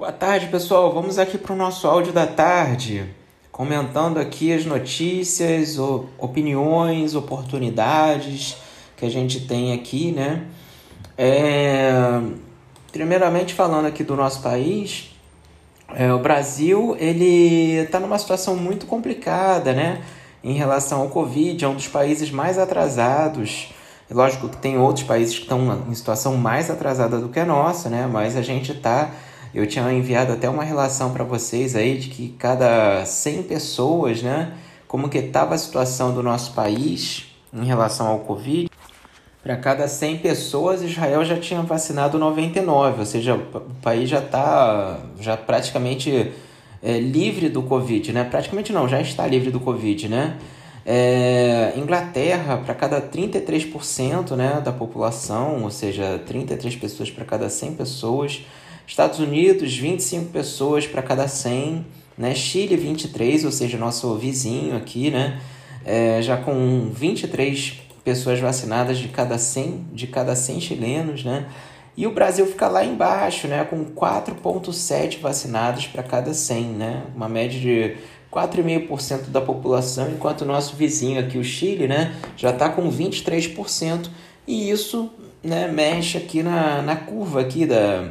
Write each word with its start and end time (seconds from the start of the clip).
Boa 0.00 0.12
tarde, 0.12 0.46
pessoal. 0.46 0.94
Vamos 0.94 1.18
aqui 1.18 1.36
para 1.36 1.52
o 1.52 1.56
nosso 1.56 1.86
áudio 1.86 2.10
da 2.10 2.26
tarde, 2.26 3.04
comentando 3.52 4.16
aqui 4.16 4.50
as 4.50 4.64
notícias, 4.64 5.76
opiniões, 6.16 7.14
oportunidades 7.14 8.56
que 8.96 9.04
a 9.04 9.10
gente 9.10 9.40
tem 9.46 9.74
aqui, 9.74 10.10
né? 10.10 10.46
É... 11.18 12.18
Primeiramente 12.90 13.52
falando 13.52 13.84
aqui 13.84 14.02
do 14.02 14.16
nosso 14.16 14.40
país, 14.40 15.14
é, 15.94 16.10
o 16.10 16.18
Brasil 16.18 16.96
ele 16.98 17.74
está 17.82 18.00
numa 18.00 18.18
situação 18.18 18.56
muito 18.56 18.86
complicada, 18.86 19.74
né? 19.74 20.00
Em 20.42 20.54
relação 20.54 21.02
ao 21.02 21.08
Covid, 21.10 21.62
é 21.62 21.68
um 21.68 21.74
dos 21.74 21.88
países 21.88 22.30
mais 22.30 22.58
atrasados. 22.58 23.68
Lógico 24.10 24.48
que 24.48 24.56
tem 24.56 24.78
outros 24.78 25.04
países 25.04 25.34
que 25.34 25.42
estão 25.42 25.84
em 25.86 25.94
situação 25.94 26.38
mais 26.38 26.70
atrasada 26.70 27.18
do 27.18 27.28
que 27.28 27.38
a 27.38 27.44
nossa, 27.44 27.90
né? 27.90 28.08
Mas 28.10 28.34
a 28.34 28.40
gente 28.40 28.72
está 28.72 29.10
eu 29.54 29.66
tinha 29.66 29.92
enviado 29.92 30.32
até 30.32 30.48
uma 30.48 30.64
relação 30.64 31.12
para 31.12 31.24
vocês 31.24 31.74
aí 31.74 31.98
de 31.98 32.08
que 32.08 32.30
cada 32.38 33.04
100 33.04 33.44
pessoas, 33.44 34.22
né, 34.22 34.52
como 34.86 35.08
que 35.08 35.18
estava 35.18 35.54
a 35.54 35.58
situação 35.58 36.14
do 36.14 36.22
nosso 36.22 36.52
país 36.52 37.26
em 37.52 37.64
relação 37.64 38.06
ao 38.06 38.20
Covid. 38.20 38.68
Para 39.42 39.56
cada 39.56 39.88
100 39.88 40.18
pessoas, 40.18 40.82
Israel 40.82 41.24
já 41.24 41.38
tinha 41.38 41.62
vacinado 41.62 42.18
99, 42.18 43.00
ou 43.00 43.06
seja, 43.06 43.34
o 43.34 43.60
país 43.82 44.08
já 44.08 44.18
está 44.18 45.00
já 45.18 45.36
praticamente 45.36 46.30
é, 46.82 46.98
livre 47.00 47.48
do 47.48 47.62
Covid, 47.62 48.12
né? 48.12 48.24
Praticamente 48.24 48.72
não, 48.72 48.86
já 48.86 49.00
está 49.00 49.26
livre 49.26 49.50
do 49.50 49.58
Covid, 49.58 50.08
né? 50.08 50.36
É, 50.84 51.72
Inglaterra, 51.76 52.56
para 52.58 52.74
cada 52.74 53.00
33% 53.00 54.34
né, 54.34 54.60
da 54.64 54.72
população, 54.72 55.62
ou 55.62 55.70
seja, 55.70 56.20
33 56.26 56.76
pessoas 56.76 57.10
para 57.10 57.24
cada 57.24 57.48
100 57.48 57.74
pessoas, 57.74 58.44
Estados 58.90 59.20
Unidos, 59.20 59.76
25 59.76 60.32
pessoas 60.32 60.84
para 60.84 61.00
cada 61.00 61.28
100, 61.28 61.86
né? 62.18 62.34
Chile, 62.34 62.76
23, 62.76 63.44
ou 63.44 63.52
seja, 63.52 63.78
nosso 63.78 64.12
vizinho 64.16 64.76
aqui, 64.76 65.12
né? 65.12 65.40
É, 65.86 66.20
já 66.20 66.36
com 66.36 66.90
23 66.92 67.78
pessoas 68.02 68.40
vacinadas 68.40 68.98
de 68.98 69.06
cada 69.06 69.38
100, 69.38 69.86
de 69.92 70.08
cada 70.08 70.34
100 70.34 70.60
chilenos, 70.60 71.24
né? 71.24 71.46
E 71.96 72.04
o 72.04 72.10
Brasil 72.10 72.44
fica 72.46 72.66
lá 72.66 72.84
embaixo, 72.84 73.46
né? 73.46 73.62
Com 73.62 73.84
4,7 73.84 75.20
vacinados 75.20 75.86
para 75.86 76.02
cada 76.02 76.34
100, 76.34 76.64
né? 76.64 77.04
Uma 77.14 77.28
média 77.28 77.60
de 77.60 77.96
4,5% 78.32 79.28
da 79.28 79.40
população, 79.40 80.10
enquanto 80.10 80.40
o 80.40 80.44
nosso 80.44 80.74
vizinho 80.74 81.20
aqui, 81.20 81.38
o 81.38 81.44
Chile, 81.44 81.86
né? 81.86 82.16
Já 82.36 82.50
está 82.50 82.68
com 82.68 82.90
23%. 82.90 84.10
E 84.48 84.68
isso 84.68 85.08
né, 85.44 85.68
mexe 85.68 86.18
aqui 86.18 86.42
na, 86.42 86.82
na 86.82 86.96
curva 86.96 87.40
aqui 87.40 87.64
da, 87.64 88.10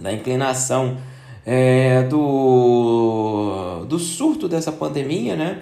da 0.00 0.12
inclinação 0.12 0.98
é, 1.44 2.02
do, 2.02 3.84
do 3.88 3.98
surto 3.98 4.48
dessa 4.48 4.72
pandemia, 4.72 5.36
né? 5.36 5.60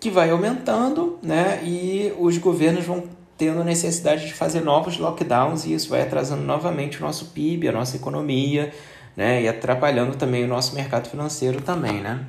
Que 0.00 0.10
vai 0.10 0.30
aumentando, 0.30 1.18
né? 1.22 1.60
E 1.62 2.12
os 2.18 2.38
governos 2.38 2.84
vão 2.86 3.04
tendo 3.36 3.62
necessidade 3.62 4.26
de 4.26 4.34
fazer 4.34 4.60
novos 4.60 4.98
lockdowns 4.98 5.64
e 5.64 5.74
isso 5.74 5.88
vai 5.90 6.02
atrasando 6.02 6.42
novamente 6.42 6.98
o 6.98 7.00
nosso 7.02 7.26
PIB, 7.26 7.68
a 7.68 7.72
nossa 7.72 7.96
economia, 7.96 8.72
né? 9.16 9.42
E 9.42 9.48
atrapalhando 9.48 10.16
também 10.16 10.44
o 10.44 10.48
nosso 10.48 10.74
mercado 10.74 11.08
financeiro 11.08 11.60
também, 11.60 12.00
né? 12.00 12.24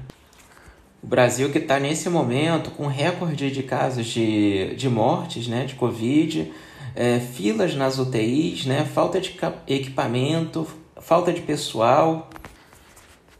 O 1.01 1.07
Brasil 1.07 1.49
que 1.49 1.57
está 1.57 1.79
nesse 1.79 2.09
momento 2.09 2.71
com 2.71 2.85
recorde 2.85 3.49
de 3.49 3.63
casos 3.63 4.05
de, 4.05 4.75
de 4.75 4.89
mortes, 4.89 5.47
né? 5.47 5.65
De 5.65 5.75
Covid, 5.75 6.51
é, 6.95 7.19
filas 7.19 7.73
nas 7.73 7.97
UTIs, 7.97 8.65
né? 8.65 8.85
Falta 8.85 9.19
de 9.19 9.37
equipamento, 9.67 10.67
falta 11.11 11.33
de 11.33 11.41
pessoal. 11.41 12.29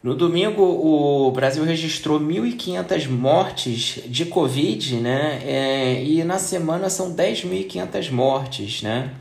No 0.02 0.14
domingo, 0.14 0.62
o 0.62 1.30
Brasil 1.30 1.64
registrou 1.64 2.20
1.500 2.20 3.08
mortes 3.08 3.98
de 4.04 4.26
Covid, 4.26 4.96
né? 4.96 5.40
É, 5.42 6.04
e 6.04 6.22
na 6.22 6.38
semana 6.38 6.90
são 6.90 7.14
10.500 7.14 8.10
mortes, 8.10 8.82
né? 8.82 9.12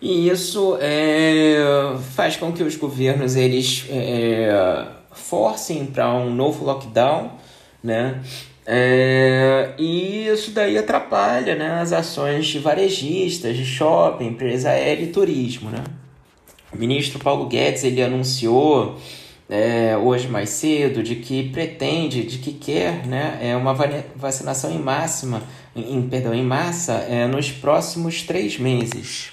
E 0.00 0.28
isso 0.28 0.78
é, 0.80 1.56
faz 2.14 2.36
com 2.36 2.52
que 2.52 2.62
os 2.62 2.76
governos 2.76 3.34
eles 3.34 3.84
é, 3.90 4.86
forcem 5.10 5.86
para 5.86 6.14
um 6.14 6.32
novo 6.32 6.64
lockdown, 6.64 7.32
né? 7.82 8.22
É, 8.64 9.72
e 9.76 10.28
isso 10.28 10.52
daí 10.52 10.78
atrapalha 10.78 11.56
né, 11.56 11.80
as 11.80 11.92
ações 11.92 12.46
de 12.46 12.60
varejistas, 12.60 13.56
de 13.56 13.64
shopping, 13.64 14.26
empresa 14.26 14.70
aérea 14.70 15.02
e 15.02 15.08
turismo, 15.08 15.68
né? 15.68 15.82
O 16.72 16.76
ministro 16.76 17.18
Paulo 17.18 17.46
Guedes 17.46 17.82
ele 17.82 18.02
anunciou 18.02 18.98
é, 19.48 19.96
hoje 19.96 20.28
mais 20.28 20.50
cedo 20.50 21.02
de 21.02 21.16
que 21.16 21.48
pretende, 21.48 22.22
de 22.22 22.38
que 22.38 22.52
quer 22.52 23.06
né, 23.06 23.38
é 23.40 23.56
uma 23.56 23.74
vacinação 24.14 24.70
em 24.70 24.78
máxima, 24.78 25.42
em, 25.74 26.02
perdão, 26.02 26.34
em 26.34 26.44
massa 26.44 26.92
é, 27.08 27.26
nos 27.26 27.50
próximos 27.50 28.22
três 28.22 28.58
meses. 28.58 29.32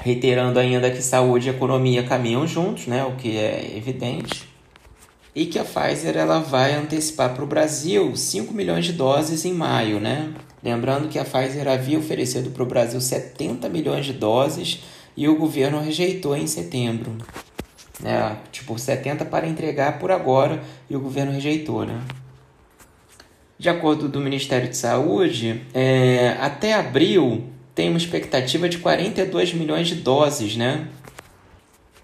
Reiterando 0.00 0.60
ainda 0.60 0.90
que 0.90 1.02
saúde 1.02 1.48
e 1.48 1.50
economia 1.50 2.02
caminham 2.02 2.46
juntos, 2.46 2.86
né, 2.86 3.04
o 3.04 3.12
que 3.12 3.36
é 3.36 3.74
evidente. 3.76 4.46
E 5.34 5.46
que 5.46 5.58
a 5.58 5.64
Pfizer 5.64 6.16
ela 6.16 6.40
vai 6.40 6.74
antecipar 6.74 7.34
para 7.34 7.44
o 7.44 7.46
Brasil 7.46 8.14
5 8.14 8.52
milhões 8.52 8.84
de 8.84 8.92
doses 8.92 9.44
em 9.44 9.52
maio. 9.52 10.00
Né? 10.00 10.32
Lembrando 10.62 11.08
que 11.08 11.18
a 11.18 11.24
Pfizer 11.24 11.68
havia 11.68 11.98
oferecido 11.98 12.50
para 12.50 12.62
o 12.62 12.66
Brasil 12.66 13.00
70 13.00 13.68
milhões 13.68 14.04
de 14.04 14.12
doses 14.12 14.80
e 15.18 15.28
o 15.28 15.34
governo 15.34 15.80
rejeitou 15.80 16.36
em 16.36 16.46
setembro. 16.46 17.16
Né? 18.00 18.36
Tipo, 18.52 18.78
70 18.78 19.24
para 19.24 19.48
entregar 19.48 19.98
por 19.98 20.12
agora 20.12 20.62
e 20.88 20.94
o 20.94 21.00
governo 21.00 21.32
rejeitou, 21.32 21.84
né? 21.84 22.00
De 23.58 23.68
acordo 23.68 24.08
do 24.08 24.20
Ministério 24.20 24.68
de 24.68 24.76
Saúde, 24.76 25.60
é, 25.74 26.36
até 26.40 26.72
abril 26.74 27.46
tem 27.74 27.88
uma 27.88 27.98
expectativa 27.98 28.68
de 28.68 28.78
42 28.78 29.52
milhões 29.54 29.88
de 29.88 29.96
doses, 29.96 30.56
né? 30.56 30.86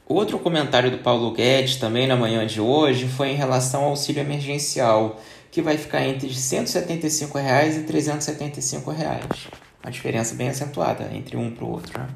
Outro 0.09 0.37
comentário 0.41 0.91
do 0.91 0.99
Paulo 0.99 1.31
Guedes 1.31 1.77
também 1.77 2.09
na 2.09 2.17
manhã 2.17 2.45
de 2.45 2.61
hoje 2.61 3.07
foi 3.07 3.29
em 3.29 3.37
relação 3.37 3.85
ao 3.85 3.91
auxílio 3.91 4.23
emergencial, 4.23 5.23
que 5.53 5.63
vai 5.63 5.79
ficar 5.79 6.05
entre 6.05 6.35
175 6.35 7.39
reais 7.39 7.77
e 7.77 7.83
375 7.85 8.91
reais. 8.91 9.47
Uma 9.85 9.93
diferença 9.93 10.35
bem 10.35 10.49
acentuada 10.49 11.09
entre 11.15 11.37
um 11.37 11.53
para 11.53 11.65
o 11.65 11.71
outro, 11.71 11.97
né? 11.97 12.09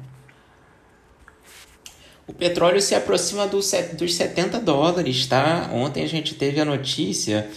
O 2.29 2.33
petróleo 2.33 2.79
se 2.79 2.93
aproxima 2.93 3.47
do, 3.47 3.57
dos 3.57 4.13
70 4.15 4.59
dólares, 4.59 5.25
tá? 5.25 5.67
Ontem 5.73 6.03
a 6.03 6.07
gente 6.07 6.35
teve 6.35 6.61
a 6.61 6.65
notícia 6.65 7.49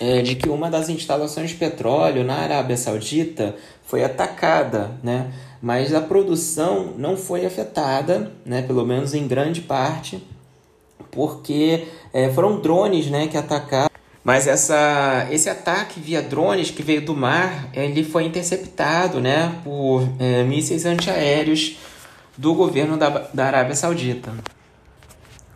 é, 0.00 0.20
de 0.20 0.34
que 0.34 0.48
uma 0.48 0.68
das 0.68 0.88
instalações 0.88 1.50
de 1.50 1.56
petróleo 1.56 2.24
na 2.24 2.34
Arábia 2.34 2.76
Saudita 2.76 3.54
foi 3.86 4.02
atacada, 4.02 4.90
né? 5.00 5.32
Mas 5.62 5.94
a 5.94 6.00
produção 6.00 6.92
não 6.98 7.16
foi 7.16 7.46
afetada, 7.46 8.32
né? 8.44 8.62
Pelo 8.62 8.84
menos 8.84 9.14
em 9.14 9.28
grande 9.28 9.60
parte, 9.60 10.20
porque 11.12 11.86
é, 12.12 12.30
foram 12.30 12.60
drones, 12.60 13.06
né? 13.06 13.28
Que 13.28 13.36
atacaram. 13.36 13.90
Mas 14.24 14.48
essa, 14.48 15.28
esse 15.30 15.48
ataque 15.48 16.00
via 16.00 16.20
drones 16.20 16.72
que 16.72 16.82
veio 16.82 17.00
do 17.00 17.14
mar, 17.14 17.70
ele 17.72 18.02
foi 18.02 18.24
interceptado, 18.24 19.20
né? 19.20 19.54
Por 19.62 20.02
é, 20.18 20.42
mísseis 20.42 20.84
antiaéreos 20.84 21.76
do 22.40 22.54
governo 22.54 22.96
da, 22.96 23.26
da 23.34 23.44
Arábia 23.44 23.76
Saudita. 23.76 24.32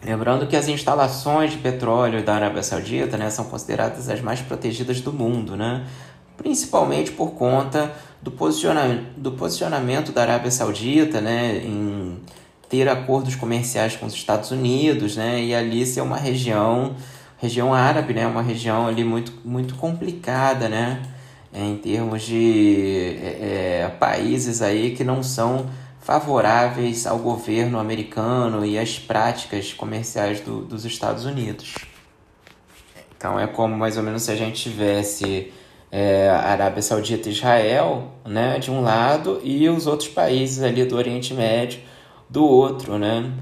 Lembrando 0.04 0.46
que 0.46 0.54
as 0.54 0.68
instalações 0.68 1.52
de 1.52 1.56
petróleo 1.56 2.22
da 2.22 2.34
Arábia 2.34 2.62
Saudita 2.62 3.16
né, 3.16 3.30
são 3.30 3.46
consideradas 3.46 4.10
as 4.10 4.20
mais 4.20 4.42
protegidas 4.42 5.00
do 5.00 5.10
mundo, 5.10 5.56
né? 5.56 5.86
principalmente 6.36 7.10
por 7.10 7.30
conta 7.30 7.90
do 8.20 8.30
posicionamento, 8.30 9.06
do 9.16 9.32
posicionamento 9.32 10.12
da 10.12 10.20
Arábia 10.20 10.50
Saudita 10.50 11.22
né, 11.22 11.56
em 11.64 12.18
ter 12.68 12.86
acordos 12.86 13.34
comerciais 13.34 13.96
com 13.96 14.04
os 14.04 14.12
Estados 14.12 14.50
Unidos 14.50 15.16
né, 15.16 15.42
e 15.42 15.54
ali 15.54 15.86
ser 15.86 16.02
uma 16.02 16.18
região, 16.18 16.96
região 17.38 17.72
árabe, 17.72 18.12
né, 18.12 18.26
uma 18.26 18.42
região 18.42 18.86
ali 18.86 19.04
muito, 19.04 19.32
muito 19.42 19.74
complicada 19.76 20.68
né, 20.68 21.00
em 21.50 21.78
termos 21.78 22.24
de 22.24 23.16
é, 23.22 23.84
é 23.84 23.96
países 23.98 24.60
aí 24.60 24.94
que 24.94 25.02
não 25.02 25.22
são 25.22 25.64
favoráveis 26.04 27.06
ao 27.06 27.18
governo 27.18 27.78
americano 27.78 28.62
e 28.62 28.78
às 28.78 28.98
práticas 28.98 29.72
comerciais 29.72 30.38
do, 30.42 30.60
dos 30.60 30.84
Estados 30.84 31.24
Unidos. 31.24 31.74
Então 33.16 33.40
é 33.40 33.46
como 33.46 33.74
mais 33.74 33.96
ou 33.96 34.02
menos 34.02 34.22
se 34.22 34.30
a 34.30 34.36
gente 34.36 34.62
tivesse 34.62 35.50
é, 35.90 36.28
Arábia 36.28 36.82
Saudita 36.82 37.30
e 37.30 37.32
Israel 37.32 38.12
né, 38.22 38.58
de 38.58 38.70
um 38.70 38.82
lado 38.82 39.40
e 39.42 39.66
os 39.66 39.86
outros 39.86 40.10
países 40.10 40.62
ali 40.62 40.84
do 40.84 40.94
Oriente 40.94 41.32
Médio 41.32 41.80
do 42.28 42.44
outro. 42.44 42.98
Né? 42.98 43.32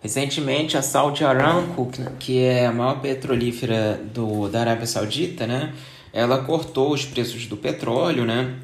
Recentemente 0.00 0.76
a 0.76 0.82
Saudi 0.82 1.24
Aramco, 1.24 1.88
que 2.18 2.42
é 2.42 2.66
a 2.66 2.72
maior 2.72 3.00
petrolífera 3.00 4.00
do, 4.12 4.48
da 4.48 4.62
Arábia 4.62 4.88
Saudita, 4.88 5.46
né, 5.46 5.72
ela 6.12 6.42
cortou 6.42 6.92
os 6.92 7.04
preços 7.04 7.46
do 7.46 7.56
petróleo, 7.56 8.24
né, 8.24 8.56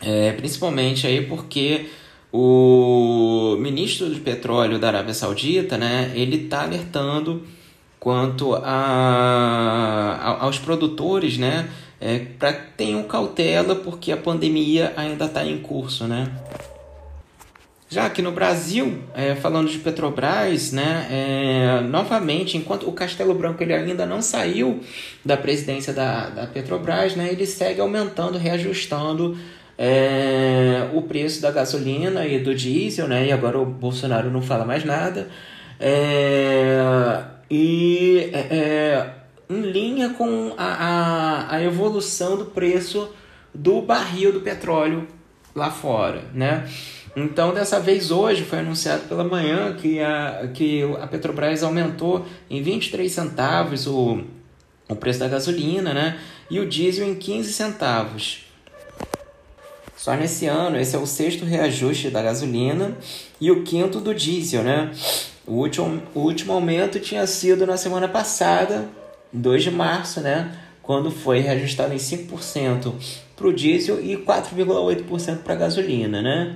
é, 0.00 0.32
principalmente 0.32 1.06
aí 1.06 1.26
porque 1.26 1.86
o 2.32 3.56
ministro 3.58 4.08
do 4.08 4.20
petróleo 4.20 4.78
da 4.78 4.88
Arábia 4.88 5.14
Saudita, 5.14 5.78
né, 5.78 6.12
ele 6.14 6.44
está 6.44 6.62
alertando 6.62 7.42
quanto 7.98 8.54
a, 8.54 8.60
a, 8.62 10.44
aos 10.44 10.58
produtores, 10.58 11.38
né, 11.38 11.68
é, 12.00 12.18
para 12.38 12.52
tenham 12.52 13.02
cautela 13.04 13.74
porque 13.74 14.12
a 14.12 14.16
pandemia 14.16 14.92
ainda 14.96 15.24
está 15.24 15.44
em 15.44 15.58
curso, 15.58 16.04
né. 16.04 16.30
Já 17.88 18.04
aqui 18.04 18.20
no 18.20 18.32
Brasil, 18.32 18.98
é, 19.14 19.36
falando 19.36 19.70
de 19.70 19.78
Petrobras, 19.78 20.72
né, 20.72 21.06
é, 21.08 21.80
novamente, 21.82 22.58
enquanto 22.58 22.88
o 22.88 22.92
Castelo 22.92 23.32
Branco 23.32 23.62
ele 23.62 23.72
ainda 23.72 24.04
não 24.04 24.20
saiu 24.20 24.80
da 25.24 25.36
presidência 25.36 25.92
da, 25.92 26.28
da 26.28 26.46
Petrobras, 26.48 27.14
né, 27.14 27.28
ele 27.30 27.46
segue 27.46 27.80
aumentando, 27.80 28.36
reajustando 28.38 29.38
é, 29.78 30.88
o 30.94 31.02
preço 31.02 31.40
da 31.42 31.50
gasolina 31.50 32.26
e 32.26 32.38
do 32.38 32.54
diesel, 32.54 33.06
né, 33.08 33.26
e 33.26 33.32
agora 33.32 33.58
o 33.58 33.66
Bolsonaro 33.66 34.30
não 34.30 34.42
fala 34.42 34.64
mais 34.64 34.84
nada, 34.84 35.28
é, 35.78 37.22
e 37.50 38.30
é, 38.32 38.38
é, 38.38 39.14
em 39.48 39.60
linha 39.60 40.10
com 40.10 40.54
a, 40.56 40.64
a, 40.64 41.56
a 41.56 41.62
evolução 41.62 42.36
do 42.36 42.46
preço 42.46 43.10
do 43.54 43.80
barril 43.80 44.32
do 44.32 44.40
petróleo 44.40 45.06
lá 45.54 45.70
fora, 45.70 46.24
né? 46.34 46.68
Então, 47.16 47.54
dessa 47.54 47.80
vez, 47.80 48.10
hoje, 48.10 48.44
foi 48.44 48.58
anunciado 48.58 49.04
pela 49.08 49.24
manhã 49.24 49.72
que 49.72 50.00
a, 50.00 50.50
que 50.52 50.82
a 51.00 51.06
Petrobras 51.06 51.62
aumentou 51.62 52.26
em 52.50 52.62
23 52.62 53.10
centavos 53.10 53.86
o, 53.86 54.20
o 54.86 54.94
preço 54.94 55.20
da 55.20 55.26
gasolina, 55.26 55.94
né? 55.94 56.18
E 56.50 56.60
o 56.60 56.68
diesel 56.68 57.08
em 57.08 57.14
15 57.14 57.54
centavos. 57.54 58.45
Só 59.96 60.14
nesse 60.14 60.46
ano, 60.46 60.78
esse 60.78 60.94
é 60.94 60.98
o 60.98 61.06
sexto 61.06 61.46
reajuste 61.46 62.10
da 62.10 62.20
gasolina 62.20 62.96
e 63.40 63.50
o 63.50 63.64
quinto 63.64 63.98
do 63.98 64.14
diesel, 64.14 64.62
né? 64.62 64.92
O 65.46 65.52
último, 65.52 66.02
o 66.14 66.20
último 66.20 66.52
aumento 66.52 67.00
tinha 67.00 67.26
sido 67.26 67.66
na 67.66 67.78
semana 67.78 68.06
passada, 68.06 68.86
2 69.32 69.62
de 69.62 69.70
março, 69.70 70.20
né? 70.20 70.54
Quando 70.82 71.10
foi 71.10 71.40
reajustado 71.40 71.94
em 71.94 71.96
5% 71.96 72.92
para 73.34 73.46
o 73.46 73.52
diesel 73.52 73.98
e 74.00 74.16
4,8% 74.18 75.38
para 75.38 75.54
a 75.54 75.56
gasolina, 75.56 76.20
né? 76.20 76.54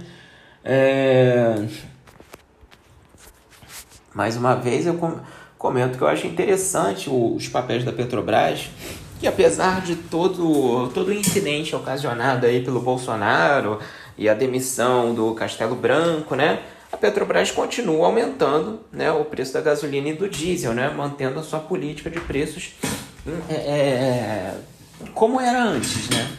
É... 0.62 1.64
Mais 4.14 4.36
uma 4.36 4.54
vez 4.54 4.86
eu 4.86 4.98
comento 5.56 5.96
que 5.96 6.04
eu 6.04 6.08
acho 6.08 6.26
interessante 6.26 7.08
os 7.08 7.48
papéis 7.48 7.84
da 7.84 7.92
Petrobras, 7.92 8.68
que 9.20 9.28
apesar 9.28 9.82
de 9.82 9.96
todo, 9.96 10.88
todo 10.94 11.08
o 11.08 11.12
incidente 11.12 11.76
ocasionado 11.76 12.46
aí 12.46 12.64
pelo 12.64 12.80
Bolsonaro 12.80 13.78
e 14.16 14.28
a 14.28 14.34
demissão 14.34 15.14
do 15.14 15.34
Castelo 15.34 15.76
Branco, 15.76 16.34
né? 16.34 16.60
A 16.90 16.96
Petrobras 16.96 17.52
continua 17.52 18.06
aumentando 18.06 18.80
né, 18.90 19.12
o 19.12 19.24
preço 19.24 19.52
da 19.52 19.60
gasolina 19.60 20.08
e 20.08 20.12
do 20.12 20.28
diesel, 20.28 20.74
né, 20.74 20.88
mantendo 20.88 21.38
a 21.38 21.42
sua 21.42 21.60
política 21.60 22.10
de 22.10 22.18
preços 22.18 22.72
é, 23.48 23.54
é, 23.54 24.54
como 25.14 25.40
era 25.40 25.62
antes, 25.62 26.08
né? 26.08 26.30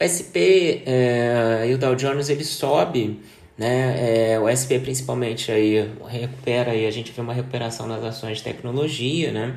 O 0.00 0.04
SP 0.04 0.82
é, 0.86 1.66
e 1.68 1.74
o 1.74 1.78
Dow 1.78 1.94
Jones 1.94 2.28
ele 2.28 2.44
sobe, 2.44 3.20
né? 3.56 4.32
É, 4.32 4.40
o 4.40 4.48
SP 4.48 4.80
principalmente 4.80 5.52
aí 5.52 5.88
recupera 6.08 6.74
e 6.74 6.86
a 6.86 6.90
gente 6.90 7.12
vê 7.12 7.20
uma 7.20 7.34
recuperação 7.34 7.86
nas 7.86 8.02
ações 8.02 8.38
de 8.38 8.44
tecnologia, 8.44 9.30
né? 9.30 9.56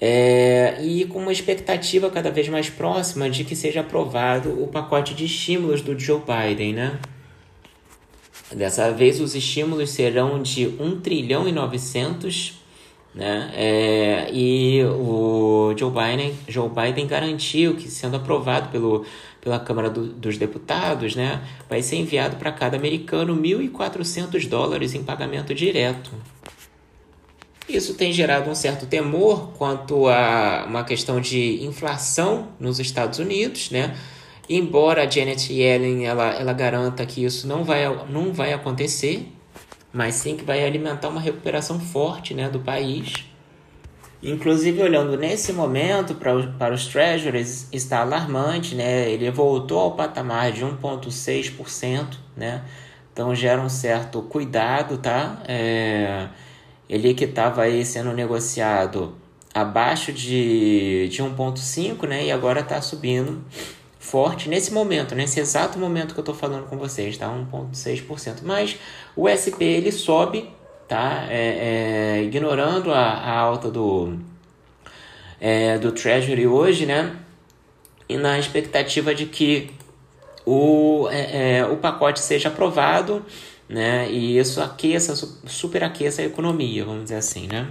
É, 0.00 0.78
e 0.82 1.04
com 1.04 1.18
uma 1.18 1.32
expectativa 1.32 2.08
cada 2.10 2.30
vez 2.30 2.48
mais 2.48 2.70
próxima 2.70 3.28
de 3.28 3.44
que 3.44 3.54
seja 3.54 3.80
aprovado 3.80 4.62
o 4.62 4.66
pacote 4.66 5.14
de 5.14 5.26
estímulos 5.26 5.82
do 5.82 5.98
Joe 5.98 6.20
Biden, 6.20 6.72
né? 6.72 6.98
Dessa 8.50 8.90
vez 8.90 9.20
os 9.20 9.34
estímulos 9.34 9.90
serão 9.90 10.42
de 10.42 10.66
1 10.66 11.00
trilhão 11.00 11.46
e 11.46 11.52
900 11.52 12.60
né? 13.14 13.50
É, 13.54 14.30
e 14.32 14.84
o 14.84 15.74
Joe 15.76 15.90
Biden, 15.90 16.34
Joe 16.46 16.68
Biden 16.68 17.06
garantiu 17.06 17.74
que, 17.74 17.90
sendo 17.90 18.16
aprovado 18.16 18.68
pelo, 18.68 19.04
pela 19.40 19.58
Câmara 19.58 19.90
do, 19.90 20.06
dos 20.06 20.38
Deputados, 20.38 21.16
né, 21.16 21.42
vai 21.68 21.82
ser 21.82 21.96
enviado 21.96 22.36
para 22.36 22.52
cada 22.52 22.76
americano 22.76 23.36
1.400 23.36 24.48
dólares 24.48 24.94
em 24.94 25.02
pagamento 25.02 25.52
direto. 25.52 26.12
Isso 27.76 27.94
tem 27.94 28.12
gerado 28.12 28.50
um 28.50 28.54
certo 28.54 28.86
temor 28.86 29.52
quanto 29.56 30.08
a 30.08 30.64
uma 30.68 30.84
questão 30.84 31.20
de 31.20 31.64
inflação 31.64 32.48
nos 32.58 32.80
Estados 32.80 33.18
Unidos, 33.18 33.70
né? 33.70 33.96
Embora 34.48 35.04
a 35.04 35.08
Janet 35.08 35.52
Yellen 35.52 36.06
ela, 36.06 36.32
ela 36.34 36.52
garanta 36.52 37.06
que 37.06 37.24
isso 37.24 37.46
não 37.46 37.62
vai, 37.62 37.84
não 38.08 38.32
vai 38.32 38.52
acontecer, 38.52 39.32
mas 39.92 40.16
sim 40.16 40.36
que 40.36 40.44
vai 40.44 40.64
alimentar 40.64 41.08
uma 41.08 41.20
recuperação 41.20 41.78
forte 41.78 42.34
né, 42.34 42.48
do 42.48 42.58
país. 42.58 43.12
Inclusive, 44.22 44.82
olhando 44.82 45.16
nesse 45.16 45.52
momento 45.52 46.14
para, 46.16 46.48
para 46.58 46.74
os 46.74 46.86
treasuries, 46.86 47.68
está 47.72 48.00
alarmante, 48.00 48.74
né? 48.74 49.08
ele 49.08 49.30
voltou 49.30 49.78
ao 49.78 49.92
patamar 49.92 50.52
de 50.52 50.64
1,6%, 50.64 52.16
né? 52.36 52.62
então 53.12 53.34
gera 53.34 53.62
um 53.62 53.68
certo 53.68 54.20
cuidado, 54.22 54.98
tá? 54.98 55.42
É, 55.46 56.28
ele 56.90 57.14
que 57.14 57.24
estava 57.24 57.62
aí 57.62 57.84
sendo 57.84 58.12
negociado 58.12 59.14
abaixo 59.54 60.12
de, 60.12 61.08
de 61.08 61.22
1,5%, 61.22 62.08
né? 62.08 62.24
e 62.24 62.32
agora 62.32 62.60
está 62.60 62.82
subindo 62.82 63.44
forte 63.96 64.48
nesse 64.48 64.72
momento, 64.72 65.14
nesse 65.14 65.38
exato 65.38 65.78
momento 65.78 66.14
que 66.14 66.18
eu 66.18 66.22
estou 66.22 66.34
falando 66.34 66.66
com 66.68 66.76
vocês, 66.76 67.16
tá? 67.16 67.28
1,6%. 67.28 68.38
Mas 68.42 68.76
o 69.14 69.28
SP 69.30 69.62
ele 69.62 69.92
sobe, 69.92 70.50
tá? 70.88 71.26
É, 71.28 72.16
é, 72.18 72.22
ignorando 72.24 72.92
a, 72.92 72.98
a, 72.98 73.38
alta 73.38 73.70
do, 73.70 74.18
é, 75.40 75.78
do 75.78 75.92
Treasury 75.92 76.46
hoje, 76.46 76.86
né? 76.86 77.14
E 78.08 78.16
na 78.16 78.36
expectativa 78.36 79.14
de 79.14 79.26
que 79.26 79.70
o, 80.44 81.06
é, 81.10 81.58
é, 81.58 81.66
o 81.66 81.76
pacote 81.76 82.18
seja 82.20 82.48
aprovado, 82.48 83.24
né? 83.70 84.10
E 84.10 84.36
isso 84.36 84.60
aqueça, 84.60 85.14
superaqueça 85.46 86.22
a 86.22 86.24
economia, 86.24 86.84
vamos 86.84 87.04
dizer 87.04 87.16
assim, 87.16 87.46
né? 87.46 87.68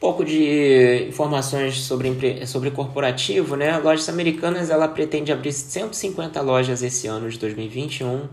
pouco 0.00 0.24
de 0.24 1.08
informações 1.08 1.76
sobre, 1.82 2.46
sobre 2.46 2.70
corporativo, 2.70 3.54
né? 3.54 3.76
Lojas 3.76 4.08
Americanas 4.08 4.70
ela 4.70 4.88
pretende 4.88 5.30
abrir 5.30 5.52
150 5.52 6.40
lojas 6.40 6.82
esse 6.82 7.06
ano 7.06 7.28
de 7.28 7.38
2021. 7.38 8.26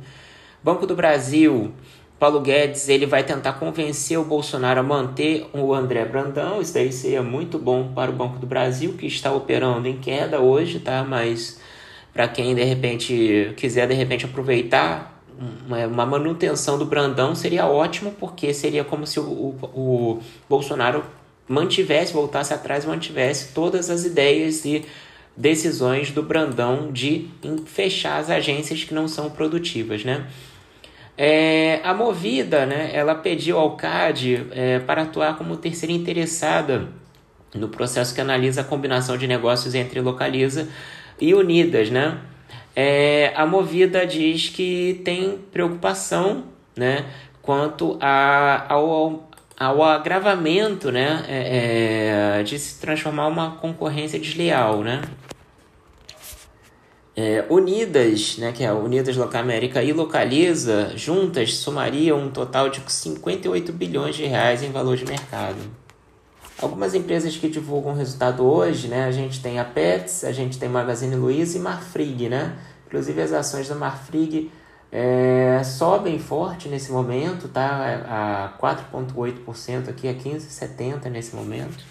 Banco 0.64 0.88
do 0.88 0.96
Brasil, 0.96 1.74
Paulo 2.18 2.40
Guedes, 2.40 2.88
ele 2.88 3.06
vai 3.06 3.24
tentar 3.24 3.54
convencer 3.54 4.18
o 4.18 4.24
Bolsonaro 4.24 4.80
a 4.80 4.84
manter 4.84 5.46
o 5.54 5.74
André 5.74 6.06
Brandão. 6.06 6.62
Isso 6.62 6.74
daí 6.74 6.92
seria 6.92 7.22
muito 7.22 7.60
bom 7.60 7.92
para 7.94 8.10
o 8.10 8.14
Banco 8.14 8.40
do 8.40 8.48
Brasil, 8.48 8.94
que 8.94 9.06
está 9.06 9.34
operando 9.34 9.90
em 9.90 9.98
queda 9.98 10.40
hoje, 10.40 10.80
tá? 10.80 11.04
Mas 11.04 11.60
para 12.14 12.30
quem 12.30 12.56
de 12.56 12.64
repente 12.64 13.54
quiser 13.58 13.88
de 13.88 13.94
repente 13.94 14.24
aproveitar 14.24 15.17
uma 15.70 16.06
manutenção 16.06 16.78
do 16.78 16.86
Brandão 16.86 17.36
seria 17.36 17.68
ótimo, 17.68 18.12
porque 18.20 18.54
seria 18.54 18.84
como 18.84 19.06
se 19.06 19.20
o, 19.20 19.24
o, 19.24 19.58
o 19.74 20.20
Bolsonaro 20.50 21.04
mantivesse, 21.48 22.14
voltasse 22.14 22.54
atrás 22.54 22.84
e 22.84 22.88
mantivesse 22.88 23.54
todas 23.54 23.90
as 23.90 24.04
ideias 24.04 24.66
e 24.66 24.86
decisões 25.36 26.12
do 26.12 26.24
Brandão 26.24 26.92
de 26.92 27.30
fechar 27.66 28.18
as 28.18 28.30
agências 28.30 28.84
que 28.84 28.94
não 28.94 29.08
são 29.08 29.30
produtivas, 29.30 30.04
né? 30.04 30.28
É, 31.16 31.80
a 31.84 31.96
Movida, 31.96 32.66
né, 32.66 32.92
ela 32.94 33.16
pediu 33.16 33.58
ao 33.58 33.76
CAD 33.76 34.48
é, 34.52 34.80
para 34.80 35.02
atuar 35.02 35.36
como 35.36 35.58
terceira 35.58 35.92
interessada 35.92 36.90
no 37.56 37.70
processo 37.70 38.14
que 38.14 38.22
analisa 38.22 38.62
a 38.62 38.64
combinação 38.64 39.18
de 39.18 39.26
negócios 39.26 39.74
entre 39.74 40.00
Localiza 40.00 40.68
e 41.20 41.34
Unidas, 41.34 41.90
né? 41.90 42.20
É, 42.80 43.34
a 43.36 43.44
Movida 43.44 44.06
diz 44.06 44.50
que 44.50 45.02
tem 45.04 45.40
preocupação, 45.52 46.44
né, 46.76 47.08
quanto 47.42 47.98
a, 48.00 48.72
ao 48.72 49.28
ao 49.60 49.82
agravamento 49.82 50.92
né, 50.92 51.26
é, 51.28 52.38
é, 52.38 52.44
de 52.44 52.60
se 52.60 52.80
transformar 52.80 53.26
uma 53.26 53.56
concorrência 53.56 54.20
desleal. 54.20 54.84
Né? 54.84 55.02
É, 57.16 57.44
Unidas, 57.50 58.38
né, 58.38 58.52
que 58.52 58.64
é 58.64 58.72
Unidas 58.72 59.18
Local 59.18 59.42
América 59.42 59.82
e 59.82 59.92
Localiza, 59.92 60.94
juntas 60.96 61.56
somariam 61.56 62.20
um 62.20 62.30
total 62.30 62.70
de 62.70 62.80
58 62.86 63.74
bilhões 63.74 64.16
de 64.16 64.26
reais 64.26 64.62
em 64.62 64.72
valor 64.72 64.96
de 64.96 65.06
mercado. 65.06 65.58
Algumas 66.60 66.96
empresas 66.96 67.38
que 67.38 67.48
divulgam 67.48 67.94
resultado 67.94 68.44
hoje, 68.44 68.88
né, 68.88 69.06
a 69.06 69.12
gente 69.12 69.42
tem 69.42 69.60
a 69.60 69.66
Pets, 69.66 70.24
a 70.24 70.32
gente 70.32 70.58
tem 70.58 70.68
Magazine 70.68 71.16
Luiza 71.16 71.58
e 71.58 71.62
Marfrig, 71.62 72.30
né? 72.30 72.58
Inclusive 72.88 73.22
as 73.22 73.32
ações 73.32 73.68
da 73.68 73.76
Marfrig 73.76 74.52
é, 74.92 75.62
sobem 75.64 76.18
forte 76.18 76.68
nesse 76.68 76.92
momento, 76.92 77.48
tá? 77.48 78.56
A 78.60 78.60
4,8% 78.60 79.90
aqui, 79.90 80.08
a 80.08 80.14
15,70% 80.16 81.06
nesse 81.12 81.36
momento. 81.36 81.84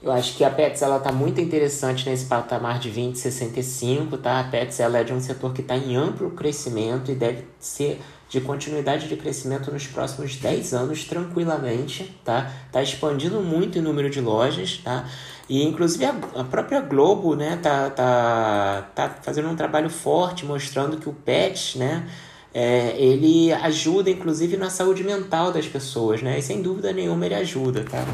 Eu 0.00 0.12
acho 0.12 0.36
que 0.36 0.44
a 0.44 0.50
Pets 0.50 0.80
ela 0.82 1.00
tá 1.00 1.10
muito 1.10 1.40
interessante 1.40 2.08
nesse 2.08 2.26
patamar 2.26 2.78
de 2.78 2.88
20,65, 2.90 4.20
tá? 4.20 4.38
A 4.38 4.44
Pets 4.44 4.78
ela 4.78 4.98
é 4.98 5.04
de 5.04 5.12
um 5.12 5.20
setor 5.20 5.52
que 5.52 5.60
está 5.60 5.76
em 5.76 5.96
amplo 5.96 6.30
crescimento 6.30 7.10
e 7.10 7.16
deve 7.16 7.44
ser 7.58 8.00
de 8.28 8.40
continuidade 8.40 9.08
de 9.08 9.16
crescimento 9.16 9.72
nos 9.72 9.86
próximos 9.86 10.36
10 10.36 10.74
anos 10.74 11.04
tranquilamente, 11.04 12.14
tá? 12.24 12.50
Tá 12.70 12.82
expandindo 12.82 13.40
muito 13.40 13.78
o 13.78 13.82
número 13.82 14.10
de 14.10 14.20
lojas, 14.20 14.78
tá? 14.84 15.08
E 15.48 15.62
inclusive 15.64 16.04
a, 16.04 16.14
a 16.34 16.44
própria 16.44 16.80
Globo, 16.80 17.34
né, 17.34 17.58
tá, 17.62 17.88
tá, 17.88 18.90
tá 18.94 19.16
fazendo 19.22 19.48
um 19.48 19.56
trabalho 19.56 19.88
forte 19.88 20.44
mostrando 20.44 20.98
que 20.98 21.08
o 21.08 21.12
PET, 21.12 21.78
né, 21.78 22.06
é, 22.52 22.94
ele 22.98 23.50
ajuda 23.52 24.10
inclusive 24.10 24.58
na 24.58 24.68
saúde 24.68 25.02
mental 25.02 25.50
das 25.50 25.66
pessoas, 25.66 26.20
né? 26.20 26.38
E 26.38 26.42
sem 26.42 26.60
dúvida 26.60 26.92
nenhuma 26.92 27.24
ele 27.24 27.34
ajuda, 27.34 27.84
tá? 27.84 28.04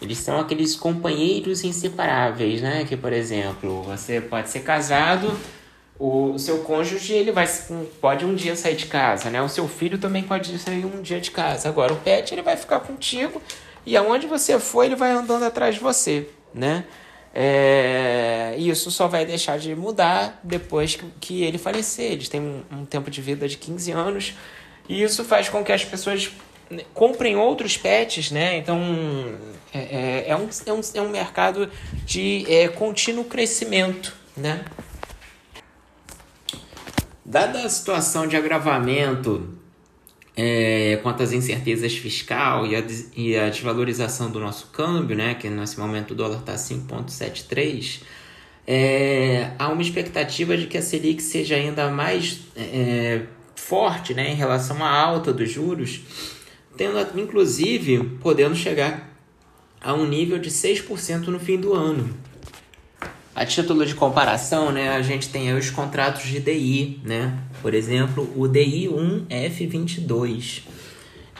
Eles 0.00 0.18
são 0.18 0.40
aqueles 0.40 0.74
companheiros 0.74 1.62
inseparáveis, 1.62 2.60
né? 2.60 2.84
Que, 2.84 2.96
por 2.96 3.12
exemplo, 3.12 3.82
você 3.82 4.20
pode 4.20 4.48
ser 4.50 4.60
casado, 4.60 5.30
o 6.04 6.36
seu 6.36 6.58
cônjuge 6.64 7.12
ele 7.12 7.30
vai 7.30 7.46
pode 8.00 8.24
um 8.24 8.34
dia 8.34 8.56
sair 8.56 8.74
de 8.74 8.86
casa, 8.86 9.30
né? 9.30 9.40
O 9.40 9.48
seu 9.48 9.68
filho 9.68 9.96
também 9.98 10.24
pode 10.24 10.58
sair 10.58 10.84
um 10.84 11.00
dia 11.00 11.20
de 11.20 11.30
casa. 11.30 11.68
Agora 11.68 11.92
o 11.92 11.96
pet 11.96 12.34
ele 12.34 12.42
vai 12.42 12.56
ficar 12.56 12.80
contigo 12.80 13.40
e 13.86 13.96
aonde 13.96 14.26
você 14.26 14.58
for 14.58 14.82
ele 14.82 14.96
vai 14.96 15.12
andando 15.12 15.44
atrás 15.44 15.76
de 15.76 15.80
você, 15.80 16.28
né? 16.52 16.84
É, 17.32 18.56
isso 18.58 18.90
só 18.90 19.06
vai 19.06 19.24
deixar 19.24 19.60
de 19.60 19.76
mudar 19.76 20.40
depois 20.42 20.96
que, 20.96 21.04
que 21.20 21.44
ele 21.44 21.56
falecer. 21.56 22.10
Eles 22.10 22.28
têm 22.28 22.40
um, 22.40 22.64
um 22.72 22.84
tempo 22.84 23.08
de 23.08 23.22
vida 23.22 23.46
de 23.46 23.56
15 23.56 23.92
anos 23.92 24.34
e 24.88 25.04
isso 25.04 25.22
faz 25.22 25.48
com 25.48 25.62
que 25.62 25.70
as 25.70 25.84
pessoas 25.84 26.32
comprem 26.92 27.36
outros 27.36 27.76
pets, 27.76 28.32
né? 28.32 28.56
Então 28.56 29.38
é, 29.72 29.78
é, 29.78 30.24
é, 30.30 30.36
um, 30.36 30.48
é, 30.66 30.72
um, 30.72 30.80
é 30.94 31.00
um 31.00 31.10
mercado 31.10 31.70
de 32.04 32.44
é, 32.52 32.66
contínuo 32.66 33.22
crescimento, 33.22 34.12
né? 34.36 34.64
Dada 37.24 37.64
a 37.64 37.68
situação 37.68 38.26
de 38.26 38.36
agravamento 38.36 39.48
é, 40.36 40.98
quanto 41.02 41.22
às 41.22 41.32
incertezas 41.32 41.94
fiscal 41.94 42.66
e 42.66 42.74
a, 42.74 42.82
e 43.16 43.36
a 43.36 43.48
desvalorização 43.48 44.30
do 44.30 44.40
nosso 44.40 44.68
câmbio, 44.68 45.16
né, 45.16 45.34
que 45.34 45.48
nesse 45.48 45.78
momento 45.78 46.12
o 46.12 46.14
dólar 46.14 46.38
está 46.38 46.54
5,73, 46.54 48.00
é, 48.66 49.50
há 49.58 49.68
uma 49.68 49.82
expectativa 49.82 50.56
de 50.56 50.66
que 50.66 50.78
a 50.78 50.82
Selic 50.82 51.22
seja 51.22 51.56
ainda 51.56 51.90
mais 51.90 52.40
é, 52.56 53.22
forte 53.54 54.14
né, 54.14 54.30
em 54.30 54.34
relação 54.34 54.82
à 54.82 54.90
alta 54.90 55.32
dos 55.32 55.50
juros, 55.50 56.00
tendo 56.76 56.98
inclusive 57.20 58.02
podendo 58.20 58.56
chegar 58.56 59.10
a 59.80 59.92
um 59.94 60.06
nível 60.06 60.38
de 60.38 60.50
6% 60.50 61.26
no 61.26 61.40
fim 61.40 61.58
do 61.58 61.74
ano. 61.74 62.31
A 63.34 63.46
título 63.46 63.86
de 63.86 63.94
comparação, 63.94 64.70
né, 64.70 64.90
a 64.90 65.00
gente 65.00 65.30
tem 65.30 65.54
os 65.54 65.70
contratos 65.70 66.24
de 66.24 66.38
DI, 66.38 67.00
né? 67.02 67.38
Por 67.62 67.72
exemplo, 67.72 68.30
o 68.36 68.46
DI 68.46 68.90
1F22. 68.90 70.64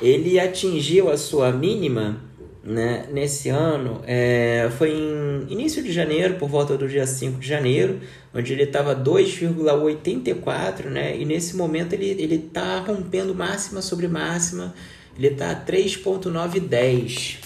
Ele 0.00 0.40
atingiu 0.40 1.10
a 1.10 1.18
sua 1.18 1.52
mínima 1.52 2.18
né, 2.64 3.06
nesse 3.12 3.50
ano, 3.50 4.00
é, 4.06 4.70
foi 4.78 4.90
em 4.92 5.46
início 5.52 5.82
de 5.82 5.92
janeiro, 5.92 6.36
por 6.36 6.48
volta 6.48 6.78
do 6.78 6.88
dia 6.88 7.06
5 7.06 7.38
de 7.38 7.46
janeiro, 7.46 8.00
onde 8.32 8.52
ele 8.52 8.62
estava 8.62 8.96
2,84, 8.96 10.84
né? 10.84 11.16
E 11.16 11.24
nesse 11.24 11.56
momento 11.56 11.92
ele 11.92 12.10
ele 12.10 12.36
está 12.36 12.78
rompendo 12.78 13.34
máxima 13.34 13.82
sobre 13.82 14.08
máxima, 14.08 14.72
ele 15.16 15.26
está 15.28 15.54
3,910. 15.54 17.38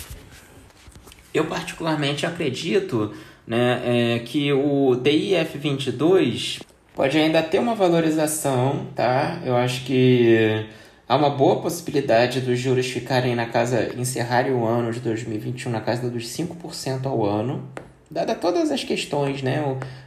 Eu 1.35 1.47
particularmente 1.47 2.25
acredito 2.25 3.12
né, 3.47 4.17
é 4.17 4.19
que 4.21 4.53
o 4.53 4.97
DIF22 4.97 6.61
pode 6.95 7.17
ainda 7.17 7.43
ter 7.43 7.59
uma 7.59 7.75
valorização, 7.75 8.87
tá? 8.95 9.41
Eu 9.45 9.55
acho 9.55 9.85
que 9.85 10.67
há 11.09 11.15
uma 11.15 11.31
boa 11.31 11.61
possibilidade 11.61 12.41
dos 12.41 12.59
juros 12.59 12.87
ficarem 12.87 13.35
na 13.37 13.47
casa, 13.47 13.93
encerrarem 13.97 14.53
o 14.53 14.65
ano 14.65 14.91
de 14.93 15.00
2021 15.00 15.71
na 15.71 15.81
casa 15.81 16.11
dos 16.11 16.25
5% 16.25 17.07
ao 17.07 17.25
ano, 17.25 17.69
dada 18.11 18.35
todas 18.35 18.71
as 18.71 18.83
questões, 18.83 19.43
né? 19.43 19.62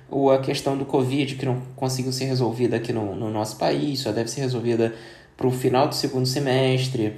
O, 0.10 0.24
o, 0.24 0.32
a 0.32 0.40
questão 0.40 0.76
do 0.76 0.84
Covid 0.84 1.36
que 1.36 1.46
não 1.46 1.62
conseguiu 1.76 2.12
ser 2.12 2.26
resolvida 2.26 2.76
aqui 2.76 2.92
no, 2.92 3.16
no 3.16 3.30
nosso 3.30 3.58
país, 3.58 4.00
só 4.00 4.12
deve 4.12 4.30
ser 4.30 4.42
resolvida 4.42 4.94
para 5.38 5.48
o 5.48 5.52
final 5.52 5.88
do 5.88 5.96
segundo 5.96 6.26
semestre. 6.26 7.14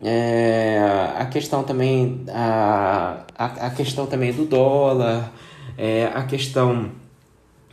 É, 0.00 0.78
a 1.16 1.24
questão 1.26 1.64
também 1.64 2.24
a, 2.28 3.24
a, 3.36 3.44
a 3.66 3.70
questão 3.70 4.06
também 4.06 4.32
do 4.32 4.44
dólar 4.44 5.32
é, 5.76 6.06
a 6.06 6.24
questão 6.24 6.90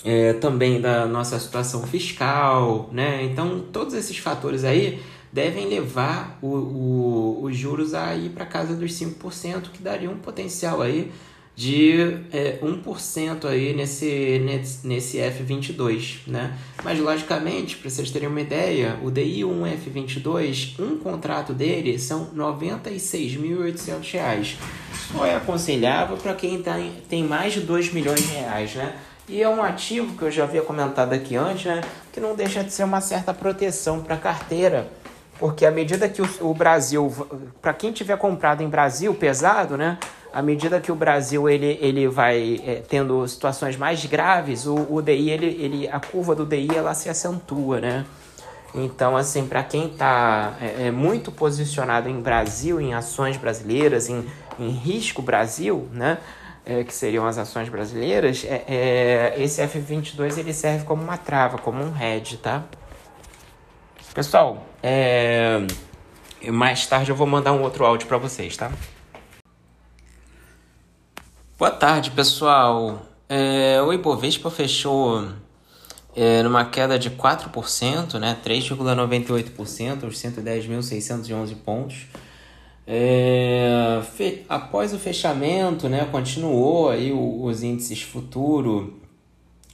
é, 0.04 0.34
também 0.34 0.82
da 0.82 1.06
nossa 1.06 1.40
situação 1.40 1.84
fiscal, 1.84 2.90
né? 2.92 3.24
Então, 3.24 3.62
todos 3.72 3.94
esses 3.94 4.18
fatores 4.18 4.64
aí 4.64 5.02
devem 5.32 5.68
levar 5.68 6.38
o, 6.42 6.48
o, 6.48 7.44
os 7.44 7.56
juros 7.58 7.94
a 7.94 8.14
ir 8.16 8.30
para 8.30 8.46
casa 8.46 8.76
dos 8.76 8.92
5%, 8.92 9.72
que 9.72 9.82
daria 9.82 10.10
um 10.10 10.18
potencial 10.18 10.82
aí 10.82 11.12
de 11.56 12.18
é, 12.32 12.58
1% 12.62 13.46
aí 13.46 13.76
nesse, 13.76 14.42
nesse, 14.44 14.88
nesse 14.88 15.18
F22, 15.18 16.22
né? 16.26 16.58
Mas, 16.84 17.00
logicamente, 17.00 17.78
para 17.78 17.88
vocês 17.90 18.10
terem 18.10 18.28
uma 18.28 18.42
ideia, 18.42 18.98
o 19.04 19.12
DI1F22, 19.12 20.80
um 20.80 20.98
contrato 20.98 21.54
dele 21.54 22.00
são 22.00 22.24
R$ 22.26 22.32
96.800. 22.38 24.56
Só 25.12 25.26
é 25.26 25.36
aconselhável 25.36 26.18
para 26.18 26.34
quem 26.34 26.62
tá, 26.62 26.76
tem 27.08 27.24
mais 27.24 27.54
de 27.54 27.62
2 27.62 27.94
milhões 27.94 28.22
de 28.22 28.34
reais, 28.34 28.74
né? 28.74 28.96
E 29.30 29.42
é 29.42 29.48
um 29.48 29.64
ativo 29.64 30.18
que 30.18 30.24
eu 30.24 30.32
já 30.32 30.44
havia 30.44 30.62
comentado 30.62 31.14
aqui 31.14 31.36
antes, 31.36 31.66
né? 31.66 31.82
Que 32.12 32.20
não 32.20 32.36
deixa 32.36 32.64
de 32.64 32.74
ser 32.74 32.84
uma 32.84 33.00
certa 33.00 33.34
proteção 33.34 34.04
para 34.04 34.16
a 34.16 34.18
carteira, 34.18 34.92
porque 35.44 35.66
à 35.66 35.72
medida 35.72 36.08
que 36.08 36.22
o, 36.22 36.30
o 36.40 36.54
Brasil, 36.54 37.12
para 37.62 37.74
quem 37.74 37.92
tiver 37.92 38.18
comprado 38.18 38.64
em 38.64 38.70
Brasil 38.70 39.14
pesado, 39.14 39.76
né? 39.76 39.98
à 40.32 40.42
medida 40.42 40.80
que 40.80 40.90
o 40.90 40.96
Brasil 40.96 41.50
ele, 41.50 41.78
ele 41.82 42.08
vai 42.08 42.62
é, 42.66 42.76
tendo 42.88 43.28
situações 43.28 43.76
mais 43.76 44.06
graves, 44.06 44.66
o, 44.66 44.74
o 44.90 45.02
DI, 45.02 45.32
ele, 45.32 45.46
ele, 45.48 45.90
a 45.90 46.00
curva 46.00 46.34
do 46.34 46.46
DI 46.46 46.70
ela 46.74 46.94
se 46.94 47.10
acentua, 47.10 47.82
né? 47.82 48.06
Então, 48.74 49.18
assim, 49.18 49.46
para 49.46 49.62
quem 49.66 49.88
está 49.88 50.54
é, 50.62 50.88
é, 50.88 50.92
muito 50.92 51.30
posicionado 51.30 52.08
em 52.08 52.22
Brasil, 52.22 52.80
em 52.80 52.94
ações 52.94 53.36
brasileiras, 53.36 54.08
em, 54.08 54.26
em 54.58 54.70
risco 54.70 55.22
Brasil, 55.22 55.90
né? 55.92 56.20
É, 56.66 56.86
que 56.86 56.94
seriam 56.94 57.28
as 57.28 57.38
ações 57.38 57.68
brasileiras, 57.68 58.46
é, 58.46 58.64
é 58.66 59.34
esse 59.44 59.62
F22 59.62 60.38
ele 60.38 60.54
serve 60.54 60.86
como 60.86 61.04
uma 61.04 61.18
trava, 61.18 61.58
como 61.58 61.84
um 61.84 62.02
hedge, 62.02 62.38
tá? 62.38 62.64
Pessoal, 64.14 64.73
é, 64.84 65.66
mais 66.52 66.86
tarde 66.86 67.10
eu 67.10 67.16
vou 67.16 67.26
mandar 67.26 67.54
um 67.54 67.62
outro 67.62 67.86
áudio 67.86 68.08
para 68.08 68.18
vocês, 68.18 68.58
tá? 68.58 68.72
Boa 71.58 71.72
tarde, 71.72 72.12
pessoal. 72.12 73.06
É, 73.30 73.82
o 73.82 73.94
Ibovespa 73.94 74.52
fechou 74.52 75.26
é, 76.16 76.44
numa 76.44 76.66
queda 76.66 77.00
de 77.00 77.10
4%, 77.10 78.20
né, 78.20 78.38
3,98%, 78.46 80.04
aos 80.04 80.16
110.611 80.16 81.56
pontos. 81.64 82.08
É, 82.86 84.02
fe, 84.16 84.46
após 84.50 84.94
o 84.94 85.00
fechamento, 85.00 85.88
né, 85.88 86.06
continuou 86.12 86.90
aí 86.90 87.14
os 87.14 87.64
índices 87.64 88.02
futuro 88.02 89.00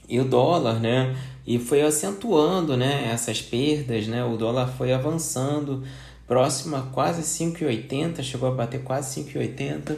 e 0.08 0.20
o 0.20 0.24
dólar, 0.24 0.78
né, 0.78 1.16
e 1.50 1.58
foi 1.58 1.82
acentuando, 1.82 2.76
né, 2.76 3.10
essas 3.12 3.42
perdas, 3.42 4.06
né, 4.06 4.24
o 4.24 4.36
dólar 4.36 4.68
foi 4.68 4.92
avançando 4.92 5.82
próximo 6.24 6.76
a 6.76 6.82
quase 6.82 7.22
5,80, 7.22 8.22
chegou 8.22 8.48
a 8.48 8.52
bater 8.52 8.84
quase 8.84 9.20
5,80 9.20 9.96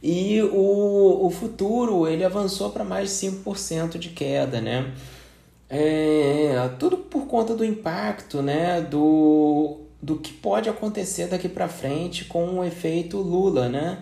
e 0.00 0.40
o, 0.40 1.26
o 1.26 1.30
futuro 1.30 2.06
ele 2.06 2.22
avançou 2.22 2.70
para 2.70 2.84
mais 2.84 3.10
de 3.10 3.26
5% 3.26 3.98
de 3.98 4.10
queda, 4.10 4.60
né? 4.60 4.92
É, 5.68 6.70
tudo 6.78 6.98
por 6.98 7.26
conta 7.26 7.56
do 7.56 7.64
impacto, 7.64 8.40
né? 8.40 8.80
Do, 8.80 9.80
do 10.00 10.18
que 10.18 10.32
pode 10.32 10.68
acontecer 10.68 11.26
daqui 11.26 11.48
para 11.48 11.66
frente 11.66 12.26
com 12.26 12.60
o 12.60 12.64
efeito 12.64 13.18
Lula, 13.18 13.68
né? 13.68 13.98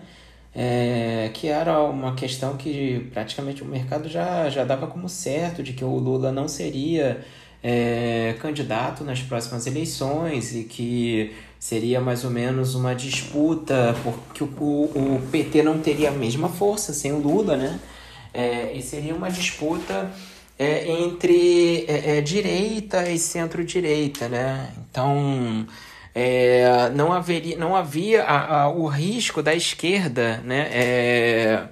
É, 0.53 1.29
que 1.33 1.47
era 1.47 1.79
uma 1.83 2.15
questão 2.15 2.57
que 2.57 3.07
praticamente 3.13 3.61
o 3.61 3.65
mercado 3.65 4.09
já, 4.09 4.49
já 4.49 4.63
dava 4.63 4.87
como 4.87 5.07
certo 5.07 5.61
de 5.61 5.73
que 5.73 5.85
o 5.85 5.95
Lula 5.95 6.31
não 6.31 6.47
seria 6.47 7.23
é, 7.63 8.35
candidato 8.41 9.03
nas 9.03 9.21
próximas 9.21 9.67
eleições 9.67 10.55
e 10.55 10.63
que 10.63 11.35
seria 11.59 11.99
mais 11.99 12.23
ou 12.23 12.31
menos 12.31 12.73
uma 12.73 12.95
disputa, 12.95 13.95
porque 14.03 14.43
o, 14.43 14.47
o, 14.47 15.21
PT 15.31 15.61
não 15.61 15.79
teria 15.79 16.09
a 16.09 16.13
mesma 16.13 16.47
força 16.47 16.93
sem 16.93 17.11
o 17.11 17.19
Lula, 17.19 17.57
né? 17.57 17.79
É, 18.33 18.73
e 18.73 18.81
seria 18.81 19.13
uma 19.13 19.29
disputa 19.29 20.09
é, 20.57 20.89
entre 21.01 21.85
é, 21.87 22.17
é 22.17 22.21
direita 22.21 23.09
e 23.09 23.19
centro-direita, 23.19 24.29
né? 24.29 24.71
Então, 24.89 25.67
é, 26.19 26.89
não, 26.93 27.13
haveria, 27.13 27.57
não 27.57 27.75
havia 27.75 28.23
a, 28.23 28.63
a, 28.63 28.69
o 28.69 28.87
risco 28.87 29.41
da 29.41 29.53
esquerda, 29.55 30.41
né? 30.43 30.69
É, 30.71 31.67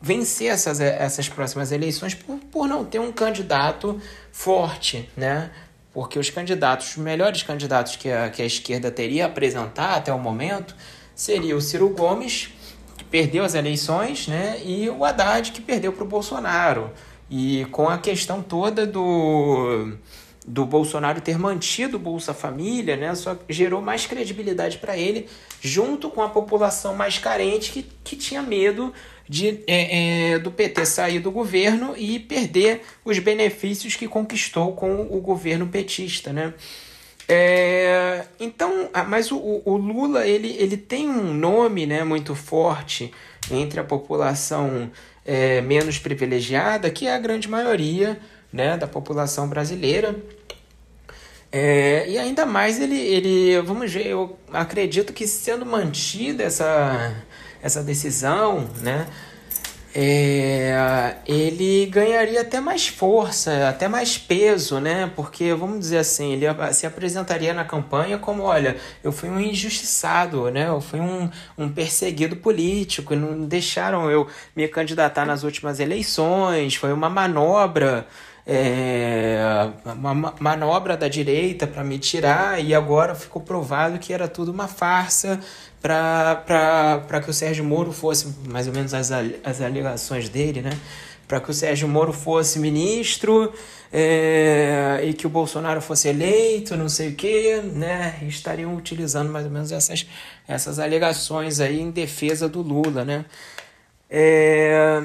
vencer 0.00 0.48
essas, 0.48 0.78
essas 0.78 1.28
próximas 1.28 1.72
eleições 1.72 2.14
por, 2.14 2.38
por 2.38 2.68
não 2.68 2.84
ter 2.84 3.00
um 3.00 3.10
candidato 3.10 4.00
forte, 4.30 5.10
né? 5.16 5.50
porque 5.96 6.18
os 6.18 6.28
candidatos, 6.28 6.90
os 6.90 6.96
melhores 6.98 7.42
candidatos 7.42 7.96
que 7.96 8.10
a, 8.10 8.28
que 8.28 8.42
a 8.42 8.44
esquerda 8.44 8.90
teria 8.90 9.24
a 9.24 9.28
apresentar 9.28 9.94
até 9.94 10.12
o 10.12 10.18
momento 10.18 10.76
seria 11.14 11.56
o 11.56 11.60
Ciro 11.62 11.88
Gomes, 11.88 12.50
que 12.98 13.04
perdeu 13.04 13.42
as 13.42 13.54
eleições, 13.54 14.28
né, 14.28 14.60
e 14.62 14.90
o 14.90 15.02
Haddad, 15.02 15.52
que 15.52 15.62
perdeu 15.62 15.94
para 15.94 16.04
o 16.04 16.06
Bolsonaro. 16.06 16.90
E 17.30 17.66
com 17.72 17.88
a 17.88 17.96
questão 17.96 18.42
toda 18.42 18.86
do, 18.86 19.96
do 20.46 20.64
Bolsonaro 20.64 21.20
ter 21.20 21.38
mantido 21.38 21.96
o 21.96 22.00
Bolsa 22.00 22.32
Família, 22.32 22.96
né, 22.96 23.14
só 23.14 23.36
gerou 23.48 23.82
mais 23.82 24.06
credibilidade 24.06 24.78
para 24.78 24.96
ele, 24.96 25.28
junto 25.60 26.08
com 26.08 26.22
a 26.22 26.28
população 26.28 26.94
mais 26.94 27.18
carente 27.18 27.72
que, 27.72 27.82
que 28.04 28.14
tinha 28.14 28.42
medo 28.42 28.92
de, 29.28 29.64
é, 29.66 30.34
é, 30.34 30.38
do 30.38 30.52
PT 30.52 30.86
sair 30.86 31.18
do 31.18 31.32
governo 31.32 31.94
e 31.96 32.20
perder 32.20 32.82
os 33.04 33.18
benefícios 33.18 33.96
que 33.96 34.06
conquistou 34.06 34.72
com 34.72 35.02
o 35.10 35.20
governo 35.20 35.66
petista, 35.66 36.32
né? 36.32 36.54
É, 37.28 38.24
então, 38.38 38.88
mas 39.08 39.32
o, 39.32 39.62
o, 39.64 39.76
Lula 39.76 40.24
ele, 40.24 40.54
ele 40.60 40.76
tem 40.76 41.08
um 41.08 41.34
nome 41.34 41.84
né, 41.84 42.04
muito 42.04 42.36
forte 42.36 43.12
entre 43.50 43.80
a 43.80 43.84
população 43.84 44.88
é, 45.24 45.60
menos 45.60 45.98
privilegiada, 45.98 46.88
que 46.88 47.08
é 47.08 47.14
a 47.14 47.18
grande 47.18 47.48
maioria 47.48 48.16
né, 48.52 48.76
da 48.76 48.86
população 48.86 49.48
brasileira. 49.48 50.14
É, 51.50 52.08
e 52.08 52.18
ainda 52.18 52.44
mais 52.44 52.80
ele, 52.80 52.98
ele, 52.98 53.60
vamos 53.62 53.92
ver, 53.92 54.06
eu 54.08 54.38
acredito 54.52 55.12
que 55.12 55.26
sendo 55.26 55.64
mantida 55.64 56.42
essa, 56.42 57.14
essa 57.62 57.82
decisão, 57.82 58.68
né, 58.82 59.06
é, 59.98 61.16
ele 61.26 61.86
ganharia 61.86 62.42
até 62.42 62.60
mais 62.60 62.86
força, 62.86 63.66
até 63.66 63.88
mais 63.88 64.18
peso, 64.18 64.78
né? 64.78 65.10
Porque, 65.16 65.54
vamos 65.54 65.78
dizer 65.78 65.96
assim, 65.96 66.34
ele 66.34 66.44
se 66.74 66.86
apresentaria 66.86 67.54
na 67.54 67.64
campanha 67.64 68.18
como, 68.18 68.42
olha, 68.42 68.76
eu 69.02 69.10
fui 69.10 69.30
um 69.30 69.40
injustiçado, 69.40 70.50
né? 70.50 70.68
Eu 70.68 70.82
fui 70.82 71.00
um, 71.00 71.30
um 71.56 71.70
perseguido 71.70 72.36
político, 72.36 73.16
não 73.16 73.46
deixaram 73.46 74.10
eu 74.10 74.26
me 74.54 74.68
candidatar 74.68 75.24
nas 75.24 75.44
últimas 75.44 75.80
eleições, 75.80 76.74
foi 76.74 76.92
uma 76.92 77.08
manobra 77.08 78.06
é, 78.46 79.40
uma 79.84 80.34
manobra 80.38 80.96
da 80.96 81.08
direita 81.08 81.66
para 81.66 81.82
me 81.82 81.98
tirar 81.98 82.62
e 82.62 82.72
agora 82.72 83.14
ficou 83.14 83.42
provado 83.42 83.98
que 83.98 84.12
era 84.12 84.28
tudo 84.28 84.52
uma 84.52 84.68
farsa 84.68 85.40
para 85.82 87.20
que 87.24 87.30
o 87.30 87.32
Sérgio 87.32 87.64
Moro 87.64 87.92
fosse, 87.92 88.32
mais 88.48 88.68
ou 88.68 88.72
menos 88.72 88.94
as, 88.94 89.10
as 89.10 89.60
alegações 89.60 90.28
dele, 90.28 90.62
né? 90.62 90.70
Para 91.26 91.40
que 91.40 91.50
o 91.50 91.54
Sérgio 91.54 91.88
Moro 91.88 92.12
fosse 92.12 92.60
ministro 92.60 93.52
é, 93.92 95.00
e 95.04 95.12
que 95.12 95.26
o 95.26 95.30
Bolsonaro 95.30 95.80
fosse 95.80 96.08
eleito, 96.08 96.76
não 96.76 96.88
sei 96.88 97.08
o 97.08 97.14
quê, 97.16 97.60
né? 97.64 98.16
Estariam 98.22 98.76
utilizando 98.76 99.30
mais 99.30 99.44
ou 99.44 99.50
menos 99.50 99.72
essas, 99.72 100.06
essas 100.46 100.78
alegações 100.78 101.58
aí 101.58 101.80
em 101.80 101.90
defesa 101.90 102.48
do 102.48 102.62
Lula, 102.62 103.04
né? 103.04 103.24
É, 104.08 105.02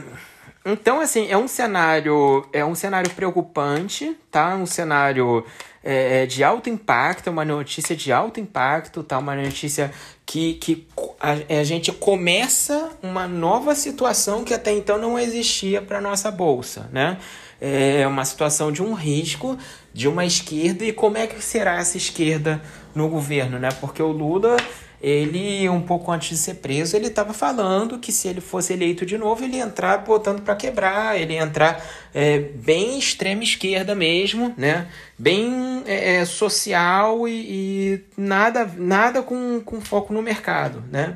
então, 0.64 1.02
assim, 1.02 1.28
é 1.30 1.38
um 1.38 1.48
cenário, 1.48 2.46
é 2.54 2.64
um 2.64 2.76
cenário 2.76 3.10
preocupante, 3.12 4.16
tá? 4.30 4.56
Um 4.56 4.68
cenário 4.68 5.44
é, 5.84 6.22
é, 6.22 6.26
de 6.28 6.44
alto 6.44 6.70
impacto, 6.70 7.28
é 7.28 7.32
uma 7.32 7.44
notícia 7.44 7.96
de 7.96 8.12
alto 8.12 8.40
impacto, 8.40 9.02
tá? 9.02 9.18
Uma 9.18 9.36
notícia 9.36 9.92
que, 10.24 10.54
que 10.56 10.88
a, 11.20 11.60
a 11.60 11.64
gente 11.64 11.92
começa 11.92 12.92
uma 13.02 13.28
nova 13.28 13.74
situação 13.74 14.44
que 14.44 14.54
até 14.54 14.72
então 14.72 15.00
não 15.00 15.18
existia 15.18 15.82
para 15.82 16.00
nossa 16.00 16.30
bolsa, 16.30 16.88
né? 16.92 17.18
É 17.60 18.08
uma 18.08 18.26
situação 18.26 18.72
de 18.72 18.82
um 18.82 18.94
risco 18.94 19.58
de 19.94 20.08
uma 20.08 20.26
esquerda 20.26 20.86
e 20.86 20.94
como 20.94 21.18
é 21.18 21.28
que 21.28 21.44
será 21.44 21.78
essa 21.78 21.98
esquerda 21.98 22.62
no 22.94 23.08
governo, 23.08 23.58
né? 23.58 23.70
Porque 23.80 24.02
o 24.02 24.12
Lula 24.12 24.58
ele, 25.02 25.68
um 25.68 25.82
pouco 25.82 26.12
antes 26.12 26.30
de 26.30 26.38
ser 26.38 26.56
preso, 26.56 26.96
ele 26.96 27.08
estava 27.08 27.34
falando 27.34 27.98
que 27.98 28.12
se 28.12 28.28
ele 28.28 28.40
fosse 28.40 28.72
eleito 28.74 29.04
de 29.04 29.18
novo, 29.18 29.44
ele 29.44 29.58
ia 29.58 29.64
entrar 29.64 29.98
botando 29.98 30.44
para 30.44 30.56
quebrar, 30.56 31.20
ele 31.20 31.34
ia 31.34 31.42
entrar 31.42 31.84
é, 32.14 32.38
bem 32.38 33.00
extrema 33.00 33.44
esquerda 33.44 33.96
mesmo, 33.96 34.54
né? 34.56 34.88
Bem 35.18 35.84
é, 35.88 36.18
é, 36.18 36.26
social 36.26 37.28
e, 37.28 37.32
e, 37.34 38.04
nada, 38.16 38.70
nada 38.78 39.24
com, 39.24 39.60
com 39.62 39.82
foco 39.82 40.14
no 40.14 40.22
mercado, 40.22 40.84
né? 40.92 41.16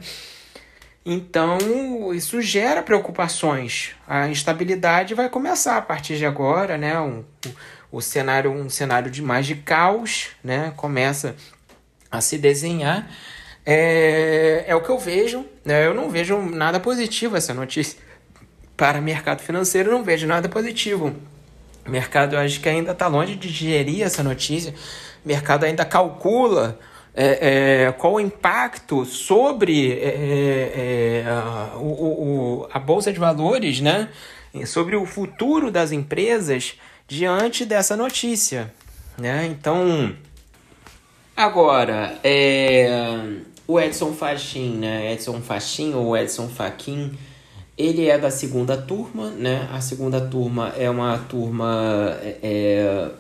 Então, 1.06 1.60
isso 2.16 2.42
gera 2.42 2.82
preocupações. 2.82 3.92
A 4.08 4.28
instabilidade 4.28 5.14
vai 5.14 5.30
começar 5.30 5.78
a 5.78 5.82
partir 5.82 6.18
de 6.18 6.26
agora, 6.26 6.76
né? 6.76 7.00
Um, 7.00 7.24
o 7.92 8.02
cenário, 8.02 8.52
um 8.52 8.68
cenário 8.68 9.12
de 9.12 9.22
mais 9.22 9.46
de 9.46 9.54
caos, 9.54 10.30
né? 10.44 10.74
Começa 10.76 11.36
a 12.10 12.20
se 12.20 12.40
desenhar 12.40 13.08
é, 13.66 14.66
é 14.68 14.76
o 14.76 14.82
que 14.82 14.90
eu 14.90 15.00
vejo. 15.00 15.46
Né? 15.64 15.86
Eu 15.86 15.94
não 15.94 16.10
vejo 16.10 16.38
nada 16.42 16.80
positivo 16.80 17.36
essa 17.36 17.54
notícia. 17.54 17.98
Para 18.78 19.00
o 19.00 19.02
mercado 19.02 19.42
financeiro, 19.42 19.92
não 19.92 20.04
vejo 20.04 20.28
nada 20.28 20.48
positivo. 20.48 21.16
O 21.86 21.90
mercado, 21.90 22.38
acho 22.38 22.60
que 22.60 22.70
ainda 22.70 22.92
está 22.92 23.08
longe 23.08 23.36
de 23.36 23.50
digerir 23.50 24.04
essa 24.04 24.24
notícia. 24.24 24.74
O 25.24 25.28
mercado 25.28 25.64
ainda 25.64 25.86
calcula 25.86 26.78
é, 27.14 27.86
é, 27.86 27.92
qual 27.94 28.16
o 28.16 28.20
impacto 28.20 29.06
sobre 29.06 29.94
é, 29.94 29.96
é, 29.96 31.24
é 31.24 31.30
a, 31.30 31.78
o, 31.78 32.62
o, 32.64 32.70
a 32.72 32.80
Bolsa 32.80 33.14
de 33.14 33.20
Valores, 33.20 33.80
né? 33.80 34.10
sobre 34.66 34.96
o 34.96 35.06
futuro 35.06 35.72
das 35.72 35.92
empresas 35.92 36.76
diante 37.08 37.66
dessa 37.66 37.96
notícia. 37.96 38.74
Né? 39.18 39.48
Então, 39.48 40.16
agora, 41.36 42.18
é, 42.24 43.24
o 43.68 43.80
Edson 43.80 44.14
Fachin, 44.14 44.78
né? 44.78 45.14
Edson 45.14 45.42
Fachin 45.42 45.94
ou 45.94 46.16
Edson 46.16 46.48
Fachin, 46.48 47.12
ele 47.78 48.08
é 48.08 48.18
da 48.18 48.32
segunda 48.32 48.78
turma, 48.78 49.30
né? 49.32 49.68
A 49.72 49.82
segunda 49.82 50.22
turma 50.22 50.74
é 50.78 50.90
uma 50.90 51.18
turma 51.18 52.18
é, 52.22 52.38
é 52.44 53.12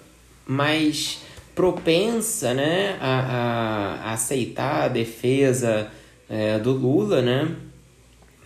mais 0.45 1.21
propensa, 1.53 2.53
né? 2.53 2.97
A, 3.01 4.01
a, 4.09 4.13
aceitar 4.13 4.83
a 4.83 4.87
defesa 4.87 5.87
é, 6.29 6.59
do 6.59 6.71
Lula, 6.71 7.21
né? 7.21 7.55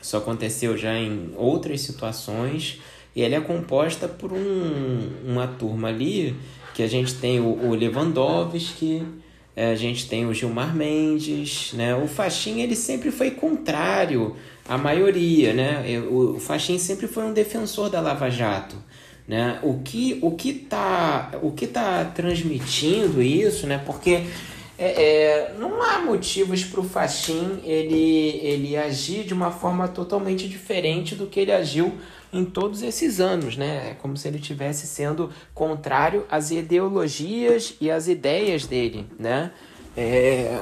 Isso 0.01 0.15
aconteceu 0.15 0.77
já 0.77 0.97
em 0.97 1.31
outras 1.35 1.81
situações. 1.81 2.79
E 3.15 3.21
ela 3.21 3.35
é 3.35 3.41
composta 3.41 4.07
por 4.07 4.31
um, 4.31 5.09
uma 5.25 5.47
turma 5.47 5.89
ali 5.89 6.35
que 6.73 6.83
a 6.83 6.87
gente 6.87 7.15
tem 7.15 7.39
o, 7.39 7.67
o 7.67 7.75
Lewandowski, 7.75 9.03
a 9.65 9.75
gente 9.75 10.07
tem 10.07 10.25
o 10.25 10.33
Gilmar 10.33 10.75
Mendes, 10.75 11.73
né? 11.73 11.95
O 11.95 12.07
Faxin, 12.07 12.61
ele 12.61 12.75
sempre 12.75 13.11
foi 13.11 13.31
contrário 13.31 14.35
à 14.67 14.77
maioria, 14.77 15.53
né? 15.53 15.83
O 16.09 16.39
Faxin 16.39 16.77
sempre 16.79 17.07
foi 17.07 17.23
um 17.23 17.33
defensor 17.33 17.89
da 17.89 17.99
Lava 17.99 18.29
Jato, 18.29 18.77
né? 19.27 19.59
O 19.61 19.79
que 19.79 20.17
o 20.21 20.31
que 20.31 20.53
tá 20.53 21.31
o 21.41 21.51
que 21.51 21.67
tá 21.67 22.05
transmitindo 22.05 23.21
isso, 23.21 23.67
né? 23.67 23.81
Porque 23.85 24.23
é, 24.77 25.03
é, 25.03 25.55
não 25.59 25.83
há 25.83 25.99
motivos 25.99 26.63
para 26.63 26.79
o 26.79 26.83
Faxin 26.83 27.59
ele, 27.65 28.39
ele 28.41 28.77
agir 28.77 29.25
de 29.25 29.33
uma 29.33 29.51
forma 29.51 29.89
totalmente 29.89 30.47
diferente 30.47 31.15
do 31.15 31.27
que 31.27 31.41
ele 31.41 31.51
agiu 31.51 31.93
em 32.31 32.45
todos 32.45 32.81
esses 32.81 33.19
anos, 33.19 33.57
né? 33.57 33.91
É 33.91 33.93
como 33.95 34.15
se 34.15 34.27
ele 34.27 34.37
estivesse 34.37 34.85
sendo 34.87 35.31
contrário 35.53 36.25
às 36.29 36.51
ideologias 36.51 37.75
e 37.81 37.89
às 37.89 38.07
ideias 38.07 38.65
dele, 38.65 39.07
né? 39.17 39.51
É, 39.97 40.61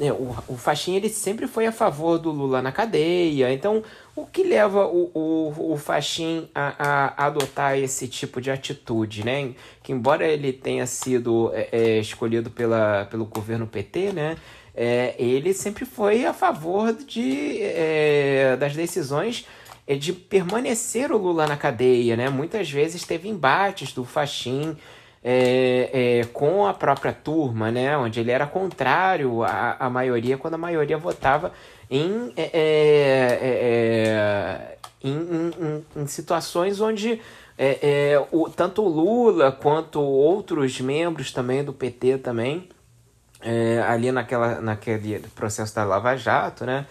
é, 0.00 0.12
o, 0.12 0.36
o 0.46 0.58
ele 0.88 1.08
sempre 1.08 1.46
foi 1.48 1.66
a 1.66 1.72
favor 1.72 2.18
do 2.18 2.30
Lula 2.30 2.60
na 2.60 2.70
cadeia, 2.70 3.50
então 3.52 3.82
o 4.14 4.26
que 4.26 4.44
leva 4.44 4.86
o, 4.86 5.10
o, 5.12 5.72
o 5.72 5.76
Faxin 5.76 6.48
a, 6.54 6.74
a 6.78 7.26
adotar 7.26 7.76
esse 7.76 8.06
tipo 8.06 8.40
de 8.40 8.50
atitude, 8.50 9.24
né? 9.24 9.54
Que 9.82 9.92
embora 9.92 10.26
ele 10.26 10.52
tenha 10.52 10.86
sido 10.86 11.50
é, 11.54 11.68
é 11.72 11.98
escolhido 11.98 12.50
pela, 12.50 13.06
pelo 13.10 13.24
governo 13.24 13.66
PT, 13.66 14.12
né? 14.12 14.36
É, 14.74 15.14
ele 15.18 15.54
sempre 15.54 15.86
foi 15.86 16.26
a 16.26 16.34
favor 16.34 16.92
de, 16.92 17.62
é, 17.62 18.56
das 18.56 18.76
decisões 18.76 19.46
de 19.94 20.12
permanecer 20.12 21.12
o 21.12 21.16
Lula 21.16 21.46
na 21.46 21.56
cadeia, 21.56 22.16
né? 22.16 22.28
Muitas 22.28 22.68
vezes 22.68 23.04
teve 23.04 23.28
embates 23.28 23.92
do 23.92 24.04
Faxin 24.04 24.76
é, 25.22 26.20
é, 26.20 26.24
com 26.26 26.66
a 26.66 26.72
própria 26.72 27.12
turma, 27.12 27.70
né? 27.70 27.96
Onde 27.96 28.20
ele 28.20 28.30
era 28.30 28.46
contrário 28.46 29.42
à, 29.44 29.76
à 29.78 29.90
maioria, 29.90 30.36
quando 30.38 30.54
a 30.54 30.58
maioria 30.58 30.98
votava 30.98 31.52
em, 31.90 32.32
é, 32.36 32.42
é, 32.42 33.38
é, 33.42 33.48
é 33.48 34.76
em, 35.02 35.16
em, 35.16 35.84
em, 36.02 36.06
situações 36.06 36.80
onde 36.80 37.20
o, 38.32 38.48
tanto 38.50 38.82
o 38.82 38.88
Lula 38.88 39.50
quanto 39.50 40.00
outros 40.00 40.80
membros 40.80 41.32
também 41.32 41.64
do 41.64 41.72
PT 41.72 42.18
também, 42.18 42.68
ali 43.88 44.12
naquela, 44.12 44.60
naquele 44.60 45.20
processo 45.34 45.74
da 45.74 45.84
Lava 45.84 46.16
Jato, 46.16 46.64
né? 46.64 46.86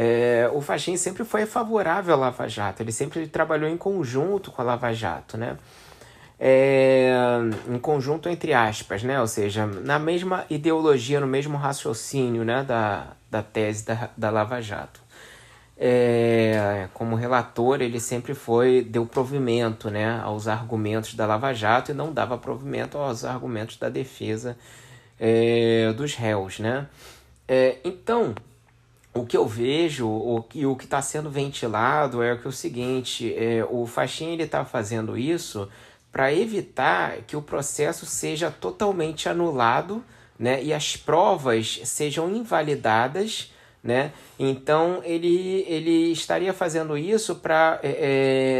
É, 0.00 0.48
o 0.54 0.60
Fachin 0.60 0.96
sempre 0.96 1.24
foi 1.24 1.44
favorável 1.44 2.14
à 2.14 2.16
Lava 2.16 2.48
Jato, 2.48 2.82
ele 2.82 2.92
sempre 2.92 3.26
trabalhou 3.26 3.68
em 3.68 3.76
conjunto 3.76 4.52
com 4.52 4.62
a 4.62 4.64
Lava 4.64 4.92
Jato, 4.92 5.36
né? 5.36 5.56
é, 6.38 7.12
em 7.68 7.78
conjunto 7.78 8.28
entre 8.28 8.54
aspas, 8.54 9.02
né? 9.02 9.20
ou 9.20 9.26
seja, 9.26 9.66
na 9.66 9.98
mesma 9.98 10.44
ideologia, 10.48 11.18
no 11.18 11.26
mesmo 11.26 11.56
raciocínio 11.56 12.44
né? 12.44 12.62
da, 12.62 13.08
da 13.30 13.42
tese 13.42 13.84
da, 13.84 14.10
da 14.16 14.30
Lava 14.30 14.60
Jato. 14.60 15.00
É, 15.80 16.88
como 16.92 17.14
relator, 17.14 17.80
ele 17.80 18.00
sempre 18.00 18.34
foi 18.34 18.82
deu 18.82 19.06
provimento 19.06 19.88
né, 19.90 20.20
aos 20.24 20.48
argumentos 20.48 21.14
da 21.14 21.24
Lava 21.24 21.52
Jato 21.52 21.92
e 21.92 21.94
não 21.94 22.12
dava 22.12 22.36
provimento 22.36 22.98
aos 22.98 23.24
argumentos 23.24 23.76
da 23.76 23.88
defesa 23.88 24.56
é, 25.20 25.92
dos 25.92 26.16
réus. 26.16 26.58
Né? 26.58 26.88
É, 27.46 27.78
então, 27.84 28.34
o 29.18 29.26
que 29.26 29.36
eu 29.36 29.46
vejo 29.46 30.06
o, 30.06 30.44
e 30.54 30.64
o 30.64 30.76
que 30.76 30.84
está 30.84 31.02
sendo 31.02 31.30
ventilado 31.30 32.22
é, 32.22 32.36
que 32.36 32.46
é 32.46 32.48
o 32.48 32.52
seguinte: 32.52 33.34
é, 33.34 33.66
o 33.68 33.86
Faxin 33.86 34.36
está 34.38 34.64
fazendo 34.64 35.16
isso 35.16 35.68
para 36.10 36.32
evitar 36.32 37.18
que 37.26 37.36
o 37.36 37.42
processo 37.42 38.06
seja 38.06 38.50
totalmente 38.50 39.28
anulado 39.28 40.02
né, 40.38 40.62
e 40.62 40.72
as 40.72 40.96
provas 40.96 41.80
sejam 41.84 42.34
invalidadas. 42.34 43.52
Né? 43.82 44.12
Então 44.38 45.00
ele, 45.04 45.64
ele 45.68 46.10
estaria 46.10 46.52
fazendo 46.52 46.98
isso 46.98 47.36
para 47.36 47.78
é, 47.82 47.88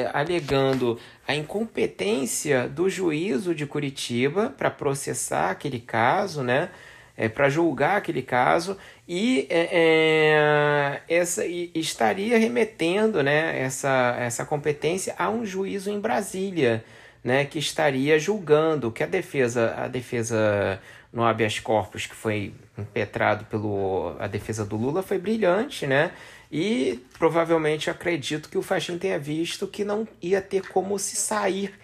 é, 0.07 0.11
alegando 0.14 0.99
a 1.27 1.35
incompetência 1.35 2.68
do 2.68 2.88
juízo 2.88 3.53
de 3.53 3.66
Curitiba 3.66 4.55
para 4.57 4.71
processar 4.71 5.51
aquele 5.51 5.81
caso, 5.81 6.42
né? 6.42 6.71
É, 7.20 7.28
para 7.28 7.48
julgar 7.50 7.96
aquele 7.96 8.22
caso 8.22 8.78
e 9.09 9.48
é, 9.50 9.68
é, 9.72 11.02
essa 11.09 11.44
e 11.44 11.72
estaria 11.74 12.38
remetendo 12.38 13.24
né, 13.24 13.61
essa, 13.61 14.14
essa 14.20 14.44
competência 14.44 15.16
a 15.18 15.28
um 15.28 15.44
juízo 15.44 15.90
em 15.90 15.98
Brasília 15.98 16.85
né, 17.24 17.44
que 17.44 17.59
estaria 17.59 18.20
julgando 18.20 18.92
que 18.92 19.02
a 19.02 19.07
defesa, 19.07 19.74
a 19.76 19.88
defesa 19.88 20.81
no 21.12 21.24
habeas 21.24 21.59
corpus 21.59 22.07
que 22.07 22.14
foi 22.14 22.54
impetrado 22.76 23.46
pelo 23.46 24.14
a 24.20 24.28
defesa 24.28 24.64
do 24.64 24.76
Lula 24.76 25.02
foi 25.02 25.18
brilhante, 25.18 25.87
né? 25.87 26.12
E 26.50 27.04
provavelmente 27.18 27.90
acredito 27.90 28.48
que 28.48 28.57
o 28.57 28.62
Faxin 28.62 28.96
tenha 28.96 29.18
visto 29.18 29.66
que 29.66 29.85
não 29.85 30.07
ia 30.22 30.40
ter 30.40 30.68
como 30.68 30.98
se 30.98 31.16
sair 31.16 31.74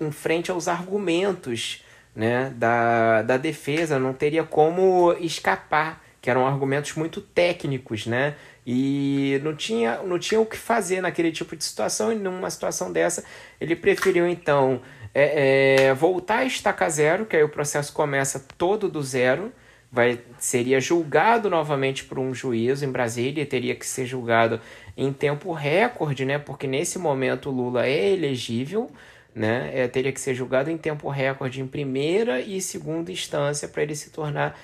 em 0.00 0.10
frente 0.10 0.50
aos 0.50 0.68
argumentos 0.68 1.84
né, 2.16 2.50
da, 2.56 3.20
da 3.20 3.36
defesa, 3.36 3.98
não 3.98 4.14
teria 4.14 4.42
como 4.42 5.12
escapar, 5.20 6.02
que 6.20 6.30
eram 6.30 6.46
argumentos 6.46 6.94
muito 6.94 7.20
técnicos, 7.20 8.06
né? 8.06 8.34
E 8.66 9.38
não 9.44 9.54
tinha, 9.54 10.02
não 10.02 10.18
tinha 10.18 10.40
o 10.40 10.46
que 10.46 10.56
fazer 10.56 11.00
naquele 11.00 11.30
tipo 11.30 11.54
de 11.54 11.62
situação, 11.62 12.10
e 12.10 12.16
numa 12.16 12.50
situação 12.50 12.90
dessa, 12.90 13.22
ele 13.60 13.76
preferiu 13.76 14.26
então 14.26 14.80
é, 15.14 15.84
é, 15.88 15.94
voltar 15.94 16.38
a 16.38 16.44
estaca 16.44 16.88
zero, 16.88 17.26
que 17.26 17.36
aí 17.36 17.44
o 17.44 17.48
processo 17.48 17.92
começa 17.92 18.44
todo 18.58 18.88
do 18.88 19.02
zero, 19.02 19.52
vai, 19.92 20.18
seria 20.38 20.80
julgado 20.80 21.48
novamente 21.48 22.02
por 22.02 22.18
um 22.18 22.34
juiz 22.34 22.82
em 22.82 22.90
Brasília, 22.90 23.46
teria 23.46 23.74
que 23.74 23.86
ser 23.86 24.06
julgado 24.06 24.60
em 24.96 25.12
tempo 25.12 25.52
recorde, 25.52 26.24
né? 26.24 26.38
Porque 26.38 26.66
nesse 26.66 26.98
momento 26.98 27.50
o 27.50 27.52
Lula 27.52 27.86
é 27.86 28.10
elegível, 28.12 28.90
né? 29.36 29.70
É, 29.74 29.86
teria 29.86 30.10
que 30.10 30.20
ser 30.20 30.34
julgado 30.34 30.70
em 30.70 30.78
tempo 30.78 31.10
recorde 31.10 31.60
em 31.60 31.66
primeira 31.66 32.40
e 32.40 32.58
segunda 32.62 33.12
instância 33.12 33.68
para 33.68 33.82
ele 33.82 33.94
se 33.94 34.08
tornar 34.08 34.58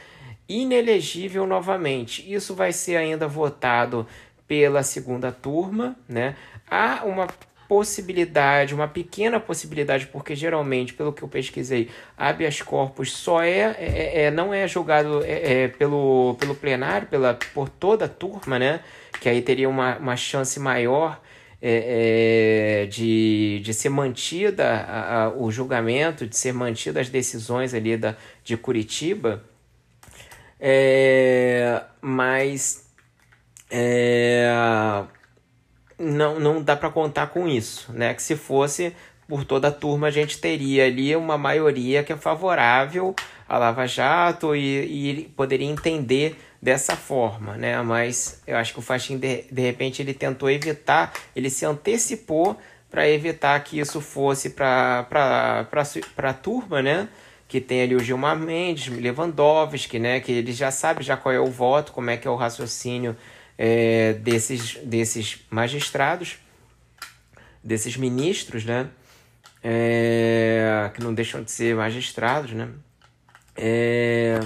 inelegível 0.48 1.46
novamente. 1.46 2.32
Isso 2.32 2.54
vai 2.54 2.72
ser 2.72 2.96
ainda 2.96 3.28
votado 3.28 4.06
pela 4.48 4.82
segunda 4.82 5.30
turma, 5.30 5.94
né? 6.08 6.36
Há 6.66 7.04
uma 7.04 7.28
possibilidade, 7.68 8.74
uma 8.74 8.88
pequena 8.88 9.38
possibilidade, 9.38 10.06
porque 10.06 10.34
geralmente, 10.34 10.94
pelo 10.94 11.12
que 11.12 11.22
eu 11.22 11.28
pesquisei, 11.28 11.90
habeas 12.16 12.62
corpus 12.62 13.12
só 13.12 13.42
é, 13.42 13.76
é, 13.78 14.24
é 14.24 14.30
não 14.30 14.54
é 14.54 14.66
julgado 14.66 15.22
é, 15.22 15.64
é, 15.64 15.68
pelo, 15.68 16.34
pelo 16.40 16.54
plenário, 16.54 17.06
pela, 17.08 17.38
por 17.54 17.68
toda 17.68 18.06
a 18.06 18.08
turma, 18.08 18.58
né? 18.58 18.80
Que 19.20 19.28
aí 19.28 19.42
teria 19.42 19.68
uma, 19.68 19.96
uma 19.98 20.16
chance 20.16 20.58
maior 20.58 21.20
é, 21.64 22.82
é, 22.82 22.86
de, 22.86 23.60
de 23.60 23.72
ser 23.72 23.88
mantida 23.88 24.68
a, 24.68 25.22
a, 25.22 25.28
o 25.28 25.48
julgamento, 25.52 26.26
de 26.26 26.36
ser 26.36 26.52
mantida 26.52 27.00
as 27.00 27.08
decisões 27.08 27.72
ali 27.72 27.96
da, 27.96 28.16
de 28.42 28.56
Curitiba. 28.56 29.44
É, 30.58 31.82
mas 32.00 32.90
é, 33.70 34.50
não, 35.96 36.40
não 36.40 36.60
dá 36.60 36.74
para 36.74 36.90
contar 36.90 37.28
com 37.28 37.46
isso, 37.46 37.92
né? 37.92 38.12
Que 38.12 38.22
se 38.22 38.34
fosse 38.34 38.92
por 39.28 39.44
toda 39.44 39.68
a 39.68 39.72
turma, 39.72 40.08
a 40.08 40.10
gente 40.10 40.38
teria 40.38 40.86
ali 40.86 41.14
uma 41.14 41.38
maioria 41.38 42.02
que 42.02 42.12
é 42.12 42.16
favorável 42.16 43.14
à 43.48 43.56
Lava 43.56 43.86
Jato 43.86 44.56
e, 44.56 45.20
e 45.20 45.22
poderia 45.36 45.66
entender 45.66 46.36
dessa 46.62 46.94
forma, 46.94 47.56
né? 47.56 47.82
Mas 47.82 48.40
eu 48.46 48.56
acho 48.56 48.72
que 48.72 48.78
o 48.78 48.82
Faxin, 48.82 49.18
de, 49.18 49.42
de 49.50 49.60
repente, 49.60 50.00
ele 50.00 50.14
tentou 50.14 50.48
evitar, 50.48 51.12
ele 51.34 51.50
se 51.50 51.66
antecipou 51.66 52.56
para 52.88 53.08
evitar 53.08 53.58
que 53.64 53.80
isso 53.80 54.00
fosse 54.00 54.50
para 54.50 55.08
a 56.18 56.32
turma, 56.32 56.80
né? 56.80 57.08
que 57.52 57.60
tem 57.60 57.82
ali 57.82 57.94
o 57.94 58.00
Gilmar 58.00 58.34
Mendes, 58.34 58.86
Lewandowski, 58.86 59.98
né, 59.98 60.20
que 60.20 60.32
ele 60.32 60.54
já 60.54 60.70
sabe 60.70 61.02
já 61.02 61.18
qual 61.18 61.34
é 61.34 61.38
o 61.38 61.50
voto, 61.50 61.92
como 61.92 62.08
é 62.08 62.16
que 62.16 62.26
é 62.26 62.30
o 62.30 62.34
raciocínio 62.34 63.14
é, 63.58 64.14
desses, 64.14 64.76
desses 64.76 65.44
magistrados, 65.50 66.38
desses 67.62 67.94
ministros, 67.98 68.64
né, 68.64 68.88
é, 69.62 70.90
que 70.94 71.02
não 71.02 71.12
deixam 71.12 71.42
de 71.42 71.50
ser 71.50 71.76
magistrados, 71.76 72.52
né, 72.52 72.70
é, 73.54 74.40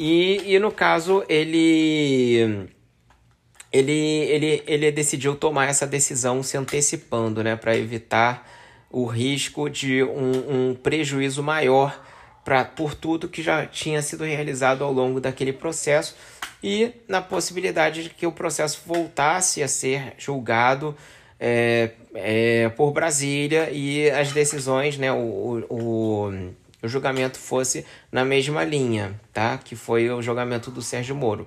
e, 0.00 0.54
e 0.54 0.58
no 0.58 0.72
caso 0.72 1.22
ele 1.28 2.66
ele, 3.70 3.92
ele, 3.92 4.62
ele 4.66 4.90
decidiu 4.90 5.36
tomar 5.36 5.66
essa 5.66 5.86
decisão 5.86 6.42
se 6.42 6.56
antecipando, 6.56 7.44
né, 7.44 7.54
para 7.54 7.76
evitar 7.76 8.50
o 8.90 9.04
risco 9.04 9.68
de 9.68 10.02
um, 10.02 10.70
um 10.70 10.74
prejuízo 10.74 11.42
maior 11.42 12.02
pra, 12.42 12.64
por 12.64 12.94
tudo 12.94 13.28
que 13.28 13.42
já 13.42 13.66
tinha 13.66 14.00
sido 14.00 14.24
realizado 14.24 14.82
ao 14.82 14.90
longo 14.90 15.20
daquele 15.20 15.52
processo 15.52 16.16
e 16.62 16.92
na 17.06 17.20
possibilidade 17.20 18.04
de 18.04 18.08
que 18.10 18.26
o 18.26 18.32
processo 18.32 18.80
voltasse 18.86 19.62
a 19.62 19.68
ser 19.68 20.14
julgado 20.16 20.96
é, 21.38 21.90
é, 22.14 22.68
por 22.70 22.90
Brasília 22.90 23.70
e 23.70 24.10
as 24.10 24.32
decisões, 24.32 24.96
né, 24.96 25.12
o, 25.12 25.62
o, 25.68 26.50
o 26.82 26.88
julgamento 26.88 27.38
fosse 27.38 27.84
na 28.10 28.24
mesma 28.24 28.64
linha, 28.64 29.18
tá? 29.32 29.58
que 29.58 29.76
foi 29.76 30.10
o 30.10 30.22
julgamento 30.22 30.70
do 30.70 30.82
Sérgio 30.82 31.14
Moro. 31.14 31.46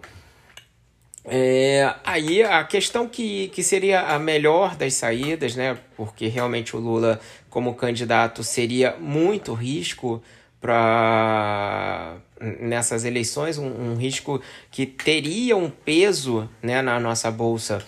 É, 1.26 1.96
aí 2.04 2.44
a 2.44 2.64
questão 2.66 3.08
que, 3.08 3.48
que 3.50 3.64
seria 3.64 4.02
a 4.02 4.20
melhor 4.20 4.76
das 4.76 4.94
saídas, 4.96 5.56
né? 5.56 5.78
Porque 5.96 6.28
realmente 6.28 6.76
o 6.76 6.80
Lula, 6.80 7.20
como 7.50 7.76
candidato, 7.76 8.44
seria 8.44 8.98
muito 9.00 9.54
risco 9.54 10.22
para 10.60 12.18
nessas 12.60 13.06
eleições, 13.06 13.58
um, 13.58 13.68
um, 13.68 13.96
risco 13.96 14.42
que 14.70 14.86
teria 14.86 15.56
um 15.56 15.70
peso 15.70 16.50
né, 16.62 16.82
na 16.82 17.00
nossa 17.00 17.32
bolsa, 17.32 17.82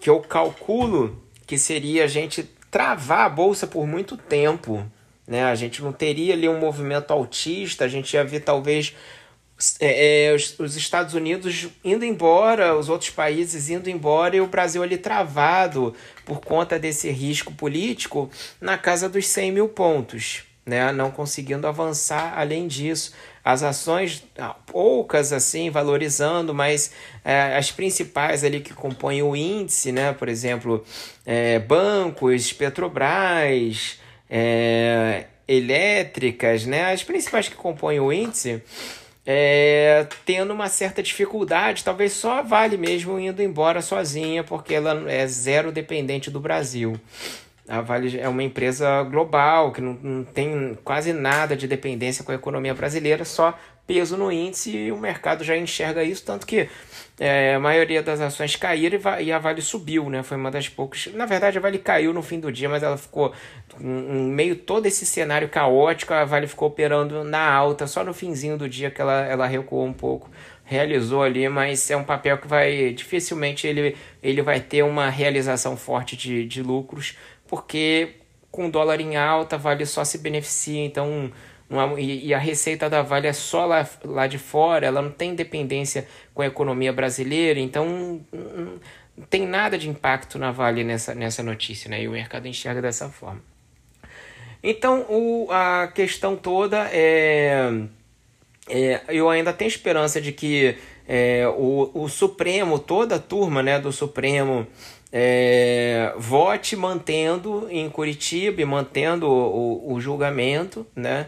que 0.00 0.10
eu 0.10 0.20
calculo 0.20 1.22
que 1.46 1.56
seria 1.56 2.04
a 2.04 2.06
gente 2.06 2.42
travar 2.70 3.26
a 3.26 3.28
bolsa 3.28 3.66
por 3.66 3.86
muito 3.86 4.16
tempo. 4.16 4.84
Né? 5.26 5.44
A 5.44 5.54
gente 5.54 5.82
não 5.82 5.92
teria 5.92 6.34
ali 6.34 6.48
um 6.48 6.58
movimento 6.58 7.10
altista, 7.10 7.84
a 7.84 7.88
gente 7.88 8.14
ia 8.14 8.24
ver 8.24 8.40
talvez 8.40 8.94
é, 9.80 10.26
é, 10.26 10.34
os, 10.34 10.58
os, 10.58 10.76
Estados 10.76 11.14
Unidos 11.14 11.68
indo 11.82 12.04
embora, 12.04 12.76
os 12.76 12.90
outros 12.90 13.08
países 13.08 13.70
indo 13.70 13.88
embora 13.88 14.36
e 14.36 14.40
o 14.40 14.46
Brasil 14.46 14.82
ali 14.82 14.98
travado 14.98 15.94
por 16.26 16.40
conta 16.40 16.78
desse 16.78 17.10
risco 17.10 17.52
político 17.54 18.30
na 18.60 18.76
casa 18.76 19.08
dos 19.08 19.26
100 19.26 19.52
mil 19.52 19.68
pontos, 19.68 20.44
né? 20.64 20.92
não 20.92 21.10
conseguindo 21.10 21.66
avançar 21.66 22.38
além 22.38 22.68
disso. 22.68 23.14
As 23.42 23.62
ações, 23.62 24.24
ah, 24.36 24.56
poucas 24.66 25.32
assim, 25.32 25.70
valorizando, 25.70 26.52
mas 26.52 26.90
é, 27.24 27.56
as 27.56 27.70
principais 27.70 28.44
ali 28.44 28.60
que 28.60 28.74
compõem 28.74 29.22
o 29.22 29.34
índice, 29.34 29.90
né? 29.90 30.12
por 30.12 30.28
exemplo, 30.28 30.84
é, 31.24 31.58
bancos, 31.58 32.52
Petrobras, 32.52 33.98
é, 34.28 35.24
elétricas, 35.46 36.66
né? 36.66 36.92
as 36.92 37.02
principais 37.02 37.48
que 37.48 37.54
compõem 37.54 38.00
o 38.00 38.12
índice 38.12 38.62
é, 39.26 40.06
tendo 40.24 40.52
uma 40.52 40.68
certa 40.68 41.02
dificuldade, 41.02 41.82
talvez 41.82 42.12
só 42.12 42.42
Vale 42.44 42.76
mesmo 42.76 43.18
indo 43.18 43.42
embora 43.42 43.82
sozinha, 43.82 44.44
porque 44.44 44.74
ela 44.74 45.10
é 45.10 45.26
zero 45.26 45.72
dependente 45.72 46.30
do 46.30 46.38
Brasil. 46.38 46.98
A 47.68 47.80
Vale 47.80 48.16
é 48.20 48.28
uma 48.28 48.44
empresa 48.44 49.02
global 49.02 49.72
que 49.72 49.80
não, 49.80 49.94
não 49.94 50.24
tem 50.24 50.78
quase 50.84 51.12
nada 51.12 51.56
de 51.56 51.66
dependência 51.66 52.22
com 52.22 52.30
a 52.30 52.36
economia 52.36 52.72
brasileira, 52.72 53.24
só 53.24 53.58
peso 53.84 54.16
no 54.16 54.30
índice 54.30 54.70
e 54.70 54.92
o 54.92 54.96
mercado 54.96 55.42
já 55.42 55.56
enxerga 55.56 56.04
isso, 56.04 56.24
tanto 56.24 56.46
que 56.46 56.68
é, 57.18 57.54
a 57.54 57.60
maioria 57.60 58.02
das 58.02 58.20
ações 58.20 58.56
caíram 58.56 59.00
e 59.20 59.32
a 59.32 59.38
Vale 59.38 59.62
subiu, 59.62 60.10
né? 60.10 60.22
Foi 60.22 60.36
uma 60.36 60.50
das 60.50 60.68
poucas. 60.68 61.08
Na 61.14 61.24
verdade, 61.24 61.56
a 61.56 61.60
Vale 61.60 61.78
caiu 61.78 62.12
no 62.12 62.22
fim 62.22 62.38
do 62.38 62.52
dia, 62.52 62.68
mas 62.68 62.82
ela 62.82 62.98
ficou 62.98 63.32
em 63.80 64.30
meio 64.30 64.54
todo 64.54 64.84
esse 64.84 65.06
cenário 65.06 65.48
caótico, 65.48 66.12
a 66.12 66.24
Vale 66.26 66.46
ficou 66.46 66.68
operando 66.68 67.24
na 67.24 67.50
alta, 67.50 67.86
só 67.86 68.04
no 68.04 68.12
finzinho 68.12 68.58
do 68.58 68.68
dia 68.68 68.90
que 68.90 69.00
ela, 69.00 69.24
ela 69.24 69.46
recuou 69.46 69.86
um 69.86 69.94
pouco. 69.94 70.30
Realizou 70.64 71.22
ali, 71.22 71.48
mas 71.48 71.90
é 71.90 71.96
um 71.96 72.04
papel 72.04 72.36
que 72.38 72.46
vai 72.46 72.92
dificilmente 72.92 73.66
ele, 73.66 73.96
ele 74.22 74.42
vai 74.42 74.60
ter 74.60 74.82
uma 74.82 75.08
realização 75.08 75.76
forte 75.76 76.16
de, 76.16 76.44
de 76.44 76.62
lucros, 76.62 77.16
porque 77.46 78.16
com 78.50 78.66
o 78.66 78.70
dólar 78.70 79.00
em 79.00 79.16
alta, 79.16 79.56
Vale 79.56 79.86
só 79.86 80.04
se 80.04 80.18
beneficia, 80.18 80.84
então 80.84 81.30
e, 81.98 82.32
a 82.32 82.38
receita 82.38 82.88
da 82.88 83.02
Vale 83.02 83.26
é 83.26 83.32
só 83.32 83.66
lá, 83.66 83.88
lá 84.04 84.26
de 84.26 84.38
fora, 84.38 84.86
ela 84.86 85.02
não 85.02 85.10
tem 85.10 85.34
dependência 85.34 86.06
com 86.32 86.42
a 86.42 86.46
economia 86.46 86.92
brasileira, 86.92 87.58
então 87.58 88.20
não, 88.32 88.78
tem 89.28 89.46
nada 89.46 89.76
de 89.76 89.88
impacto 89.88 90.38
na 90.38 90.52
Vale 90.52 90.84
nessa, 90.84 91.14
nessa 91.14 91.42
notícia, 91.42 91.90
né? 91.90 92.02
E 92.02 92.08
o 92.08 92.12
mercado 92.12 92.46
enxerga 92.46 92.80
dessa 92.80 93.08
forma. 93.08 93.42
Então 94.62 95.06
o, 95.08 95.48
a 95.50 95.88
questão 95.88 96.36
toda 96.36 96.88
é, 96.92 97.70
é 98.68 99.00
eu 99.08 99.28
ainda 99.28 99.52
tenho 99.52 99.68
esperança 99.68 100.20
de 100.20 100.32
que 100.32 100.76
é, 101.08 101.46
o, 101.48 101.90
o 101.94 102.08
Supremo, 102.08 102.78
toda 102.78 103.16
a 103.16 103.18
turma 103.18 103.62
né, 103.62 103.78
do 103.78 103.92
Supremo, 103.92 104.66
é, 105.12 106.12
vote 106.16 106.76
mantendo 106.76 107.68
em 107.70 107.88
Curitiba 107.88 108.64
mantendo 108.66 109.28
o, 109.28 109.94
o 109.94 110.00
julgamento, 110.00 110.86
né? 110.94 111.26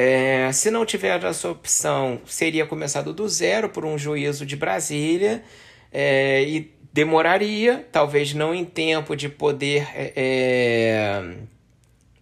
É, 0.00 0.52
se 0.52 0.70
não 0.70 0.86
tiver 0.86 1.24
essa 1.24 1.50
opção, 1.50 2.20
seria 2.24 2.64
começado 2.64 3.12
do 3.12 3.28
zero 3.28 3.68
por 3.68 3.84
um 3.84 3.98
juízo 3.98 4.46
de 4.46 4.54
Brasília 4.54 5.42
é, 5.90 6.44
e 6.44 6.72
demoraria, 6.92 7.84
talvez 7.90 8.32
não 8.32 8.54
em 8.54 8.64
tempo 8.64 9.16
de 9.16 9.28
poder 9.28 9.88
é, 9.92 10.12
é 10.14 11.36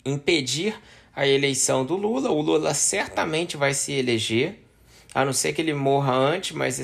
impedir 0.07 0.75
a 1.15 1.29
eleição 1.29 1.85
do 1.85 1.97
Lula. 1.97 2.31
O 2.31 2.41
Lula 2.41 2.73
certamente 2.73 3.59
vai 3.59 3.75
se 3.75 3.93
eleger, 3.93 4.59
a 5.16 5.24
não 5.24 5.33
ser 5.33 5.55
que 5.55 5.62
ele 5.62 5.72
morra 5.72 6.12
antes, 6.12 6.55
mas 6.55 6.74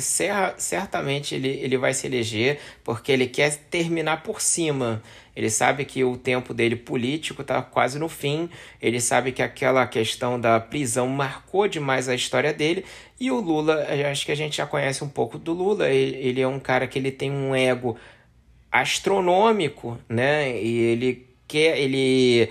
certamente 0.56 1.34
ele, 1.34 1.48
ele 1.48 1.76
vai 1.76 1.92
se 1.92 2.06
eleger, 2.06 2.58
porque 2.82 3.12
ele 3.12 3.26
quer 3.26 3.54
terminar 3.70 4.22
por 4.22 4.40
cima. 4.40 5.02
Ele 5.36 5.50
sabe 5.50 5.84
que 5.84 6.02
o 6.02 6.16
tempo 6.16 6.54
dele 6.54 6.74
político 6.74 7.42
está 7.42 7.60
quase 7.60 7.98
no 7.98 8.08
fim. 8.08 8.48
Ele 8.80 9.02
sabe 9.02 9.32
que 9.32 9.42
aquela 9.42 9.86
questão 9.86 10.40
da 10.40 10.58
prisão 10.58 11.08
marcou 11.08 11.68
demais 11.68 12.08
a 12.08 12.14
história 12.14 12.54
dele. 12.54 12.86
E 13.20 13.30
o 13.30 13.38
Lula, 13.38 13.86
acho 14.10 14.24
que 14.24 14.32
a 14.32 14.34
gente 14.34 14.56
já 14.56 14.66
conhece 14.66 15.04
um 15.04 15.10
pouco 15.10 15.36
do 15.38 15.52
Lula. 15.52 15.90
Ele, 15.90 16.16
ele 16.16 16.40
é 16.40 16.48
um 16.48 16.58
cara 16.58 16.86
que 16.86 16.98
ele 16.98 17.10
tem 17.10 17.30
um 17.30 17.54
ego 17.54 17.98
astronômico, 18.70 19.98
né? 20.08 20.58
E 20.58 20.78
ele 20.78 21.26
quer, 21.46 21.78
ele, 21.78 22.48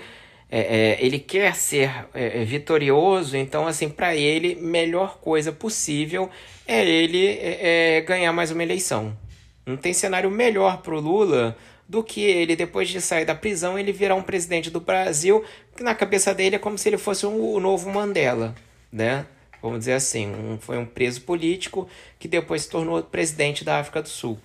é, 0.54 0.60
é, 0.60 0.98
ele 1.02 1.18
quer 1.18 1.56
ser 1.56 1.90
é, 2.12 2.44
vitorioso. 2.44 3.38
Então, 3.38 3.66
assim, 3.66 3.88
para 3.88 4.14
ele, 4.14 4.54
melhor 4.56 5.18
coisa 5.18 5.50
possível 5.50 6.28
é 6.66 6.86
ele 6.86 7.26
é, 7.26 7.96
é, 7.96 8.00
ganhar 8.02 8.34
mais 8.34 8.50
uma 8.50 8.62
eleição. 8.62 9.16
Não 9.64 9.78
tem 9.78 9.94
cenário 9.94 10.30
melhor 10.30 10.82
para 10.82 10.94
o 10.94 11.00
Lula 11.00 11.56
do 11.88 12.04
que 12.04 12.20
ele, 12.20 12.54
depois 12.54 12.90
de 12.90 13.00
sair 13.00 13.24
da 13.24 13.34
prisão, 13.34 13.78
ele 13.78 13.92
virar 13.92 14.14
um 14.14 14.22
presidente 14.22 14.70
do 14.70 14.80
Brasil, 14.80 15.42
que 15.74 15.82
na 15.82 15.94
cabeça 15.94 16.34
dele 16.34 16.56
é 16.56 16.58
como 16.58 16.76
se 16.76 16.86
ele 16.88 16.98
fosse 16.98 17.24
um, 17.24 17.54
o 17.54 17.58
novo 17.58 17.90
Mandela, 17.90 18.54
né? 18.92 19.24
Vamos 19.62 19.80
dizer 19.80 19.92
assim, 19.92 20.28
um, 20.34 20.58
foi 20.58 20.76
um 20.76 20.84
preso 20.84 21.22
político 21.22 21.88
que 22.18 22.28
depois 22.28 22.62
se 22.62 22.68
tornou 22.68 23.02
presidente 23.02 23.64
da 23.64 23.78
África 23.78 24.02
do 24.02 24.08
Sul. 24.08 24.38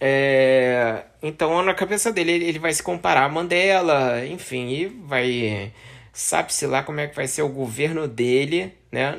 É, 0.00 1.04
então, 1.22 1.62
na 1.62 1.74
cabeça 1.74 2.12
dele, 2.12 2.32
ele 2.32 2.58
vai 2.58 2.72
se 2.72 2.82
comparar 2.82 3.24
a 3.24 3.28
Mandela, 3.28 4.24
enfim, 4.26 4.68
e 4.68 4.86
vai. 4.86 5.72
Sabe-se 6.12 6.66
lá 6.66 6.82
como 6.82 7.00
é 7.00 7.06
que 7.06 7.16
vai 7.16 7.26
ser 7.26 7.42
o 7.42 7.48
governo 7.48 8.08
dele, 8.08 8.72
né? 8.90 9.12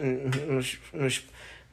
Nos, 0.48 0.80
nos, 0.94 1.24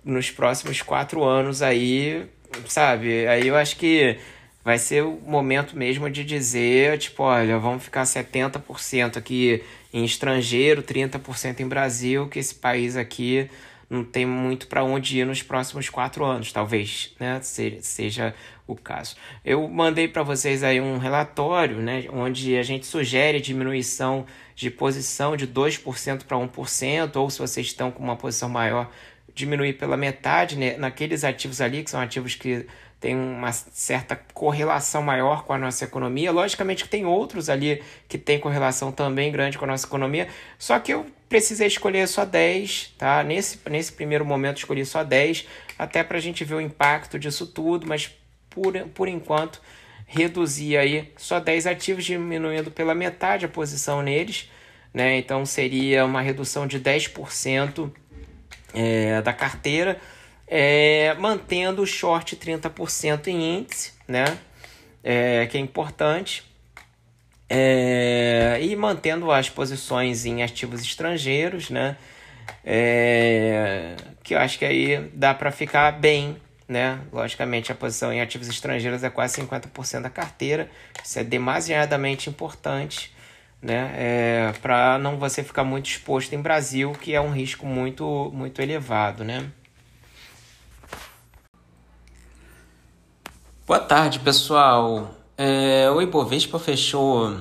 nos 0.05 0.31
próximos 0.31 0.83
quatro 0.83 1.25
anos 1.25 1.63
aí, 1.63 2.27
sabe? 2.67 3.27
Aí 3.27 3.49
eu 3.49 3.57
acho 3.57 3.77
que 3.77 4.19
vai 4.65 4.79
ser 4.79 5.03
o 5.03 5.21
momento 5.27 5.77
mesmo 5.77 6.09
de 6.11 6.25
dizer, 6.25 6.99
tipo, 6.99 7.23
olha, 7.23 7.59
vamos 7.59 7.85
ficar 7.85 8.03
70% 8.05 9.19
aqui 9.19 9.63
em 9.93 10.05
estrangeiro, 10.05 10.83
30% 10.83 11.61
em 11.61 11.69
Brasil, 11.69 12.29
que 12.29 12.39
esse 12.39 12.55
país 12.55 12.97
aqui 12.97 13.49
não 13.89 14.05
tem 14.05 14.27
muito 14.27 14.67
para 14.67 14.83
onde 14.83 15.19
ir 15.19 15.27
nos 15.27 15.43
próximos 15.43 15.89
quatro 15.89 16.25
anos, 16.25 16.53
talvez, 16.53 17.15
né, 17.19 17.41
seja 17.43 18.35
o 18.67 18.75
caso. 18.75 19.17
Eu 19.45 19.69
mandei 19.69 20.09
para 20.09 20.23
vocês 20.23 20.63
aí 20.63 20.81
um 20.81 20.99
relatório, 20.99 21.77
né, 21.79 22.05
onde 22.11 22.57
a 22.57 22.63
gente 22.63 22.87
sugere 22.87 23.41
diminuição 23.41 24.27
de 24.55 24.71
posição 24.71 25.37
de 25.37 25.47
2% 25.47 26.25
para 26.25 26.37
1%, 26.37 27.17
ou 27.17 27.29
se 27.31 27.39
vocês 27.39 27.67
estão 27.67 27.91
com 27.91 28.03
uma 28.03 28.17
posição 28.17 28.49
maior, 28.49 28.91
diminuir 29.35 29.75
pela 29.75 29.97
metade, 29.97 30.57
né, 30.57 30.77
naqueles 30.77 31.25
ativos 31.25 31.61
ali, 31.61 31.83
que 31.83 31.91
são 31.91 32.01
ativos 32.01 32.37
que 32.37 32.67
tem 33.05 33.15
uma 33.15 33.53
certa 33.53 34.17
correlação 34.33 35.03
maior 35.03 35.45
com 35.45 35.53
a 35.53 35.59
nossa 35.59 35.85
economia. 35.85 36.33
Logicamente 36.33 36.85
que 36.85 36.89
tem 36.89 37.05
outros 37.05 37.51
ali 37.51 37.83
que 38.09 38.17
tem 38.17 38.41
correlação 38.41 38.91
também 38.91 39.31
grande 39.31 39.59
com 39.59 39.67
a 39.67 39.69
nossa 39.69 39.87
economia, 39.87 40.27
só 40.59 40.79
que 40.79 40.95
eu 40.95 41.05
precisei 41.29 41.67
escolher 41.67 42.09
só 42.09 42.25
10, 42.25 42.95
tá? 42.97 43.23
Nesse, 43.23 43.61
nesse 43.69 43.93
primeiro 43.93 44.25
momento 44.25 44.57
escolhi 44.57 44.87
só 44.87 45.05
10, 45.05 45.47
até 45.79 46.03
para 46.03 46.17
a 46.17 46.21
gente 46.21 46.45
ver 46.45 46.55
o 46.55 46.61
impacto 46.63 47.19
disso 47.19 47.47
tudo, 47.47 47.87
mas 47.87 48.11
por, 48.49 48.73
por 48.95 49.07
enquanto 49.07 49.61
reduzi 50.07 50.75
aí 50.75 51.13
só 51.19 51.39
10 51.39 51.67
ativos, 51.67 52.07
diminuindo 52.07 52.71
pela 52.71 52.95
metade 52.95 53.45
a 53.45 53.49
posição 53.51 54.01
neles, 54.01 54.51
né? 54.95 55.19
Então 55.19 55.45
seria 55.45 56.07
uma 56.07 56.23
redução 56.23 56.67
de 56.67 56.81
10% 56.81 57.93
é, 58.73 59.21
da 59.21 59.35
carteira, 59.35 60.01
é, 60.47 61.15
mantendo 61.19 61.83
o 61.83 61.87
short 61.87 62.37
30% 62.37 63.29
em 63.29 63.59
índice, 63.59 63.93
né? 64.07 64.39
É, 65.03 65.47
que 65.47 65.57
é 65.57 65.61
importante. 65.61 66.45
É, 67.49 68.59
e 68.63 68.75
mantendo 68.75 69.31
as 69.31 69.49
posições 69.49 70.25
em 70.25 70.43
ativos 70.43 70.83
estrangeiros, 70.83 71.71
né? 71.71 71.97
É, 72.65 73.97
que 74.23 74.35
eu 74.35 74.39
acho 74.39 74.59
que 74.59 74.65
aí 74.65 75.11
dá 75.13 75.35
para 75.35 75.51
ficar 75.51 75.93
bem, 75.93 76.37
né? 76.69 76.99
Logicamente, 77.13 77.71
a 77.71 77.75
posição 77.75 78.13
em 78.13 78.21
ativos 78.21 78.49
estrangeiros 78.49 79.05
é 79.05 79.11
quase 79.11 79.41
50% 79.41 80.03
da 80.03 80.11
carteira, 80.11 80.71
isso 81.03 81.19
é 81.19 81.25
demasiadamente 81.25 82.31
importante, 82.31 83.13
né? 83.61 83.93
É, 83.97 84.53
para 84.61 84.99
não 84.99 85.19
você 85.19 85.43
ficar 85.43 85.65
muito 85.65 85.87
exposto 85.87 86.35
em 86.35 86.41
Brasil, 86.41 86.93
que 86.93 87.15
é 87.15 87.21
um 87.21 87.31
risco 87.31 87.67
muito, 87.67 88.31
muito 88.35 88.61
elevado, 88.63 89.25
né? 89.25 89.51
Boa 93.67 93.81
tarde, 93.81 94.19
pessoal. 94.19 95.15
É, 95.39 95.91
o 95.91 96.03
Ibovespa 96.03 96.59
fechou 96.59 97.35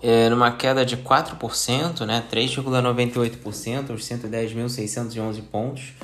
é, 0.00 0.28
numa 0.28 0.52
queda 0.52 0.86
de 0.86 0.96
4%, 0.96 2.06
né, 2.06 2.22
3,98%, 2.30 3.90
os 3.90 4.04
110.611 4.04 5.42
pontos. 5.50 5.94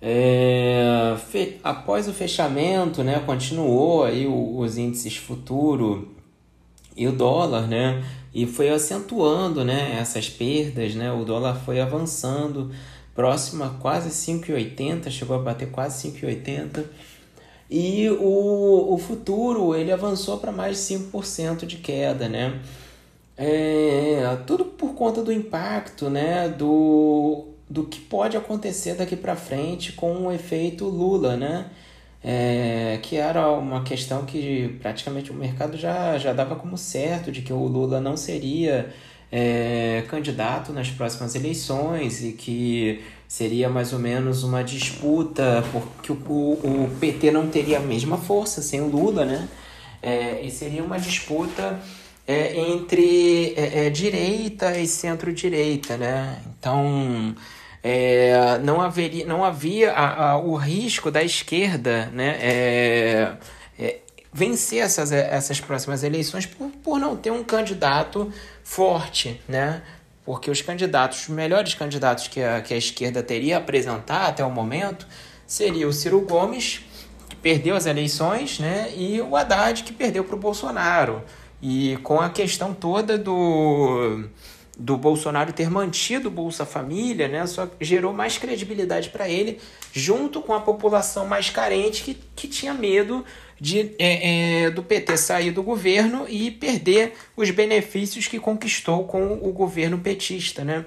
É, 0.00 1.16
fe, 1.32 1.58
após 1.64 2.06
o 2.06 2.12
fechamento, 2.12 3.02
né, 3.02 3.20
continuou 3.26 4.04
aí 4.04 4.28
o, 4.28 4.58
os 4.58 4.78
índices 4.78 5.16
futuro 5.16 6.14
e 6.96 7.08
o 7.08 7.12
dólar, 7.12 7.66
né, 7.66 8.04
e 8.32 8.46
foi 8.46 8.68
acentuando, 8.68 9.64
né, 9.64 9.98
essas 10.00 10.28
perdas, 10.28 10.94
né, 10.94 11.10
o 11.10 11.24
dólar 11.24 11.56
foi 11.56 11.80
avançando 11.80 12.70
próximo 13.16 13.64
a 13.64 13.70
quase 13.70 14.10
5,80, 14.10 15.10
chegou 15.10 15.34
a 15.34 15.42
bater 15.42 15.72
quase 15.72 16.08
5,80 16.08 16.84
e 17.70 18.10
o, 18.10 18.94
o 18.94 18.98
futuro 18.98 19.76
ele 19.76 19.92
avançou 19.92 20.38
para 20.38 20.50
mais 20.50 20.76
de 20.76 20.96
5% 20.96 21.64
de 21.64 21.76
queda, 21.76 22.28
né? 22.28 22.60
É, 23.36 24.36
tudo 24.46 24.64
por 24.64 24.94
conta 24.94 25.22
do 25.22 25.32
impacto, 25.32 26.10
né? 26.10 26.48
Do, 26.48 27.46
do 27.68 27.84
que 27.84 28.00
pode 28.00 28.36
acontecer 28.36 28.94
daqui 28.96 29.14
para 29.14 29.36
frente 29.36 29.92
com 29.92 30.26
o 30.26 30.32
efeito 30.32 30.84
Lula, 30.86 31.36
né? 31.36 31.66
É, 32.22 32.98
que 33.02 33.16
era 33.16 33.50
uma 33.52 33.82
questão 33.82 34.26
que 34.26 34.76
praticamente 34.82 35.30
o 35.30 35.34
mercado 35.34 35.76
já, 35.78 36.18
já 36.18 36.32
dava 36.32 36.56
como 36.56 36.76
certo 36.76 37.32
de 37.32 37.40
que 37.40 37.52
o 37.52 37.64
Lula 37.66 38.00
não 38.00 38.16
seria 38.16 38.92
é, 39.32 40.04
candidato 40.08 40.72
nas 40.72 40.90
próximas 40.90 41.34
eleições 41.34 42.22
e 42.22 42.32
que 42.32 43.00
seria 43.30 43.68
mais 43.68 43.92
ou 43.92 44.00
menos 44.00 44.42
uma 44.42 44.64
disputa, 44.64 45.62
porque 45.70 46.10
o, 46.10 46.16
o, 46.16 46.90
PT 46.98 47.30
não 47.30 47.46
teria 47.46 47.76
a 47.76 47.80
mesma 47.80 48.18
força 48.18 48.60
sem 48.60 48.80
o 48.80 48.88
Lula, 48.88 49.24
né? 49.24 49.48
É, 50.02 50.40
e 50.42 50.50
seria 50.50 50.82
uma 50.82 50.98
disputa 50.98 51.78
é, 52.26 52.58
entre 52.58 53.54
é, 53.56 53.86
é 53.86 53.90
direita 53.90 54.76
e 54.76 54.84
centro-direita, 54.84 55.96
né? 55.96 56.42
Então, 56.58 57.32
é, 57.84 58.58
não, 58.64 58.80
haveria, 58.80 59.24
não 59.24 59.44
havia 59.44 59.92
a, 59.92 60.32
a, 60.32 60.36
o 60.36 60.56
risco 60.56 61.08
da 61.08 61.22
esquerda 61.22 62.06
né, 62.06 62.36
é, 62.40 63.36
vencer 64.32 64.82
essas, 64.82 65.12
essas 65.12 65.60
próximas 65.60 66.02
eleições 66.02 66.46
por, 66.46 66.68
por 66.82 66.98
não 66.98 67.16
ter 67.16 67.30
um 67.30 67.44
candidato 67.44 68.32
forte, 68.64 69.40
né? 69.48 69.82
Porque 70.30 70.48
os 70.48 70.62
candidatos, 70.62 71.22
os 71.22 71.28
melhores 71.30 71.74
candidatos 71.74 72.28
que 72.28 72.40
a, 72.40 72.60
que 72.60 72.72
a 72.72 72.76
esquerda 72.76 73.20
teria 73.20 73.56
a 73.56 73.58
apresentar 73.58 74.28
até 74.28 74.44
o 74.44 74.50
momento 74.50 75.04
seria 75.44 75.88
o 75.88 75.92
Ciro 75.92 76.20
Gomes, 76.20 76.82
que 77.28 77.34
perdeu 77.34 77.74
as 77.74 77.84
eleições, 77.84 78.60
né? 78.60 78.92
E 78.96 79.20
o 79.20 79.34
Haddad, 79.34 79.82
que 79.82 79.92
perdeu 79.92 80.22
para 80.22 80.36
o 80.36 80.38
Bolsonaro. 80.38 81.24
E 81.60 81.96
com 82.04 82.20
a 82.20 82.30
questão 82.30 82.72
toda 82.72 83.18
do, 83.18 84.22
do 84.78 84.96
Bolsonaro 84.96 85.52
ter 85.52 85.68
mantido 85.68 86.28
o 86.28 86.30
Bolsa 86.30 86.64
Família, 86.64 87.26
né, 87.26 87.44
só 87.48 87.68
gerou 87.80 88.12
mais 88.12 88.38
credibilidade 88.38 89.10
para 89.10 89.28
ele, 89.28 89.58
junto 89.92 90.40
com 90.40 90.54
a 90.54 90.60
população 90.60 91.26
mais 91.26 91.50
carente 91.50 92.04
que, 92.04 92.14
que 92.36 92.46
tinha 92.46 92.72
medo 92.72 93.24
de, 93.60 93.92
é, 93.98 94.64
é, 94.64 94.70
do 94.70 94.82
PT 94.82 95.16
sair 95.16 95.50
do 95.50 95.62
governo 95.62 96.26
e 96.28 96.50
perder 96.50 97.12
os 97.36 97.50
benefícios 97.50 98.26
que 98.26 98.38
conquistou 98.38 99.04
com 99.04 99.34
o 99.42 99.52
governo 99.52 99.98
petista. 99.98 100.64
Né? 100.64 100.86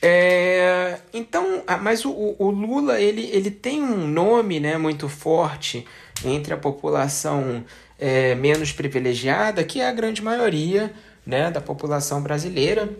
É, 0.00 0.98
então, 1.14 1.62
mas 1.80 2.04
o, 2.04 2.34
o 2.38 2.50
Lula 2.50 3.00
ele, 3.00 3.30
ele 3.32 3.50
tem 3.50 3.80
um 3.80 4.08
nome 4.08 4.58
né, 4.58 4.76
muito 4.76 5.08
forte 5.08 5.86
entre 6.24 6.52
a 6.52 6.56
população 6.56 7.64
é, 7.98 8.34
menos 8.34 8.72
privilegiada, 8.72 9.62
que 9.62 9.80
é 9.80 9.88
a 9.88 9.92
grande 9.92 10.20
maioria 10.20 10.92
né, 11.24 11.52
da 11.52 11.60
população 11.60 12.20
brasileira. 12.20 12.90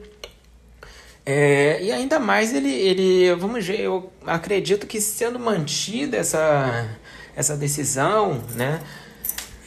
É, 1.26 1.82
e 1.82 1.90
ainda 1.92 2.18
mais 2.18 2.54
ele, 2.54 2.70
ele, 2.70 3.34
vamos 3.34 3.64
ver, 3.64 3.80
eu 3.80 4.12
acredito 4.26 4.86
que 4.86 5.00
sendo 5.00 5.38
mantida 5.38 6.16
essa, 6.16 6.98
essa 7.36 7.56
decisão, 7.56 8.42
né, 8.54 8.80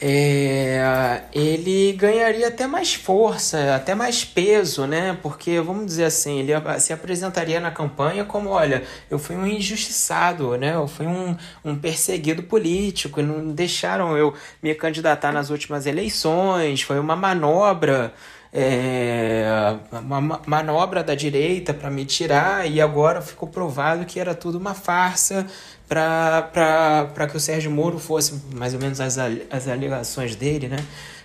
é, 0.01 1.21
ele 1.33 1.93
ganharia 1.93 2.49
até 2.49 2.67
mais 2.67 2.93
força, 2.93 3.75
até 3.75 3.95
mais 3.95 4.25
peso, 4.25 4.85
né? 4.85 5.17
Porque, 5.21 5.59
vamos 5.61 5.85
dizer 5.85 6.03
assim, 6.05 6.39
ele 6.39 6.51
se 6.79 6.91
apresentaria 6.91 7.59
na 7.61 7.71
campanha 7.71 8.25
como: 8.25 8.49
olha, 8.49 8.83
eu 9.09 9.17
fui 9.17 9.35
um 9.37 9.47
injustiçado, 9.47 10.57
né? 10.57 10.75
Eu 10.75 10.87
fui 10.87 11.07
um, 11.07 11.35
um 11.63 11.75
perseguido 11.77 12.43
político, 12.43 13.21
não 13.21 13.53
deixaram 13.53 14.17
eu 14.17 14.33
me 14.61 14.75
candidatar 14.75 15.31
nas 15.31 15.49
últimas 15.49 15.85
eleições, 15.85 16.81
foi 16.81 16.99
uma 16.99 17.15
manobra. 17.15 18.13
É, 18.57 19.75
uma 19.91 20.39
manobra 20.45 21.03
da 21.03 21.13
direita 21.13 21.73
para 21.73 21.89
me 21.89 22.05
tirar 22.05 22.65
e 22.65 22.79
agora 22.79 23.21
ficou 23.21 23.49
provado 23.49 24.05
que 24.05 24.17
era 24.17 24.33
tudo 24.33 24.57
uma 24.57 24.73
farsa 24.73 25.45
para 25.87 27.27
que 27.29 27.37
o 27.37 27.39
Sérgio 27.39 27.71
Moro 27.71 27.99
fosse, 27.99 28.41
mais 28.53 28.73
ou 28.73 28.79
menos 28.79 28.99
as, 28.99 29.17
as 29.17 29.67
alegações 29.67 30.35
dele, 30.35 30.67
né? 30.67 30.77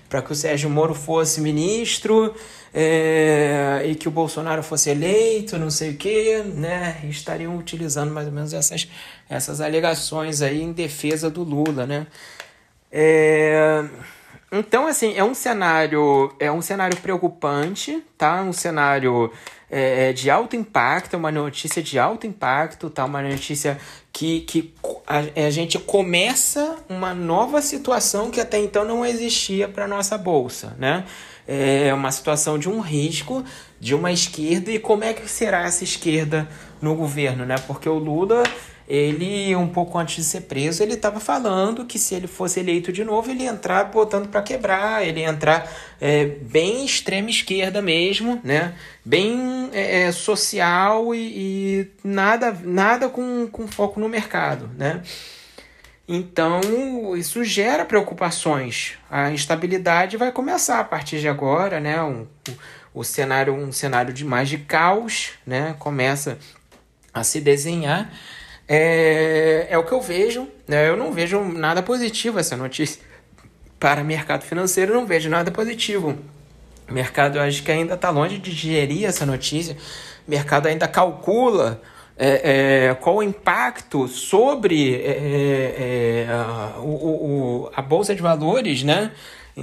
Para 0.09 0.21
que 0.23 0.33
o 0.33 0.35
Sérgio 0.35 0.69
Moro 0.69 0.95
fosse 0.95 1.41
ministro 1.41 2.35
é, 2.75 3.83
e 3.87 3.95
que 3.95 4.09
o 4.09 4.11
Bolsonaro 4.11 4.63
fosse 4.63 4.91
eleito, 4.91 5.59
não 5.59 5.71
sei 5.71 5.91
o 5.91 5.97
quê, 5.97 6.43
né? 6.55 7.01
Estariam 7.05 7.57
utilizando 7.57 8.13
mais 8.13 8.27
ou 8.27 8.33
menos 8.33 8.53
essas, 8.53 8.89
essas 9.29 9.61
alegações 9.61 10.43
aí 10.43 10.63
em 10.63 10.73
defesa 10.73 11.31
do 11.31 11.43
Lula, 11.43 11.87
né? 11.87 12.07
É, 12.93 13.85
então, 14.53 14.89
assim, 14.89 15.15
é 15.17 15.23
um 15.23 15.33
cenário, 15.33 16.35
é 16.41 16.51
um 16.51 16.61
cenário 16.61 16.99
preocupante, 16.99 18.03
tá? 18.19 18.43
Um 18.43 18.53
cenário 18.53 19.33
é, 19.71 20.13
de 20.13 20.29
alto 20.29 20.57
impacto, 20.57 21.17
uma 21.17 21.31
notícia 21.31 21.83
de 21.83 21.99
alto 21.99 22.27
impacto, 22.27 22.91
tá? 22.91 23.05
Uma 23.05 23.23
notícia 23.23 23.79
que, 24.13 24.41
que 24.41 24.75
a, 25.07 25.47
a 25.47 25.51
gente 25.51 25.79
começa 25.79 26.77
uma 26.89 27.15
nova 27.15 27.63
situação 27.63 28.31
que 28.31 28.41
até 28.41 28.59
então 28.59 28.85
não 28.85 29.07
existia 29.07 29.69
para 29.69 29.87
nossa 29.87 30.19
bolsa, 30.19 30.75
né? 30.79 31.05
É 31.47 31.93
uma 31.95 32.13
situação 32.13 32.59
de 32.59 32.69
um 32.69 32.81
risco 32.81 33.45
de 33.81 33.95
uma 33.95 34.13
esquerda 34.13 34.71
e 34.71 34.79
como 34.79 35.03
é 35.03 35.13
que 35.13 35.29
será 35.29 35.65
essa 35.65 35.83
esquerda 35.83 36.49
no 36.81 36.95
governo, 36.95 37.45
né? 37.45 37.57
Porque 37.67 37.89
o 37.89 37.99
Lula 37.99 38.43
ele, 38.91 39.55
um 39.55 39.69
pouco 39.69 39.97
antes 39.97 40.17
de 40.17 40.25
ser 40.25 40.41
preso, 40.43 40.83
ele 40.83 40.95
estava 40.95 41.21
falando 41.21 41.85
que 41.85 41.97
se 41.97 42.13
ele 42.13 42.27
fosse 42.27 42.59
eleito 42.59 42.91
de 42.91 43.05
novo, 43.05 43.31
ele 43.31 43.45
ia 43.45 43.51
entrar 43.51 43.85
botando 43.85 44.29
para 44.29 44.43
quebrar, 44.43 45.07
ele 45.07 45.21
ia 45.21 45.29
entrar 45.29 45.71
é, 46.01 46.27
bem 46.27 46.85
extrema 46.85 47.31
esquerda 47.31 47.81
mesmo, 47.81 48.41
né? 48.43 48.75
Bem 49.05 49.71
é, 49.73 50.03
é, 50.03 50.13
social 50.13 51.15
e, 51.15 51.19
e, 51.19 51.91
nada, 52.03 52.51
nada 52.65 53.09
com, 53.09 53.47
com 53.47 53.69
foco 53.69 54.01
no 54.01 54.09
mercado, 54.09 54.69
né? 54.77 55.03
Então, 56.09 56.61
isso 57.17 57.45
gera 57.45 57.85
preocupações. 57.85 58.95
A 59.09 59.31
instabilidade 59.31 60.17
vai 60.17 60.33
começar 60.33 60.81
a 60.81 60.85
partir 60.85 61.21
de 61.21 61.29
agora, 61.29 61.79
né? 61.79 62.03
Um, 62.03 62.27
o 62.93 63.05
cenário, 63.05 63.55
um 63.55 63.71
cenário 63.71 64.13
de 64.13 64.25
mais 64.25 64.49
de 64.49 64.59
caos, 64.59 65.31
né? 65.47 65.77
Começa 65.79 66.39
a 67.15 67.23
se 67.23 67.41
desenhar 67.41 68.11
é, 68.73 69.67
é 69.69 69.77
o 69.77 69.83
que 69.83 69.91
eu 69.91 70.01
vejo. 70.01 70.47
Né? 70.69 70.89
Eu 70.89 70.97
não 70.97 71.13
vejo 71.13 71.43
nada 71.43 71.83
positivo 71.83 72.39
essa 72.39 72.57
notícia. 72.57 73.03
Para 73.81 74.03
o 74.03 74.05
mercado 74.05 74.45
financeiro, 74.45 74.95
não 74.95 75.05
vejo 75.05 75.29
nada 75.29 75.51
positivo. 75.51 76.17
O 76.89 76.93
mercado, 76.93 77.39
eu 77.39 77.43
acho 77.43 77.65
que 77.65 77.73
ainda 77.73 77.95
está 77.95 78.11
longe 78.11 78.39
de 78.39 78.55
digerir 78.55 79.07
essa 79.07 79.27
notícia. 79.27 79.77
O 80.27 80.31
mercado 80.31 80.69
ainda 80.69 80.87
calcula 80.87 81.83
é, 82.17 82.91
é, 82.91 82.95
qual 82.95 83.17
o 83.17 83.23
impacto 83.25 84.07
sobre 84.07 84.95
é, 84.95 85.09
é, 85.09 86.27
é 86.29 86.33
a, 86.33 86.79
o, 86.79 87.65
o, 87.65 87.71
a 87.75 87.83
Bolsa 87.83 88.15
de 88.15 88.23
Valores, 88.23 88.85
né? 88.85 89.11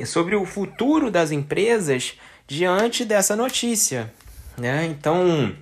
sobre 0.06 0.36
o 0.36 0.46
futuro 0.46 1.10
das 1.10 1.32
empresas 1.32 2.16
diante 2.46 3.06
dessa 3.06 3.38
notícia. 3.38 4.12
Né? 4.58 4.86
Então, 4.86 5.56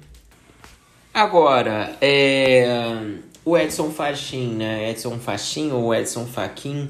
agora, 1.14 1.96
é, 2.02 2.98
o 3.46 3.56
Edson 3.56 3.92
Fachin, 3.92 4.56
né? 4.56 4.90
Edson 4.90 5.20
Fachin 5.20 5.72
ou 5.72 5.94
Edson 5.94 6.26
Fachin, 6.26 6.90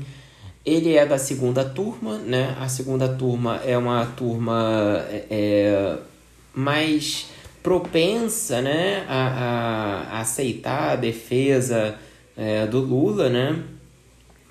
ele 0.65 0.95
é 0.95 1.05
da 1.05 1.17
segunda 1.17 1.65
turma, 1.65 2.17
né? 2.17 2.55
A 2.59 2.69
segunda 2.69 3.09
turma 3.09 3.57
é 3.65 3.77
uma 3.77 4.05
turma 4.05 5.05
é, 5.09 5.25
é 5.29 5.97
mais 6.53 7.27
propensa, 7.61 8.61
né? 8.61 9.05
A, 9.09 10.07
a, 10.13 10.21
aceitar 10.21 10.93
a 10.93 10.95
defesa 10.95 11.95
é, 12.37 12.65
do 12.65 12.79
Lula, 12.79 13.29
né? 13.29 13.61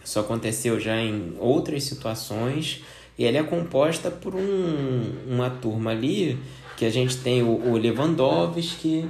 Isso 0.04 0.20
aconteceu 0.20 0.78
já 0.78 1.00
em 1.00 1.34
outras 1.38 1.84
situações. 1.84 2.84
E 3.18 3.24
ela 3.24 3.38
é 3.38 3.42
composta 3.42 4.10
por 4.10 4.34
um, 4.34 5.12
uma 5.26 5.48
turma 5.48 5.92
ali 5.92 6.38
que 6.76 6.84
a 6.84 6.90
gente 6.90 7.16
tem 7.18 7.42
o, 7.42 7.70
o 7.70 7.76
Lewandowski, 7.76 9.06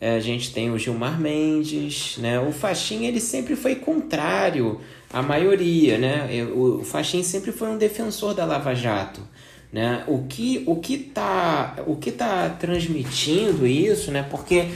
a 0.00 0.20
gente 0.20 0.52
tem 0.52 0.70
o 0.70 0.78
Gilmar 0.78 1.18
Mendes, 1.18 2.18
né? 2.18 2.38
O 2.38 2.52
Faxin, 2.52 3.06
ele 3.06 3.20
sempre 3.20 3.56
foi 3.56 3.76
contrário 3.76 4.80
à 5.10 5.22
maioria, 5.22 5.96
né? 5.96 6.28
O 6.54 6.84
Faxin 6.84 7.22
sempre 7.22 7.50
foi 7.50 7.68
um 7.68 7.78
defensor 7.78 8.34
da 8.34 8.44
Lava 8.44 8.74
Jato, 8.74 9.22
né? 9.72 10.04
O 10.06 10.24
que 10.28 10.62
o 10.66 10.76
que 10.76 10.98
tá 10.98 11.76
o 11.86 11.96
que 11.96 12.12
tá 12.12 12.50
transmitindo 12.50 13.66
isso, 13.66 14.10
né? 14.10 14.22
Porque 14.30 14.68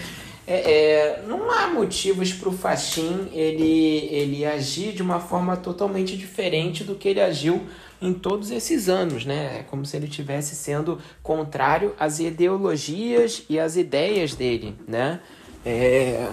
é, 0.46 0.72
é, 0.72 1.22
não 1.28 1.50
há 1.50 1.68
motivos 1.68 2.33
para 2.33 2.48
o 2.48 2.52
Faxin 2.52 3.28
ele, 3.33 4.09
ele 4.11 4.44
agir 4.44 4.92
de 4.92 5.02
uma 5.02 5.20
forma 5.20 5.56
totalmente 5.56 6.16
diferente 6.16 6.83
do 6.83 6.94
que 6.94 7.09
ele 7.09 7.20
agiu 7.20 7.62
em 8.01 8.15
todos 8.15 8.51
esses 8.51 8.89
anos, 8.89 9.25
né? 9.25 9.59
É 9.61 9.63
como 9.63 9.85
se 9.85 9.97
ele 9.97 10.07
estivesse 10.07 10.57
sendo 10.57 10.99
contrário 11.23 11.95
às 11.99 12.19
ideologias 12.19 13.45
e 13.49 13.59
às 13.59 13.77
ideias 13.77 14.35
dele, 14.35 14.77
né? 14.87 15.21
É, 15.65 16.31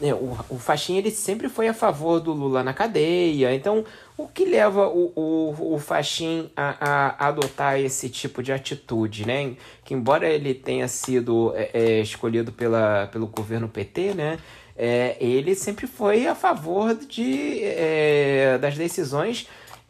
é, 0.00 0.14
o, 0.14 0.38
o 0.48 0.60
ele 0.88 1.10
sempre 1.10 1.50
foi 1.50 1.68
a 1.68 1.74
favor 1.74 2.18
do 2.18 2.32
Lula 2.32 2.62
na 2.62 2.72
cadeia, 2.72 3.54
então 3.54 3.84
o 4.16 4.26
que 4.26 4.46
leva 4.46 4.88
o, 4.88 5.12
o, 5.14 5.74
o 5.74 5.78
Faxin 5.78 6.50
a, 6.56 7.18
a 7.18 7.28
adotar 7.28 7.78
esse 7.78 8.08
tipo 8.08 8.42
de 8.42 8.52
atitude, 8.52 9.26
né? 9.26 9.54
Que 9.84 9.92
embora 9.92 10.26
ele 10.26 10.54
tenha 10.54 10.88
sido 10.88 11.52
é, 11.54 11.70
é 11.74 12.00
escolhido 12.00 12.52
pela, 12.52 13.06
pelo 13.08 13.26
governo 13.26 13.68
PT, 13.68 14.14
né? 14.14 14.38
É, 14.74 15.18
ele 15.20 15.54
sempre 15.54 15.86
foi 15.86 16.26
a 16.26 16.34
favor 16.34 16.94
de, 16.94 17.60
é, 17.62 18.56
das 18.58 18.78
decisões 18.78 19.46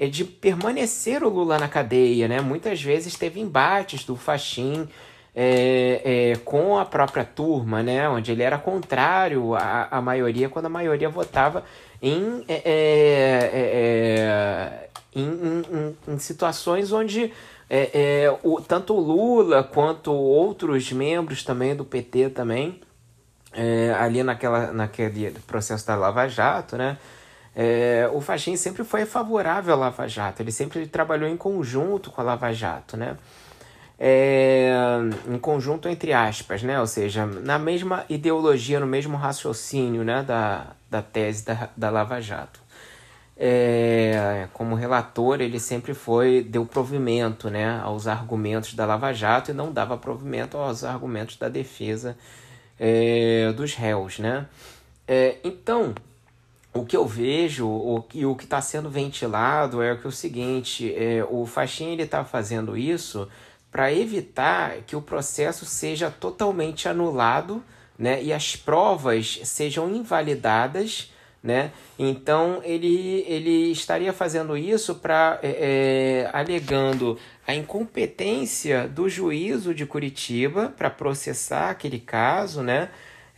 de 0.08 0.24
permanecer 0.24 1.22
o 1.22 1.28
Lula 1.28 1.58
na 1.58 1.68
cadeia, 1.68 2.26
né? 2.26 2.40
Muitas 2.40 2.82
vezes 2.82 3.16
teve 3.16 3.40
embates 3.40 4.04
do 4.04 4.16
Faxin 4.16 4.88
é, 5.34 6.32
é, 6.32 6.36
com 6.44 6.78
a 6.78 6.84
própria 6.84 7.24
turma, 7.24 7.82
né? 7.82 8.08
Onde 8.08 8.32
ele 8.32 8.42
era 8.42 8.58
contrário 8.58 9.54
à, 9.54 9.88
à 9.90 10.00
maioria, 10.00 10.48
quando 10.48 10.66
a 10.66 10.70
maioria 10.70 11.08
votava 11.08 11.64
em, 12.00 12.44
é, 12.48 12.54
é, 12.54 13.50
é, 13.52 13.68
é 14.14 14.88
em, 15.14 15.28
em, 15.28 15.96
em, 16.14 16.18
situações 16.18 16.92
onde 16.92 17.32
o, 18.42 18.60
tanto 18.60 18.94
o 18.94 19.00
Lula 19.00 19.62
quanto 19.62 20.12
outros 20.12 20.90
membros 20.92 21.42
também 21.42 21.74
do 21.74 21.84
PT 21.84 22.30
também 22.30 22.80
é, 23.52 23.94
ali 23.98 24.22
naquela, 24.22 24.72
naquele 24.72 25.30
processo 25.46 25.86
da 25.86 25.96
Lava 25.96 26.28
Jato, 26.28 26.76
né? 26.76 26.98
É, 27.62 28.08
o 28.14 28.22
Fachin 28.22 28.56
sempre 28.56 28.82
foi 28.84 29.04
favorável 29.04 29.74
à 29.74 29.76
Lava 29.76 30.08
Jato, 30.08 30.40
ele 30.40 30.50
sempre 30.50 30.86
trabalhou 30.86 31.28
em 31.28 31.36
conjunto 31.36 32.10
com 32.10 32.18
a 32.18 32.24
Lava 32.24 32.50
Jato, 32.54 32.96
né? 32.96 33.18
É, 33.98 34.72
em 35.28 35.38
conjunto 35.38 35.86
entre 35.86 36.14
aspas, 36.14 36.62
né? 36.62 36.80
Ou 36.80 36.86
seja, 36.86 37.26
na 37.26 37.58
mesma 37.58 38.06
ideologia, 38.08 38.80
no 38.80 38.86
mesmo 38.86 39.14
raciocínio, 39.18 40.02
né? 40.02 40.22
Da, 40.22 40.68
da 40.88 41.02
tese 41.02 41.44
da, 41.44 41.68
da 41.76 41.90
Lava 41.90 42.18
Jato. 42.18 42.60
É, 43.36 44.48
como 44.54 44.74
relator, 44.74 45.42
ele 45.42 45.60
sempre 45.60 45.92
foi 45.92 46.42
deu 46.42 46.64
provimento, 46.64 47.50
né, 47.50 47.78
aos 47.82 48.06
argumentos 48.06 48.72
da 48.74 48.86
Lava 48.86 49.12
Jato 49.12 49.50
e 49.50 49.54
não 49.54 49.70
dava 49.70 49.98
provimento 49.98 50.56
aos 50.56 50.82
argumentos 50.82 51.36
da 51.36 51.48
defesa 51.50 52.16
é, 52.78 53.52
dos 53.52 53.74
réus, 53.74 54.18
né? 54.18 54.46
É, 55.06 55.38
então, 55.44 55.94
o 56.72 56.84
que 56.84 56.96
eu 56.96 57.06
vejo 57.06 57.66
o, 57.66 58.04
e 58.14 58.24
o 58.24 58.36
que 58.36 58.44
está 58.44 58.60
sendo 58.60 58.88
ventilado 58.88 59.82
é, 59.82 59.96
que 59.96 60.06
é 60.06 60.08
o 60.08 60.12
seguinte: 60.12 60.94
é, 60.94 61.24
o 61.28 61.44
Faxin 61.46 61.92
ele 61.92 62.04
está 62.04 62.24
fazendo 62.24 62.76
isso 62.76 63.28
para 63.70 63.92
evitar 63.92 64.78
que 64.86 64.96
o 64.96 65.02
processo 65.02 65.64
seja 65.64 66.10
totalmente 66.10 66.88
anulado 66.88 67.62
né, 67.98 68.22
e 68.22 68.32
as 68.32 68.56
provas 68.56 69.40
sejam 69.44 69.88
invalidadas. 69.94 71.12
Né? 71.42 71.72
Então 71.98 72.60
ele, 72.62 73.24
ele 73.26 73.72
estaria 73.72 74.12
fazendo 74.12 74.58
isso 74.58 74.96
para 74.96 75.38
é, 75.42 76.26
é, 76.28 76.30
alegando 76.34 77.18
a 77.46 77.54
incompetência 77.54 78.86
do 78.86 79.08
juízo 79.08 79.74
de 79.74 79.86
Curitiba 79.86 80.68
para 80.76 80.90
processar 80.90 81.70
aquele 81.70 81.98
caso, 81.98 82.62
né? 82.62 82.90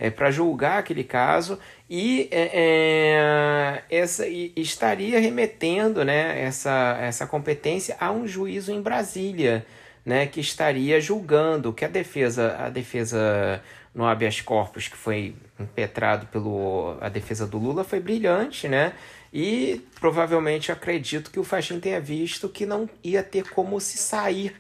É, 0.03 0.11
para 0.11 0.33
julgar 0.33 0.81
aquele 0.81 1.05
caso 1.05 1.61
e 1.89 2.29
é, 2.33 2.51
é, 2.53 3.85
essa 3.89 4.27
e 4.27 4.53
estaria 4.57 5.21
remetendo 5.21 6.05
né, 6.05 6.43
essa, 6.43 6.99
essa 7.01 7.25
competência 7.25 7.97
a 8.01 8.11
um 8.11 8.27
juízo 8.27 8.73
em 8.73 8.83
Brasília, 8.83 9.65
né, 10.05 10.27
que 10.27 10.41
estaria 10.41 11.01
julgando 11.01 11.73
que 11.73 11.85
a 11.85 11.89
defesa 11.89 12.57
a 12.59 12.69
defesa 12.69 13.63
no 13.95 14.05
habeas 14.05 14.41
corpus 14.41 14.89
que 14.89 14.97
foi 14.97 15.37
impetrado 15.57 16.27
pelo 16.27 16.97
a 17.01 17.09
defesa 17.09 17.47
do 17.47 17.57
Lula 17.57 17.85
foi 17.85 18.01
brilhante, 18.01 18.67
né? 18.67 18.95
E 19.33 19.87
provavelmente 20.01 20.73
acredito 20.73 21.31
que 21.31 21.39
o 21.39 21.45
Faxin 21.45 21.79
tenha 21.79 22.01
visto 22.01 22.49
que 22.49 22.67
não 22.67 22.91
ia 23.05 23.23
ter 23.23 23.51
como 23.51 23.81
se 23.81 23.99
sair 23.99 24.53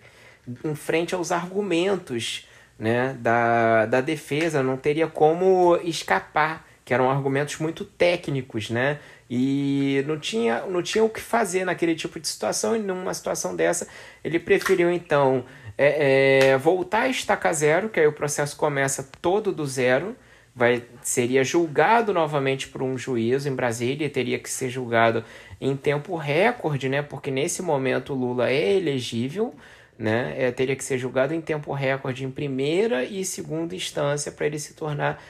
em 0.64 0.74
frente 0.76 1.16
aos 1.16 1.32
argumentos 1.32 2.46
né, 2.82 3.16
da, 3.20 3.86
da 3.86 4.00
defesa, 4.00 4.60
não 4.60 4.76
teria 4.76 5.06
como 5.06 5.78
escapar, 5.84 6.66
que 6.84 6.92
eram 6.92 7.08
argumentos 7.08 7.58
muito 7.58 7.84
técnicos, 7.84 8.70
né? 8.70 8.98
E 9.30 10.02
não 10.04 10.18
tinha, 10.18 10.66
não 10.66 10.82
tinha 10.82 11.04
o 11.04 11.08
que 11.08 11.20
fazer 11.20 11.64
naquele 11.64 11.94
tipo 11.94 12.18
de 12.18 12.26
situação, 12.26 12.74
e 12.74 12.80
numa 12.80 13.14
situação 13.14 13.54
dessa, 13.54 13.86
ele 14.24 14.36
preferiu 14.40 14.90
então 14.90 15.44
é, 15.78 16.48
é, 16.48 16.58
voltar 16.58 17.02
a 17.02 17.08
estaca 17.08 17.52
zero, 17.52 17.88
que 17.88 18.00
aí 18.00 18.06
o 18.08 18.12
processo 18.12 18.56
começa 18.56 19.08
todo 19.22 19.52
do 19.52 19.64
zero, 19.64 20.16
vai 20.52 20.82
seria 21.02 21.44
julgado 21.44 22.12
novamente 22.12 22.66
por 22.66 22.82
um 22.82 22.98
juiz 22.98 23.46
em 23.46 23.54
Brasília, 23.54 24.10
teria 24.10 24.40
que 24.40 24.50
ser 24.50 24.68
julgado 24.68 25.24
em 25.60 25.76
tempo 25.76 26.16
recorde, 26.16 26.88
né? 26.88 27.00
Porque 27.00 27.30
nesse 27.30 27.62
momento 27.62 28.12
Lula 28.12 28.50
é 28.50 28.72
elegível, 28.74 29.54
né? 30.02 30.34
É, 30.36 30.50
teria 30.50 30.74
que 30.74 30.84
ser 30.84 30.98
julgado 30.98 31.32
em 31.32 31.40
tempo 31.40 31.72
recorde 31.72 32.24
em 32.24 32.30
primeira 32.30 33.04
e 33.04 33.24
segunda 33.24 33.74
instância 33.74 34.32
para 34.32 34.46
ele 34.46 34.58
se 34.58 34.74
tornar 34.74 35.22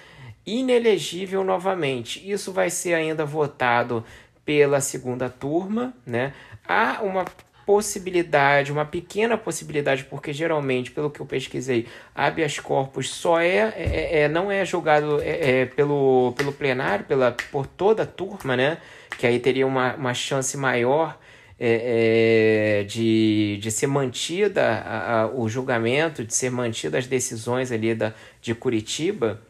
inelegível 0.47 1.45
novamente. 1.45 2.29
Isso 2.29 2.53
vai 2.53 2.71
ser 2.71 2.95
ainda 2.95 3.25
votado 3.27 4.03
pela 4.47 4.81
segunda 4.81 5.29
turma, 5.29 5.93
né? 6.07 6.33
Há 6.67 7.03
uma 7.03 7.27
possibilidade, 7.67 8.73
uma 8.73 8.87
pequena 8.87 9.37
possibilidade, 9.37 10.05
porque 10.05 10.33
geralmente, 10.33 10.91
pelo 10.91 11.11
que 11.11 11.21
eu 11.21 11.27
pesquisei, 11.27 11.87
habeas 12.15 12.59
corpus 12.59 13.11
só 13.11 13.41
é, 13.41 13.73
é, 13.77 14.21
é 14.23 14.29
não 14.29 14.51
é 14.51 14.65
julgado 14.65 15.21
é, 15.21 15.61
é, 15.61 15.67
pelo, 15.67 16.33
pelo 16.37 16.53
plenário, 16.53 17.05
pela, 17.05 17.37
por 17.53 17.67
toda 17.67 18.05
a 18.05 18.07
turma, 18.07 18.57
né? 18.57 18.79
Que 19.19 19.27
aí 19.27 19.39
teria 19.39 19.67
uma, 19.67 19.95
uma 19.95 20.15
chance 20.15 20.57
maior 20.57 21.17
é, 21.65 22.81
é, 22.81 22.83
de, 22.83 23.57
de 23.63 23.71
ser 23.71 23.87
mantida 23.87 24.67
a, 24.81 25.21
a, 25.21 25.27
o 25.29 25.49
julgamento, 25.49 26.25
de 26.25 26.35
ser 26.35 26.51
mantida 26.51 26.99
as 26.99 27.07
decisões 27.07 27.71
ali 27.71 27.95
da, 27.95 28.13
de 28.41 28.53
Curitiba, 28.53 29.41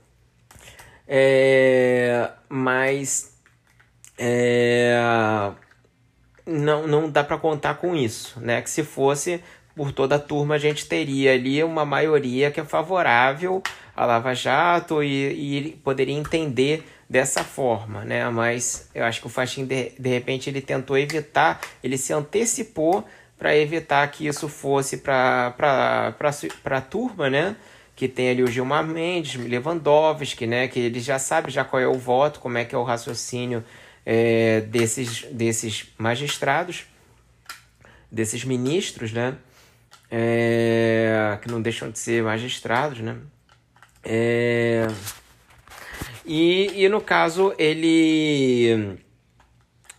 é, 1.08 2.28
mas 2.50 3.40
é, 4.18 4.94
não, 6.44 6.86
não 6.86 7.10
dá 7.10 7.24
para 7.24 7.38
contar 7.38 7.76
com 7.76 7.96
isso, 7.96 8.38
né? 8.40 8.60
Que 8.60 8.68
se 8.68 8.84
fosse 8.84 9.42
por 9.74 9.90
toda 9.90 10.16
a 10.16 10.18
turma, 10.18 10.56
a 10.56 10.58
gente 10.58 10.84
teria 10.84 11.32
ali 11.32 11.64
uma 11.64 11.86
maioria 11.86 12.50
que 12.50 12.60
é 12.60 12.64
favorável 12.64 13.62
à 13.96 14.04
Lava 14.04 14.34
Jato 14.34 15.02
e, 15.02 15.68
e 15.68 15.70
poderia 15.82 16.14
entender 16.14 16.84
dessa 17.12 17.44
forma, 17.44 18.06
né? 18.06 18.26
Mas 18.30 18.88
eu 18.94 19.04
acho 19.04 19.20
que 19.20 19.26
o 19.26 19.30
Faxin, 19.30 19.66
de, 19.66 19.90
de 19.98 20.08
repente, 20.08 20.48
ele 20.48 20.62
tentou 20.62 20.96
evitar, 20.96 21.60
ele 21.84 21.98
se 21.98 22.10
antecipou 22.10 23.06
para 23.38 23.54
evitar 23.54 24.10
que 24.10 24.26
isso 24.26 24.48
fosse 24.48 24.96
para 24.96 25.54
a 26.64 26.80
turma, 26.80 27.28
né? 27.28 27.54
Que 27.94 28.08
tem 28.08 28.30
ali 28.30 28.42
o 28.42 28.46
Gilmar 28.46 28.82
Mendes, 28.82 29.34
Lewandowski, 29.34 30.46
né? 30.46 30.68
Que 30.68 30.80
ele 30.80 31.00
já 31.00 31.18
sabe 31.18 31.50
já 31.50 31.62
qual 31.62 31.82
é 31.82 31.86
o 31.86 31.98
voto, 31.98 32.40
como 32.40 32.56
é 32.56 32.64
que 32.64 32.74
é 32.74 32.78
o 32.78 32.82
raciocínio 32.82 33.62
é, 34.06 34.62
desses, 34.62 35.24
desses 35.30 35.92
magistrados, 35.98 36.86
desses 38.10 38.42
ministros, 38.42 39.12
né? 39.12 39.36
É, 40.10 41.38
que 41.42 41.50
não 41.50 41.60
deixam 41.60 41.90
de 41.90 41.98
ser 41.98 42.22
magistrados, 42.22 43.00
né? 43.00 43.18
É, 44.02 44.86
e, 46.24 46.84
e 46.84 46.88
no 46.88 47.00
caso, 47.00 47.54
ele, 47.58 48.98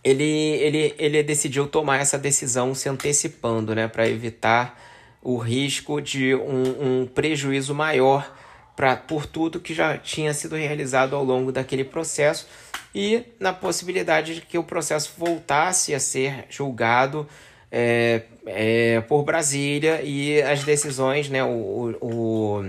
ele, 0.02 0.24
ele, 0.24 0.94
ele 0.98 1.22
decidiu 1.22 1.66
tomar 1.66 1.98
essa 1.98 2.18
decisão 2.18 2.74
se 2.74 2.88
antecipando, 2.88 3.74
né? 3.74 3.88
Para 3.88 4.08
evitar 4.08 4.80
o 5.22 5.36
risco 5.38 6.00
de 6.00 6.34
um, 6.34 7.02
um 7.02 7.06
prejuízo 7.06 7.74
maior 7.74 8.34
pra, 8.76 8.96
por 8.96 9.26
tudo 9.26 9.60
que 9.60 9.74
já 9.74 9.96
tinha 9.96 10.34
sido 10.34 10.56
realizado 10.56 11.14
ao 11.16 11.24
longo 11.24 11.50
daquele 11.50 11.84
processo 11.84 12.46
e 12.94 13.22
na 13.40 13.52
possibilidade 13.52 14.36
de 14.36 14.40
que 14.42 14.58
o 14.58 14.64
processo 14.64 15.12
voltasse 15.16 15.94
a 15.94 16.00
ser 16.00 16.44
julgado 16.48 17.26
é, 17.70 18.22
é, 18.46 19.00
por 19.02 19.24
Brasília 19.24 20.02
e 20.02 20.40
as 20.42 20.62
decisões, 20.62 21.28
né, 21.28 21.42
o, 21.42 21.96
o, 22.00 22.62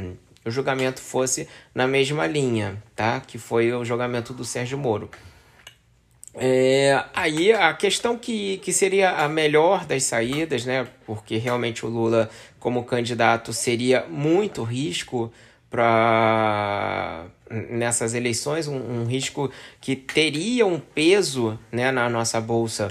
o 0.46 0.52
julgamento 0.52 1.02
fosse 1.02 1.48
na 1.74 1.88
mesma 1.88 2.28
linha, 2.28 2.82
tá? 2.96 3.20
que 3.20 3.38
foi 3.38 3.74
o 3.74 3.84
julgamento 3.84 4.34
do 4.34 4.46
Sérgio 4.46 4.78
Moro. 4.78 5.10
É, 6.38 7.02
aí 7.14 7.54
a 7.54 7.74
questão 7.74 8.18
que, 8.18 8.58
que 8.58 8.74
seria 8.74 9.12
a 9.12 9.30
melhor 9.30 9.86
das 9.86 10.04
saídas, 10.04 10.66
né? 10.66 10.86
Porque 11.06 11.38
realmente 11.38 11.86
o 11.86 11.90
Lula, 11.90 12.30
como 12.60 12.84
candidato, 12.84 13.54
seria 13.54 14.06
muito 14.10 14.62
risco 14.64 15.32
para 15.70 17.26
nessas 17.50 18.14
eleições, 18.14 18.68
um, 18.68 18.76
um, 18.76 19.06
risco 19.06 19.50
que 19.80 19.96
teria 19.96 20.66
um 20.66 20.80
peso 20.80 21.58
né, 21.72 21.92
na 21.92 22.10
nossa 22.10 22.42
bolsa, 22.42 22.90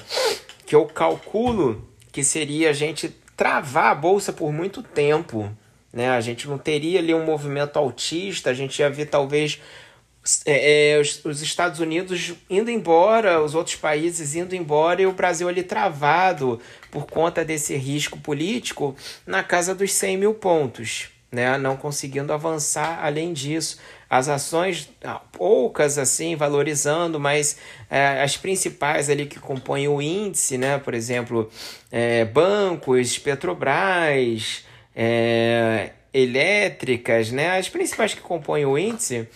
que 0.64 0.74
eu 0.74 0.86
calculo 0.86 1.86
que 2.12 2.22
seria 2.22 2.70
a 2.70 2.72
gente 2.72 3.09
travar 3.36 3.90
a 3.90 3.94
bolsa 3.94 4.32
por 4.32 4.52
muito 4.52 4.82
tempo. 4.82 5.50
Né? 5.95 6.11
A 6.11 6.20
gente 6.20 6.49
não 6.49 6.59
teria 6.59 6.99
ali 6.99 7.14
um 7.14 7.24
movimento 7.24 7.78
altista, 7.78 8.51
a 8.51 8.55
gente 8.55 8.80
ia 8.80 8.90
ver 8.90 9.07
talvez 9.07 9.61
é, 10.45 10.92
é, 10.92 11.01
os, 11.01 11.24
os, 11.24 11.40
Estados 11.40 11.78
Unidos 11.78 12.34
indo 12.51 12.70
embora, 12.70 13.40
os 13.40 13.55
outros 13.55 13.76
países 13.76 14.34
indo 14.34 14.57
embora 14.57 15.01
e 15.01 15.07
o 15.07 15.12
Brasil 15.12 15.49
ali 15.49 15.62
travado 15.62 16.61
por 16.90 17.07
conta 17.07 17.45
desse 17.45 17.76
risco 17.76 18.18
político 18.18 18.97
na 19.24 19.45
casa 19.45 19.74
dos 19.74 19.92
100 19.92 20.16
mil 20.16 20.34
pontos 20.34 21.14
né, 21.34 21.59
não 21.59 21.76
conseguindo 21.76 22.32
avançar 22.32 23.05
além 23.05 23.32
disso. 23.32 23.78
As 24.09 24.28
ações, 24.28 24.88
ah, 25.03 25.20
poucas 25.32 25.99
assim, 25.99 26.36
valorizando, 26.36 27.18
mas 27.18 27.59
é, 27.90 28.22
as 28.22 28.36
principais 28.36 29.11
ali 29.11 29.26
que 29.26 29.40
compõem 29.40 29.88
o 29.88 30.01
índice, 30.01 30.57
né, 30.57 30.78
por 30.78 30.95
exemplo, 30.95 31.51
é, 31.90 32.24
bancos, 32.24 33.18
Petrobras, 33.18 34.64
é, 34.95 35.90
elétricas, 36.12 37.30
né, 37.30 37.59
as 37.59 37.68
principais 37.68 38.14
que 38.14 38.20
compõem 38.20 38.64
o 38.64 38.78
índice, 38.78 39.28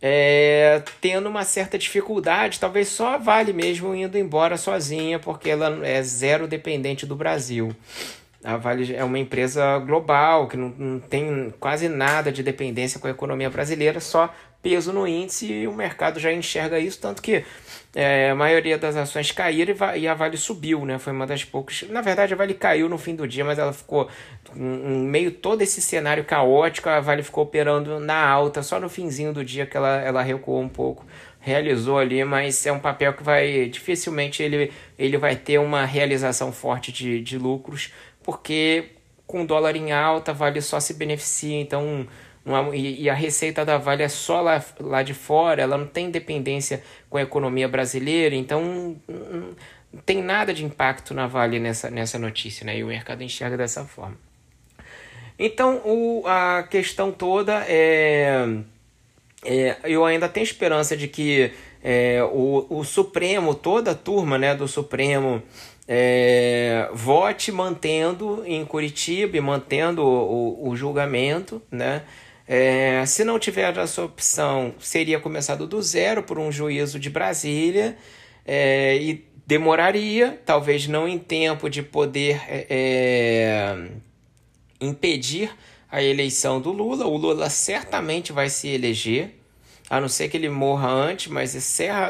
é, 0.00 0.82
tendo 1.00 1.28
uma 1.28 1.44
certa 1.44 1.78
dificuldade, 1.78 2.60
talvez 2.60 2.88
só 2.88 3.18
Vale 3.18 3.52
mesmo 3.52 3.94
indo 3.94 4.18
embora 4.18 4.56
sozinha, 4.56 5.18
porque 5.18 5.50
ela 5.50 5.86
é 5.86 6.02
zero 6.02 6.46
dependente 6.46 7.06
do 7.06 7.16
Brasil. 7.16 7.74
A 8.42 8.58
Vale 8.58 8.94
é 8.94 9.02
uma 9.02 9.18
empresa 9.18 9.78
global 9.78 10.46
que 10.46 10.58
não, 10.58 10.68
não 10.76 11.00
tem 11.00 11.52
quase 11.58 11.88
nada 11.88 12.30
de 12.30 12.42
dependência 12.42 13.00
com 13.00 13.06
a 13.06 13.10
economia 13.10 13.48
brasileira, 13.48 13.98
só 14.00 14.30
peso 14.62 14.92
no 14.92 15.06
índice 15.06 15.50
e 15.50 15.66
o 15.66 15.72
mercado 15.72 16.20
já 16.20 16.32
enxerga 16.32 16.78
isso, 16.78 16.98
tanto 17.00 17.22
que 17.22 17.44
é, 17.94 18.30
a 18.30 18.34
maioria 18.34 18.76
das 18.76 18.96
ações 18.96 19.30
caíram 19.30 19.74
e 19.96 20.08
a 20.08 20.14
Vale 20.14 20.36
subiu, 20.36 20.84
né? 20.84 20.98
Foi 20.98 21.12
uma 21.12 21.26
das 21.26 21.44
poucas. 21.44 21.84
Na 21.88 22.00
verdade, 22.00 22.34
a 22.34 22.36
Vale 22.36 22.54
caiu 22.54 22.88
no 22.88 22.98
fim 22.98 23.14
do 23.14 23.26
dia, 23.26 23.44
mas 23.44 23.58
ela 23.58 23.72
ficou 23.72 24.08
em 24.56 25.06
meio 25.06 25.30
todo 25.30 25.62
esse 25.62 25.80
cenário 25.80 26.24
caótico, 26.24 26.88
a 26.88 27.00
Vale 27.00 27.22
ficou 27.22 27.44
operando 27.44 28.00
na 28.00 28.26
alta, 28.26 28.62
só 28.62 28.80
no 28.80 28.88
finzinho 28.88 29.32
do 29.32 29.44
dia 29.44 29.64
que 29.64 29.76
ela, 29.76 30.00
ela 30.00 30.22
recuou 30.22 30.60
um 30.60 30.68
pouco 30.68 31.06
realizou 31.44 31.98
ali, 31.98 32.24
mas 32.24 32.64
é 32.64 32.72
um 32.72 32.78
papel 32.78 33.12
que 33.12 33.22
vai 33.22 33.68
dificilmente 33.68 34.42
ele, 34.42 34.72
ele 34.98 35.18
vai 35.18 35.36
ter 35.36 35.58
uma 35.58 35.84
realização 35.84 36.50
forte 36.50 36.90
de, 36.90 37.20
de 37.20 37.36
lucros, 37.36 37.92
porque 38.22 38.86
com 39.26 39.44
dólar 39.44 39.76
em 39.76 39.92
alta, 39.92 40.32
Vale 40.32 40.62
só 40.62 40.80
se 40.80 40.94
beneficia, 40.94 41.60
então 41.60 42.06
e, 42.74 43.02
e, 43.02 43.10
a 43.10 43.14
receita 43.14 43.64
da 43.64 43.78
Vale 43.78 44.02
é 44.02 44.08
só 44.08 44.40
lá, 44.40 44.62
lá 44.78 45.02
de 45.02 45.14
fora, 45.14 45.62
ela 45.62 45.78
não 45.78 45.86
tem 45.86 46.10
dependência 46.10 46.82
com 47.08 47.16
a 47.16 47.22
economia 47.22 47.66
brasileira, 47.66 48.34
então 48.34 48.62
não, 49.08 49.54
não 49.92 50.00
tem 50.04 50.22
nada 50.22 50.52
de 50.52 50.64
impacto 50.64 51.14
na 51.14 51.26
Vale 51.26 51.58
nessa, 51.58 51.90
nessa 51.90 52.18
notícia, 52.18 52.66
né? 52.66 52.76
E 52.76 52.84
o 52.84 52.88
mercado 52.88 53.22
enxerga 53.22 53.56
dessa 53.56 53.84
forma. 53.84 54.18
Então 55.38 55.80
o, 55.84 56.22
a 56.26 56.62
questão 56.64 57.10
toda 57.10 57.64
é 57.66 58.46
é, 59.44 59.76
eu 59.84 60.04
ainda 60.04 60.28
tenho 60.28 60.44
esperança 60.44 60.96
de 60.96 61.06
que 61.06 61.52
é, 61.82 62.22
o, 62.32 62.66
o 62.70 62.82
Supremo, 62.82 63.54
toda 63.54 63.90
a 63.90 63.94
turma 63.94 64.38
né, 64.38 64.54
do 64.54 64.66
Supremo, 64.66 65.42
é, 65.86 66.88
vote 66.94 67.52
mantendo 67.52 68.42
em 68.46 68.64
Curitiba 68.64 69.36
e 69.36 69.40
mantendo 69.40 70.02
o, 70.02 70.66
o, 70.66 70.68
o 70.70 70.76
julgamento. 70.76 71.60
Né? 71.70 72.02
É, 72.46 73.04
se 73.06 73.24
não 73.24 73.38
tiver 73.38 73.76
essa 73.78 74.02
opção, 74.02 74.74
seria 74.78 75.18
começado 75.18 75.66
do 75.66 75.80
zero 75.80 76.22
por 76.22 76.38
um 76.38 76.52
juízo 76.52 76.98
de 76.98 77.08
Brasília 77.08 77.96
é, 78.44 78.96
e 78.96 79.24
demoraria, 79.46 80.40
talvez 80.44 80.86
não 80.86 81.08
em 81.08 81.18
tempo 81.18 81.68
de 81.68 81.82
poder 81.82 82.42
é, 82.48 82.66
é, 82.68 83.88
impedir 84.80 85.50
a 85.90 86.02
eleição 86.02 86.60
do 86.60 86.70
Lula. 86.70 87.06
O 87.06 87.16
Lula 87.16 87.48
certamente 87.48 88.32
vai 88.32 88.50
se 88.50 88.68
eleger, 88.68 89.34
a 89.88 90.00
não 90.00 90.08
ser 90.08 90.28
que 90.28 90.36
ele 90.36 90.48
morra 90.48 90.88
antes, 90.88 91.28
mas 91.28 91.50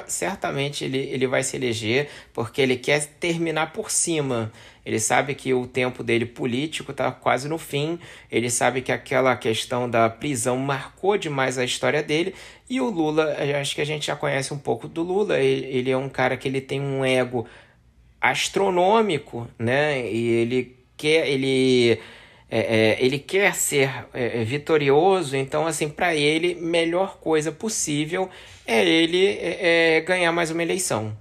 certamente 0.06 0.84
ele, 0.84 0.98
ele 0.98 1.26
vai 1.26 1.42
se 1.42 1.56
eleger, 1.56 2.08
porque 2.32 2.60
ele 2.60 2.76
quer 2.76 3.04
terminar 3.20 3.72
por 3.72 3.90
cima. 3.90 4.52
Ele 4.84 5.00
sabe 5.00 5.34
que 5.34 5.54
o 5.54 5.66
tempo 5.66 6.02
dele 6.02 6.26
político 6.26 6.90
está 6.90 7.10
quase 7.10 7.48
no 7.48 7.56
fim, 7.56 7.98
ele 8.30 8.50
sabe 8.50 8.82
que 8.82 8.92
aquela 8.92 9.34
questão 9.34 9.88
da 9.88 10.10
prisão 10.10 10.58
marcou 10.58 11.16
demais 11.16 11.56
a 11.56 11.64
história 11.64 12.02
dele, 12.02 12.34
e 12.68 12.80
o 12.80 12.90
Lula, 12.90 13.34
acho 13.60 13.74
que 13.74 13.80
a 13.80 13.86
gente 13.86 14.06
já 14.06 14.16
conhece 14.16 14.52
um 14.52 14.58
pouco 14.58 14.86
do 14.86 15.02
Lula, 15.02 15.38
ele, 15.40 15.90
é 15.90 15.96
um 15.96 16.08
cara 16.08 16.36
que 16.36 16.46
ele 16.46 16.60
tem 16.60 16.80
um 16.80 17.04
ego 17.04 17.46
astronômico, 18.20 19.48
né? 19.58 20.10
E 20.10 20.28
ele 20.28 20.76
quer, 20.96 21.28
ele 21.28 21.98
é, 22.50 22.58
é, 22.58 23.04
ele 23.04 23.18
quer 23.18 23.54
ser 23.54 24.06
é, 24.12 24.44
vitorioso, 24.44 25.36
então, 25.36 25.66
assim, 25.66 25.88
para 25.88 26.14
ele, 26.14 26.54
melhor 26.54 27.16
coisa 27.18 27.50
possível 27.50 28.28
é 28.66 28.84
ele 28.84 30.00
ganhar 30.06 30.32
mais 30.32 30.50
uma 30.50 30.62
eleição. 30.62 31.16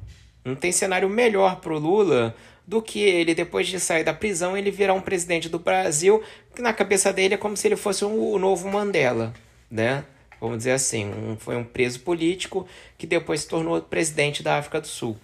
Não 0.46 0.56
tem 0.56 0.72
cenário 0.72 1.10
melhor 1.10 1.60
para 1.60 1.74
o 1.74 1.80
Lula 1.80 2.36
do 2.66 2.82
que 2.82 3.00
ele, 3.00 3.36
depois 3.36 3.68
de 3.68 3.80
sair 3.80 4.04
da 4.04 4.14
prisão, 4.14 4.58
ele 4.58 4.72
virar 4.72 4.94
um 4.94 5.02
presidente 5.02 5.50
do 5.50 5.60
Brasil, 5.60 6.24
que 6.56 6.62
na 6.62 6.74
cabeça 6.74 7.12
dele 7.12 7.34
é 7.34 7.38
como 7.38 7.58
se 7.58 7.68
ele 7.68 7.76
fosse 7.76 8.06
um, 8.06 8.32
o 8.32 8.40
novo 8.40 8.70
Mandela, 8.70 9.34
né? 9.70 10.06
Vamos 10.40 10.58
dizer 10.58 10.72
assim, 10.72 11.10
um, 11.10 11.38
foi 11.38 11.56
um 11.56 11.64
preso 11.64 12.02
político 12.02 12.68
que 12.98 13.08
depois 13.08 13.42
se 13.42 13.48
tornou 13.48 13.82
presidente 13.82 14.44
da 14.44 14.58
África 14.58 14.82
do 14.82 14.88
Sul. 14.88 15.18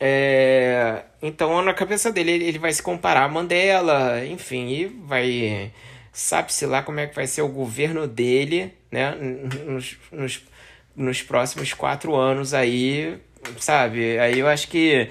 É, 0.00 1.02
então, 1.20 1.60
na 1.62 1.74
cabeça 1.74 2.12
dele, 2.12 2.32
ele 2.32 2.58
vai 2.58 2.72
se 2.72 2.82
comparar 2.82 3.24
a 3.24 3.28
Mandela, 3.28 4.24
enfim, 4.24 4.68
e 4.68 4.86
vai. 4.86 5.72
Sabe-se 6.12 6.66
lá 6.66 6.82
como 6.82 7.00
é 7.00 7.06
que 7.06 7.14
vai 7.14 7.26
ser 7.26 7.42
o 7.42 7.48
governo 7.48 8.06
dele, 8.06 8.72
né? 8.90 9.14
Nos, 9.66 9.96
nos, 10.10 10.42
nos 10.96 11.22
próximos 11.22 11.72
quatro 11.72 12.14
anos 12.16 12.54
aí, 12.54 13.18
sabe? 13.58 14.18
Aí 14.18 14.38
eu 14.38 14.48
acho 14.48 14.68
que 14.68 15.08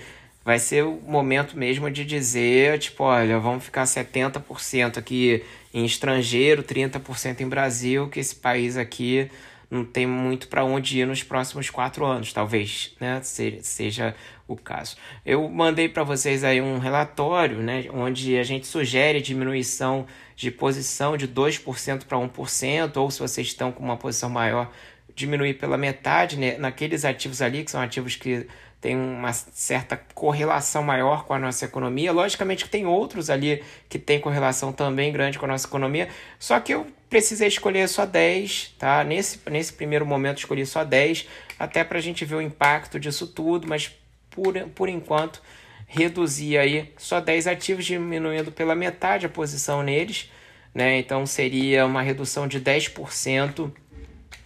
vai 0.48 0.60
ser 0.60 0.86
o 0.86 1.02
momento 1.06 1.58
mesmo 1.58 1.92
de 1.92 2.06
dizer, 2.06 2.80
tipo, 2.80 3.04
olha, 3.04 3.38
vamos 3.38 3.66
ficar 3.66 3.84
70% 3.84 4.98
aqui 4.98 5.44
em 5.74 5.84
estrangeiro, 5.84 6.64
30% 6.64 7.42
em 7.42 7.50
Brasil, 7.50 8.08
que 8.08 8.22
esse 8.22 8.34
país 8.34 8.78
aqui 8.78 9.30
não 9.70 9.84
tem 9.84 10.08
muito 10.08 10.48
para 10.48 10.64
onde 10.64 11.02
ir 11.02 11.06
nos 11.06 11.22
próximos 11.22 11.70
quatro 11.70 12.06
anos, 12.06 12.32
talvez, 12.32 12.96
né? 12.98 13.20
Seja 13.22 14.16
o 14.48 14.56
caso. 14.56 14.96
Eu 15.26 15.50
mandei 15.50 15.90
para 15.90 16.04
vocês 16.04 16.46
aí 16.46 16.62
um 16.62 16.80
relatório, 16.80 17.58
né, 17.58 17.84
onde 17.92 18.38
a 18.38 18.44
gente 18.44 18.68
sugere 18.68 19.20
diminuição 19.20 20.08
de 20.34 20.50
posição 20.50 21.18
de 21.18 21.28
2% 21.28 22.06
para 22.06 22.18
1%, 22.18 22.96
ou 22.96 23.12
se 23.12 23.20
vocês 23.20 23.48
estão 23.48 23.70
com 23.70 23.84
uma 23.84 23.98
posição 23.98 24.30
maior, 24.30 24.72
diminuir 25.14 25.56
pela 25.56 25.78
metade, 25.78 26.38
né, 26.38 26.58
naqueles 26.58 27.04
ativos 27.04 27.42
ali, 27.42 27.66
que 27.66 27.72
são 27.72 27.82
ativos 27.82 28.16
que 28.16 28.48
têm 28.80 28.96
uma 28.96 29.34
certa 29.34 29.98
correlação 30.14 30.84
maior 30.84 31.26
com 31.26 31.34
a 31.34 31.40
nossa 31.40 31.66
economia. 31.66 32.12
Logicamente 32.12 32.66
que 32.66 32.70
tem 32.70 32.86
outros 32.86 33.30
ali 33.30 33.64
que 33.90 33.98
têm 33.98 34.20
correlação 34.20 34.72
também 34.72 35.12
grande 35.12 35.40
com 35.40 35.46
a 35.46 35.50
nossa 35.50 35.68
economia, 35.68 36.10
só 36.40 36.60
que 36.60 36.74
eu 36.74 36.88
precisei 37.10 37.48
escolher 37.48 37.88
só 37.88 38.06
10, 38.06 38.76
tá? 38.78 39.04
Nesse, 39.04 39.40
nesse 39.50 39.74
primeiro 39.74 40.06
momento 40.06 40.40
escolhi 40.40 40.66
só 40.66 40.84
10, 40.84 41.28
até 41.58 41.84
para 41.84 41.98
a 41.98 42.02
gente 42.02 42.26
ver 42.26 42.36
o 42.36 42.42
impacto 42.42 43.00
disso 43.00 43.28
tudo, 43.28 43.68
mas 43.68 43.92
por, 44.30 44.54
por 44.76 44.90
enquanto, 44.90 45.42
reduzir 45.88 46.58
aí 46.58 46.94
só 46.98 47.20
10 47.20 47.48
ativos, 47.48 47.86
diminuindo 47.86 48.52
pela 48.52 48.76
metade 48.76 49.26
a 49.26 49.30
posição 49.30 49.82
neles. 49.82 50.30
Né? 50.74 51.00
Então 51.00 51.26
seria 51.26 51.86
uma 51.86 52.02
redução 52.02 52.48
de 52.48 52.62
10% 52.62 53.72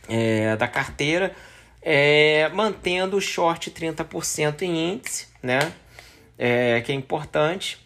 é, 0.07 0.55
da 0.55 0.67
carteira, 0.67 1.35
é, 1.81 2.49
mantendo 2.49 3.17
o 3.17 3.21
short 3.21 3.71
30% 3.71 4.61
em 4.61 4.93
índice, 4.93 5.27
né? 5.41 5.73
É, 6.37 6.81
que 6.81 6.91
é 6.91 6.95
importante. 6.95 7.79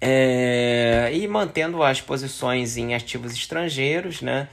É, 0.00 1.10
e 1.12 1.26
mantendo 1.26 1.82
as 1.82 2.00
posições 2.00 2.76
em 2.76 2.94
ativos 2.94 3.32
estrangeiros, 3.32 4.22
né? 4.22 4.48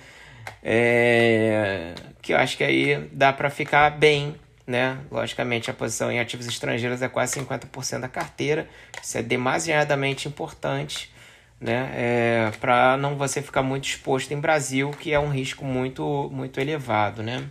É, 0.64 1.94
que 2.22 2.34
eu 2.34 2.38
acho 2.38 2.58
que 2.58 2.64
aí 2.64 3.08
dá 3.12 3.32
para 3.32 3.50
ficar 3.50 3.92
bem 3.92 4.36
né? 4.68 4.98
Logicamente, 5.12 5.70
a 5.70 5.74
posição 5.74 6.12
em 6.12 6.20
ativos 6.20 6.48
estrangeiros 6.48 7.02
é 7.02 7.08
quase 7.08 7.40
50% 7.40 8.00
da 8.00 8.08
carteira. 8.08 8.68
Isso 9.02 9.18
é 9.18 9.22
demasiadamente 9.22 10.28
importante, 10.28 11.12
né? 11.60 11.92
É, 11.94 12.52
para 12.60 12.98
não 12.98 13.16
você 13.16 13.42
ficar 13.42 13.62
muito 13.62 13.86
exposto 13.88 14.32
em 14.34 14.40
Brasil, 14.40 14.92
que 14.92 15.14
é 15.14 15.20
um 15.20 15.30
risco 15.30 15.64
muito, 15.64 16.30
muito 16.34 16.60
elevado, 16.60 17.22
né? 17.22 17.48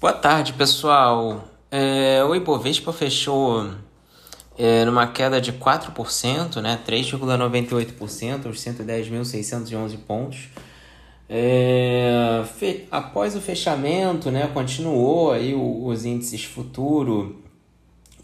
Boa 0.00 0.14
tarde, 0.14 0.54
pessoal. 0.54 1.44
É, 1.70 2.24
o 2.24 2.34
Ibovespa 2.34 2.90
fechou 2.90 3.70
é, 4.56 4.82
numa 4.86 5.06
queda 5.06 5.38
de 5.38 5.52
4%, 5.52 6.62
né? 6.62 6.80
3,98%, 6.88 8.46
os 8.46 8.56
110.611 8.64 9.98
pontos. 9.98 10.48
É, 11.28 12.42
fe, 12.56 12.88
após 12.90 13.36
o 13.36 13.42
fechamento, 13.42 14.30
né, 14.30 14.50
continuou 14.54 15.32
aí 15.32 15.54
o, 15.54 15.84
os 15.84 16.06
índices 16.06 16.44
futuro 16.44 17.44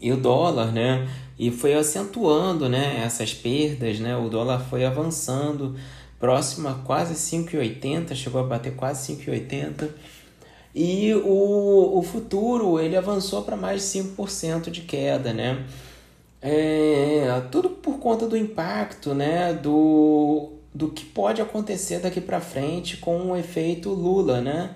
e 0.01 0.11
o 0.11 0.17
dólar, 0.17 0.71
né, 0.71 1.07
e 1.37 1.51
foi 1.51 1.75
acentuando, 1.75 2.67
né, 2.67 3.03
essas 3.05 3.35
perdas, 3.35 3.99
né, 3.99 4.17
o 4.17 4.27
dólar 4.29 4.59
foi 4.67 4.83
avançando 4.83 5.75
próximo 6.19 6.67
a 6.69 6.73
quase 6.73 7.13
5,80, 7.13 8.15
chegou 8.15 8.41
a 8.41 8.43
bater 8.43 8.75
quase 8.75 9.13
5,80 9.13 9.89
e 10.77 11.13
o, 11.15 11.97
o 11.97 12.03
futuro 12.03 12.79
ele 12.79 12.95
avançou 12.95 13.41
para 13.41 13.57
mais 13.57 13.81
de 13.81 13.99
5% 13.99 14.69
de 14.69 14.81
queda, 14.81 15.33
né, 15.33 15.65
é, 16.41 17.41
tudo 17.51 17.69
por 17.69 17.97
conta 17.99 18.27
do 18.27 18.37
impacto, 18.37 19.13
né, 19.13 19.53
do 19.53 20.53
do 20.77 20.89
que 20.89 21.03
pode 21.03 21.41
acontecer 21.41 21.99
daqui 21.99 22.21
para 22.21 22.39
frente 22.39 22.97
com 22.97 23.31
o 23.31 23.35
efeito 23.35 23.89
Lula, 23.89 24.41
né? 24.41 24.75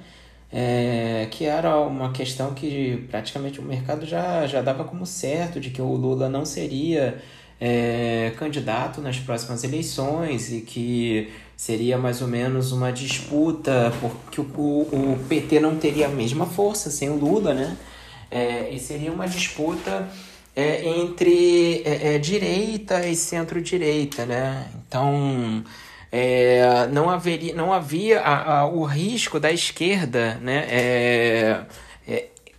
É, 0.52 1.28
que 1.32 1.46
era 1.46 1.80
uma 1.80 2.12
questão 2.12 2.54
que 2.56 3.06
praticamente 3.10 3.60
o 3.60 3.64
mercado 3.64 4.06
já, 4.06 4.46
já 4.48 4.62
dava 4.62 4.84
como 4.84 5.06
certo 5.06 5.60
de 5.60 5.70
que 5.70 5.82
o 5.82 5.94
Lula 5.94 6.28
não 6.28 6.44
seria 6.44 7.22
é, 7.60 8.34
candidato 8.38 9.00
nas 9.00 9.18
próximas 9.20 9.64
eleições 9.64 10.52
e 10.52 10.62
que 10.62 11.32
seria 11.62 11.96
mais 11.96 12.24
ou 12.24 12.28
menos 12.28 12.72
uma 12.72 12.92
disputa 12.92 13.94
porque 14.02 14.42
o, 14.42 14.44
o, 14.44 15.26
PT 15.30 15.60
não 15.60 15.76
teria 15.76 16.08
a 16.08 16.10
mesma 16.10 16.48
força 16.48 16.90
sem 16.90 17.08
o 17.08 17.16
Lula, 17.16 17.54
né? 17.54 17.78
É, 18.32 18.72
e 18.72 18.80
seria 18.80 19.12
uma 19.12 19.28
disputa 19.28 20.10
é, 20.56 20.84
entre 20.90 21.84
é, 21.86 22.16
é 22.16 22.18
direita 22.18 23.06
e 23.06 23.16
centro-direita, 23.16 24.26
né? 24.26 24.72
Então 24.74 25.64
é, 26.12 26.88
não, 26.88 27.12
haveria, 27.12 27.54
não 27.54 27.72
havia 27.72 28.22
a, 28.22 28.62
a, 28.62 28.66
o 28.66 28.84
risco 28.84 29.40
da 29.40 29.52
esquerda 29.52 30.40
né, 30.42 30.66
é, 30.68 31.66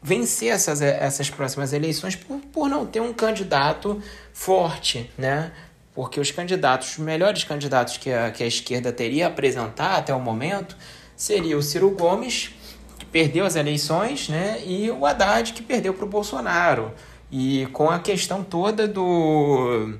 vencer 0.01 0.53
essas, 0.53 0.81
essas 0.81 1.29
próximas 1.29 1.73
eleições 1.73 2.15
por, 2.15 2.39
por 2.53 2.69
não 2.69 2.87
ter 2.87 3.01
um 3.01 3.13
candidato 3.13 4.01
forte, 4.33 5.11
né? 5.19 5.51
Porque 5.95 6.19
os 6.19 6.31
candidatos, 6.31 6.93
os 6.93 6.99
melhores 6.99 7.45
candidatos 7.45 7.99
que 7.99 8.11
a, 8.11 8.31
que 8.31 8.43
a 8.43 8.47
esquerda 8.47 8.93
teria 8.93 9.27
a 9.27 9.29
apresentar 9.29 9.99
até 9.99 10.15
o 10.15 10.21
momento 10.21 10.77
seria 11.15 11.57
o 11.57 11.63
Ciro 11.63 11.91
Gomes, 11.91 12.51
que 12.99 13.05
perdeu 13.05 13.45
as 13.45 13.57
eleições, 13.57 14.29
né? 14.29 14.63
E 14.65 14.91
o 14.91 15.05
Haddad, 15.05 15.53
que 15.53 15.63
perdeu 15.63 15.93
para 15.93 16.05
o 16.05 16.09
Bolsonaro. 16.09 16.93
E 17.31 17.67
com 17.73 17.91
a 17.91 17.99
questão 17.99 18.43
toda 18.43 18.89
do 18.89 19.95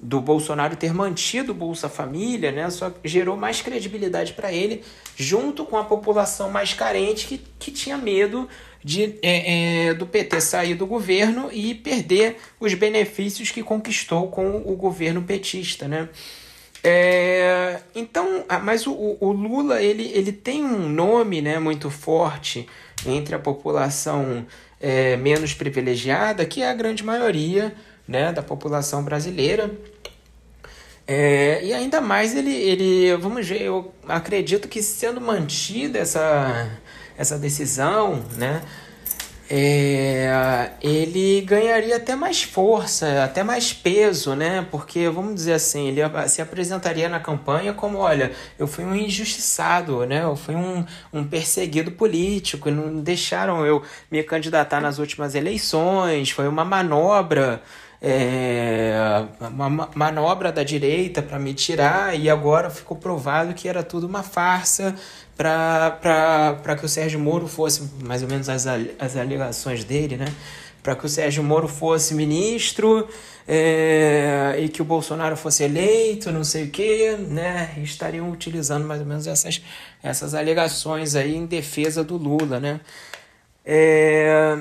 do 0.00 0.20
Bolsonaro 0.20 0.76
ter 0.76 0.92
mantido 0.92 1.52
o 1.52 1.54
Bolsa 1.54 1.88
Família, 1.88 2.52
né, 2.52 2.68
só 2.68 2.92
gerou 3.02 3.36
mais 3.36 3.62
credibilidade 3.62 4.34
para 4.34 4.52
ele, 4.52 4.82
junto 5.16 5.64
com 5.64 5.76
a 5.76 5.84
população 5.84 6.50
mais 6.50 6.74
carente 6.74 7.26
que, 7.26 7.40
que 7.58 7.70
tinha 7.70 7.96
medo 7.96 8.46
de, 8.84 9.18
é, 9.22 9.88
é, 9.88 9.94
do 9.94 10.06
PT 10.06 10.40
sair 10.40 10.74
do 10.74 10.86
governo 10.86 11.48
e 11.50 11.74
perder 11.74 12.36
os 12.60 12.74
benefícios 12.74 13.50
que 13.50 13.62
conquistou 13.62 14.28
com 14.28 14.62
o 14.66 14.76
governo 14.76 15.22
petista. 15.22 15.88
Né? 15.88 16.08
É, 16.84 17.80
então, 17.94 18.44
mas 18.62 18.86
o, 18.86 19.16
o 19.18 19.32
Lula 19.32 19.82
ele, 19.82 20.10
ele 20.14 20.30
tem 20.30 20.62
um 20.62 20.88
nome 20.88 21.40
né, 21.40 21.58
muito 21.58 21.90
forte 21.90 22.68
entre 23.04 23.34
a 23.34 23.38
população 23.38 24.46
é, 24.80 25.16
menos 25.16 25.54
privilegiada, 25.54 26.44
que 26.44 26.62
é 26.62 26.70
a 26.70 26.74
grande 26.74 27.02
maioria 27.02 27.74
né, 28.06 28.32
da 28.32 28.42
população 28.42 29.02
brasileira. 29.02 29.70
É, 31.06 31.64
e 31.64 31.72
ainda 31.72 32.00
mais 32.00 32.34
ele, 32.34 32.52
ele, 32.52 33.16
vamos 33.16 33.46
ver, 33.46 33.62
eu 33.62 33.92
acredito 34.08 34.66
que 34.66 34.82
sendo 34.82 35.20
mantida 35.20 36.00
essa, 36.00 36.68
essa 37.16 37.38
decisão, 37.38 38.24
né, 38.36 38.62
é, 39.48 40.70
ele 40.80 41.40
ganharia 41.42 41.96
até 41.96 42.16
mais 42.16 42.42
força, 42.42 43.22
até 43.22 43.44
mais 43.44 43.72
peso, 43.72 44.34
né? 44.34 44.66
Porque, 44.72 45.08
vamos 45.08 45.36
dizer 45.36 45.52
assim, 45.52 45.86
ele 45.86 46.00
se 46.28 46.42
apresentaria 46.42 47.08
na 47.08 47.20
campanha 47.20 47.72
como, 47.72 47.98
olha, 47.98 48.32
eu 48.58 48.66
fui 48.66 48.84
um 48.84 48.94
injustiçado, 48.94 50.04
né? 50.04 50.24
Eu 50.24 50.34
fui 50.34 50.56
um, 50.56 50.84
um 51.12 51.24
perseguido 51.24 51.92
político, 51.92 52.70
não 52.70 53.00
deixaram 53.00 53.64
eu 53.64 53.82
me 54.10 54.20
candidatar 54.24 54.80
nas 54.80 54.98
últimas 54.98 55.36
eleições, 55.36 56.30
foi 56.30 56.48
uma 56.48 56.64
manobra 56.64 57.62
é, 58.08 58.94
uma 59.40 59.90
manobra 59.92 60.52
da 60.52 60.62
direita 60.62 61.20
para 61.20 61.40
me 61.40 61.52
tirar 61.52 62.16
e 62.16 62.30
agora 62.30 62.70
ficou 62.70 62.96
provado 62.96 63.52
que 63.52 63.68
era 63.68 63.82
tudo 63.82 64.06
uma 64.06 64.22
farsa 64.22 64.94
para 65.36 66.76
que 66.78 66.86
o 66.86 66.88
Sérgio 66.88 67.18
Moro 67.18 67.48
fosse, 67.48 67.82
mais 68.04 68.22
ou 68.22 68.28
menos 68.28 68.48
as, 68.48 68.64
as 68.64 69.16
alegações 69.16 69.82
dele, 69.82 70.16
né? 70.16 70.26
Para 70.84 70.94
que 70.94 71.04
o 71.04 71.08
Sérgio 71.08 71.42
Moro 71.42 71.66
fosse 71.66 72.14
ministro 72.14 73.08
é, 73.46 74.54
e 74.60 74.68
que 74.68 74.80
o 74.80 74.84
Bolsonaro 74.84 75.36
fosse 75.36 75.64
eleito, 75.64 76.30
não 76.30 76.44
sei 76.44 76.66
o 76.66 76.70
quê, 76.70 77.16
né? 77.18 77.74
Estariam 77.82 78.30
utilizando 78.30 78.86
mais 78.86 79.00
ou 79.00 79.06
menos 79.06 79.26
essas, 79.26 79.60
essas 80.00 80.32
alegações 80.32 81.16
aí 81.16 81.34
em 81.34 81.44
defesa 81.44 82.04
do 82.04 82.16
Lula, 82.16 82.60
né? 82.60 82.80
É, 83.64 84.56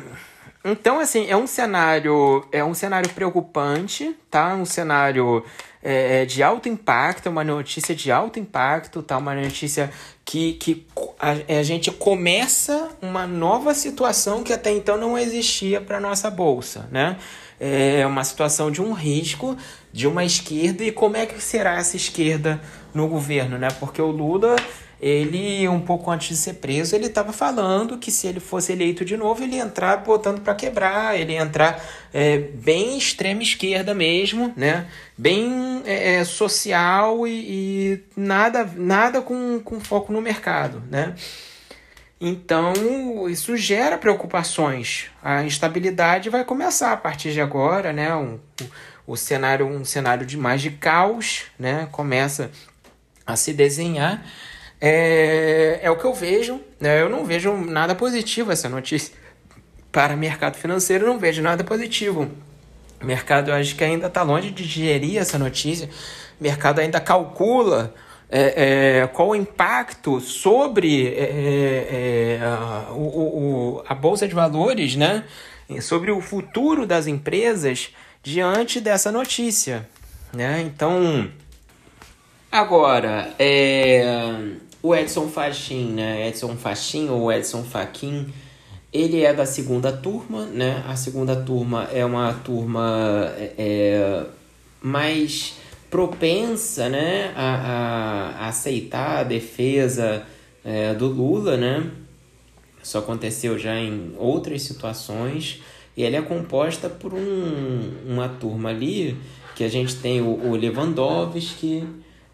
então, 0.68 1.00
assim, 1.00 1.28
é 1.30 1.38
um 1.38 1.46
cenário, 1.46 2.44
é 2.52 2.64
um 2.64 2.74
cenário 2.74 3.08
preocupante, 3.12 4.16
tá? 4.32 4.56
Um 4.56 4.66
cenário 4.66 5.46
é, 5.84 6.24
é, 6.24 6.26
de 6.26 6.42
alto 6.42 6.68
impacto, 6.68 7.30
uma 7.30 7.44
notícia 7.44 7.94
de 7.94 8.12
alto 8.12 8.40
impacto, 8.40 9.04
tá? 9.04 9.16
Uma 9.16 9.36
notícia 9.36 9.92
que, 10.26 10.54
que 10.54 10.88
a, 11.20 11.60
a 11.60 11.62
gente 11.62 11.92
começa 11.92 12.90
uma 13.00 13.28
nova 13.28 13.76
situação 13.76 14.42
que 14.42 14.52
até 14.52 14.72
então 14.72 14.98
não 14.98 15.16
existia 15.16 15.80
para 15.80 16.00
nossa 16.00 16.32
bolsa, 16.32 16.90
né? 16.92 17.18
É 17.60 18.06
uma 18.08 18.24
situação 18.24 18.72
de 18.72 18.82
um 18.82 18.92
risco 18.92 19.56
de 19.96 20.06
uma 20.06 20.26
esquerda 20.26 20.84
e 20.84 20.92
como 20.92 21.16
é 21.16 21.26
que 21.26 21.42
será 21.42 21.78
essa 21.78 21.96
esquerda 21.96 22.62
no 22.94 23.08
governo, 23.08 23.58
né? 23.58 23.70
Porque 23.80 24.02
o 24.02 24.12
Lula 24.12 24.58
ele, 25.00 25.68
um 25.70 25.80
pouco 25.80 26.12
antes 26.12 26.30
de 26.30 26.36
ser 26.36 26.56
preso, 26.56 26.96
ele 26.96 27.06
estava 27.06 27.32
falando 27.32 27.98
que 27.98 28.12
se 28.12 28.28
ele 28.28 28.42
fosse 28.42 28.74
eleito 28.74 29.06
de 29.06 29.16
novo, 29.16 29.42
ele 29.42 29.56
ia 29.56 29.64
entrar 29.64 29.98
botando 29.98 30.42
para 30.42 30.54
quebrar, 30.54 31.18
ele 31.18 31.34
ia 31.34 31.42
entrar 31.42 31.82
é, 32.14 32.40
bem 32.40 32.98
extrema 32.98 33.42
esquerda 33.42 33.94
mesmo, 33.94 34.54
né? 34.58 34.88
bem 35.18 35.82
é, 35.86 36.16
é, 36.16 36.24
social 36.26 37.26
e, 37.26 37.32
e, 37.32 38.04
nada, 38.18 38.70
nada 38.76 39.22
com, 39.22 39.62
com 39.64 39.80
foco 39.80 40.12
no 40.12 40.22
mercado. 40.22 40.84
Né? 40.90 41.16
Então, 42.20 42.74
isso 43.30 43.56
gera 43.56 43.98
preocupações. 43.98 45.06
A 45.24 45.44
instabilidade 45.44 46.30
vai 46.30 46.44
começar 46.44 46.94
a 46.94 46.98
partir 46.98 47.32
de 47.32 47.42
agora, 47.42 47.92
né? 47.92 48.16
Um, 48.16 48.40
o, 48.62 48.66
o 49.08 49.16
cenário, 49.16 49.68
um 49.68 49.86
cenário 49.86 50.26
de 50.26 50.38
mais 50.38 50.62
de 50.62 50.72
caos, 50.72 51.44
né? 51.60 51.88
Começa 51.92 52.52
a 53.26 53.36
se 53.36 53.54
desenhar 53.54 54.24
é, 54.80 55.80
é 55.82 55.92
o 55.92 55.96
que 55.96 56.06
eu 56.06 56.14
vejo. 56.14 56.60
Né? 56.80 57.02
Eu 57.02 57.10
não 57.10 57.26
vejo 57.26 57.54
nada 57.54 57.96
positivo 57.96 58.52
essa 58.52 58.70
notícia. 58.70 59.14
Para 59.92 60.16
mercado 60.16 60.58
financeiro, 60.58 61.06
não 61.06 61.18
vejo 61.18 61.42
nada 61.42 61.64
positivo. 61.64 62.30
O 63.02 63.06
mercado, 63.06 63.52
acho 63.52 63.76
que 63.76 63.84
ainda 63.84 64.08
está 64.08 64.24
longe 64.24 64.52
de 64.52 64.64
digerir 64.64 65.18
essa 65.18 65.38
notícia. 65.38 65.90
O 66.40 66.44
mercado 66.44 66.80
ainda 66.80 67.00
calcula 67.00 67.94
é, 68.30 69.02
é, 69.02 69.08
qual 69.08 69.30
o 69.30 69.36
impacto 69.36 70.20
sobre 70.20 71.08
é, 71.08 71.22
é, 71.22 72.38
é 72.40 72.40
a, 72.44 72.92
o, 72.92 73.80
o, 73.80 73.84
a 73.88 73.94
Bolsa 73.94 74.28
de 74.28 74.34
Valores, 74.34 74.96
né? 74.96 75.24
sobre 75.82 76.12
o 76.12 76.22
futuro 76.22 76.86
das 76.86 77.08
empresas 77.08 77.92
diante 78.26 78.82
dessa 78.82 79.12
notícia. 79.12 79.88
Né? 80.34 80.64
Então, 80.64 81.30
agora, 82.52 83.32
é, 83.38 84.34
o 84.82 84.96
Edson 84.96 85.30
Fachin, 85.30 85.94
né? 85.94 86.28
Edson 86.28 86.58
Fachin 86.58 87.08
ou 87.08 87.32
Edson 87.32 87.64
Fachin, 87.64 88.34
ele 88.92 89.24
é 89.24 89.32
da 89.32 89.46
segunda 89.46 89.92
turma, 89.92 90.46
né? 90.46 90.84
A 90.88 90.96
segunda 90.96 91.36
turma 91.36 91.88
é 91.94 92.04
uma 92.04 92.34
turma 92.34 93.32
é, 93.38 93.54
é 93.58 94.26
mais 94.82 95.58
propensa, 95.92 96.90
né? 96.90 97.32
A, 97.36 98.34
a 98.40 98.48
aceitar 98.48 99.20
a 99.20 99.24
defesa 99.24 100.24
é, 100.64 100.96
do 100.96 101.08
Lula, 101.08 101.56
né? 101.56 101.92
Isso 102.84 102.98
aconteceu 102.98 103.58
já 103.60 103.76
em 103.76 104.16
outras 104.18 104.64
situações. 104.64 105.62
E 105.96 106.04
ela 106.04 106.18
é 106.18 106.22
composta 106.22 106.90
por 106.90 107.14
um, 107.14 107.92
uma 108.06 108.28
turma 108.28 108.70
ali 108.70 109.18
que 109.56 109.64
a 109.64 109.70
gente 109.70 109.96
tem 109.96 110.22
o, 110.22 110.50
o 110.50 110.56
Lewandowski, 110.56 111.88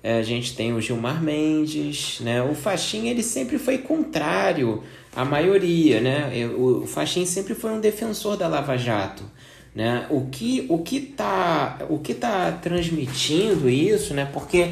é, 0.04 0.18
a 0.18 0.24
gente 0.24 0.56
tem 0.56 0.74
o 0.74 0.82
Gilmar 0.82 1.22
Mendes, 1.22 2.20
né? 2.22 2.42
O 2.42 2.56
Faxin, 2.56 3.08
ele 3.08 3.22
sempre 3.22 3.60
foi 3.60 3.78
contrário 3.78 4.82
à 5.16 5.24
maioria, 5.24 6.02
né? 6.02 6.50
O 6.58 6.88
Faxin 6.88 7.26
sempre 7.26 7.54
foi 7.54 7.72
um 7.72 7.80
defensor 7.80 8.36
da 8.36 8.48
Lava 8.48 8.76
Jato, 8.78 9.24
né? 9.76 10.08
O 10.10 10.26
que 10.26 10.66
o 10.70 10.80
que 10.80 11.00
tá 11.00 11.78
o 11.88 12.00
que 12.00 12.16
tá 12.16 12.52
transmitindo 12.52 13.70
isso, 13.70 14.16
né? 14.16 14.28
Porque 14.34 14.72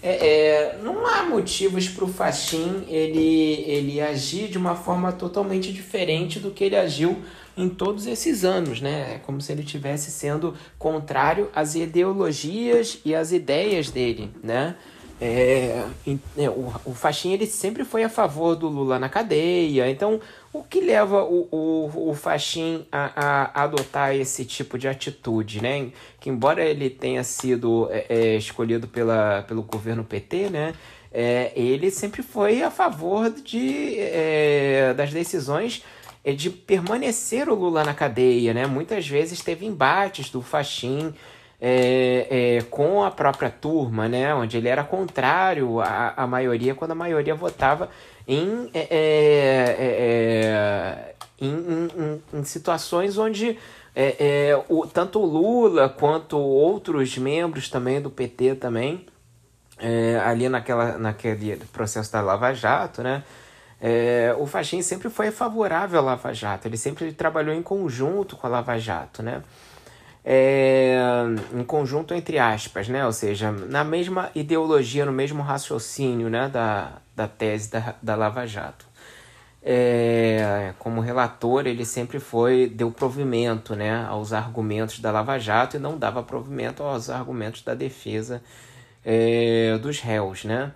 é, 0.00 0.10
é, 0.10 0.78
não 0.80 1.04
há 1.04 1.24
motivos 1.24 1.88
para 1.88 2.04
o 2.04 2.08
Faxin 2.08 2.84
ele, 2.88 3.64
ele 3.66 4.00
agir 4.00 4.46
de 4.46 4.56
uma 4.56 4.76
forma 4.76 5.10
totalmente 5.10 5.72
diferente 5.72 6.38
do 6.38 6.52
que 6.52 6.62
ele 6.62 6.76
agiu 6.76 7.18
em 7.58 7.68
todos 7.68 8.06
esses 8.06 8.44
anos, 8.44 8.80
né? 8.80 9.16
É 9.16 9.18
como 9.18 9.40
se 9.40 9.50
ele 9.50 9.62
estivesse 9.62 10.12
sendo 10.12 10.54
contrário 10.78 11.50
às 11.54 11.74
ideologias 11.74 13.00
e 13.04 13.14
às 13.14 13.32
ideias 13.32 13.90
dele, 13.90 14.30
né? 14.42 14.76
É, 15.20 15.84
é, 16.36 16.48
o, 16.48 16.72
o 16.86 16.96
ele 17.24 17.44
sempre 17.46 17.84
foi 17.84 18.04
a 18.04 18.08
favor 18.08 18.54
do 18.54 18.68
Lula 18.68 19.00
na 19.00 19.08
cadeia, 19.08 19.90
então 19.90 20.20
o 20.52 20.62
que 20.62 20.80
leva 20.80 21.24
o, 21.24 21.48
o, 21.50 22.10
o 22.10 22.14
Faxin 22.14 22.86
a, 22.92 23.50
a 23.56 23.64
adotar 23.64 24.14
esse 24.14 24.44
tipo 24.44 24.78
de 24.78 24.86
atitude, 24.86 25.60
né? 25.60 25.90
Que 26.20 26.30
embora 26.30 26.64
ele 26.64 26.88
tenha 26.88 27.24
sido 27.24 27.88
é, 27.90 28.06
é 28.08 28.36
escolhido 28.36 28.86
pela, 28.86 29.42
pelo 29.42 29.62
governo 29.62 30.04
PT, 30.04 30.50
né? 30.50 30.74
É, 31.12 31.52
ele 31.56 31.90
sempre 31.90 32.22
foi 32.22 32.62
a 32.62 32.70
favor 32.70 33.30
de, 33.30 33.98
é, 33.98 34.94
das 34.94 35.10
decisões 35.12 35.82
é 36.28 36.32
de 36.32 36.50
permanecer 36.50 37.48
o 37.48 37.54
Lula 37.54 37.82
na 37.82 37.94
cadeia, 37.94 38.52
né? 38.52 38.66
Muitas 38.66 39.08
vezes 39.08 39.40
teve 39.40 39.64
embates 39.64 40.28
do 40.28 40.42
Faxin 40.42 41.14
é, 41.58 42.58
é, 42.58 42.62
com 42.64 43.02
a 43.02 43.10
própria 43.10 43.48
turma, 43.48 44.06
né? 44.10 44.34
Onde 44.34 44.58
ele 44.58 44.68
era 44.68 44.84
contrário 44.84 45.80
à, 45.80 46.12
à 46.14 46.26
maioria, 46.26 46.74
quando 46.74 46.90
a 46.90 46.94
maioria 46.94 47.34
votava 47.34 47.88
em, 48.26 48.68
é, 48.74 48.80
é, 48.80 49.76
é, 49.78 49.94
é 51.00 51.14
em, 51.40 51.48
em, 51.48 52.22
em, 52.40 52.44
situações 52.44 53.16
onde 53.16 53.56
o, 54.68 54.86
tanto 54.86 55.20
o 55.20 55.24
Lula 55.24 55.88
quanto 55.88 56.36
outros 56.36 57.16
membros 57.16 57.70
também 57.70 58.02
do 58.02 58.10
PT 58.10 58.56
também 58.56 59.06
ali 60.24 60.48
naquela, 60.48 60.98
naquele 60.98 61.56
processo 61.72 62.12
da 62.12 62.20
Lava 62.20 62.52
Jato, 62.52 63.02
né? 63.02 63.24
É, 63.80 64.34
o 64.38 64.46
Fachin 64.46 64.82
sempre 64.82 65.08
foi 65.08 65.30
favorável 65.30 66.00
à 66.00 66.02
Lava 66.02 66.32
Jato, 66.32 66.66
ele 66.66 66.76
sempre 66.76 67.12
trabalhou 67.12 67.54
em 67.54 67.62
conjunto 67.62 68.36
com 68.36 68.46
a 68.46 68.50
Lava 68.50 68.78
Jato, 68.78 69.22
né? 69.22 69.42
É, 70.24 70.98
em 71.54 71.64
conjunto 71.64 72.12
entre 72.12 72.38
aspas, 72.38 72.88
né? 72.88 73.06
Ou 73.06 73.12
seja, 73.12 73.52
na 73.52 73.84
mesma 73.84 74.30
ideologia, 74.34 75.06
no 75.06 75.12
mesmo 75.12 75.42
raciocínio, 75.42 76.28
né? 76.28 76.48
Da, 76.48 76.98
da 77.14 77.28
tese 77.28 77.70
da, 77.70 77.94
da 78.02 78.14
Lava 78.16 78.46
Jato. 78.46 78.86
É, 79.62 80.72
como 80.78 81.00
relator, 81.00 81.66
ele 81.66 81.84
sempre 81.84 82.18
foi 82.20 82.68
deu 82.68 82.90
provimento, 82.90 83.74
né? 83.76 84.04
Aos 84.06 84.32
argumentos 84.32 84.98
da 85.00 85.10
Lava 85.10 85.38
Jato 85.38 85.76
e 85.76 85.80
não 85.80 85.96
dava 85.98 86.22
provimento 86.22 86.82
aos 86.82 87.10
argumentos 87.10 87.62
da 87.62 87.74
defesa 87.74 88.42
é, 89.04 89.78
dos 89.78 90.00
réus, 90.00 90.44
né? 90.44 90.72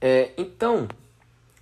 É, 0.00 0.30
então, 0.36 0.88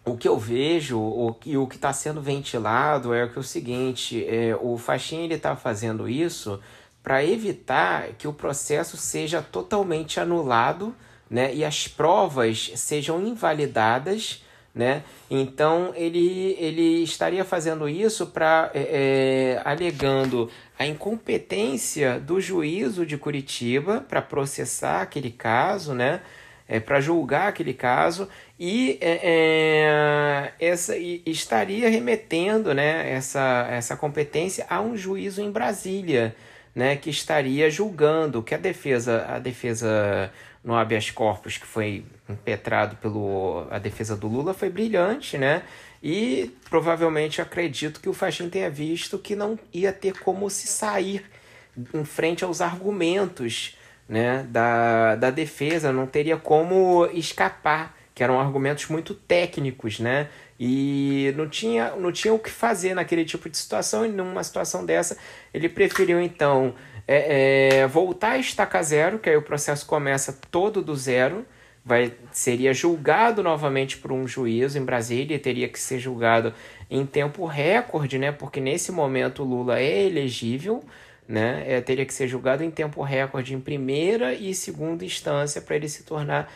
o 0.05 0.17
que 0.17 0.29
eu 0.29 0.39
vejo 0.39 0.99
o, 0.99 1.37
e 1.47 1.57
o 1.57 1.67
que 1.67 1.77
está 1.77 1.93
sendo 1.93 2.21
ventilado 2.21 3.15
é 3.15 3.27
que 3.27 3.39
é 3.39 3.41
o 3.41 3.45
seguinte, 3.45 4.25
é, 4.27 4.57
o 4.61 4.77
Faxin 4.77 5.27
está 5.29 5.57
fazendo 5.57 6.09
isso 6.09 6.61
para 7.03 7.25
evitar 7.25 8.09
que 8.19 8.29
o 8.29 8.33
processo 8.33 8.97
seja 8.97 9.43
totalmente 9.43 10.21
anulado, 10.21 10.95
né? 11.29 11.55
E 11.55 11.65
as 11.65 11.87
provas 11.87 12.73
sejam 12.77 13.21
invalidadas, 13.27 14.43
né? 14.75 15.03
Então 15.31 15.93
ele, 15.95 16.57
ele 16.59 17.03
estaria 17.03 17.45
fazendo 17.45 17.89
isso 17.89 18.27
para 18.29 18.71
é, 18.75 18.81
é, 18.81 19.63
alegando 19.65 20.51
a 20.79 20.87
incompetência 20.87 22.19
do 22.19 22.41
juízo 22.41 23.07
de 23.07 23.17
Curitiba 23.17 24.05
para 24.07 24.21
processar 24.21 25.03
aquele 25.03 25.31
caso, 25.31 25.95
né? 25.95 26.21
É, 26.67 26.81
para 26.81 26.99
julgar 26.99 27.49
aquele 27.49 27.75
caso 27.75 28.27
e 28.59 28.97
é, 28.99 29.21
é, 29.23 30.53
essa 30.59 30.97
e 30.97 31.23
estaria 31.27 31.91
remetendo 31.91 32.73
né, 32.73 33.13
essa, 33.13 33.69
essa 33.71 33.97
competência 33.97 34.65
a 34.71 34.81
um 34.81 34.97
juízo 34.97 35.43
em 35.43 35.51
Brasília, 35.51 36.35
né, 36.75 36.97
que 36.97 37.11
estaria 37.11 37.69
julgando 37.69 38.43
que 38.43 38.55
a 38.55 38.59
defesa 38.59 39.27
a 39.29 39.39
defesa 39.39 40.33
no 40.65 40.75
habeas 40.75 41.11
corpus 41.11 41.59
que 41.59 41.67
foi 41.67 42.03
impetrado 42.29 42.97
pelo 42.97 43.67
a 43.71 43.79
defesa 43.79 44.17
do 44.17 44.27
Lula 44.27 44.55
foi 44.55 44.71
brilhante, 44.71 45.37
né? 45.37 45.63
E 46.03 46.51
provavelmente 46.69 47.41
acredito 47.41 48.01
que 48.01 48.09
o 48.09 48.15
Faxin 48.15 48.49
tenha 48.49 48.71
visto 48.71 49.19
que 49.19 49.37
não 49.37 49.59
ia 49.73 49.93
ter 49.93 50.19
como 50.21 50.49
se 50.49 50.67
sair 50.67 51.25
em 51.93 52.05
frente 52.05 52.45
aos 52.45 52.61
argumentos 52.61 53.77
né, 54.09 54.47
da, 54.49 55.17
da 55.17 55.31
defesa, 55.31 55.93
não 55.93 56.07
teria 56.07 56.37
como 56.37 57.07
escapar, 57.13 57.97
que 58.15 58.23
eram 58.23 58.39
argumentos 58.39 58.87
muito 58.89 59.15
técnicos, 59.15 59.99
né? 59.99 60.29
E 60.59 61.35
não 61.37 61.49
tinha, 61.49 61.97
não 61.97 62.13
tinha 62.13 62.33
o 62.33 62.39
que 62.39 62.51
fazer 62.51 62.95
naquele 62.95 63.25
tipo 63.25 63.49
de 63.49 63.57
situação, 63.57 64.07
e 64.07 64.09
numa 64.09 64.45
situação 64.45 64.87
dessa, 64.87 65.17
ele 65.53 65.69
preferiu 65.69 66.21
então 66.21 66.75
é, 67.09 67.81
é, 67.81 67.87
voltar 67.87 68.33
a 68.33 68.39
estaca 68.39 68.81
zero, 68.83 69.19
que 69.19 69.29
aí 69.29 69.37
o 69.37 69.43
processo 69.43 69.85
começa 69.85 70.39
todo 70.51 70.81
do 70.81 70.95
zero, 70.95 71.45
vai 71.85 72.13
seria 72.33 72.73
julgado 72.73 73.43
novamente 73.43 73.99
por 73.99 74.11
um 74.11 74.27
juiz 74.27 74.75
em 74.75 74.85
Brasília 74.85 75.39
teria 75.39 75.69
que 75.69 75.79
ser 75.79 75.99
julgado 75.99 76.55
em 76.91 77.05
tempo 77.05 77.45
recorde, 77.45 78.19
né? 78.19 78.33
Porque 78.33 78.61
nesse 78.61 78.91
momento 78.91 79.43
o 79.43 79.47
Lula 79.47 79.79
é 79.81 80.05
elegível, 80.05 80.83
né? 81.27 81.65
É, 81.67 81.81
teria 81.81 82.05
que 82.05 82.15
ser 82.15 82.29
julgado 82.29 82.63
em 82.63 82.71
tempo 82.71 83.03
recorde 83.03 83.55
em 83.55 83.61
primeira 83.61 84.35
e 84.35 84.55
segunda 84.55 85.05
instância 85.05 85.61
para 85.61 85.77
ele 85.77 85.89
se 85.89 86.03
tornar 86.05 86.53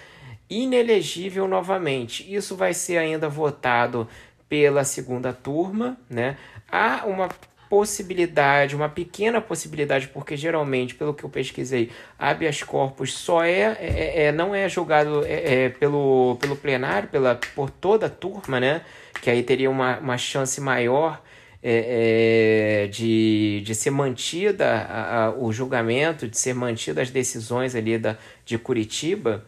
inelegível 0.48 1.46
novamente. 1.46 2.32
Isso 2.32 2.56
vai 2.56 2.74
ser 2.74 2.98
ainda 2.98 3.28
votado 3.28 4.08
pela 4.48 4.84
segunda 4.84 5.32
turma, 5.32 5.98
né? 6.08 6.36
Há 6.70 7.04
uma 7.06 7.28
possibilidade, 7.68 8.74
uma 8.74 8.88
pequena 8.88 9.40
possibilidade, 9.40 10.08
porque 10.08 10.36
geralmente, 10.36 10.94
pelo 10.94 11.12
que 11.12 11.22
eu 11.22 11.28
pesquisei, 11.28 11.90
habeas 12.18 12.62
corpus 12.62 13.12
só 13.12 13.44
é, 13.44 13.76
é, 13.78 14.24
é 14.24 14.32
não 14.32 14.54
é 14.54 14.68
julgado 14.68 15.24
é, 15.26 15.64
é, 15.64 15.68
pelo, 15.68 16.38
pelo 16.40 16.56
plenário, 16.56 17.08
pela, 17.08 17.38
por 17.54 17.68
toda 17.68 18.06
a 18.06 18.10
turma, 18.10 18.58
né? 18.58 18.82
Que 19.20 19.30
aí 19.30 19.42
teria 19.42 19.70
uma, 19.70 19.98
uma 19.98 20.16
chance 20.16 20.60
maior 20.60 21.22
é, 21.62 22.84
é, 22.84 22.86
de, 22.86 23.62
de 23.64 23.74
ser 23.74 23.90
mantida 23.90 24.66
a, 24.66 25.24
a, 25.24 25.30
o 25.30 25.52
julgamento, 25.52 26.28
de 26.28 26.38
ser 26.38 26.54
mantida 26.54 27.02
as 27.02 27.10
decisões 27.10 27.74
ali 27.74 27.98
da, 27.98 28.16
de 28.44 28.56
Curitiba, 28.58 29.44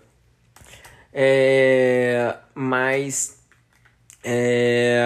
é, 1.12 2.34
mas 2.54 3.40
é, 4.24 5.00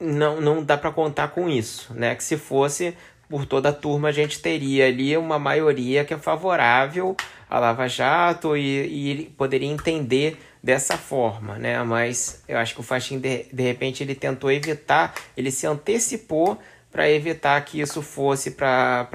não, 0.00 0.40
não 0.40 0.62
dá 0.62 0.76
para 0.76 0.92
contar 0.92 1.28
com 1.28 1.48
isso, 1.48 1.92
né? 1.94 2.14
Que 2.14 2.22
se 2.22 2.36
fosse 2.36 2.96
por 3.28 3.44
toda 3.44 3.68
a 3.68 3.72
turma, 3.72 4.08
a 4.08 4.12
gente 4.12 4.40
teria 4.40 4.86
ali 4.86 5.16
uma 5.16 5.38
maioria 5.38 6.04
que 6.04 6.14
é 6.14 6.18
favorável 6.18 7.14
à 7.48 7.58
Lava 7.58 7.86
Jato 7.86 8.56
e, 8.56 9.20
e 9.20 9.24
poderia 9.36 9.68
entender 9.68 10.38
dessa 10.62 10.96
forma, 10.96 11.56
né? 11.56 11.82
Mas 11.82 12.42
eu 12.48 12.58
acho 12.58 12.74
que 12.74 12.80
o 12.80 12.82
Faxin, 12.82 13.18
de, 13.18 13.44
de 13.52 13.62
repente, 13.62 14.02
ele 14.02 14.14
tentou 14.14 14.50
evitar, 14.50 15.14
ele 15.36 15.50
se 15.50 15.66
antecipou 15.66 16.58
para 16.90 17.10
evitar 17.10 17.60
que 17.64 17.80
isso 17.80 18.02
fosse 18.02 18.52
para 18.52 19.06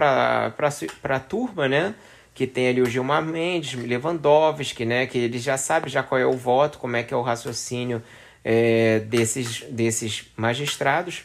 a 1.04 1.20
turma, 1.20 1.68
né? 1.68 1.96
Que 2.34 2.48
tem 2.48 2.70
ali 2.70 2.82
o 2.82 2.86
Gilmar 2.86 3.24
Mendes, 3.24 3.74
Lewandowski, 3.74 4.86
né? 4.86 5.06
Que 5.06 5.18
ele 5.18 5.38
já 5.38 5.58
sabe 5.58 5.89
já 5.89 6.02
qual 6.02 6.20
é 6.20 6.26
o 6.26 6.34
voto, 6.34 6.78
como 6.80 6.96
é 6.96 7.04
que 7.04 7.14
é 7.14 7.18
o 7.18 7.22
raciocínio 7.22 8.02
é, 8.44 9.00
desses, 9.00 9.62
desses 9.70 10.32
magistrados, 10.36 11.24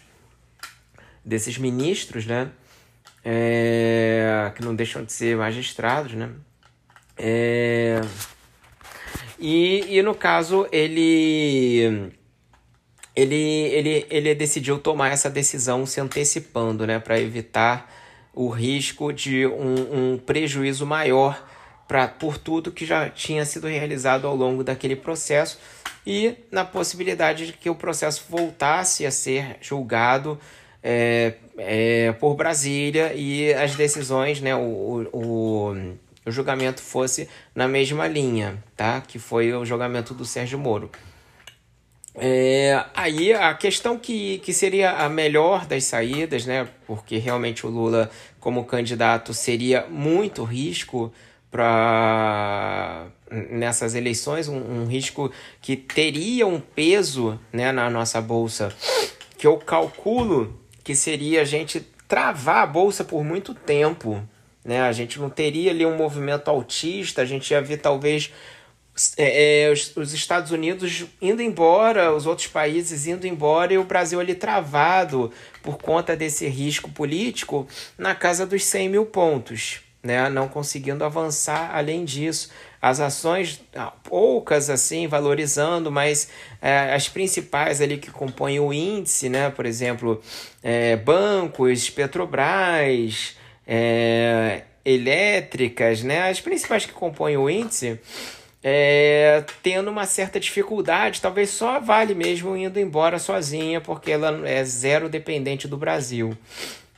desses 1.25 1.59
ministros, 1.59 2.27
né? 2.27 2.51
É, 3.25 4.53
que 4.55 4.63
não 4.63 4.75
deixam 4.75 5.05
de 5.05 5.13
ser 5.13 5.37
magistrados, 5.37 6.15
né? 6.15 6.31
É, 7.17 8.01
e, 9.39 9.99
e 9.99 10.03
no 10.03 10.15
caso, 10.15 10.67
ele, 10.73 12.13
ele, 13.15 13.35
ele, 13.35 14.07
ele 14.11 14.35
decidiu 14.35 14.79
tomar 14.79 15.11
essa 15.11 15.31
decisão 15.31 15.87
se 15.87 16.01
antecipando, 16.01 16.87
né? 16.87 16.99
Para 16.99 17.21
evitar 17.21 17.93
o 18.35 18.49
risco 18.49 19.13
de 19.13 19.47
um, 19.47 20.13
um 20.15 20.19
prejuízo 20.19 20.87
maior 20.87 21.45
pra, 21.89 22.07
por 22.07 22.37
tudo 22.37 22.71
que 22.71 22.85
já 22.85 23.09
tinha 23.09 23.45
sido 23.45 23.67
realizado 23.67 24.27
ao 24.27 24.37
longo 24.37 24.63
daquele 24.63 24.95
processo 24.95 25.59
e 26.07 26.35
na 26.51 26.65
possibilidade 26.65 27.47
de 27.47 27.53
que 27.53 27.69
o 27.69 27.75
processo 27.75 28.25
voltasse 28.29 29.05
a 29.05 29.11
ser 29.11 29.57
julgado 29.61 30.39
é, 30.83 31.35
é, 31.57 32.13
por 32.13 32.35
Brasília 32.35 33.13
e 33.15 33.53
as 33.53 33.75
decisões, 33.75 34.41
né, 34.41 34.55
o, 34.55 35.09
o, 35.13 35.73
o 35.73 35.99
julgamento 36.31 36.83
fosse 36.83 37.29
na 37.55 37.69
mesma 37.69 38.07
linha, 38.07 38.63
tá? 38.77 39.01
Que 39.01 39.19
foi 39.19 39.53
o 39.53 39.65
julgamento 39.65 40.15
do 40.15 40.25
Sérgio 40.25 40.59
Moro. 40.59 40.91
É, 42.15 42.85
aí 42.95 43.33
a 43.33 43.55
questão 43.55 43.97
que, 43.97 44.39
que 44.39 44.53
seria 44.53 44.91
a 44.91 45.09
melhor 45.09 45.67
das 45.67 45.85
saídas, 45.85 46.47
né? 46.47 46.69
Porque 46.87 47.17
realmente 47.19 47.67
o 47.67 47.71
Lula, 47.71 48.11
como 48.41 48.65
candidato, 48.65 49.33
seria 49.33 49.87
muito 49.89 50.43
risco 50.43 51.13
para 51.51 53.07
nessas 53.31 53.95
eleições, 53.95 54.49
um, 54.49 54.57
um, 54.57 54.87
risco 54.87 55.31
que 55.61 55.77
teria 55.77 56.47
um 56.47 56.61
peso 56.61 57.39
né, 57.53 57.73
na 57.73 57.91
nossa 57.91 58.21
bolsa, 58.21 58.73
que 59.37 59.47
eu 59.47 59.57
calculo 59.59 60.59
que 60.83 60.95
seria 60.95 61.43
a 61.43 61.45
gente 61.45 61.81
travar 62.09 62.63
a 62.63 62.67
bolsa 62.67 63.05
por 63.05 63.23
muito 63.23 63.55
tempo. 63.55 64.27
Né? 64.69 64.83
A 64.83 64.93
gente 64.93 65.19
não 65.19 65.31
teria 65.31 65.71
ali 65.71 65.87
um 65.87 65.97
movimento 65.97 66.49
altista, 66.49 67.23
a 67.23 67.25
gente 67.25 67.51
ia 67.51 67.63
ver 67.63 67.79
talvez 67.79 68.31
é, 69.17 69.63
é, 69.63 69.73
os, 69.73 69.97
os, 69.97 70.13
Estados 70.13 70.51
Unidos 70.51 71.07
indo 71.23 71.41
embora, 71.41 72.15
os 72.15 72.27
outros 72.27 72.49
países 72.49 73.07
indo 73.07 73.27
embora 73.27 73.73
e 73.73 73.79
o 73.79 73.85
Brasil 73.85 74.21
ali 74.21 74.35
travado 74.35 75.33
por 75.63 75.79
conta 75.79 76.15
desse 76.15 76.47
risco 76.49 76.91
político 76.91 77.67
na 77.97 78.15
casa 78.15 78.45
dos 78.45 78.63
100 78.63 78.91
mil 78.91 79.07
pontos 79.07 79.81
né, 80.03 80.29
não 80.29 80.49
conseguindo 80.49 81.05
avançar 81.05 81.75
além 81.75 82.05
disso. 82.05 82.51
As 82.81 83.01
ações, 83.01 83.61
ah, 83.75 83.93
poucas 84.05 84.71
assim, 84.71 85.09
valorizando, 85.09 85.91
mas 85.91 86.29
é, 86.63 86.95
as 86.95 87.09
principais 87.09 87.81
ali 87.81 87.99
que 87.99 88.11
compõem 88.11 88.61
o 88.61 88.73
índice, 88.73 89.29
né, 89.29 89.51
por 89.51 89.67
exemplo, 89.67 90.23
é, 90.63 90.97
bancos, 90.97 91.91
Petrobras, 91.91 93.37
é, 93.69 94.63
elétricas, 94.85 96.03
né, 96.03 96.31
as 96.31 96.41
principais 96.41 96.87
que 96.87 96.93
compõem 96.93 97.37
o 97.37 97.51
índice, 97.51 98.01
é, 98.65 99.45
tendo 99.63 99.91
uma 99.91 100.07
certa 100.07 100.41
dificuldade, 100.41 101.21
talvez 101.21 101.51
só 101.51 101.79
Vale 101.79 102.15
mesmo 102.15 102.57
indo 102.57 102.81
embora 102.81 103.19
sozinha, 103.19 103.81
porque 103.81 104.11
ela 104.11 104.49
é 104.49 104.65
zero 104.65 105.09
dependente 105.09 105.69
do 105.69 105.77
Brasil. 105.77 106.37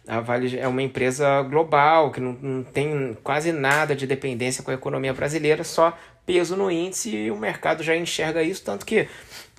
A 0.07 0.21
Vale 0.21 0.59
é 0.59 0.66
uma 0.66 0.83
empresa 0.83 1.43
global 1.43 2.11
que 2.11 2.21
não, 2.21 2.33
não 2.41 2.62
tem 2.62 3.16
quase 3.23 3.53
nada 3.53 3.95
de 3.95 4.07
dependência 4.07 4.62
com 4.62 4.71
a 4.71 4.75
economia 4.75 5.12
brasileira, 5.12 5.62
só 5.62 5.97
peso 6.25 6.57
no 6.57 6.71
índice 6.71 7.14
e 7.14 7.31
o 7.31 7.37
mercado 7.37 7.83
já 7.83 7.97
enxerga 7.97 8.43
isso, 8.43 8.62
tanto 8.64 8.87
que 8.87 9.09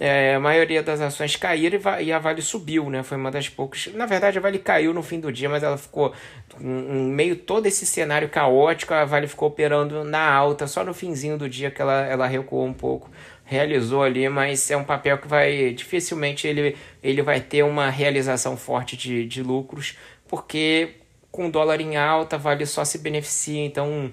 é, 0.03 0.33
a 0.33 0.39
maioria 0.39 0.81
das 0.81 0.99
ações 0.99 1.35
caíram 1.35 1.79
e 1.99 2.11
a 2.11 2.17
Vale 2.17 2.41
subiu, 2.41 2.89
né? 2.89 3.03
Foi 3.03 3.15
uma 3.15 3.29
das 3.29 3.47
poucas. 3.47 3.87
Na 3.93 4.07
verdade, 4.07 4.39
a 4.39 4.41
Vale 4.41 4.57
caiu 4.57 4.95
no 4.95 5.03
fim 5.03 5.19
do 5.19 5.31
dia, 5.31 5.47
mas 5.47 5.61
ela 5.61 5.77
ficou 5.77 6.11
em 6.59 7.11
meio 7.13 7.35
todo 7.35 7.67
esse 7.67 7.85
cenário 7.85 8.27
caótico, 8.27 8.95
a 8.95 9.05
Vale 9.05 9.27
ficou 9.27 9.49
operando 9.49 10.03
na 10.03 10.27
alta, 10.27 10.65
só 10.65 10.83
no 10.83 10.91
finzinho 10.91 11.37
do 11.37 11.47
dia 11.47 11.69
que 11.69 11.79
ela, 11.79 12.03
ela 12.07 12.25
recuou 12.25 12.65
um 12.65 12.73
pouco. 12.73 13.11
Realizou 13.45 14.01
ali, 14.01 14.27
mas 14.27 14.71
é 14.71 14.75
um 14.75 14.83
papel 14.83 15.19
que 15.19 15.27
vai 15.27 15.71
dificilmente 15.71 16.47
ele, 16.47 16.75
ele 17.03 17.21
vai 17.21 17.39
ter 17.39 17.61
uma 17.61 17.91
realização 17.91 18.57
forte 18.57 18.97
de, 18.97 19.23
de 19.27 19.43
lucros, 19.43 19.99
porque 20.27 20.95
com 21.31 21.45
o 21.45 21.51
dólar 21.51 21.79
em 21.79 21.95
alta, 21.95 22.37
a 22.37 22.39
Vale 22.39 22.65
só 22.65 22.83
se 22.83 22.97
beneficia, 22.97 23.63
então 23.63 24.11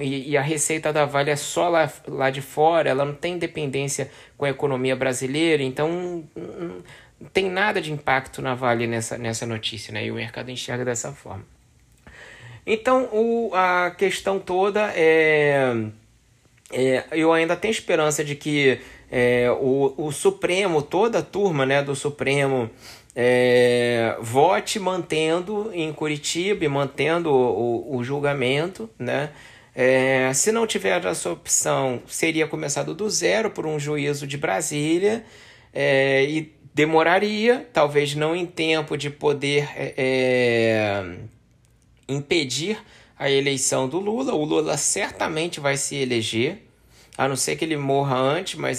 e, 0.00 0.30
e, 0.30 0.36
a 0.36 0.40
receita 0.40 0.92
da 0.92 1.04
Vale 1.04 1.30
é 1.30 1.36
só 1.36 1.68
lá, 1.68 1.90
lá 2.06 2.30
de 2.30 2.40
fora, 2.40 2.88
ela 2.88 3.04
não 3.04 3.14
tem 3.14 3.38
dependência 3.38 4.10
com 4.36 4.44
a 4.44 4.50
economia 4.50 4.94
brasileira, 4.94 5.62
então 5.62 5.90
não, 5.90 6.24
não 7.20 7.28
tem 7.32 7.50
nada 7.50 7.80
de 7.80 7.92
impacto 7.92 8.40
na 8.40 8.54
Vale 8.54 8.86
nessa, 8.86 9.18
nessa 9.18 9.44
notícia, 9.46 9.92
né? 9.92 10.06
E 10.06 10.10
o 10.12 10.14
mercado 10.14 10.50
enxerga 10.50 10.84
dessa 10.84 11.10
forma. 11.12 11.44
Então, 12.66 13.08
o, 13.12 13.50
a 13.52 13.90
questão 13.90 14.38
toda 14.38 14.92
é, 14.94 15.74
é. 16.72 17.04
Eu 17.10 17.32
ainda 17.32 17.56
tenho 17.56 17.72
esperança 17.72 18.24
de 18.24 18.34
que 18.34 18.80
é, 19.10 19.50
o, 19.50 19.92
o 19.96 20.12
Supremo, 20.12 20.82
toda 20.82 21.18
a 21.18 21.22
turma 21.22 21.66
né, 21.66 21.82
do 21.82 21.94
Supremo, 21.94 22.70
é, 23.14 24.16
vote 24.20 24.78
mantendo 24.78 25.70
em 25.72 25.92
Curitiba 25.92 26.68
mantendo 26.68 27.30
o, 27.30 27.94
o, 27.94 27.96
o 27.98 28.04
julgamento, 28.04 28.88
né? 28.98 29.30
É, 29.74 30.32
se 30.32 30.52
não 30.52 30.66
tiver 30.66 31.04
essa 31.04 31.30
opção, 31.30 32.00
seria 32.06 32.46
começado 32.46 32.94
do 32.94 33.10
zero 33.10 33.50
por 33.50 33.66
um 33.66 33.78
juízo 33.78 34.26
de 34.26 34.38
Brasília 34.38 35.24
é, 35.72 36.24
e 36.24 36.54
demoraria, 36.72 37.68
talvez 37.72 38.14
não 38.14 38.36
em 38.36 38.46
tempo 38.46 38.96
de 38.96 39.10
poder 39.10 39.68
é, 39.74 39.94
é 39.96 41.16
impedir 42.08 42.78
a 43.18 43.30
eleição 43.30 43.88
do 43.88 43.98
Lula. 43.98 44.34
O 44.34 44.44
Lula 44.44 44.76
certamente 44.76 45.58
vai 45.58 45.76
se 45.76 45.96
eleger, 45.96 46.63
a 47.16 47.28
não 47.28 47.36
ser 47.36 47.56
que 47.56 47.64
ele 47.64 47.76
morra 47.76 48.16
antes, 48.16 48.56
mas 48.56 48.78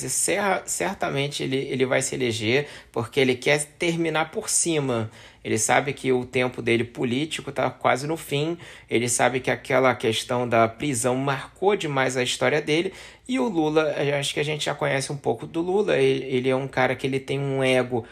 certamente 0.65 1.43
ele, 1.43 1.57
ele 1.57 1.85
vai 1.85 2.01
se 2.01 2.15
eleger, 2.15 2.67
porque 2.91 3.19
ele 3.19 3.35
quer 3.35 3.63
terminar 3.63 4.31
por 4.31 4.49
cima. 4.49 5.09
Ele 5.43 5.57
sabe 5.57 5.93
que 5.93 6.11
o 6.11 6.25
tempo 6.25 6.61
dele 6.61 6.83
político 6.83 7.51
está 7.51 7.69
quase 7.69 8.07
no 8.07 8.17
fim, 8.17 8.57
ele 8.89 9.07
sabe 9.07 9.39
que 9.39 9.51
aquela 9.51 9.93
questão 9.93 10.49
da 10.49 10.67
prisão 10.67 11.15
marcou 11.15 11.75
demais 11.75 12.17
a 12.17 12.23
história 12.23 12.61
dele, 12.61 12.91
e 13.27 13.39
o 13.39 13.47
Lula, 13.47 13.95
acho 14.19 14.33
que 14.33 14.39
a 14.39 14.43
gente 14.43 14.65
já 14.65 14.75
conhece 14.75 15.11
um 15.11 15.17
pouco 15.17 15.45
do 15.45 15.61
Lula, 15.61 15.97
ele, 15.97 16.25
ele 16.25 16.49
é 16.49 16.55
um 16.55 16.67
cara 16.67 16.95
que 16.95 17.05
ele 17.05 17.19
tem 17.19 17.39
um 17.39 17.63
ego 17.63 18.05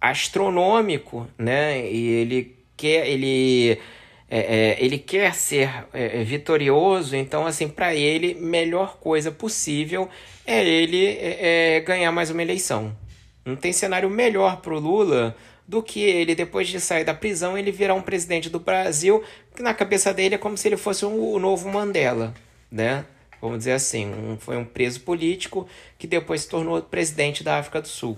astronômico, 0.00 1.26
né? 1.38 1.88
E 1.90 2.08
ele 2.08 2.56
quer, 2.76 3.08
ele 3.08 3.80
é, 4.28 4.38
é, 4.38 4.84
ele 4.84 4.98
quer 4.98 5.34
ser 5.34 5.86
é, 5.92 6.20
é 6.20 6.24
vitorioso, 6.24 7.14
então, 7.14 7.46
assim, 7.46 7.68
para 7.68 7.94
ele, 7.94 8.34
melhor 8.34 8.98
coisa 8.98 9.30
possível 9.30 10.08
é 10.46 10.64
ele 10.64 11.04
é, 11.06 11.76
é, 11.76 11.80
ganhar 11.80 12.12
mais 12.12 12.30
uma 12.30 12.42
eleição. 12.42 12.96
Não 13.44 13.56
tem 13.56 13.72
cenário 13.72 14.08
melhor 14.08 14.60
para 14.60 14.74
o 14.74 14.78
Lula 14.78 15.36
do 15.66 15.82
que 15.82 16.00
ele, 16.00 16.34
depois 16.34 16.68
de 16.68 16.80
sair 16.80 17.04
da 17.04 17.14
prisão, 17.14 17.58
ele 17.58 17.72
virar 17.72 17.94
um 17.94 18.02
presidente 18.02 18.48
do 18.48 18.60
Brasil, 18.60 19.22
que 19.54 19.62
na 19.62 19.74
cabeça 19.74 20.14
dele 20.14 20.36
é 20.36 20.38
como 20.38 20.56
se 20.56 20.68
ele 20.68 20.76
fosse 20.76 21.04
um, 21.04 21.32
o 21.32 21.38
novo 21.38 21.68
Mandela, 21.68 22.32
né? 22.70 23.04
Vamos 23.40 23.58
dizer 23.58 23.72
assim, 23.72 24.06
um, 24.06 24.36
foi 24.38 24.56
um 24.56 24.64
preso 24.64 25.00
político 25.00 25.68
que 25.98 26.06
depois 26.06 26.42
se 26.42 26.48
tornou 26.48 26.80
presidente 26.82 27.42
da 27.42 27.58
África 27.58 27.82
do 27.82 27.88
Sul. 27.88 28.16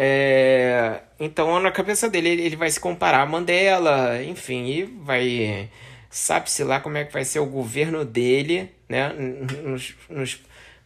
É, 0.00 1.00
então, 1.18 1.58
na 1.58 1.72
cabeça 1.72 2.08
dele, 2.08 2.28
ele 2.28 2.54
vai 2.54 2.70
se 2.70 2.78
comparar 2.78 3.22
a 3.22 3.26
Mandela, 3.26 4.22
enfim, 4.22 4.66
e 4.66 4.84
vai. 4.84 5.68
Sabe-se 6.08 6.62
lá 6.62 6.78
como 6.78 6.96
é 6.96 7.04
que 7.04 7.12
vai 7.12 7.24
ser 7.24 7.40
o 7.40 7.46
governo 7.46 8.04
dele, 8.04 8.70
né? 8.88 9.12
Nos, 9.64 9.94
nos, 10.08 10.40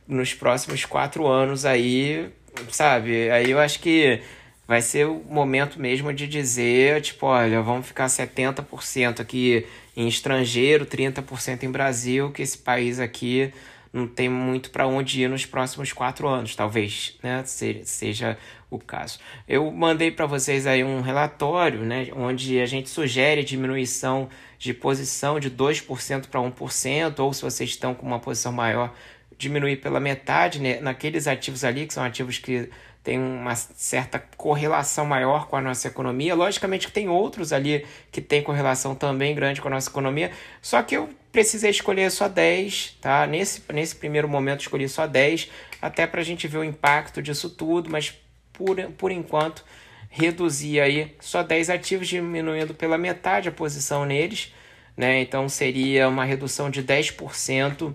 nos 0.09 0.33
próximos 0.33 0.87
quatro 0.87 1.27
anos 1.27 1.67
aí, 1.67 2.31
sabe? 2.71 3.31
Aí 3.31 3.51
eu 3.51 3.61
acho 3.61 3.81
que 3.81 4.21
vai 4.67 4.81
ser 4.81 5.07
o 5.07 5.23
momento 5.29 5.79
mesmo 5.79 6.11
de 6.15 6.27
dizer, 6.27 7.03
tipo, 7.03 7.27
olha, 7.27 7.61
vamos 7.61 7.87
ficar 7.87 8.07
70% 8.07 9.21
aqui 9.21 9.67
em 9.95 10.09
estrangeiro, 10.09 10.87
30% 10.87 11.65
em 11.65 11.71
Brasil, 11.71 12.31
que 12.31 12.41
esse 12.41 12.57
país 12.57 12.99
aqui 12.99 13.53
não 13.93 14.07
tem 14.07 14.29
muito 14.29 14.71
para 14.71 14.87
onde 14.87 15.23
ir 15.23 15.29
nos 15.29 15.45
próximos 15.45 15.93
quatro 15.93 16.27
anos, 16.27 16.57
talvez, 16.57 17.19
né? 17.23 17.43
Seja 17.45 18.39
o 18.71 18.79
caso. 18.79 19.19
Eu 19.47 19.71
mandei 19.71 20.11
para 20.11 20.25
vocês 20.25 20.67
aí 20.67 20.83
um 20.83 21.03
relatório, 21.03 21.81
né, 21.81 22.09
onde 22.15 22.59
a 22.59 22.67
gente 22.67 22.89
sugere 22.89 23.45
diminuição 23.45 24.31
de 24.59 24.73
posição 24.73 25.39
de 25.39 25.51
2% 25.51 26.29
para 26.29 26.41
1%, 26.41 27.19
ou 27.19 27.33
se 27.35 27.43
vocês 27.43 27.71
estão 27.71 27.95
com 27.95 28.07
uma 28.07 28.19
posição 28.19 28.51
maior, 28.51 28.95
diminuir 29.37 29.77
pela 29.77 30.01
metade, 30.01 30.59
né, 30.59 30.81
naqueles 30.81 31.27
ativos 31.27 31.65
ali, 31.65 31.87
que 31.87 31.93
são 31.93 32.03
ativos 32.03 32.39
que 32.39 32.71
têm 33.03 33.19
uma 33.19 33.55
certa 33.55 34.19
correlação 34.37 35.05
maior 35.05 35.49
com 35.49 35.57
a 35.57 35.61
nossa 35.61 35.89
economia. 35.89 36.35
Logicamente 36.35 36.87
que 36.87 36.93
tem 36.93 37.09
outros 37.09 37.53
ali 37.53 37.85
que 38.11 38.21
têm 38.21 38.43
correlação 38.43 38.95
também 38.95 39.35
grande 39.35 39.61
com 39.61 39.69
a 39.69 39.73
nossa 39.73 39.91
economia, 39.91 40.31
só 40.61 40.83
que 40.83 40.97
eu 40.97 41.09
precisei 41.33 41.71
escolher 41.71 42.11
só 42.11 42.29
10, 42.29 42.99
tá? 43.01 43.27
Nesse, 43.27 43.63
nesse 43.73 43.97
primeiro 43.97 44.29
momento 44.29 44.61
escolhi 44.61 44.89
só 44.89 45.07
10, 45.07 45.51
até 45.81 46.07
para 46.07 46.21
a 46.21 46.25
gente 46.25 46.47
ver 46.47 46.59
o 46.59 46.65
impacto 46.65 47.23
disso 47.23 47.49
tudo, 47.51 47.91
mas 47.91 48.15
por, 48.53 48.77
por 48.99 49.11
enquanto, 49.11 49.65
reduzir 50.11 50.81
aí 50.81 51.17
só 51.19 51.43
10 51.43 51.71
ativos, 51.71 52.07
diminuindo 52.07 52.75
pela 52.75 52.99
metade 52.99 53.49
a 53.49 53.53
posição 53.53 54.05
neles. 54.05 54.53
Né? 54.95 55.23
Então 55.23 55.49
seria 55.49 56.07
uma 56.07 56.25
redução 56.25 56.69
de 56.69 56.83
10% 56.83 57.95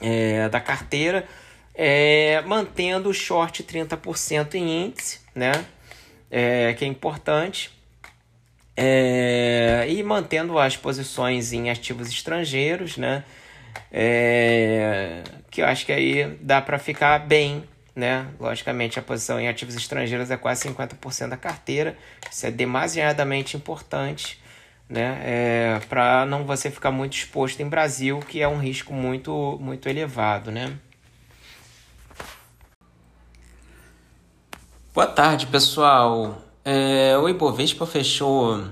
é, 0.00 0.48
da 0.48 0.60
carteira, 0.60 1.28
é, 1.76 2.42
mantendo 2.46 3.10
o 3.10 3.14
short 3.14 3.62
30% 3.62 4.54
em 4.54 4.86
índice, 4.86 5.20
né? 5.34 5.52
É, 6.30 6.74
que 6.74 6.84
é 6.84 6.88
importante. 6.88 7.70
É, 8.76 9.86
e 9.88 10.02
mantendo 10.02 10.58
as 10.58 10.76
posições 10.76 11.52
em 11.52 11.70
ativos 11.70 12.08
estrangeiros, 12.08 12.96
né? 12.96 13.24
É, 13.92 15.22
que 15.50 15.60
eu 15.60 15.66
acho 15.66 15.84
que 15.84 15.92
aí 15.92 16.36
dá 16.40 16.60
para 16.60 16.78
ficar 16.78 17.18
bem 17.18 17.64
né? 17.96 18.26
Logicamente, 18.38 18.98
a 18.98 19.02
posição 19.02 19.40
em 19.40 19.48
ativos 19.48 19.74
estrangeiros 19.74 20.30
é 20.30 20.36
quase 20.36 20.68
50% 20.68 21.30
da 21.30 21.36
carteira. 21.36 21.96
Isso 22.30 22.46
é 22.46 22.50
demasiadamente 22.50 23.56
importante, 23.56 24.38
né? 24.86 25.18
É, 25.24 25.80
para 25.88 26.26
não 26.26 26.44
você 26.44 26.70
ficar 26.70 26.90
muito 26.90 27.14
exposto 27.14 27.60
em 27.60 27.68
Brasil, 27.68 28.20
que 28.20 28.42
é 28.42 28.46
um 28.46 28.58
risco 28.58 28.92
muito, 28.92 29.58
muito 29.62 29.88
elevado, 29.88 30.52
né? 30.52 30.76
Boa 34.96 35.06
tarde, 35.06 35.46
pessoal. 35.48 36.38
É, 36.64 37.18
o 37.18 37.28
Ibovespa 37.28 37.84
fechou 37.84 38.64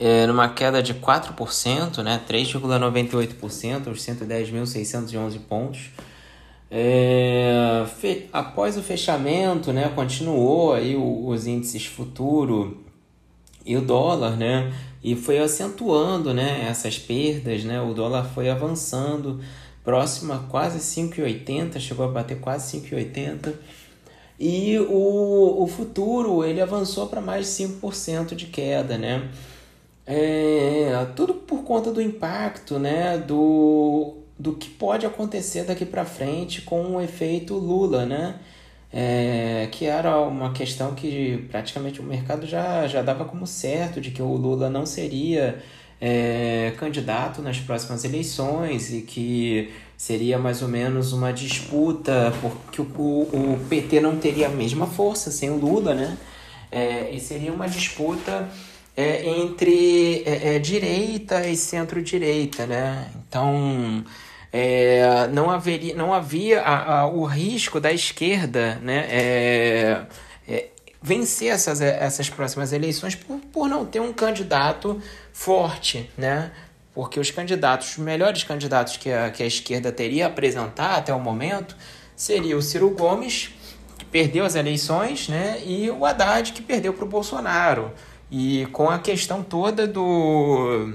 é, 0.00 0.26
numa 0.26 0.48
queda 0.48 0.82
de 0.82 0.94
4%, 0.94 2.02
né? 2.02 2.18
3,98%, 2.26 3.88
aos 3.88 4.00
110.611 4.00 5.38
pontos. 5.46 5.90
É, 6.70 7.84
fe, 8.00 8.26
após 8.32 8.78
o 8.78 8.82
fechamento, 8.82 9.70
né, 9.70 9.92
continuou 9.94 10.72
aí 10.72 10.96
os 10.96 11.46
índices 11.46 11.84
futuro 11.84 12.82
e 13.66 13.76
o 13.76 13.82
dólar, 13.82 14.38
né, 14.38 14.72
e 15.02 15.14
foi 15.14 15.40
acentuando, 15.40 16.32
né, 16.32 16.66
essas 16.70 16.98
perdas, 16.98 17.64
né, 17.64 17.82
o 17.82 17.92
dólar 17.92 18.24
foi 18.34 18.48
avançando 18.48 19.40
próximo 19.84 20.32
a 20.32 20.38
quase 20.38 20.78
5,80, 20.78 21.78
chegou 21.78 22.06
a 22.06 22.08
bater 22.08 22.40
quase 22.40 22.80
5,80 22.80 23.52
e 24.38 24.78
o, 24.78 25.62
o 25.62 25.66
futuro 25.66 26.44
ele 26.44 26.60
avançou 26.60 27.06
para 27.06 27.20
mais 27.20 27.46
de 27.46 27.64
5% 27.64 28.34
de 28.34 28.46
queda, 28.46 28.98
né, 28.98 29.28
é, 30.06 31.06
tudo 31.16 31.34
por 31.34 31.62
conta 31.64 31.92
do 31.92 32.00
impacto, 32.00 32.78
né, 32.78 33.18
do 33.18 34.24
do 34.38 34.52
que 34.54 34.68
pode 34.68 35.06
acontecer 35.06 35.64
daqui 35.64 35.84
para 35.84 36.04
frente 36.04 36.62
com 36.62 36.96
o 36.96 37.00
efeito 37.00 37.54
Lula, 37.54 38.04
né? 38.04 38.36
É, 38.92 39.68
que 39.72 39.86
era 39.86 40.20
uma 40.20 40.52
questão 40.52 40.94
que 40.94 41.46
praticamente 41.50 42.00
o 42.00 42.04
mercado 42.04 42.46
já, 42.46 42.86
já 42.86 43.02
dava 43.02 43.24
como 43.24 43.46
certo 43.46 44.00
de 44.00 44.12
que 44.12 44.22
o 44.22 44.36
Lula 44.36 44.70
não 44.70 44.86
seria 44.86 45.60
é, 46.00 46.72
candidato 46.78 47.42
nas 47.42 47.58
próximas 47.58 48.04
eleições 48.04 48.92
e 48.92 49.02
que 49.02 49.72
seria 49.96 50.38
mais 50.38 50.62
ou 50.62 50.68
menos 50.68 51.12
uma 51.12 51.32
disputa 51.32 52.32
porque 52.40 52.80
o, 52.80 52.84
o, 52.84 53.60
PT 53.68 54.00
não 54.00 54.16
teria 54.16 54.46
a 54.46 54.50
mesma 54.50 54.86
força 54.86 55.30
sem 55.30 55.50
o 55.50 55.56
Lula, 55.56 55.94
né? 55.94 56.16
É, 56.70 57.10
e 57.12 57.20
seria 57.20 57.52
uma 57.52 57.68
disputa 57.68 58.48
é, 58.96 59.24
entre 59.38 60.22
é, 60.26 60.56
é 60.56 60.58
direita 60.58 61.46
e 61.46 61.56
centro-direita, 61.56 62.66
né? 62.66 63.10
Então 63.28 64.04
é, 64.52 65.28
não, 65.28 65.50
haveria, 65.50 65.94
não 65.94 66.12
havia 66.12 66.60
a, 66.62 67.00
a, 67.00 67.06
o 67.06 67.24
risco 67.24 67.80
da 67.80 67.92
esquerda 67.92 68.76
né, 68.82 69.06
é, 69.10 70.06
vencer 71.04 71.52
essas, 71.52 71.82
essas 71.82 72.30
próximas 72.30 72.72
eleições 72.72 73.14
por, 73.14 73.38
por 73.52 73.68
não 73.68 73.84
ter 73.84 74.00
um 74.00 74.10
candidato 74.10 74.98
forte, 75.34 76.10
né? 76.16 76.50
Porque 76.94 77.18
os 77.18 77.30
candidatos, 77.30 77.92
os 77.92 77.98
melhores 77.98 78.44
candidatos 78.44 78.96
que 78.96 79.10
a, 79.10 79.30
que 79.30 79.42
a 79.42 79.46
esquerda 79.46 79.90
teria 79.90 80.26
a 80.26 80.28
apresentar 80.28 80.96
até 80.96 81.12
o 81.12 81.18
momento 81.18 81.76
seria 82.14 82.56
o 82.56 82.62
Ciro 82.62 82.90
Gomes, 82.90 83.50
que 83.98 84.04
perdeu 84.04 84.44
as 84.44 84.54
eleições, 84.54 85.28
né? 85.28 85.60
E 85.66 85.90
o 85.90 86.06
Haddad, 86.06 86.52
que 86.52 86.62
perdeu 86.62 86.92
para 86.92 87.04
o 87.04 87.08
Bolsonaro. 87.08 87.92
E 88.30 88.66
com 88.72 88.88
a 88.88 88.98
questão 88.98 89.42
toda 89.42 89.86
do 89.86 90.94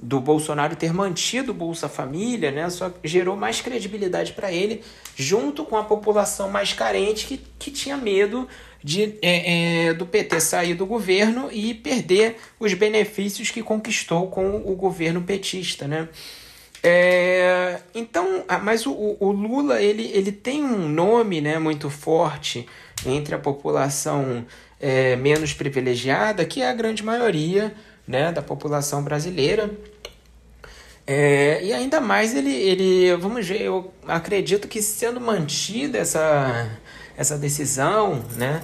do 0.00 0.20
Bolsonaro 0.20 0.76
ter 0.76 0.92
mantido 0.92 1.50
o 1.52 1.54
Bolsa 1.54 1.88
Família, 1.88 2.50
né, 2.50 2.70
só 2.70 2.92
gerou 3.02 3.36
mais 3.36 3.60
credibilidade 3.60 4.32
para 4.32 4.52
ele, 4.52 4.82
junto 5.16 5.64
com 5.64 5.76
a 5.76 5.84
população 5.84 6.48
mais 6.48 6.72
carente 6.72 7.26
que, 7.26 7.40
que 7.58 7.70
tinha 7.70 7.96
medo 7.96 8.48
de, 8.82 9.18
é, 9.20 9.88
é, 9.88 9.94
do 9.94 10.06
PT 10.06 10.40
sair 10.40 10.74
do 10.74 10.86
governo 10.86 11.48
e 11.50 11.74
perder 11.74 12.36
os 12.60 12.72
benefícios 12.74 13.50
que 13.50 13.62
conquistou 13.62 14.28
com 14.28 14.56
o 14.64 14.76
governo 14.76 15.22
petista. 15.22 15.88
Né? 15.88 16.08
É, 16.82 17.80
então, 17.94 18.44
mas 18.62 18.86
o, 18.86 19.16
o, 19.18 19.32
Lula 19.32 19.82
ele, 19.82 20.10
ele 20.14 20.30
tem 20.30 20.62
um 20.62 20.88
nome 20.88 21.40
né, 21.40 21.58
muito 21.58 21.90
forte 21.90 22.68
entre 23.04 23.34
a 23.34 23.38
população 23.38 24.46
é, 24.80 25.16
menos 25.16 25.52
privilegiada, 25.52 26.44
que 26.44 26.62
é 26.62 26.68
a 26.68 26.72
grande 26.72 27.02
maioria 27.02 27.74
né, 28.08 28.32
da 28.32 28.40
população 28.42 29.02
brasileira. 29.02 29.70
É, 31.06 31.62
e 31.62 31.72
ainda 31.72 32.00
mais 32.00 32.34
ele, 32.34 32.50
ele, 32.52 33.16
vamos 33.16 33.46
ver, 33.46 33.62
eu 33.62 33.92
acredito 34.06 34.66
que 34.66 34.82
sendo 34.82 35.20
mantida 35.20 35.98
essa, 35.98 36.70
essa 37.16 37.38
decisão, 37.38 38.24
né, 38.36 38.62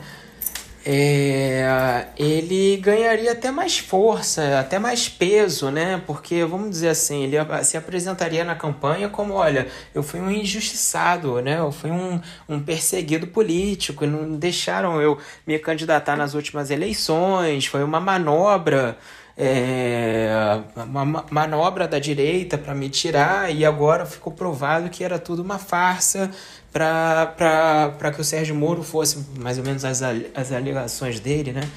é, 0.86 2.08
ele 2.18 2.76
ganharia 2.76 3.32
até 3.32 3.50
mais 3.50 3.78
força, 3.78 4.60
até 4.60 4.78
mais 4.78 5.08
peso, 5.08 5.70
né? 5.70 6.02
Porque, 6.06 6.44
vamos 6.44 6.68
dizer 6.68 6.90
assim, 6.90 7.24
ele 7.24 7.36
se 7.62 7.78
apresentaria 7.78 8.44
na 8.44 8.54
campanha 8.54 9.08
como, 9.08 9.32
olha, 9.32 9.66
eu 9.94 10.02
fui 10.02 10.20
um 10.20 10.30
injustiçado, 10.30 11.40
né? 11.40 11.58
Eu 11.58 11.72
fui 11.72 11.90
um, 11.90 12.20
um 12.46 12.60
perseguido 12.60 13.26
político, 13.26 14.04
não 14.04 14.36
deixaram 14.36 15.00
eu 15.00 15.16
me 15.46 15.58
candidatar 15.58 16.16
nas 16.16 16.34
últimas 16.34 16.70
eleições, 16.70 17.64
foi 17.64 17.82
uma 17.82 17.98
manobra 17.98 18.98
é, 19.36 20.30
uma 20.76 21.24
manobra 21.30 21.88
da 21.88 21.98
direita 21.98 22.56
para 22.56 22.74
me 22.74 22.88
tirar 22.88 23.52
e 23.52 23.64
agora 23.64 24.06
ficou 24.06 24.32
provado 24.32 24.88
que 24.88 25.02
era 25.02 25.18
tudo 25.18 25.42
uma 25.42 25.58
farsa 25.58 26.30
para 26.72 28.12
que 28.14 28.20
o 28.20 28.24
Sérgio 28.24 28.54
Moro 28.54 28.82
fosse, 28.82 29.24
mais 29.38 29.58
ou 29.58 29.64
menos 29.64 29.84
as, 29.84 30.02
as 30.02 30.52
alegações 30.52 31.20
dele, 31.20 31.52
né? 31.52 31.68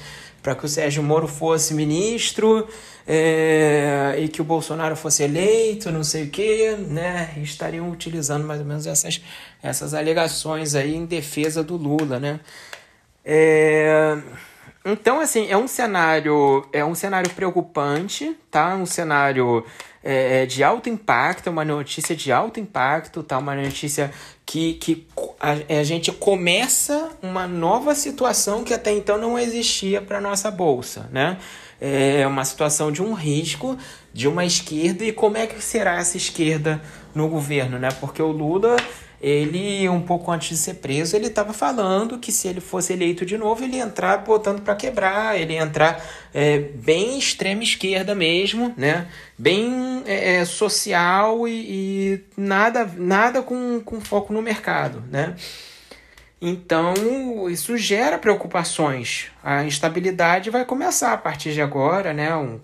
Para 0.42 0.54
que 0.54 0.64
o 0.64 0.68
Sérgio 0.68 1.02
Moro 1.02 1.26
fosse 1.26 1.74
ministro 1.74 2.66
é, 3.06 4.16
e 4.18 4.28
que 4.28 4.40
o 4.40 4.44
Bolsonaro 4.44 4.94
fosse 4.96 5.24
eleito, 5.24 5.90
não 5.90 6.04
sei 6.04 6.24
o 6.24 6.30
quê, 6.30 6.76
né? 6.78 7.32
Estariam 7.42 7.90
utilizando 7.90 8.44
mais 8.44 8.60
ou 8.60 8.66
menos 8.66 8.86
essas, 8.86 9.20
essas 9.62 9.94
alegações 9.94 10.74
aí 10.74 10.94
em 10.94 11.06
defesa 11.06 11.62
do 11.62 11.76
Lula, 11.76 12.20
né? 12.20 12.40
É, 13.24 14.16
então, 14.90 15.20
assim, 15.20 15.46
é 15.50 15.56
um 15.56 15.68
cenário, 15.68 16.66
é 16.72 16.82
um 16.82 16.94
cenário 16.94 17.30
preocupante, 17.30 18.34
tá? 18.50 18.74
Um 18.74 18.86
cenário 18.86 19.62
é, 20.02 20.42
é, 20.42 20.46
de 20.46 20.64
alto 20.64 20.88
impacto, 20.88 21.48
é 21.48 21.50
uma 21.50 21.64
notícia 21.64 22.16
de 22.16 22.32
alto 22.32 22.58
impacto, 22.58 23.22
tá? 23.22 23.36
Uma 23.36 23.54
notícia 23.54 24.10
que, 24.46 24.74
que 24.74 25.06
a, 25.38 25.80
a 25.80 25.82
gente 25.84 26.10
começa 26.10 27.10
uma 27.22 27.46
nova 27.46 27.94
situação 27.94 28.64
que 28.64 28.72
até 28.72 28.90
então 28.90 29.18
não 29.18 29.38
existia 29.38 30.00
para 30.00 30.22
nossa 30.22 30.50
bolsa, 30.50 31.06
né? 31.12 31.36
É 31.80 32.26
uma 32.26 32.44
situação 32.44 32.90
de 32.90 33.02
um 33.02 33.12
risco 33.12 33.76
de 34.12 34.26
uma 34.26 34.44
esquerda 34.44 35.04
e 35.04 35.12
como 35.12 35.36
é 35.36 35.46
que 35.46 35.62
será 35.62 35.96
essa 35.96 36.16
esquerda 36.16 36.82
no 37.14 37.28
governo, 37.28 37.78
né? 37.78 37.90
Porque 38.00 38.22
o 38.22 38.32
Lula 38.32 38.76
ele, 39.20 39.88
um 39.88 40.00
pouco 40.00 40.30
antes 40.30 40.50
de 40.50 40.56
ser 40.56 40.74
preso, 40.74 41.16
ele 41.16 41.26
estava 41.26 41.52
falando 41.52 42.18
que 42.18 42.30
se 42.30 42.46
ele 42.46 42.60
fosse 42.60 42.92
eleito 42.92 43.26
de 43.26 43.36
novo, 43.36 43.64
ele 43.64 43.76
ia 43.76 43.82
entrar 43.82 44.18
botando 44.18 44.62
para 44.62 44.76
quebrar, 44.76 45.38
ele 45.38 45.54
ia 45.54 45.62
entrar 45.62 46.04
é, 46.32 46.58
bem 46.58 47.18
extrema 47.18 47.62
esquerda 47.62 48.14
mesmo, 48.14 48.72
né? 48.76 49.08
bem 49.36 50.02
é, 50.06 50.36
é, 50.36 50.44
social 50.44 51.46
e, 51.46 51.52
e, 51.52 52.24
nada, 52.36 52.84
nada 52.96 53.42
com, 53.42 53.80
com 53.80 54.00
foco 54.00 54.32
no 54.32 54.42
mercado. 54.42 55.02
Né? 55.10 55.34
Então, 56.40 56.94
isso 57.50 57.76
gera 57.76 58.18
preocupações. 58.18 59.26
A 59.42 59.64
instabilidade 59.64 60.50
vai 60.50 60.64
começar 60.64 61.12
a 61.12 61.18
partir 61.18 61.52
de 61.52 61.60
agora, 61.60 62.12
né? 62.12 62.34
Um, 62.36 62.60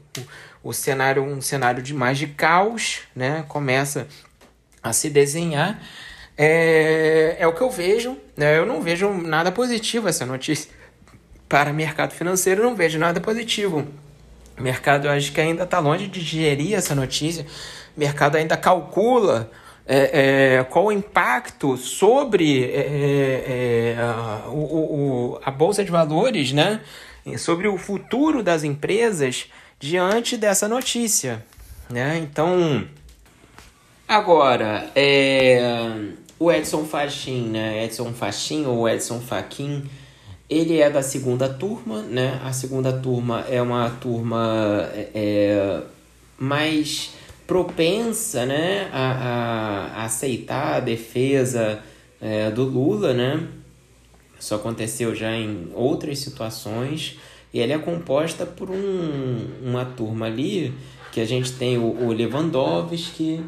o, 0.62 0.72
cenário, 0.72 1.24
um 1.24 1.40
cenário 1.40 1.82
de 1.82 1.92
mais 1.92 2.16
de 2.16 2.28
caos, 2.28 3.00
né? 3.16 3.44
Começa 3.48 4.06
a 4.80 4.92
se 4.92 5.10
desenhar. 5.10 5.80
É, 6.36 7.36
é 7.38 7.46
o 7.46 7.52
que 7.52 7.60
eu 7.60 7.70
vejo. 7.70 8.16
Né? 8.36 8.58
Eu 8.58 8.66
não 8.66 8.80
vejo 8.80 9.10
nada 9.10 9.52
positivo 9.52 10.08
essa 10.08 10.26
notícia. 10.26 10.70
Para 11.48 11.70
o 11.70 11.74
mercado 11.74 12.12
financeiro, 12.12 12.62
não 12.62 12.74
vejo 12.74 12.98
nada 12.98 13.20
positivo. 13.20 13.86
O 14.58 14.62
mercado, 14.62 15.06
eu 15.06 15.12
acho 15.12 15.32
que 15.32 15.40
ainda 15.40 15.64
está 15.64 15.78
longe 15.78 16.06
de 16.06 16.20
digerir 16.20 16.74
essa 16.74 16.94
notícia. 16.94 17.46
O 17.96 18.00
mercado 18.00 18.36
ainda 18.36 18.56
calcula 18.56 19.50
é, 19.86 20.56
é, 20.58 20.64
qual 20.64 20.86
o 20.86 20.92
impacto 20.92 21.76
sobre 21.76 22.64
é, 22.64 22.78
é, 22.78 23.94
é 23.96 24.00
a, 24.00 24.48
o, 24.48 25.34
o, 25.34 25.40
a 25.44 25.50
Bolsa 25.50 25.84
de 25.84 25.90
Valores, 25.90 26.52
né? 26.52 26.80
sobre 27.38 27.68
o 27.68 27.78
futuro 27.78 28.42
das 28.42 28.64
empresas 28.64 29.46
diante 29.78 30.36
dessa 30.36 30.68
notícia. 30.68 31.44
Né? 31.88 32.18
Então, 32.18 32.86
agora, 34.08 34.90
é 34.94 36.12
o 36.44 36.52
Edson 36.52 36.84
Fachin, 36.84 37.48
né? 37.48 37.84
Edson 37.84 38.12
Fachin 38.12 38.66
ou 38.66 38.86
Edson 38.86 39.18
Fachin, 39.18 39.84
ele 40.48 40.78
é 40.78 40.90
da 40.90 41.02
segunda 41.02 41.48
turma, 41.48 42.02
né? 42.02 42.38
A 42.44 42.52
segunda 42.52 42.92
turma 42.92 43.46
é 43.48 43.62
uma 43.62 43.88
turma 43.88 44.90
é, 44.92 45.08
é 45.14 45.82
mais 46.38 47.12
propensa, 47.46 48.44
né? 48.44 48.90
A, 48.92 50.00
a, 50.00 50.04
aceitar 50.04 50.74
a 50.74 50.80
defesa 50.80 51.80
é, 52.20 52.50
do 52.50 52.64
Lula, 52.64 53.14
né? 53.14 53.48
Isso 54.38 54.54
aconteceu 54.54 55.14
já 55.14 55.34
em 55.34 55.70
outras 55.74 56.18
situações. 56.18 57.18
E 57.54 57.60
ela 57.60 57.72
é 57.72 57.78
composta 57.78 58.44
por 58.44 58.70
um, 58.70 59.48
uma 59.62 59.86
turma 59.86 60.26
ali 60.26 60.74
que 61.10 61.20
a 61.20 61.24
gente 61.24 61.52
tem 61.52 61.78
o, 61.78 62.04
o 62.04 62.12
Lewandowski, 62.12 63.40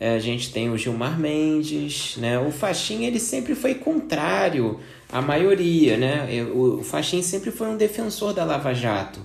a 0.00 0.18
gente 0.18 0.50
tem 0.50 0.70
o 0.70 0.78
Gilmar 0.78 1.18
Mendes, 1.18 2.16
né? 2.16 2.38
O 2.38 2.50
Faxin, 2.50 3.04
ele 3.04 3.20
sempre 3.20 3.54
foi 3.54 3.74
contrário 3.74 4.80
à 5.12 5.20
maioria, 5.20 5.98
né? 5.98 6.26
O, 6.54 6.82
Faxin 6.82 7.22
sempre 7.22 7.50
foi 7.50 7.68
um 7.68 7.76
defensor 7.76 8.32
da 8.32 8.42
Lava 8.42 8.72
Jato, 8.72 9.20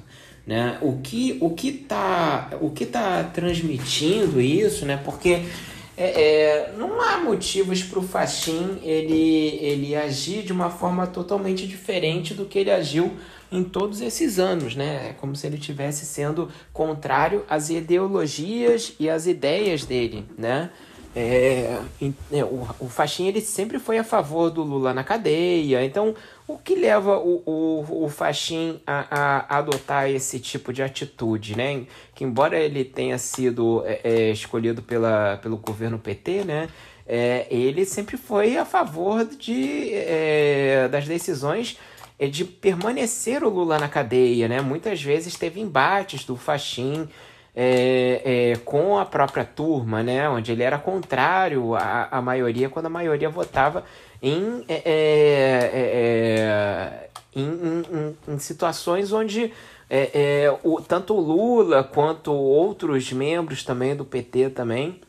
né? 0.46 0.78
O 0.82 1.00
que 1.02 1.38
o 1.40 1.52
que 1.52 1.72
tá 1.72 2.50
o 2.60 2.70
que 2.72 2.86
tá 2.86 3.24
transmitindo 3.24 4.42
isso, 4.42 4.86
né? 4.86 5.00
Porque 5.04 5.44
é, 5.98 6.22
é, 6.22 6.74
não 6.78 7.00
há 7.00 7.18
motivos 7.18 7.82
para 7.84 8.00
o 8.00 8.04
Faxin 8.04 8.80
ele, 8.84 9.58
ele 9.62 9.96
agir 9.96 10.44
de 10.44 10.52
uma 10.52 10.70
forma 10.70 11.08
totalmente 11.08 11.66
diferente 11.66 12.34
do 12.34 12.46
que 12.46 12.60
ele 12.60 12.72
agiu 12.72 13.14
em 13.52 13.64
todos 13.64 14.02
esses 14.02 14.38
anos, 14.38 14.76
né? 14.76 15.10
É 15.10 15.14
como 15.14 15.36
se 15.36 15.48
ele 15.48 15.56
estivesse 15.56 16.06
sendo 16.06 16.50
contrário 16.74 17.46
às 17.50 17.70
ideologias 17.70 18.94
e 19.00 19.10
às 19.10 19.26
ideias 19.26 19.86
dele, 19.86 20.26
né? 20.38 20.70
É, 21.16 21.80
é, 22.34 22.44
o, 22.44 22.68
o 22.78 22.90
Faxin 22.90 23.28
ele 23.28 23.40
sempre 23.40 23.80
foi 23.80 23.98
a 23.98 24.04
favor 24.04 24.50
do 24.50 24.62
Lula 24.64 24.94
na 24.94 25.02
cadeia, 25.02 25.86
então 25.86 26.14
o 26.48 26.58
que 26.58 26.76
leva 26.76 27.18
o, 27.18 27.42
o, 27.46 28.06
o 28.06 28.10
Faxin 28.10 28.80
a, 28.86 29.06
a, 29.10 29.58
adotar 29.58 30.10
esse 30.10 30.40
tipo 30.40 30.72
de 30.72 30.84
atitude, 30.84 31.58
né? 31.58 31.86
Que 32.14 32.24
embora 32.24 32.58
ele 32.58 32.84
tenha 32.84 33.18
sido 33.18 33.84
é, 33.86 34.02
é 34.04 34.32
escolhido 34.32 34.82
pela, 34.82 35.38
pelo 35.42 35.58
governo 35.58 35.98
PT, 35.98 36.44
né? 36.44 36.70
É, 37.08 37.48
ele 37.50 37.86
sempre 37.86 38.18
foi 38.18 38.58
a 38.58 38.66
favor 38.66 39.26
de, 39.26 39.94
é, 39.94 40.88
das 40.88 41.08
decisões 41.08 41.78
é 42.18 42.28
de 42.28 42.46
permanecer 42.46 43.44
o 43.44 43.50
Lula 43.50 43.78
na 43.78 43.90
cadeia, 43.90 44.48
né? 44.48 44.62
Muitas 44.62 45.02
vezes 45.02 45.36
teve 45.36 45.60
embates 45.60 46.24
do 46.24 46.36
Faxin 46.36 47.10
é, 47.56 48.22
é, 48.54 48.56
com 48.64 48.98
a 48.98 49.06
própria 49.06 49.44
turma, 49.44 50.04
né? 50.04 50.30
Onde 50.30 50.52
ele 50.52 50.64
era 50.64 50.78
contrário 50.78 51.76
à, 51.76 52.08
à 52.12 52.22
maioria, 52.22 52.70
quando 52.70 52.86
a 52.86 52.90
maioria 52.90 53.30
votava 53.30 53.84
em, 54.28 54.66
é, 54.68 54.82
é, 54.86 55.72
é 55.74 57.10
em, 57.36 57.44
em, 57.44 58.18
em, 58.34 58.40
situações 58.40 59.12
onde 59.12 59.54
é, 59.90 60.58
o, 60.64 60.82
tanto 60.82 61.14
o 61.14 61.20
Lula 61.20 61.84
quanto 61.84 62.32
outros 62.34 63.12
membros 63.12 63.64
também 63.64 63.96
do 63.96 64.04
PT 64.04 64.50
também 64.50 65.00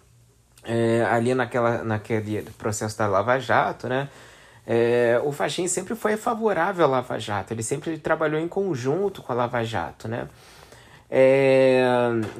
é, 0.67 1.07
ali 1.09 1.35
naquela, 1.35 1.83
naquele 1.85 2.43
processo 2.59 2.99
da 2.99 3.07
Lava 3.07 3.39
Jato, 3.39 3.89
né? 3.89 4.09
É, 4.67 5.21
o 5.25 5.31
Faxin 5.31 5.69
sempre 5.69 5.95
foi 5.95 6.17
favorável 6.17 6.85
à 6.85 6.89
Lava 6.89 7.21
Jato, 7.21 7.55
ele 7.55 7.63
sempre 7.63 7.97
trabalhou 7.99 8.41
em 8.41 8.49
conjunto 8.49 9.23
com 9.23 9.33
a 9.33 9.37
Lava 9.37 9.63
Jato, 9.63 10.09
né? 10.09 10.29
É, 11.09 11.85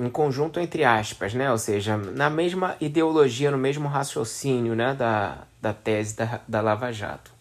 em 0.01 0.11
conjunto 0.11 0.59
entre 0.59 0.83
aspas, 0.83 1.33
né? 1.35 1.51
Ou 1.53 1.59
seja, 1.59 1.97
na 1.97 2.29
mesma 2.29 2.75
ideologia, 2.81 3.53
no 3.53 3.59
mesmo 3.59 3.89
raciocínio, 3.89 4.75
né? 4.75 4.93
Da, 4.93 5.39
da 5.67 5.75
tese 5.75 6.17
da, 6.17 6.41
da 6.47 6.61
Lava 6.61 6.93
Jato. 6.93 7.33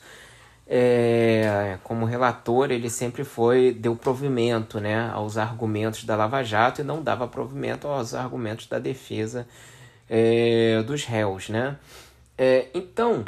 É, 0.68 1.78
como 1.84 2.06
relator, 2.06 2.72
ele 2.72 2.90
sempre 2.90 3.24
foi 3.24 3.72
deu 3.72 3.96
provimento, 3.96 4.80
né? 4.80 5.12
Aos 5.14 5.38
argumentos 5.38 6.04
da 6.04 6.16
Lava 6.16 6.44
Jato 6.44 6.82
e 6.82 6.84
não 6.84 7.04
dava 7.04 7.28
provimento 7.28 7.88
aos 7.88 8.16
argumentos 8.16 8.66
da 8.66 8.80
defesa 8.80 9.48
é, 10.10 10.82
dos 10.82 11.06
réus, 11.06 11.50
né? 11.50 11.78
É, 12.36 12.68
então 12.74 13.24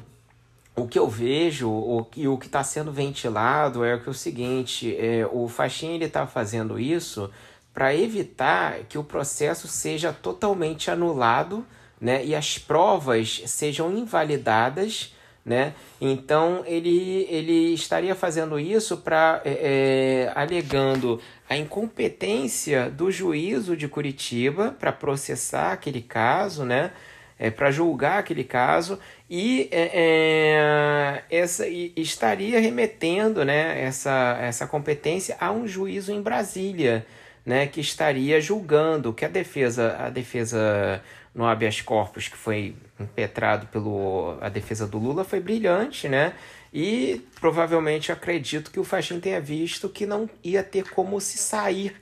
o 0.75 0.87
que 0.87 0.97
eu 0.97 1.07
vejo 1.07 1.69
o, 1.69 2.07
e 2.15 2.27
o 2.27 2.37
que 2.37 2.47
está 2.47 2.63
sendo 2.63 2.91
ventilado 2.91 3.85
é 3.85 3.99
que 3.99 4.09
o 4.09 4.13
seguinte, 4.13 4.95
é, 4.97 5.27
o 5.31 5.47
Faxin 5.47 5.99
está 5.99 6.25
fazendo 6.25 6.79
isso 6.79 7.29
para 7.71 7.95
evitar 7.95 8.79
que 8.89 8.97
o 8.97 9.03
processo 9.03 9.67
seja 9.67 10.11
totalmente 10.11 10.89
anulado 10.89 11.63
né, 11.99 12.23
e 12.23 12.35
as 12.35 12.57
provas 12.57 13.43
sejam 13.45 13.95
invalidadas. 13.95 15.13
Né? 15.45 15.73
Então 16.01 16.61
ele, 16.65 17.25
ele 17.29 17.73
estaria 17.73 18.13
fazendo 18.13 18.59
isso 18.59 18.97
para 18.97 19.41
é, 19.45 20.25
é, 20.27 20.31
alegando 20.35 21.21
a 21.49 21.55
incompetência 21.55 22.89
do 22.89 23.09
juízo 23.09 23.77
de 23.77 23.87
Curitiba 23.87 24.75
para 24.77 24.91
processar 24.91 25.71
aquele 25.71 26.01
caso, 26.01 26.65
né? 26.65 26.91
É, 27.39 27.51
para 27.51 27.69
julgar 27.69 28.17
aquele 28.17 28.43
caso 28.43 28.99
e 29.29 29.69
é, 29.71 29.91
é, 29.93 31.23
essa 31.29 31.67
e 31.67 31.93
estaria 31.95 32.59
remetendo 32.59 33.45
né, 33.45 33.79
essa, 33.79 34.39
essa 34.41 34.65
competência 34.65 35.37
a 35.39 35.51
um 35.51 35.67
juízo 35.67 36.11
em 36.11 36.19
Brasília, 36.19 37.05
né, 37.45 37.67
que 37.67 37.79
estaria 37.79 38.41
julgando 38.41 39.13
que 39.13 39.23
a 39.23 39.27
defesa, 39.27 39.97
a 39.99 40.09
defesa 40.09 40.99
no 41.37 41.45
habeas 41.45 41.79
corpus 41.81 42.27
que 42.27 42.35
foi 42.35 42.75
impetrado 42.99 43.67
pelo 43.67 44.37
a 44.41 44.49
defesa 44.49 44.87
do 44.87 44.97
Lula 44.97 45.23
foi 45.23 45.39
brilhante, 45.39 46.09
né? 46.09 46.33
E 46.73 47.21
provavelmente 47.39 48.11
acredito 48.11 48.71
que 48.71 48.79
o 48.79 48.83
Faxin 48.83 49.19
tenha 49.19 49.39
visto 49.39 49.87
que 49.87 50.07
não 50.07 50.27
ia 50.43 50.63
ter 50.63 50.89
como 50.89 51.21
se 51.21 51.37
sair 51.37 51.95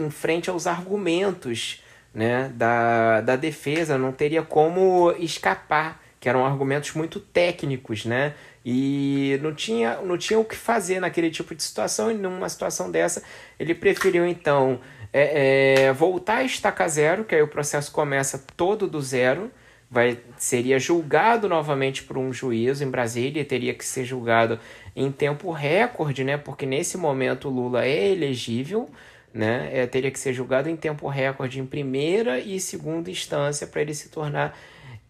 em 0.00 0.10
frente 0.10 0.48
aos 0.48 0.66
argumentos 0.66 1.82
né, 2.14 2.50
da, 2.54 3.20
da 3.20 3.36
defesa, 3.36 3.98
não 3.98 4.10
teria 4.10 4.42
como 4.42 5.12
escapar 5.18 6.00
que 6.18 6.28
eram 6.28 6.46
argumentos 6.46 6.92
muito 6.92 7.18
técnicos, 7.20 8.04
né? 8.04 8.34
E 8.64 9.38
não 9.42 9.54
tinha, 9.54 10.00
não 10.02 10.16
tinha 10.16 10.38
o 10.38 10.44
que 10.44 10.54
fazer 10.54 11.00
naquele 11.00 11.30
tipo 11.30 11.54
de 11.54 11.62
situação, 11.62 12.10
e 12.10 12.14
numa 12.14 12.48
situação 12.48 12.90
dessa, 12.90 13.22
ele 13.58 13.74
preferiu 13.74 14.26
então 14.26 14.80
é, 15.12 15.86
é, 15.86 15.92
voltar 15.92 16.38
a 16.38 16.44
estaca 16.44 16.86
zero, 16.88 17.24
que 17.24 17.34
aí 17.34 17.42
o 17.42 17.48
processo 17.48 17.90
começa 17.90 18.42
todo 18.56 18.86
do 18.86 19.00
zero, 19.00 19.50
vai, 19.90 20.18
seria 20.38 20.78
julgado 20.78 21.48
novamente 21.48 22.02
por 22.02 22.16
um 22.16 22.32
juízo 22.32 22.82
em 22.82 22.90
Brasília, 22.90 23.44
teria 23.44 23.74
que 23.74 23.84
ser 23.84 24.04
julgado 24.04 24.58
em 24.96 25.12
tempo 25.12 25.50
recorde, 25.50 26.24
né? 26.24 26.38
Porque 26.38 26.64
nesse 26.64 26.96
momento 26.96 27.48
o 27.48 27.50
Lula 27.50 27.84
é 27.84 28.10
elegível, 28.10 28.88
né? 29.34 29.68
É, 29.72 29.86
teria 29.86 30.10
que 30.10 30.18
ser 30.18 30.32
julgado 30.32 30.68
em 30.70 30.76
tempo 30.76 31.08
recorde 31.08 31.60
em 31.60 31.66
primeira 31.66 32.38
e 32.38 32.58
segunda 32.58 33.10
instância 33.10 33.66
para 33.66 33.82
ele 33.82 33.94
se 33.94 34.08
tornar 34.08 34.56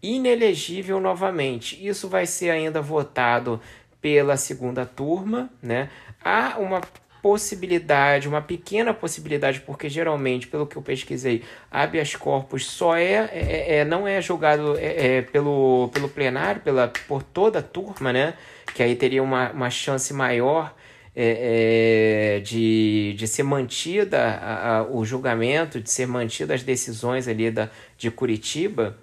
inelegível 0.03 0.99
novamente. 0.99 1.79
Isso 1.85 2.09
vai 2.09 2.25
ser 2.25 2.49
ainda 2.49 2.81
votado 2.81 3.59
pela 4.01 4.35
segunda 4.35 4.85
turma, 4.85 5.49
né? 5.61 5.89
Há 6.23 6.57
uma 6.59 6.81
possibilidade, 7.21 8.27
uma 8.27 8.41
pequena 8.41 8.93
possibilidade, 8.93 9.61
porque 9.61 9.87
geralmente, 9.87 10.45
pelo 10.45 10.67
que 10.67 10.75
eu 10.75 10.81
pesquisei, 10.81 11.41
habeas 11.71 12.17
corpus 12.17 12.65
só 12.65 12.97
é, 12.97 13.29
é, 13.31 13.77
é 13.77 13.85
não 13.85 14.05
é 14.05 14.21
julgado 14.21 14.77
é, 14.77 15.19
é, 15.19 15.21
pelo, 15.21 15.89
pelo 15.93 16.09
plenário, 16.09 16.59
pela, 16.59 16.89
por 17.07 17.23
toda 17.23 17.59
a 17.59 17.63
turma, 17.63 18.11
né? 18.11 18.33
Que 18.75 18.83
aí 18.83 18.93
teria 18.93 19.23
uma, 19.23 19.51
uma 19.51 19.69
chance 19.69 20.13
maior 20.13 20.75
é, 21.15 22.37
é, 22.37 22.39
de, 22.41 23.13
de 23.17 23.27
ser 23.27 23.43
mantida 23.43 24.19
a, 24.19 24.77
a, 24.77 24.83
o 24.83 25.05
julgamento, 25.05 25.79
de 25.79 25.89
ser 25.89 26.07
mantida 26.07 26.53
as 26.53 26.63
decisões 26.63 27.27
ali 27.27 27.49
da, 27.49 27.69
de 27.97 28.11
Curitiba. 28.11 28.97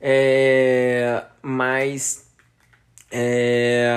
É, 0.00 1.22
mas 1.42 2.30
é, 3.10 3.92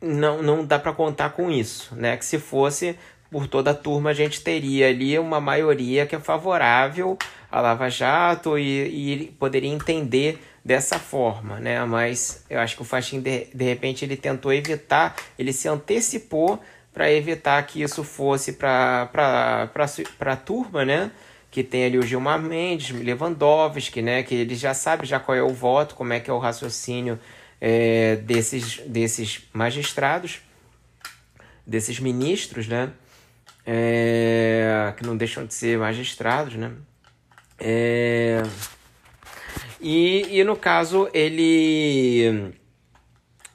não, 0.00 0.42
não 0.42 0.64
dá 0.64 0.78
para 0.78 0.92
contar 0.92 1.30
com 1.30 1.50
isso, 1.50 1.94
né? 1.94 2.16
Que 2.16 2.24
se 2.24 2.38
fosse 2.38 2.96
por 3.30 3.46
toda 3.46 3.70
a 3.70 3.74
turma, 3.74 4.10
a 4.10 4.14
gente 4.14 4.42
teria 4.42 4.88
ali 4.88 5.18
uma 5.18 5.40
maioria 5.40 6.06
que 6.06 6.14
é 6.14 6.20
favorável 6.20 7.16
à 7.50 7.60
Lava 7.60 7.88
Jato 7.88 8.58
e, 8.58 9.22
e 9.22 9.26
poderia 9.38 9.70
entender 9.70 10.38
dessa 10.64 10.98
forma, 10.98 11.58
né? 11.58 11.82
Mas 11.84 12.44
eu 12.48 12.60
acho 12.60 12.76
que 12.76 12.82
o 12.82 12.84
Faxin, 12.84 13.20
de, 13.20 13.46
de 13.46 13.64
repente, 13.64 14.04
ele 14.04 14.16
tentou 14.16 14.52
evitar, 14.52 15.16
ele 15.38 15.52
se 15.52 15.66
antecipou 15.66 16.60
para 16.92 17.10
evitar 17.10 17.66
que 17.66 17.82
isso 17.82 18.04
fosse 18.04 18.52
para 18.52 19.08
a 20.20 20.36
turma, 20.36 20.84
né? 20.84 21.10
Que 21.52 21.62
tem 21.62 21.84
ali 21.84 21.98
o 21.98 22.02
Gilmar 22.02 22.40
Mendes, 22.40 22.90
Lewandowski, 22.98 24.00
né, 24.00 24.22
que 24.22 24.34
ele 24.34 24.54
já 24.54 24.72
sabe 24.72 25.06
já 25.06 25.20
qual 25.20 25.36
é 25.36 25.42
o 25.42 25.50
voto, 25.50 25.94
como 25.94 26.14
é 26.14 26.18
que 26.18 26.30
é 26.30 26.32
o 26.32 26.38
raciocínio 26.38 27.20
é, 27.60 28.16
desses, 28.16 28.78
desses 28.86 29.42
magistrados, 29.52 30.40
desses 31.66 32.00
ministros, 32.00 32.66
né, 32.66 32.90
é, 33.66 34.94
que 34.96 35.04
não 35.04 35.14
deixam 35.14 35.44
de 35.44 35.52
ser 35.52 35.78
magistrados, 35.78 36.54
né, 36.54 36.72
é, 37.60 38.42
e, 39.78 40.38
e 40.38 40.44
no 40.44 40.56
caso 40.56 41.06
ele 41.12 42.50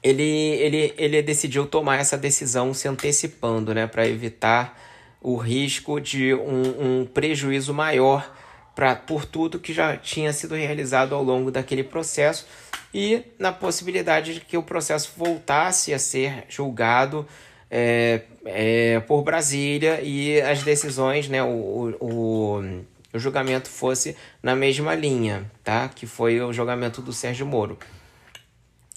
ele, 0.00 0.22
ele, 0.22 0.94
ele 0.96 1.20
decidiu 1.20 1.66
tomar 1.66 1.96
essa 1.96 2.16
decisão 2.16 2.72
se 2.72 2.86
antecipando, 2.86 3.74
né, 3.74 3.88
para 3.88 4.06
evitar 4.06 4.78
o 5.20 5.36
risco 5.36 6.00
de 6.00 6.34
um, 6.34 7.00
um 7.00 7.06
prejuízo 7.06 7.74
maior 7.74 8.32
pra, 8.74 8.94
por 8.94 9.24
tudo 9.24 9.58
que 9.58 9.72
já 9.72 9.96
tinha 9.96 10.32
sido 10.32 10.54
realizado 10.54 11.14
ao 11.14 11.22
longo 11.22 11.50
daquele 11.50 11.82
processo 11.82 12.46
e 12.94 13.22
na 13.38 13.52
possibilidade 13.52 14.34
de 14.34 14.40
que 14.40 14.56
o 14.56 14.62
processo 14.62 15.12
voltasse 15.16 15.92
a 15.92 15.98
ser 15.98 16.44
julgado 16.48 17.26
é, 17.70 18.22
é, 18.44 19.00
por 19.00 19.22
Brasília 19.22 20.00
e 20.00 20.40
as 20.40 20.62
decisões, 20.62 21.28
né, 21.28 21.42
o, 21.42 21.96
o, 22.00 22.62
o 23.12 23.18
julgamento 23.18 23.68
fosse 23.68 24.16
na 24.42 24.54
mesma 24.54 24.94
linha, 24.94 25.50
tá? 25.62 25.88
que 25.88 26.06
foi 26.06 26.40
o 26.40 26.52
julgamento 26.52 27.02
do 27.02 27.12
Sérgio 27.12 27.46
Moro. 27.46 27.78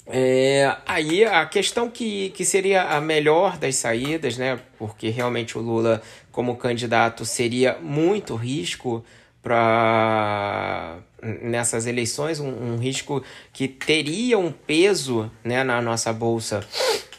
É, 0.06 0.76
aí 0.84 1.24
a 1.24 1.46
questão 1.46 1.88
que, 1.88 2.30
que 2.30 2.44
seria 2.44 2.82
a 2.82 3.00
melhor 3.00 3.56
das 3.56 3.76
saídas, 3.76 4.36
né? 4.36 4.58
Porque 4.78 5.08
realmente 5.10 5.56
o 5.56 5.60
Lula, 5.60 6.02
como 6.30 6.56
candidato, 6.56 7.24
seria 7.24 7.78
muito 7.80 8.34
risco 8.34 9.04
para 9.42 10.98
nessas 11.40 11.86
eleições, 11.86 12.40
um, 12.40 12.48
um, 12.48 12.76
risco 12.78 13.22
que 13.52 13.68
teria 13.68 14.38
um 14.38 14.50
peso 14.50 15.30
né, 15.44 15.62
na 15.62 15.80
nossa 15.80 16.12
bolsa, 16.12 16.60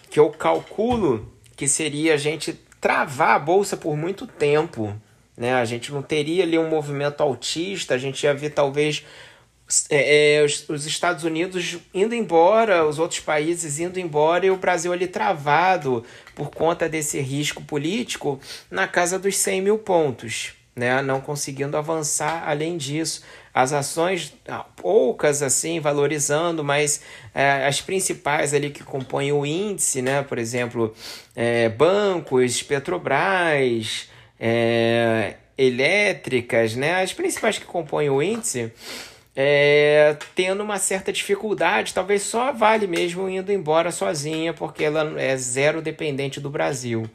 que 0.10 0.19
eu 0.19 0.30
calculo 0.30 1.31
que 1.55 1.68
seria 1.68 2.15
a 2.15 2.18
gente 2.18 2.53
travar 2.81 3.35
a 3.35 3.39
bolsa 3.39 3.77
por 3.77 3.95
muito 3.95 4.27
tempo. 4.27 4.93
Né? 5.38 5.53
A 5.53 5.65
gente 5.65 5.91
não 5.91 6.01
teria 6.01 6.43
ali 6.43 6.57
um 6.57 6.69
movimento 6.69 7.22
altista, 7.22 7.93
a 7.93 7.97
gente 7.97 8.23
ia 8.23 8.34
ver 8.34 8.49
talvez 8.49 9.05
é, 9.89 10.35
é, 10.35 10.43
os, 10.43 10.67
os, 10.69 10.85
Estados 10.85 11.23
Unidos 11.23 11.77
indo 11.93 12.13
embora, 12.13 12.85
os 12.85 12.99
outros 12.99 13.19
países 13.19 13.79
indo 13.79 13.99
embora 13.99 14.45
e 14.45 14.51
o 14.51 14.57
Brasil 14.57 14.91
ali 14.91 15.07
travado 15.07 16.03
por 16.35 16.49
conta 16.49 16.87
desse 16.87 17.19
risco 17.19 17.63
político 17.63 18.39
na 18.69 18.87
casa 18.87 19.17
dos 19.17 19.37
100 19.37 19.61
mil 19.61 19.77
pontos, 19.77 20.53
né? 20.75 21.01
não 21.01 21.21
conseguindo 21.21 21.77
avançar 21.77 22.47
além 22.47 22.77
disso. 22.77 23.23
As 23.53 23.71
ações, 23.71 24.33
ah, 24.47 24.65
poucas 24.75 25.41
assim, 25.41 25.79
valorizando, 25.79 26.63
mas 26.63 27.01
é, 27.33 27.65
as 27.65 27.81
principais 27.81 28.53
ali 28.53 28.69
que 28.69 28.83
compõem 28.83 29.31
o 29.31 29.45
índice, 29.45 30.01
né? 30.01 30.23
por 30.23 30.37
exemplo, 30.37 30.93
é, 31.35 31.69
bancos, 31.69 32.61
Petrobras, 32.63 34.09
é, 34.39 35.35
elétricas, 35.57 36.75
né? 36.75 37.01
as 37.01 37.13
principais 37.13 37.57
que 37.57 37.65
compõem 37.65 38.09
o 38.09 38.21
índice 38.21 38.71
é, 39.35 40.15
tendo 40.35 40.61
uma 40.61 40.77
certa 40.77 41.11
dificuldade, 41.11 41.93
talvez 41.93 42.22
só 42.22 42.51
Vale 42.51 42.85
mesmo 42.85 43.27
indo 43.27 43.51
embora 43.51 43.91
sozinha, 43.91 44.53
porque 44.53 44.84
ela 44.84 45.19
é 45.19 45.35
zero 45.35 45.81
dependente 45.81 46.39
do 46.39 46.49
Brasil. 46.49 47.10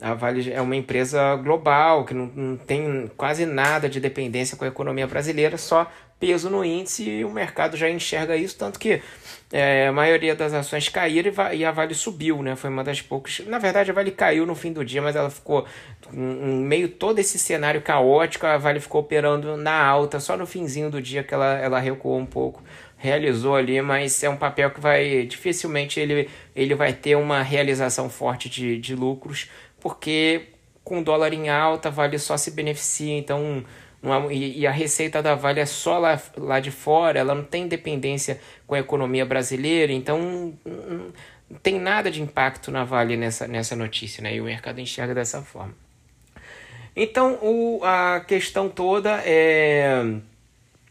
A 0.00 0.12
Vale 0.12 0.52
é 0.52 0.60
uma 0.60 0.76
empresa 0.76 1.36
global, 1.36 2.04
que 2.04 2.12
não, 2.12 2.26
não 2.26 2.56
tem 2.56 3.10
quase 3.16 3.46
nada 3.46 3.88
de 3.88 3.98
dependência 3.98 4.56
com 4.56 4.64
a 4.64 4.68
economia 4.68 5.06
brasileira, 5.06 5.56
só 5.56 5.90
peso 6.20 6.50
no 6.50 6.64
índice 6.64 7.08
e 7.08 7.24
o 7.24 7.30
mercado 7.30 7.76
já 7.76 7.88
enxerga 7.88 8.36
isso, 8.36 8.56
tanto 8.58 8.78
que 8.78 9.02
é, 9.52 9.86
a 9.86 9.92
maioria 9.92 10.34
das 10.34 10.52
ações 10.52 10.88
caíram 10.88 11.32
e 11.52 11.64
a 11.64 11.70
Vale 11.70 11.94
subiu, 11.94 12.42
né? 12.42 12.56
Foi 12.56 12.68
uma 12.68 12.82
das 12.82 13.00
poucas. 13.00 13.40
Na 13.46 13.58
verdade, 13.58 13.90
a 13.90 13.94
Vale 13.94 14.10
caiu 14.10 14.44
no 14.44 14.54
fim 14.54 14.72
do 14.72 14.84
dia, 14.84 15.00
mas 15.00 15.14
ela 15.14 15.30
ficou 15.30 15.66
meio 16.12 16.88
todo 16.88 17.18
esse 17.18 17.38
cenário 17.38 17.80
caótico, 17.80 18.46
a 18.46 18.56
Vale 18.58 18.80
ficou 18.80 19.00
operando 19.00 19.56
na 19.56 19.84
alta, 19.84 20.18
só 20.18 20.36
no 20.36 20.46
finzinho 20.46 20.90
do 20.90 21.00
dia 21.00 21.22
que 21.22 21.32
ela, 21.32 21.58
ela 21.58 21.78
recuou 21.78 22.18
um 22.18 22.26
pouco 22.26 22.62
realizou 22.98 23.54
ali, 23.54 23.80
mas 23.82 24.22
é 24.24 24.28
um 24.28 24.36
papel 24.36 24.70
que 24.70 24.80
vai 24.80 25.26
dificilmente 25.26 26.00
ele, 26.00 26.28
ele 26.54 26.74
vai 26.74 26.92
ter 26.92 27.14
uma 27.14 27.42
realização 27.42 28.08
forte 28.08 28.48
de, 28.48 28.78
de 28.78 28.94
lucros, 28.94 29.50
porque 29.78 30.46
com 30.82 31.00
o 31.00 31.04
dólar 31.04 31.32
em 31.32 31.48
alta, 31.48 31.90
Vale 31.90 32.18
só 32.18 32.36
se 32.36 32.50
beneficia, 32.50 33.16
então 33.18 33.64
e, 34.30 34.60
e, 34.60 34.66
a 34.66 34.70
receita 34.70 35.22
da 35.22 35.34
Vale 35.34 35.60
é 35.60 35.66
só 35.66 35.98
lá, 35.98 36.20
lá 36.36 36.60
de 36.60 36.70
fora, 36.70 37.18
ela 37.18 37.34
não 37.34 37.42
tem 37.42 37.66
dependência 37.66 38.40
com 38.66 38.74
a 38.74 38.78
economia 38.78 39.26
brasileira, 39.26 39.92
então 39.92 40.18
não, 40.64 41.12
não 41.50 41.58
tem 41.62 41.80
nada 41.80 42.10
de 42.10 42.22
impacto 42.22 42.70
na 42.70 42.84
Vale 42.84 43.16
nessa, 43.16 43.48
nessa 43.48 43.74
notícia, 43.74 44.22
né? 44.22 44.34
E 44.34 44.40
o 44.40 44.44
mercado 44.44 44.80
enxerga 44.80 45.14
dessa 45.14 45.42
forma. 45.42 45.74
Então 46.94 47.38
o, 47.42 47.80
a 47.84 48.20
questão 48.20 48.68
toda 48.68 49.20
é 49.24 50.02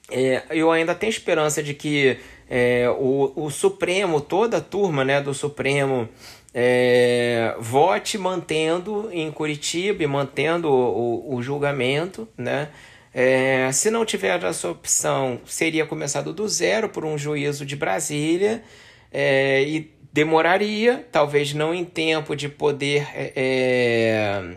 é, 0.09 0.43
eu 0.51 0.71
ainda 0.71 0.93
tenho 0.93 1.09
esperança 1.09 1.63
de 1.63 1.73
que 1.73 2.17
é, 2.49 2.87
o, 2.97 3.31
o 3.35 3.49
Supremo, 3.49 4.21
toda 4.21 4.57
a 4.57 4.61
turma 4.61 5.03
né, 5.03 5.19
do 5.19 5.33
Supremo, 5.33 6.07
é, 6.53 7.55
vote 7.59 8.17
mantendo 8.17 9.09
em 9.11 9.31
Curitiba 9.31 10.07
mantendo 10.07 10.69
o, 10.69 11.31
o, 11.31 11.35
o 11.35 11.41
julgamento. 11.41 12.27
Né? 12.37 12.69
É, 13.17 13.71
se 13.71 13.89
não 13.89 14.03
tiver 14.03 14.43
essa 14.43 14.69
opção, 14.69 15.39
seria 15.45 15.85
começado 15.85 16.33
do 16.33 16.45
zero 16.49 16.89
por 16.89 17.05
um 17.05 17.17
juízo 17.17 17.65
de 17.65 17.73
Brasília 17.73 18.61
é, 19.09 19.63
e 19.63 19.89
demoraria, 20.11 21.07
talvez 21.13 21.53
não 21.53 21.73
em 21.73 21.85
tempo 21.85 22.35
de 22.35 22.49
poder 22.49 23.07
é, 23.15 23.31
é, 23.37 24.55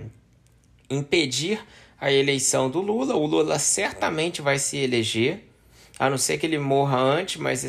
impedir 0.91 1.65
a 2.01 2.11
eleição 2.11 2.69
do 2.69 2.81
Lula. 2.81 3.15
O 3.15 3.27
Lula 3.27 3.61
certamente 3.61 4.43
vai 4.43 4.59
se 4.59 4.77
eleger, 4.77 5.45
a 5.97 6.11
não 6.11 6.19
ser 6.19 6.37
que 6.37 6.45
ele 6.45 6.59
morra 6.59 6.99
antes, 6.99 7.41
mas 7.41 7.61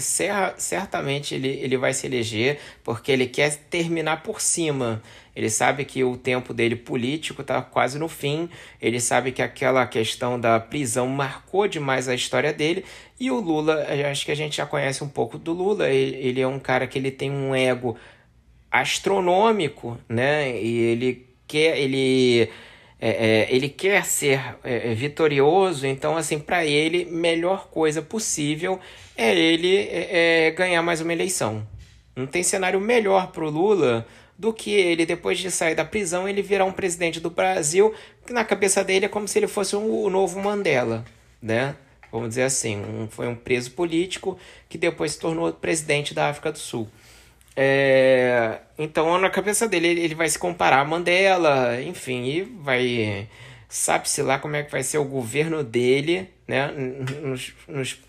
certamente 0.58 1.36
ele, 1.36 1.50
ele 1.50 1.78
vai 1.78 1.94
se 1.94 2.08
eleger, 2.08 2.60
porque 2.84 3.12
ele 3.12 3.28
quer 3.28 3.56
terminar 3.56 4.24
por 4.24 4.42
cima. 4.42 5.04
Ele 5.36 5.50
sabe 5.50 5.86
que 5.86 6.04
o 6.04 6.18
tempo 6.18 6.54
dele 6.54 6.76
político 6.76 7.42
está 7.42 7.62
quase 7.62 7.98
no 7.98 8.08
fim, 8.08 8.50
ele 8.82 9.00
sabe 9.00 9.32
que 9.32 9.42
aquela 9.42 9.86
questão 9.88 10.40
da 10.40 10.60
prisão 10.60 11.08
marcou 11.08 11.68
demais 11.68 12.10
a 12.10 12.16
história 12.16 12.52
dele, 12.52 12.84
e 13.20 13.32
o 13.32 13.40
Lula, 13.40 13.86
acho 14.10 14.26
que 14.26 14.32
a 14.32 14.36
gente 14.36 14.58
já 14.58 14.66
conhece 14.66 15.04
um 15.04 15.10
pouco 15.10 15.38
do 15.38 15.54
Lula, 15.54 15.90
ele, 15.90 16.42
é 16.42 16.48
um 16.48 16.60
cara 16.60 16.88
que 16.88 16.98
ele 16.98 17.12
tem 17.12 17.32
um 17.32 17.56
ego 17.56 17.98
astronômico, 18.72 19.98
né? 20.08 20.62
E 20.62 20.78
ele 20.78 21.28
quer, 21.48 21.78
ele 21.78 22.50
é, 23.00 23.48
ele 23.50 23.70
quer 23.70 24.06
ser 24.06 24.58
é, 24.64 24.94
vitorioso, 24.94 25.88
então, 25.88 26.18
assim, 26.18 26.38
para 26.38 26.66
ele, 26.66 27.06
melhor 27.06 27.68
coisa 27.70 28.02
possível 28.02 28.80
é 29.16 29.36
ele 29.36 30.52
ganhar 30.52 30.82
mais 30.82 31.02
uma 31.02 31.12
eleição. 31.12 31.68
Não 32.16 32.26
tem 32.26 32.44
cenário 32.44 32.80
melhor 32.80 33.32
para 33.32 33.44
o 33.46 33.50
Lula 33.50 34.06
do 34.40 34.54
que 34.54 34.72
ele, 34.72 35.06
depois 35.06 35.38
de 35.38 35.52
sair 35.52 35.76
da 35.76 35.84
prisão, 35.84 36.28
ele 36.28 36.42
virar 36.42 36.64
um 36.64 36.72
presidente 36.72 37.20
do 37.20 37.30
Brasil, 37.30 37.94
que 38.26 38.32
na 38.32 38.46
cabeça 38.46 38.82
dele 38.86 39.06
é 39.06 39.10
como 39.10 39.28
se 39.28 39.38
ele 39.38 39.48
fosse 39.48 39.76
um, 39.76 39.92
o 39.92 40.10
novo 40.10 40.40
Mandela, 40.40 41.04
né? 41.42 41.76
Vamos 42.10 42.30
dizer 42.30 42.44
assim, 42.44 42.78
um, 42.78 43.10
foi 43.10 43.28
um 43.28 43.36
preso 43.36 43.72
político 43.72 44.40
que 44.70 44.78
depois 44.78 45.12
se 45.12 45.20
tornou 45.20 45.52
presidente 45.52 46.14
da 46.14 46.30
África 46.30 46.54
do 46.54 46.58
Sul. 46.58 46.88
É, 47.54 48.60
então, 48.78 49.18
na 49.18 49.30
cabeça 49.30 49.68
dele, 49.68 49.88
ele 49.90 50.16
vai 50.16 50.30
se 50.30 50.40
comparar 50.40 50.80
a 50.80 50.86
Mandela, 50.86 51.82
enfim, 51.82 52.24
e 52.24 52.42
vai. 52.42 53.28
Sabe-se 53.68 54.22
lá 54.22 54.40
como 54.40 54.56
é 54.56 54.64
que 54.64 54.72
vai 54.72 54.84
ser 54.84 55.00
o 55.00 55.04
governo 55.04 55.66
dele, 55.66 56.30
né? 56.48 56.68
Nos, 57.22 57.54
nos, 57.68 58.00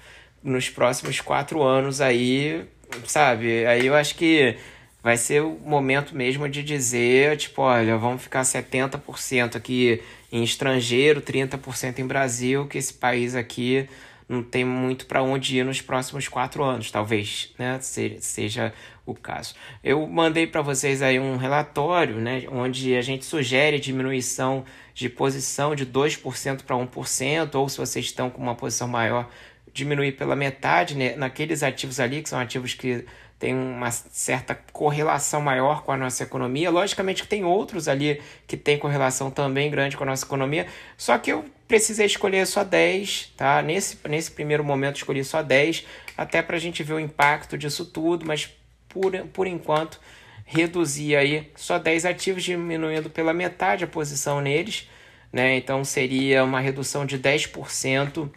nos 0.45 0.71
próximos 0.71 1.21
quatro 1.21 1.61
anos 1.61 2.01
aí, 2.01 2.65
sabe? 3.05 3.67
Aí 3.67 3.85
eu 3.85 3.97
acho 3.97 4.15
que 4.15 4.57
vai 5.03 5.17
ser 5.17 5.43
o 5.43 5.59
momento 5.65 6.15
mesmo 6.15 6.49
de 6.49 6.63
dizer, 6.63 7.37
tipo, 7.37 7.63
olha, 7.63 7.97
vamos 7.97 8.23
ficar 8.23 8.43
70% 8.43 9.57
aqui 9.57 10.03
em 10.31 10.43
estrangeiro, 10.43 11.21
30% 11.21 11.99
em 11.99 12.07
Brasil, 12.07 12.67
que 12.67 12.79
esse 12.79 12.95
país 12.95 13.35
aqui 13.35 13.89
não 14.29 14.45
tem 14.45 14.65
muito 14.65 15.07
para 15.07 15.23
onde 15.23 15.59
ir 15.59 15.65
nos 15.65 15.81
próximos 15.81 16.29
quatro 16.29 16.63
anos, 16.63 16.89
talvez, 16.89 17.53
né? 17.59 17.81
Seja 17.81 18.73
o 19.05 19.13
caso. 19.13 19.57
Eu 19.83 20.07
mandei 20.07 20.47
para 20.47 20.63
vocês 20.63 21.03
aí 21.03 21.19
um 21.19 21.37
relatório, 21.37 22.15
né? 22.15 22.45
Onde 22.49 22.95
a 22.95 23.03
gente 23.03 23.25
sugere 23.25 23.81
diminuição 23.81 24.65
de 24.95 25.09
posição 25.09 25.75
de 25.75 25.85
2% 25.85 26.63
para 26.63 26.77
1%, 26.77 27.55
ou 27.57 27.69
se 27.69 27.79
vocês 27.79 28.05
estão 28.05 28.31
com 28.31 28.41
uma 28.41 28.55
posição 28.55 28.87
maior, 28.87 29.29
diminuir 29.73 30.13
pela 30.13 30.37
metade, 30.37 30.97
né? 30.97 31.15
Naqueles 31.17 31.63
ativos 31.63 32.01
ali, 32.01 32.23
que 32.23 32.29
são 32.29 32.39
ativos 32.39 32.75
que 32.75 33.05
tem 33.41 33.55
uma 33.55 33.91
certa 33.91 34.55
correlação 34.71 35.41
maior 35.41 35.83
com 35.83 35.91
a 35.91 35.97
nossa 35.97 36.23
economia. 36.23 36.71
Logicamente 36.71 37.23
que 37.23 37.29
tem 37.29 37.43
outros 37.43 37.89
ali 37.89 38.21
que 38.47 38.55
tem 38.55 38.79
correlação 38.79 39.31
também 39.31 39.71
grande 39.71 39.97
com 39.97 40.05
a 40.05 40.07
nossa 40.07 40.27
economia, 40.27 40.67
só 40.97 41.17
que 41.17 41.33
eu 41.33 41.45
precisei 41.67 42.05
escolher 42.05 42.47
só 42.47 42.63
10, 42.63 43.33
tá? 43.37 43.63
Nesse, 43.63 43.97
nesse 44.09 44.31
primeiro 44.31 44.63
momento 44.63 44.97
escolhi 44.97 45.25
só 45.25 45.43
10, 45.43 45.87
até 46.19 46.43
para 46.43 46.57
a 46.57 46.61
gente 46.61 46.83
ver 46.83 46.93
o 46.93 47.01
impacto 47.01 47.57
disso 47.57 47.87
tudo, 47.87 48.27
mas 48.27 48.51
por, 48.89 49.13
por 49.33 49.47
enquanto 49.47 49.99
reduzi 50.45 51.17
aí 51.17 51.51
só 51.57 51.79
10 51.79 52.05
ativos, 52.05 52.43
diminuindo 52.43 53.09
pela 53.09 53.33
metade 53.33 53.85
a 53.85 53.87
posição 53.87 54.41
neles, 54.41 54.87
né? 55.33 55.57
Então 55.57 55.83
seria 55.83 56.45
uma 56.45 56.61
redução 56.61 57.07
de 57.07 57.19
10% 57.19 58.29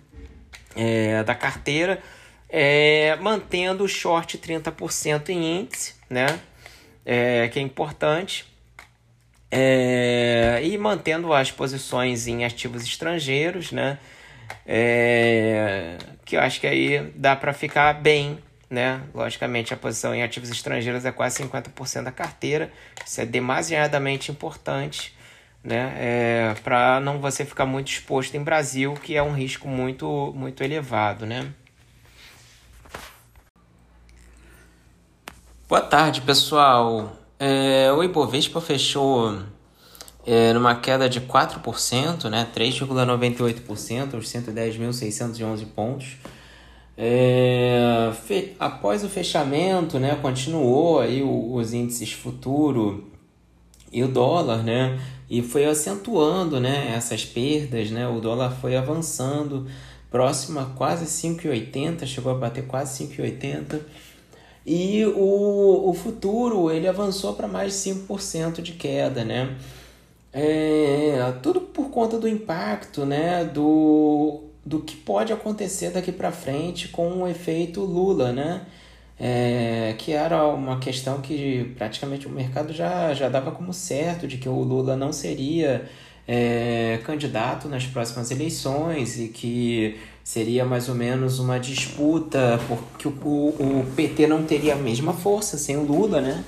é, 0.75 1.23
da 1.23 1.35
carteira, 1.35 2.01
é, 2.49 3.15
mantendo 3.21 3.83
o 3.83 3.87
short 3.87 4.37
30% 4.37 5.29
em 5.29 5.61
índice, 5.61 5.95
né? 6.09 6.39
É, 7.05 7.47
que 7.49 7.59
é 7.59 7.61
importante. 7.61 8.45
É, 9.51 10.61
e 10.63 10.77
mantendo 10.77 11.31
as 11.33 11.51
posições 11.51 12.27
em 12.27 12.43
ativos 12.43 12.83
estrangeiros, 12.83 13.71
né? 13.71 13.99
É, 14.65 15.97
que 16.25 16.35
eu 16.35 16.41
acho 16.41 16.59
que 16.59 16.67
aí 16.67 17.11
dá 17.15 17.35
para 17.35 17.53
ficar 17.53 17.93
bem, 17.93 18.39
né? 18.69 19.01
Logicamente, 19.13 19.73
a 19.73 19.77
posição 19.77 20.13
em 20.15 20.23
ativos 20.23 20.49
estrangeiros 20.49 21.05
é 21.05 21.11
quase 21.11 21.43
50% 21.43 22.03
da 22.03 22.11
carteira, 22.11 22.71
isso 23.05 23.21
é 23.21 23.25
demasiadamente 23.25 24.31
importante, 24.31 25.15
né? 25.63 25.93
É, 25.97 26.55
para 26.63 26.99
não 26.99 27.19
você 27.19 27.45
ficar 27.45 27.65
muito 27.65 27.89
exposto 27.89 28.35
em 28.35 28.43
Brasil, 28.43 28.93
que 28.95 29.15
é 29.15 29.23
um 29.23 29.33
risco 29.33 29.67
muito, 29.67 30.33
muito 30.35 30.63
elevado, 30.63 31.25
né? 31.25 31.53
Boa 35.67 35.81
tarde, 35.81 36.21
pessoal. 36.21 37.17
É, 37.39 37.91
o 37.91 38.03
Ibovespa 38.03 38.61
fechou 38.61 39.39
é, 40.25 40.53
numa 40.53 40.75
queda 40.75 41.09
de 41.09 41.21
4%, 41.21 42.29
né, 42.29 42.47
3,98%, 42.55 44.13
aos 44.13 44.27
110.611 44.27 45.65
pontos. 45.73 46.17
É, 46.97 48.11
fe, 48.25 48.55
após 48.59 49.03
o 49.03 49.09
fechamento, 49.09 49.97
né, 49.99 50.15
continuou 50.21 50.99
aí 50.99 51.23
os 51.23 51.73
índices 51.73 52.11
futuro 52.13 53.11
e 53.91 54.03
o 54.03 54.07
dólar, 54.07 54.63
né, 54.63 54.99
e 55.29 55.41
foi 55.41 55.65
acentuando, 55.65 56.59
né, 56.59 56.93
essas 56.95 57.25
perdas, 57.25 57.89
né, 57.91 58.07
o 58.07 58.19
dólar 58.19 58.51
foi 58.59 58.75
avançando 58.75 59.67
próximo 60.11 60.59
a 60.59 60.65
quase 60.65 61.05
5,80, 61.05 62.05
chegou 62.05 62.31
a 62.31 62.35
bater 62.35 62.67
quase 62.67 63.07
5,80 63.07 63.81
e 64.65 65.03
o, 65.05 65.89
o 65.89 65.93
futuro 65.93 66.71
ele 66.71 66.87
avançou 66.87 67.33
para 67.33 67.47
mais 67.47 67.73
de 67.73 67.91
5% 67.91 68.61
de 68.61 68.73
queda, 68.73 69.25
né? 69.25 69.57
É, 70.31 71.33
tudo 71.43 71.61
por 71.61 71.89
conta 71.89 72.17
do 72.17 72.27
impacto, 72.27 73.05
né? 73.05 73.43
Do, 73.43 74.41
do 74.65 74.79
que 74.79 74.95
pode 74.95 75.33
acontecer 75.33 75.91
daqui 75.91 76.11
para 76.11 76.31
frente 76.31 76.87
com 76.87 77.23
o 77.23 77.27
efeito 77.27 77.81
Lula, 77.81 78.31
né? 78.31 78.61
É, 79.25 79.95
que 79.97 80.11
era 80.11 80.45
uma 80.47 80.79
questão 80.79 81.21
que 81.21 81.73
praticamente 81.77 82.27
o 82.27 82.29
mercado 82.29 82.73
já, 82.73 83.13
já 83.13 83.29
dava 83.29 83.51
como 83.51 83.71
certo 83.71 84.27
de 84.27 84.37
que 84.37 84.49
o 84.49 84.59
Lula 84.59 84.97
não 84.97 85.13
seria 85.13 85.89
é, 86.27 86.99
candidato 87.05 87.69
nas 87.69 87.85
próximas 87.85 88.31
eleições 88.31 89.17
e 89.17 89.29
que 89.29 89.97
seria 90.25 90.65
mais 90.65 90.89
ou 90.89 90.95
menos 90.95 91.39
uma 91.39 91.57
disputa, 91.57 92.59
porque 92.67 93.07
o, 93.07 93.11
o, 93.11 93.85
PT 93.95 94.27
não 94.27 94.43
teria 94.43 94.73
a 94.73 94.77
mesma 94.77 95.13
força 95.13 95.57
sem 95.57 95.77
o 95.77 95.83
Lula, 95.83 96.19
né? 96.19 96.43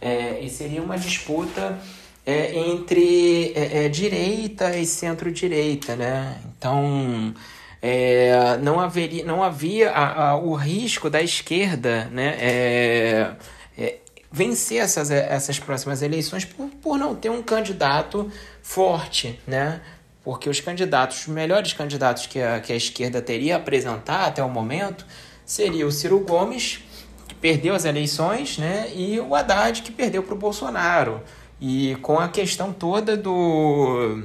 É, 0.00 0.40
e 0.40 0.50
seria 0.50 0.82
uma 0.82 0.98
disputa 0.98 1.78
é, 2.24 2.58
entre 2.58 3.52
é, 3.54 3.84
é, 3.84 3.88
direita 3.88 4.76
e 4.76 4.84
centro-direita, 4.84 5.94
né? 5.94 6.40
Então 6.58 7.32
é, 7.80 8.56
não 8.62 8.80
haveria, 8.80 9.24
não 9.24 9.42
havia 9.42 9.90
a, 9.90 10.30
a, 10.30 10.36
o 10.36 10.54
risco 10.54 11.10
da 11.10 11.22
esquerda, 11.22 12.06
né? 12.06 12.36
É, 12.40 13.32
é, 13.78 13.96
vencer 14.30 14.78
essas, 14.78 15.10
essas 15.10 15.58
próximas 15.58 16.02
eleições 16.02 16.44
por, 16.44 16.68
por 16.82 16.98
não 16.98 17.14
ter 17.14 17.30
um 17.30 17.42
candidato 17.42 18.30
forte, 18.62 19.40
né? 19.46 19.80
Porque 20.24 20.48
os 20.48 20.60
candidatos, 20.60 21.20
os 21.20 21.28
melhores 21.28 21.72
candidatos 21.72 22.26
que 22.26 22.40
a, 22.40 22.58
que 22.60 22.72
a 22.72 22.76
esquerda 22.76 23.22
teria 23.22 23.54
a 23.54 23.58
apresentar 23.58 24.26
até 24.26 24.42
o 24.42 24.48
momento 24.48 25.06
seria 25.44 25.86
o 25.86 25.92
Ciro 25.92 26.18
Gomes, 26.20 26.80
que 27.28 27.34
perdeu 27.36 27.74
as 27.74 27.84
eleições, 27.84 28.58
né? 28.58 28.90
E 28.94 29.20
o 29.20 29.34
Haddad, 29.34 29.82
que 29.82 29.92
perdeu 29.92 30.22
para 30.22 30.34
o 30.34 30.38
Bolsonaro. 30.38 31.22
E 31.60 31.96
com 32.02 32.18
a 32.18 32.28
questão 32.28 32.72
toda 32.72 33.16
do, 33.16 34.24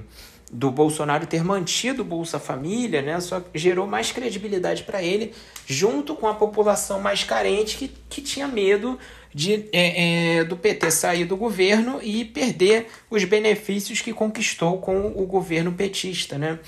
do 0.51 0.69
Bolsonaro 0.69 1.25
ter 1.25 1.43
mantido 1.45 2.01
o 2.01 2.05
Bolsa 2.05 2.37
Família, 2.37 3.01
né, 3.01 3.19
só 3.21 3.41
gerou 3.55 3.87
mais 3.87 4.11
credibilidade 4.11 4.83
para 4.83 5.01
ele, 5.01 5.33
junto 5.65 6.13
com 6.13 6.27
a 6.27 6.33
população 6.33 6.99
mais 6.99 7.23
carente 7.23 7.77
que, 7.77 7.87
que 8.09 8.21
tinha 8.21 8.47
medo 8.49 8.99
de, 9.33 9.69
é, 9.71 10.39
é, 10.39 10.43
do 10.43 10.57
PT 10.57 10.91
sair 10.91 11.23
do 11.23 11.37
governo 11.37 11.99
e 12.03 12.25
perder 12.25 12.87
os 13.09 13.23
benefícios 13.23 14.01
que 14.01 14.11
conquistou 14.11 14.79
com 14.79 15.07
o 15.15 15.25
governo 15.25 15.71
petista. 15.71 16.37
Né? 16.37 16.59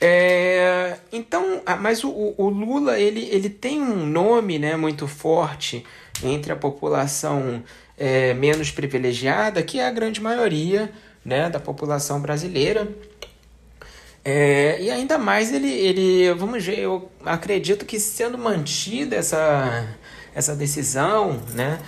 É, 0.00 0.96
então, 1.12 1.60
mas 1.80 2.04
o, 2.04 2.34
o 2.36 2.48
Lula 2.48 3.00
ele, 3.00 3.28
ele 3.32 3.50
tem 3.50 3.82
um 3.82 4.06
nome 4.06 4.60
né, 4.60 4.76
muito 4.76 5.08
forte 5.08 5.84
entre 6.22 6.52
a 6.52 6.56
população 6.56 7.64
é, 7.96 8.32
menos 8.32 8.70
privilegiada, 8.70 9.60
que 9.60 9.80
é 9.80 9.88
a 9.88 9.90
grande 9.90 10.20
maioria 10.20 10.92
né, 11.28 11.50
da 11.50 11.60
população 11.60 12.20
brasileira. 12.20 12.88
É, 14.24 14.80
e 14.80 14.90
ainda 14.90 15.16
mais 15.16 15.52
ele, 15.52 15.70
ele, 15.70 16.34
vamos 16.34 16.64
ver, 16.64 16.80
eu 16.80 17.10
acredito 17.24 17.84
que 17.86 18.00
sendo 18.00 18.36
mantida 18.36 19.16
essa, 19.16 19.86
essa 20.34 20.56
decisão, 20.56 21.40
né, 21.54 21.78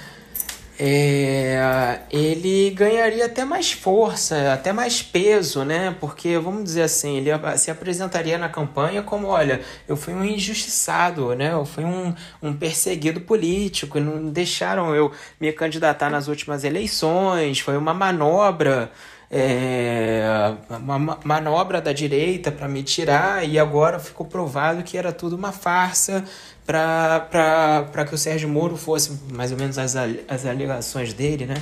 é, 0.82 2.00
ele 2.10 2.70
ganharia 2.70 3.26
até 3.26 3.44
mais 3.44 3.70
força, 3.70 4.50
até 4.50 4.72
mais 4.72 5.02
peso, 5.02 5.62
né? 5.62 5.94
Porque, 6.00 6.38
vamos 6.38 6.64
dizer 6.64 6.80
assim, 6.84 7.18
ele 7.18 7.28
se 7.58 7.70
apresentaria 7.70 8.38
na 8.38 8.48
campanha 8.48 9.02
como, 9.02 9.26
olha, 9.26 9.60
eu 9.86 9.94
fui 9.94 10.14
um 10.14 10.24
injustiçado, 10.24 11.34
né? 11.34 11.52
Eu 11.52 11.66
fui 11.66 11.84
um, 11.84 12.14
um 12.42 12.54
perseguido 12.54 13.20
político, 13.20 14.00
não 14.00 14.30
deixaram 14.30 14.94
eu 14.94 15.12
me 15.38 15.52
candidatar 15.52 16.08
nas 16.08 16.28
últimas 16.28 16.64
eleições, 16.64 17.60
foi 17.60 17.76
uma 17.76 17.92
manobra 17.92 18.90
é, 19.30 20.24
uma 20.68 21.18
manobra 21.22 21.80
da 21.80 21.92
direita 21.92 22.50
para 22.50 22.66
me 22.66 22.82
tirar 22.82 23.48
e 23.48 23.58
agora 23.60 24.00
ficou 24.00 24.26
provado 24.26 24.82
que 24.82 24.98
era 24.98 25.12
tudo 25.12 25.36
uma 25.36 25.52
farsa 25.52 26.24
para 26.66 28.04
que 28.08 28.14
o 28.14 28.18
Sérgio 28.18 28.48
Moro 28.48 28.76
fosse, 28.76 29.12
mais 29.32 29.52
ou 29.52 29.58
menos 29.58 29.78
as, 29.78 29.94
as 29.96 30.46
alegações 30.46 31.12
dele, 31.12 31.46
né? 31.46 31.54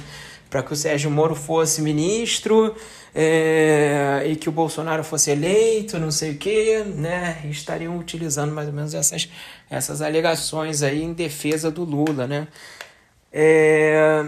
Para 0.49 0.63
que 0.63 0.73
o 0.73 0.77
Sérgio 0.77 1.11
Moro 1.11 1.35
fosse 1.35 1.83
ministro 1.83 2.75
é, 3.15 4.23
e 4.27 4.37
que 4.37 4.49
o 4.49 4.53
Bolsonaro 4.53 5.05
fosse 5.05 5.31
eleito, 5.31 5.99
não 5.99 6.11
sei 6.11 6.33
o 6.33 6.39
quê, 6.39 6.83
né? 6.87 7.43
Estariam 7.51 7.99
utilizando 7.99 8.55
mais 8.55 8.69
ou 8.69 8.73
menos 8.73 8.95
essas, 8.95 9.29
essas 9.69 10.01
alegações 10.01 10.83
aí 10.83 11.03
em 11.03 11.13
defesa 11.13 11.71
do 11.71 11.85
Lula, 11.85 12.27
né? 12.27 12.49
É, 13.31 14.25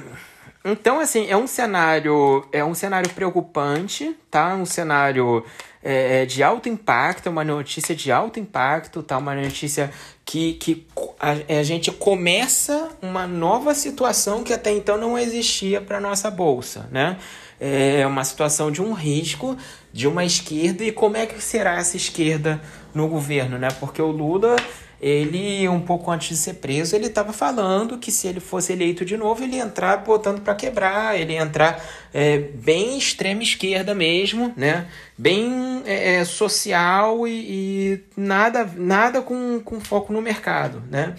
então, 0.65 1.01
assim, 1.01 1.27
é 1.29 1.37
um 1.37 1.47
cenário, 1.47 2.47
é 2.53 2.63
um 2.63 2.75
cenário 2.75 3.11
preocupante, 3.11 4.15
tá? 4.31 4.55
Um 4.55 4.67
cenário 4.67 5.43
é, 5.83 6.23
é, 6.23 6.27
de 6.27 6.43
alto 6.43 6.69
impacto, 6.69 7.29
é 7.29 7.31
uma 7.31 7.43
notícia 7.45 7.95
de 7.95 8.13
alto 8.13 8.39
impacto, 8.39 9.03
tá? 9.03 9.17
Uma 9.17 9.35
notícia 9.35 9.91
que, 10.23 10.55
que 10.55 10.87
a, 11.19 11.59
a 11.61 11.63
gente 11.63 11.91
começa 11.91 12.91
uma 13.01 13.27
nova 13.27 13.75
situação 13.75 14.45
que 14.45 14.53
até 14.53 14.71
então 14.71 14.99
não 14.99 15.19
existia 15.19 15.81
para 15.81 15.99
nossa 15.99 16.31
bolsa, 16.31 16.87
né? 16.93 17.17
É 17.59 18.07
uma 18.07 18.25
situação 18.25 18.71
de 18.71 18.81
um 18.83 18.93
risco 18.93 19.57
de 19.93 20.07
uma 20.07 20.25
esquerda 20.25 20.85
e 20.85 20.93
como 20.93 21.17
é 21.17 21.27
que 21.27 21.43
será 21.43 21.77
essa 21.77 21.97
esquerda 21.97 22.61
no 22.95 23.09
governo, 23.09 23.59
né? 23.59 23.69
Porque 23.81 24.01
o 24.01 24.11
Lula 24.11 24.57
ele, 25.01 25.67
um 25.69 25.81
pouco 25.81 26.11
antes 26.11 26.29
de 26.29 26.37
ser 26.37 26.55
preso, 26.55 26.95
ele 26.95 27.07
estava 27.07 27.33
falando 27.33 27.97
que 27.97 28.13
se 28.13 28.29
ele 28.29 28.39
fosse 28.39 28.73
eleito 28.73 29.05
de 29.05 29.17
novo, 29.17 29.43
ele 29.43 29.57
ia 29.57 29.63
entrar 29.63 29.97
botando 29.99 30.43
para 30.43 30.55
quebrar, 30.55 31.19
ele 31.19 31.33
ia 31.33 31.41
entrar 31.41 31.83
é, 32.13 32.39
bem 32.39 32.99
extrema 32.99 33.43
esquerda 33.43 33.95
mesmo, 33.95 34.53
né? 34.57 34.87
bem 35.17 35.83
é, 35.87 36.17
é, 36.17 36.25
social 36.25 37.27
e, 37.27 37.31
e, 37.33 38.05
nada, 38.15 38.69
nada 38.77 39.23
com, 39.23 39.61
com 39.61 39.81
foco 39.81 40.13
no 40.13 40.21
mercado. 40.21 40.83
Né? 40.91 41.15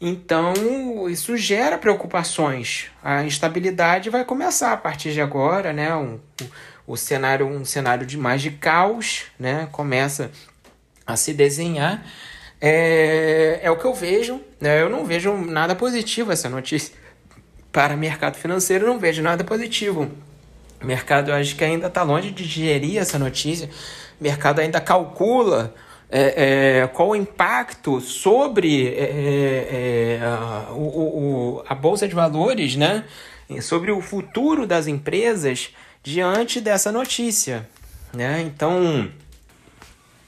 Então, 0.00 0.54
isso 1.10 1.36
gera 1.36 1.76
preocupações. 1.76 2.86
A 3.02 3.24
instabilidade 3.24 4.08
vai 4.08 4.24
começar 4.24 4.72
a 4.72 4.76
partir 4.76 5.12
de 5.12 5.20
agora, 5.20 5.74
né? 5.74 5.94
Um, 5.94 6.18
o 6.86 6.96
cenário, 6.96 7.46
um 7.46 7.66
cenário 7.66 8.06
de 8.06 8.16
mais 8.16 8.40
de 8.40 8.50
caos, 8.50 9.24
né? 9.38 9.68
Começa 9.70 10.30
a 11.06 11.16
se 11.16 11.34
desenhar 11.34 12.02
é, 12.60 13.60
é 13.62 13.70
o 13.70 13.76
que 13.76 13.84
eu 13.84 13.94
vejo. 13.94 14.40
Né? 14.60 14.80
Eu 14.80 14.88
não 14.88 15.04
vejo 15.04 15.34
nada 15.36 15.74
positivo 15.74 16.32
essa 16.32 16.48
notícia. 16.48 16.94
Para 17.72 17.94
o 17.94 17.98
mercado 17.98 18.36
financeiro, 18.36 18.86
não 18.86 18.98
vejo 18.98 19.22
nada 19.22 19.44
positivo. 19.44 20.10
O 20.82 20.86
mercado, 20.86 21.32
acho 21.32 21.56
que 21.56 21.64
ainda 21.64 21.86
está 21.86 22.02
longe 22.02 22.30
de 22.30 22.44
digerir 22.44 22.98
essa 22.98 23.18
notícia. 23.18 23.70
O 24.20 24.24
mercado 24.24 24.60
ainda 24.60 24.80
calcula 24.80 25.74
é, 26.10 26.80
é, 26.82 26.86
qual 26.88 27.10
o 27.10 27.16
impacto 27.16 28.00
sobre 28.00 28.88
é, 28.88 28.90
é, 28.90 30.18
é 30.18 30.24
a, 30.24 30.72
o, 30.72 31.58
o, 31.58 31.64
a 31.68 31.74
Bolsa 31.74 32.08
de 32.08 32.14
Valores, 32.14 32.76
né? 32.76 33.04
sobre 33.62 33.90
o 33.90 34.00
futuro 34.00 34.66
das 34.66 34.86
empresas 34.86 35.70
diante 36.02 36.60
dessa 36.60 36.92
notícia. 36.92 37.68
Né? 38.12 38.42
Então, 38.42 39.10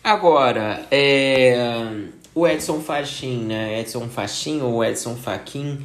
agora, 0.02 0.86
é, 0.90 1.90
o 2.34 2.46
Edson 2.46 2.80
Fachin, 2.80 3.44
né? 3.44 3.80
Edson 3.80 4.08
Fachin 4.08 4.60
ou 4.62 4.84
Edson 4.84 5.16
Fachin, 5.16 5.84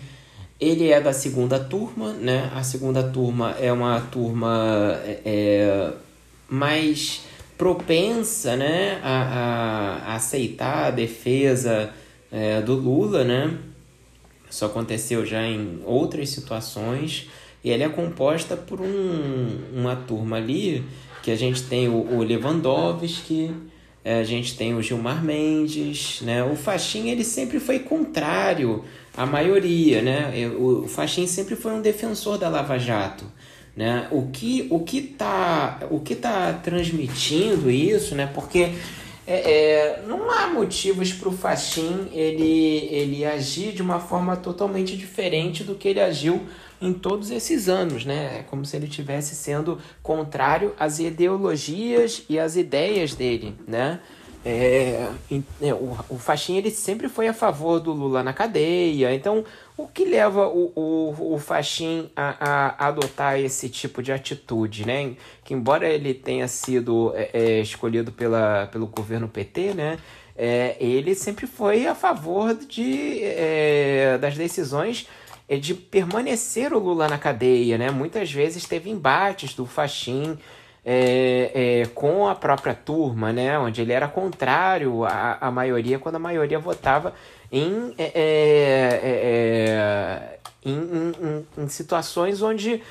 ele 0.60 0.90
é 0.90 1.00
da 1.00 1.14
segunda 1.14 1.60
turma, 1.60 2.14
né? 2.14 2.52
A 2.56 2.64
segunda 2.64 3.04
turma 3.04 3.56
é 3.60 3.72
uma 3.72 4.02
turma 4.02 5.00
é, 5.04 5.22
é 5.26 5.94
mais 6.50 7.24
propensa, 7.58 8.56
né? 8.56 9.00
A, 9.04 10.04
a, 10.12 10.16
aceitar 10.16 10.86
a 10.86 10.92
defesa 10.92 11.92
é, 12.32 12.62
do 12.62 12.76
Lula, 12.76 13.24
né? 13.24 13.58
Isso 14.50 14.64
aconteceu 14.64 15.26
já 15.26 15.44
em 15.44 15.82
outras 15.86 16.30
situações. 16.30 17.30
E 17.64 17.72
ela 17.72 17.84
é 17.84 17.90
composta 17.90 18.56
por 18.56 18.80
um, 18.80 19.60
uma 19.74 19.96
turma 19.96 20.38
ali 20.38 20.86
que 21.22 21.32
a 21.32 21.36
gente 21.36 21.64
tem 21.64 21.90
o, 21.90 22.16
o 22.16 22.24
Lewandowski, 22.24 23.54
a 24.14 24.24
gente 24.24 24.56
tem 24.56 24.74
o 24.74 24.82
Gilmar 24.82 25.24
Mendes, 25.24 26.22
né? 26.22 26.44
O 26.44 26.56
Faxin, 26.56 27.10
ele 27.10 27.24
sempre 27.24 27.60
foi 27.60 27.80
contrário 27.80 28.84
à 29.16 29.26
maioria, 29.26 30.02
né? 30.02 30.32
O 30.58 30.88
Faxin 30.88 31.28
sempre 31.28 31.56
foi 31.56 31.74
um 31.74 31.82
defensor 31.82 32.38
da 32.38 32.48
Lava 32.48 32.78
Jato, 32.78 33.26
né? 33.76 34.08
O 34.12 34.28
que 34.28 34.68
o 34.70 34.80
que 34.80 35.02
tá 35.02 35.80
o 35.90 36.00
que 36.00 36.16
tá 36.16 36.54
transmitindo 36.54 37.70
isso, 37.70 38.16
né? 38.16 38.30
Porque 38.34 38.70
é, 39.28 39.52
é, 39.52 40.04
não 40.08 40.32
há 40.32 40.48
motivos 40.48 41.12
para 41.12 41.28
o 41.28 41.34
Faxin 41.34 42.08
ele, 42.14 42.88
ele 42.90 43.26
agir 43.26 43.74
de 43.74 43.82
uma 43.82 44.00
forma 44.00 44.38
totalmente 44.38 44.96
diferente 44.96 45.66
do 45.66 45.76
que 45.76 45.90
ele 45.90 46.00
agiu 46.00 46.42
em 46.82 46.94
todos 46.94 47.30
esses 47.30 47.68
anos, 47.68 48.06
né? 48.06 48.40
É 48.40 48.44
como 48.44 48.64
se 48.66 48.78
ele 48.78 48.86
estivesse 48.86 49.36
sendo 49.36 49.80
contrário 50.02 50.74
às 50.80 51.00
ideologias 51.00 52.24
e 52.30 52.40
às 52.40 52.56
ideias 52.56 53.16
dele, 53.16 53.54
né? 53.68 54.00
É, 54.46 55.10
é, 55.62 55.74
o, 55.74 55.98
o 56.08 56.18
Faxin 56.18 56.56
ele 56.56 56.72
sempre 56.72 57.10
foi 57.10 57.28
a 57.28 57.34
favor 57.34 57.82
do 57.82 57.92
Lula 57.92 58.24
na 58.24 58.32
cadeia, 58.32 59.14
então 59.14 59.44
o 59.78 59.88
que 59.88 60.04
leva 60.04 60.48
o, 60.48 60.72
o, 60.76 61.36
o 61.36 61.38
Faxin 61.38 62.10
a, 62.16 62.36
a, 62.40 62.88
adotar 62.88 63.40
esse 63.40 63.70
tipo 63.70 64.02
de 64.02 64.12
atitude, 64.12 64.86
né? 64.86 65.16
Que 65.44 65.54
embora 65.54 65.88
ele 65.88 66.16
tenha 66.16 66.48
sido 66.48 67.14
é, 67.16 67.30
é 67.32 67.62
escolhido 67.62 68.12
pela, 68.12 68.68
pelo 68.72 68.88
governo 68.88 69.28
PT, 69.28 69.76
né? 69.76 70.00
É, 70.36 70.76
ele 70.80 71.14
sempre 71.14 71.46
foi 71.46 71.86
a 71.86 71.94
favor 71.94 72.56
de, 72.56 73.24
é, 73.24 74.18
das 74.20 74.36
decisões 74.36 75.08
é 75.50 75.56
de 75.58 75.74
permanecer 75.74 76.74
o 76.74 76.80
Lula 76.80 77.08
na 77.08 77.18
cadeia, 77.18 77.78
né? 77.78 77.92
Muitas 77.92 78.32
vezes 78.32 78.66
teve 78.66 78.90
embates 78.90 79.54
do 79.54 79.66
Faxin 79.66 80.38
é, 80.84 81.52
é, 81.54 81.86
com 81.88 82.28
a 82.28 82.36
própria 82.36 82.74
turma, 82.74 83.32
né? 83.32 83.58
Onde 83.60 83.82
ele 83.82 83.94
era 83.94 84.08
contrário 84.08 85.06
à, 85.06 85.38
à 85.40 85.52
maioria, 85.52 86.00
quando 86.00 86.16
a 86.16 86.20
maioria 86.20 86.60
votava 86.60 87.14
em, 87.52 87.94
é, 87.98 88.04
é, 88.04 89.00
é, 89.04 89.70
é 89.70 90.40
em, 90.66 90.74
em, 90.74 91.48
em, 91.64 91.70
situações 91.70 92.42
onde 92.42 92.82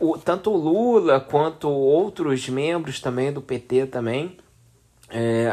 o, 0.00 0.18
tanto 0.18 0.50
o 0.50 0.56
Lula 0.56 1.20
quanto 1.20 1.68
outros 1.68 2.48
membros 2.48 3.00
também 3.00 3.32
do 3.32 3.40
PT 3.40 3.86
também, 3.86 4.36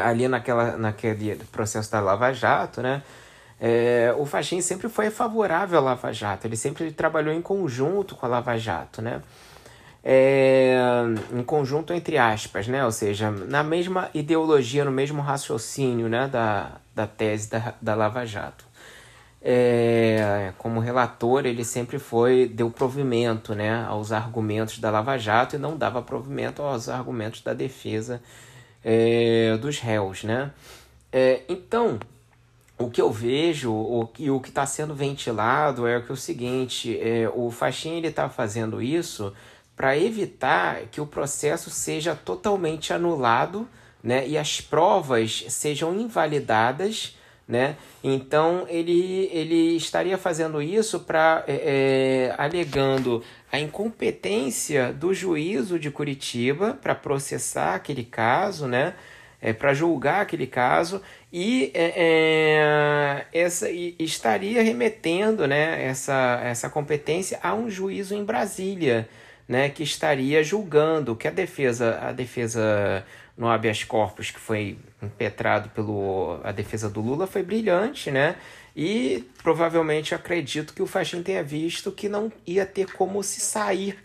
ali 0.04 0.26
naquela, 0.28 0.76
naquele 0.76 1.36
processo 1.52 1.90
da 1.90 2.00
Lava 2.00 2.32
Jato, 2.32 2.82
né? 2.82 3.02
É, 3.64 4.12
o 4.18 4.26
Fachin 4.26 4.60
sempre 4.60 4.88
foi 4.88 5.08
favorável 5.08 5.78
à 5.78 5.80
Lava 5.80 6.12
Jato, 6.12 6.48
ele 6.48 6.56
sempre 6.56 6.90
trabalhou 6.90 7.32
em 7.32 7.40
conjunto 7.40 8.16
com 8.16 8.26
a 8.26 8.28
Lava 8.28 8.58
Jato, 8.58 9.00
né? 9.00 9.22
É, 10.02 10.76
em 11.32 11.44
conjunto 11.44 11.92
entre 11.92 12.18
aspas, 12.18 12.66
né? 12.66 12.84
Ou 12.84 12.90
seja, 12.90 13.30
na 13.30 13.62
mesma 13.62 14.10
ideologia, 14.12 14.84
no 14.84 14.90
mesmo 14.90 15.22
raciocínio, 15.22 16.08
né? 16.08 16.26
Da, 16.26 16.72
da 16.94 17.06
tese 17.06 17.50
da, 17.50 17.74
da 17.80 17.94
Lava 17.94 18.24
Jato. 18.24 18.64
É, 19.44 20.52
como 20.56 20.78
relator, 20.78 21.46
ele 21.46 21.64
sempre 21.64 21.98
foi 21.98 22.46
deu 22.46 22.70
provimento, 22.70 23.54
né? 23.54 23.84
Aos 23.84 24.12
argumentos 24.12 24.78
da 24.78 24.90
Lava 24.90 25.18
Jato 25.18 25.56
e 25.56 25.58
não 25.58 25.76
dava 25.76 26.00
provimento 26.00 26.62
aos 26.62 26.88
argumentos 26.88 27.40
da 27.40 27.52
defesa 27.52 28.22
é, 28.84 29.56
dos 29.56 29.78
réus, 29.80 30.22
né? 30.22 30.52
É, 31.12 31.42
então, 31.48 31.98
o 32.78 32.88
que 32.88 33.00
eu 33.00 33.10
vejo 33.10 33.72
o, 33.72 34.08
e 34.18 34.30
o 34.30 34.40
que 34.40 34.48
está 34.48 34.64
sendo 34.64 34.94
ventilado 34.94 35.86
é, 35.86 36.00
que 36.00 36.10
é 36.10 36.14
o 36.14 36.16
seguinte: 36.16 36.98
é, 37.00 37.28
o 37.34 37.50
Faxin 37.50 38.00
está 38.02 38.28
fazendo 38.28 38.80
isso 38.80 39.32
para 39.76 39.96
evitar 39.96 40.82
que 40.90 41.00
o 41.00 41.06
processo 41.06 41.70
seja 41.70 42.14
totalmente 42.14 42.92
anulado 42.92 43.66
né, 44.02 44.26
e 44.26 44.36
as 44.36 44.60
provas 44.60 45.44
sejam 45.48 45.94
invalidadas. 45.98 47.16
Né? 47.46 47.76
Então 48.02 48.66
ele, 48.68 49.28
ele 49.32 49.76
estaria 49.76 50.16
fazendo 50.16 50.62
isso 50.62 51.00
para 51.00 51.44
é, 51.46 52.30
é, 52.30 52.34
alegando 52.38 53.22
a 53.50 53.58
incompetência 53.58 54.92
do 54.92 55.12
juízo 55.12 55.78
de 55.78 55.90
Curitiba 55.90 56.78
para 56.80 56.94
processar 56.94 57.74
aquele 57.74 58.04
caso, 58.04 58.66
né? 58.66 58.94
É, 59.44 59.52
para 59.52 59.74
julgar 59.74 60.22
aquele 60.22 60.46
caso 60.46 61.02
e 61.32 61.72
é, 61.74 61.92
é, 61.96 63.26
essa 63.32 63.68
e 63.68 63.96
estaria 63.98 64.62
remetendo 64.62 65.48
né, 65.48 65.84
essa, 65.84 66.40
essa 66.44 66.70
competência 66.70 67.40
a 67.42 67.52
um 67.52 67.68
juízo 67.68 68.14
em 68.14 68.24
Brasília, 68.24 69.08
né, 69.48 69.68
que 69.68 69.82
estaria 69.82 70.44
julgando 70.44 71.16
que 71.16 71.26
a 71.26 71.30
defesa 71.32 71.98
a 72.00 72.12
defesa 72.12 73.04
no 73.42 73.48
habeas 73.48 73.82
corpus 73.82 74.30
que 74.30 74.38
foi 74.38 74.78
impetrado 75.02 75.68
pelo 75.70 76.38
a 76.44 76.52
defesa 76.52 76.88
do 76.88 77.00
Lula 77.00 77.26
foi 77.26 77.42
brilhante, 77.42 78.08
né? 78.08 78.36
E 78.74 79.28
provavelmente 79.42 80.14
acredito 80.14 80.72
que 80.72 80.80
o 80.80 80.86
Faxin 80.86 81.24
tenha 81.24 81.42
visto 81.42 81.90
que 81.90 82.08
não 82.08 82.32
ia 82.46 82.64
ter 82.64 82.92
como 82.92 83.20
se 83.20 83.40
sair 83.40 83.98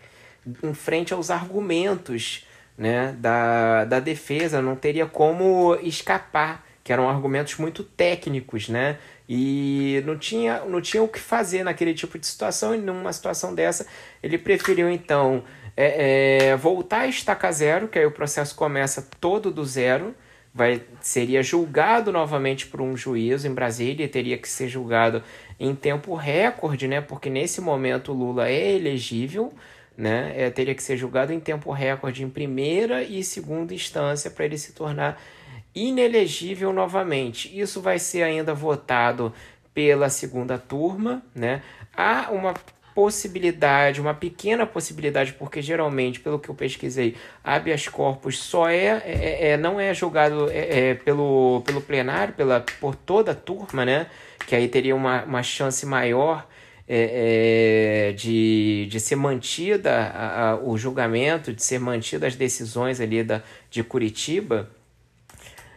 em 0.60 0.74
frente 0.74 1.14
aos 1.14 1.30
argumentos 1.30 2.48
né, 2.76 3.14
da, 3.20 3.84
da 3.84 4.00
defesa, 4.00 4.60
não 4.60 4.74
teria 4.74 5.06
como 5.06 5.76
escapar 5.82 6.66
que 6.82 6.92
eram 6.92 7.08
argumentos 7.08 7.56
muito 7.58 7.84
técnicos, 7.84 8.68
né? 8.68 8.98
E 9.28 10.02
não 10.04 10.18
tinha, 10.18 10.64
não 10.64 10.80
tinha 10.80 11.02
o 11.02 11.06
que 11.06 11.20
fazer 11.20 11.62
naquele 11.62 11.94
tipo 11.94 12.18
de 12.18 12.26
situação, 12.26 12.74
e 12.74 12.78
numa 12.78 13.12
situação 13.12 13.54
dessa, 13.54 13.86
ele 14.20 14.36
preferiu 14.36 14.90
então 14.90 15.44
é, 15.80 16.48
é, 16.48 16.56
voltar 16.56 17.02
a 17.02 17.06
estaca 17.06 17.52
zero, 17.52 17.86
que 17.86 18.00
aí 18.00 18.04
o 18.04 18.10
processo 18.10 18.52
começa 18.56 19.08
todo 19.20 19.48
do 19.48 19.64
zero, 19.64 20.12
vai, 20.52 20.82
seria 21.00 21.40
julgado 21.40 22.10
novamente 22.10 22.66
por 22.66 22.80
um 22.80 22.96
juiz 22.96 23.44
em 23.44 23.54
Brasília, 23.54 24.04
e 24.04 24.08
teria 24.08 24.36
que 24.36 24.48
ser 24.48 24.66
julgado 24.66 25.22
em 25.58 25.76
tempo 25.76 26.16
recorde, 26.16 26.88
né? 26.88 27.00
Porque 27.00 27.30
nesse 27.30 27.60
momento 27.60 28.10
o 28.10 28.14
Lula 28.16 28.48
é 28.48 28.72
elegível, 28.72 29.52
né? 29.96 30.32
É, 30.36 30.50
teria 30.50 30.74
que 30.74 30.82
ser 30.82 30.96
julgado 30.96 31.32
em 31.32 31.38
tempo 31.38 31.70
recorde 31.70 32.24
em 32.24 32.28
primeira 32.28 33.04
e 33.04 33.22
segunda 33.22 33.72
instância 33.72 34.32
para 34.32 34.46
ele 34.46 34.58
se 34.58 34.72
tornar 34.72 35.22
inelegível 35.72 36.72
novamente. 36.72 37.56
Isso 37.56 37.80
vai 37.80 38.00
ser 38.00 38.24
ainda 38.24 38.52
votado 38.52 39.32
pela 39.72 40.10
segunda 40.10 40.58
turma, 40.58 41.22
né? 41.32 41.62
Há 41.94 42.32
uma 42.32 42.52
possibilidade, 42.98 44.00
uma 44.00 44.12
pequena 44.12 44.66
possibilidade, 44.66 45.32
porque 45.34 45.62
geralmente, 45.62 46.18
pelo 46.18 46.36
que 46.36 46.48
eu 46.48 46.54
pesquisei, 46.56 47.14
habeas 47.44 47.86
corpus 47.86 48.40
só 48.40 48.68
é, 48.68 49.00
é, 49.04 49.50
é 49.50 49.56
não 49.56 49.78
é 49.78 49.94
julgado 49.94 50.50
é, 50.50 50.90
é, 50.90 50.94
pelo, 50.96 51.62
pelo 51.64 51.80
plenário, 51.80 52.34
pela, 52.34 52.58
por 52.80 52.96
toda 52.96 53.30
a 53.30 53.34
turma, 53.36 53.84
né? 53.84 54.08
Que 54.48 54.56
aí 54.56 54.66
teria 54.66 54.96
uma, 54.96 55.22
uma 55.22 55.44
chance 55.44 55.86
maior 55.86 56.44
é, 56.88 58.08
é, 58.08 58.12
de, 58.14 58.88
de 58.90 58.98
ser 58.98 59.14
mantida 59.14 59.94
a, 59.96 60.50
a, 60.50 60.56
o 60.56 60.76
julgamento, 60.76 61.52
de 61.52 61.62
ser 61.62 61.78
mantida 61.78 62.26
as 62.26 62.34
decisões 62.34 63.00
ali 63.00 63.22
da, 63.22 63.44
de 63.70 63.84
Curitiba. 63.84 64.68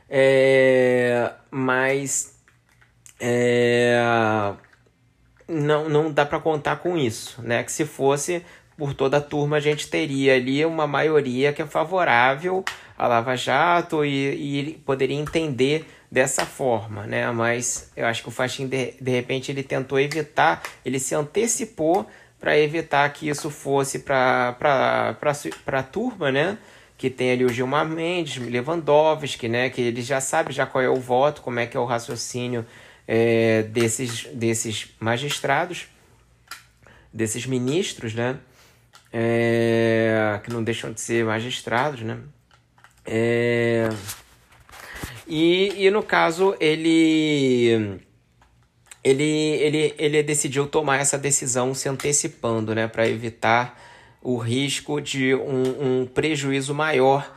É, 0.10 1.34
mas 1.52 2.35
é, 3.19 4.02
não, 5.52 5.90
não 5.90 6.11
dá 6.11 6.26
para 6.26 6.40
contar 6.40 6.78
com 6.78 6.98
isso, 6.98 7.41
né? 7.41 7.64
Que 7.64 7.72
se 7.72 7.86
fosse 7.86 8.44
por 8.78 8.94
toda 8.94 9.18
a 9.18 9.22
turma, 9.22 9.57
a 9.57 9.60
gente 9.60 9.88
teria 9.88 10.36
ali 10.36 10.65
uma 10.65 10.88
maioria 10.88 11.53
que 11.53 11.61
é 11.61 11.65
favorável 11.65 12.64
à 12.98 13.07
Lava 13.07 13.36
Jato 13.36 14.03
e, 14.03 14.69
e 14.69 14.73
poderia 14.86 15.18
entender 15.18 15.86
dessa 16.10 16.45
forma, 16.45 17.06
né? 17.06 17.30
Mas 17.32 17.91
eu 17.95 18.06
acho 18.06 18.23
que 18.23 18.30
o 18.30 18.32
Faxin, 18.32 18.68
de, 18.68 18.94
de 18.99 19.11
repente, 19.11 19.52
ele 19.52 19.61
tentou 19.61 19.99
evitar, 19.99 20.64
ele 20.84 20.99
se 20.99 21.14
antecipou 21.14 22.07
para 22.40 22.57
evitar 22.57 23.07
que 23.14 23.30
isso 23.30 23.49
fosse 23.52 23.99
para 23.99 24.57
a 25.68 25.84
turma, 25.84 26.32
né? 26.32 26.57
que 27.02 27.10
tem 27.10 27.32
ali 27.32 27.44
o 27.44 27.49
Gilmar 27.49 27.84
Mendes, 27.84 28.38
Lewandowski, 28.38 29.48
né, 29.48 29.72
que 29.72 29.82
ele 29.82 30.03
já 30.03 30.22
sabe 30.22 30.53
já 30.53 30.68
qual 30.68 30.84
é 30.84 30.88
o 30.88 30.98
voto, 30.98 31.41
como 31.41 31.60
é 31.60 31.65
que 31.65 31.76
é 31.76 31.80
o 31.80 31.86
raciocínio 31.86 32.64
é, 33.13 33.63
desses, 33.63 34.23
desses 34.27 34.88
magistrados, 34.97 35.88
desses 37.11 37.45
ministros, 37.45 38.13
né, 38.13 38.39
é, 39.11 40.39
que 40.41 40.49
não 40.49 40.63
deixam 40.63 40.93
de 40.93 41.01
ser 41.01 41.25
magistrados, 41.25 41.99
né, 42.03 42.19
é, 43.05 43.89
e, 45.27 45.88
e 45.88 45.91
no 45.91 46.01
caso 46.01 46.55
ele 46.57 47.99
ele, 49.03 49.23
ele, 49.23 49.95
ele 49.97 50.23
decidiu 50.23 50.65
tomar 50.65 50.99
essa 50.99 51.17
decisão 51.17 51.73
se 51.73 51.89
antecipando, 51.89 52.73
né, 52.73 52.88
para 52.88 53.09
evitar 53.09 53.77
o 54.21 54.38
risco 54.38 55.01
de 55.01 55.35
um, 55.35 56.03
um 56.03 56.05
prejuízo 56.05 56.73
maior 56.73 57.29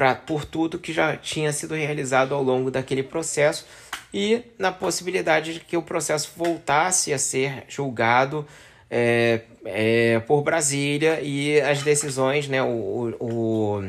pra, 0.00 0.14
por 0.14 0.46
tudo 0.46 0.78
que 0.78 0.94
já 0.94 1.14
tinha 1.14 1.52
sido 1.52 1.74
realizado 1.74 2.34
ao 2.34 2.42
longo 2.42 2.70
daquele 2.70 3.02
processo 3.02 3.66
e 4.14 4.40
na 4.58 4.72
possibilidade 4.72 5.52
de 5.52 5.60
que 5.60 5.76
o 5.76 5.82
processo 5.82 6.32
voltasse 6.34 7.12
a 7.12 7.18
ser 7.18 7.64
julgado 7.68 8.46
é, 8.90 9.42
é, 9.62 10.18
por 10.20 10.40
Brasília 10.40 11.20
e 11.20 11.60
as 11.60 11.82
decisões, 11.82 12.48
né, 12.48 12.62
o, 12.62 13.14
o, 13.20 13.82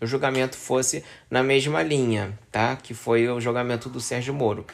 o 0.00 0.06
julgamento 0.06 0.56
fosse 0.56 1.04
na 1.30 1.42
mesma 1.42 1.82
linha, 1.82 2.32
tá? 2.50 2.74
que 2.76 2.94
foi 2.94 3.28
o 3.28 3.38
julgamento 3.38 3.90
do 3.90 4.00
Sérgio 4.00 4.32
Moro. 4.32 4.64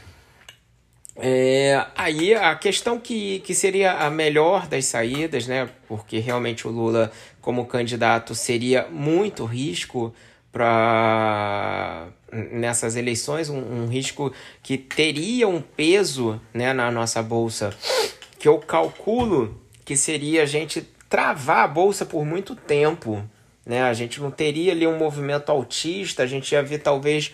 É, 1.16 1.87
aí 1.97 2.35
a 2.35 2.55
questão 2.55 3.01
que, 3.01 3.41
que 3.41 3.53
seria 3.53 3.95
a 3.95 4.11
melhor 4.11 4.69
das 4.69 4.85
saídas, 4.85 5.49
né? 5.49 5.69
Porque 5.89 6.19
realmente 6.21 6.69
o 6.69 6.71
Lula, 6.71 7.11
como 7.41 7.66
candidato, 7.66 8.33
seria 8.33 8.87
muito 8.89 9.45
risco 9.45 10.15
para 10.55 12.06
nessas 12.32 12.97
eleições, 12.97 13.51
um, 13.51 13.59
um, 13.59 13.86
risco 13.86 14.32
que 14.62 14.78
teria 14.78 15.47
um 15.47 15.60
peso 15.60 16.40
né, 16.52 16.72
na 16.72 16.90
nossa 16.90 17.22
bolsa, 17.22 17.74
que 18.39 18.48
eu 18.48 18.59
calculo 18.59 19.60
que 19.85 19.97
seria 19.97 20.44
a 20.44 20.47
gente 20.47 20.81
travar 21.09 21.64
a 21.64 21.68
bolsa 21.68 22.06
por 22.06 22.24
muito 22.24 22.56
tempo. 22.56 23.22
Né? 23.66 23.82
A 23.82 23.93
gente 23.93 24.20
não 24.20 24.31
teria 24.31 24.72
ali 24.72 24.86
um 24.86 24.97
movimento 24.97 25.51
altista, 25.51 26.22
a 26.22 26.26
gente 26.26 26.52
ia 26.52 26.62
ver 26.62 26.78
talvez 26.78 27.32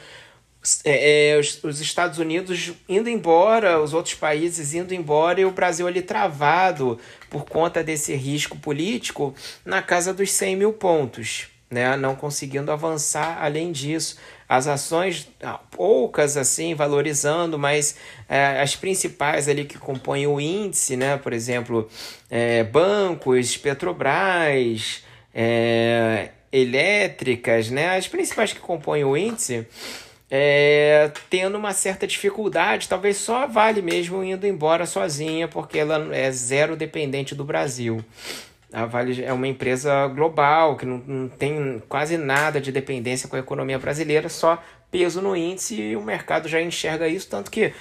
é, 0.84 1.32
é, 1.32 1.38
os, 1.38 1.62
os, 1.64 1.80
Estados 1.80 2.18
Unidos 2.18 2.72
indo 2.88 3.08
embora, 3.08 3.80
os 3.80 3.94
outros 3.94 4.14
países 4.14 4.74
indo 4.74 4.92
embora 4.92 5.40
e 5.40 5.44
o 5.44 5.50
Brasil 5.50 5.86
ali 5.86 6.02
travado 6.02 6.98
por 7.30 7.44
conta 7.44 7.82
desse 7.82 8.14
risco 8.14 8.58
político 8.58 9.34
na 9.64 9.80
casa 9.80 10.12
dos 10.12 10.30
100 10.32 10.56
mil 10.56 10.72
pontos, 10.72 11.48
né? 11.70 11.96
não 11.96 12.16
conseguindo 12.16 12.72
avançar 12.72 13.38
além 13.42 13.70
disso. 13.70 14.16
As 14.48 14.66
ações, 14.66 15.28
ah, 15.42 15.60
poucas 15.70 16.36
assim, 16.36 16.74
valorizando, 16.74 17.58
mas 17.58 17.96
é, 18.28 18.60
as 18.60 18.74
principais 18.74 19.48
ali 19.48 19.64
que 19.64 19.78
compõem 19.78 20.26
o 20.26 20.40
índice, 20.40 20.96
né? 20.96 21.16
por 21.16 21.32
exemplo, 21.32 21.88
é, 22.28 22.64
bancos, 22.64 23.56
Petrobras, 23.56 25.04
é, 25.32 26.30
elétricas, 26.50 27.70
né? 27.70 27.96
as 27.96 28.08
principais 28.08 28.52
que 28.52 28.58
compõem 28.58 29.04
o 29.04 29.16
índice 29.16 29.66
é, 30.30 31.10
tendo 31.28 31.58
uma 31.58 31.72
certa 31.72 32.06
dificuldade, 32.06 32.88
talvez 32.88 33.16
só 33.16 33.46
Vale 33.48 33.82
mesmo 33.82 34.22
indo 34.22 34.46
embora 34.46 34.86
sozinha, 34.86 35.48
porque 35.48 35.78
ela 35.78 36.14
é 36.14 36.30
zero 36.30 36.76
dependente 36.76 37.34
do 37.34 37.44
Brasil. 37.44 38.04
A 38.72 38.86
Vale 38.86 39.22
é 39.24 39.32
uma 39.32 39.48
empresa 39.48 40.06
global 40.08 40.76
que 40.76 40.86
não, 40.86 40.98
não 40.98 41.28
tem 41.28 41.82
quase 41.88 42.16
nada 42.16 42.60
de 42.60 42.70
dependência 42.70 43.28
com 43.28 43.36
a 43.36 43.40
economia 43.40 43.78
brasileira, 43.78 44.28
só 44.28 44.62
peso 44.90 45.20
no 45.20 45.36
índice 45.36 45.80
e 45.80 45.96
o 45.96 46.02
mercado 46.02 46.48
já 46.48 46.60
enxerga 46.60 47.06
isso, 47.06 47.28
tanto 47.28 47.50
que 47.50 47.72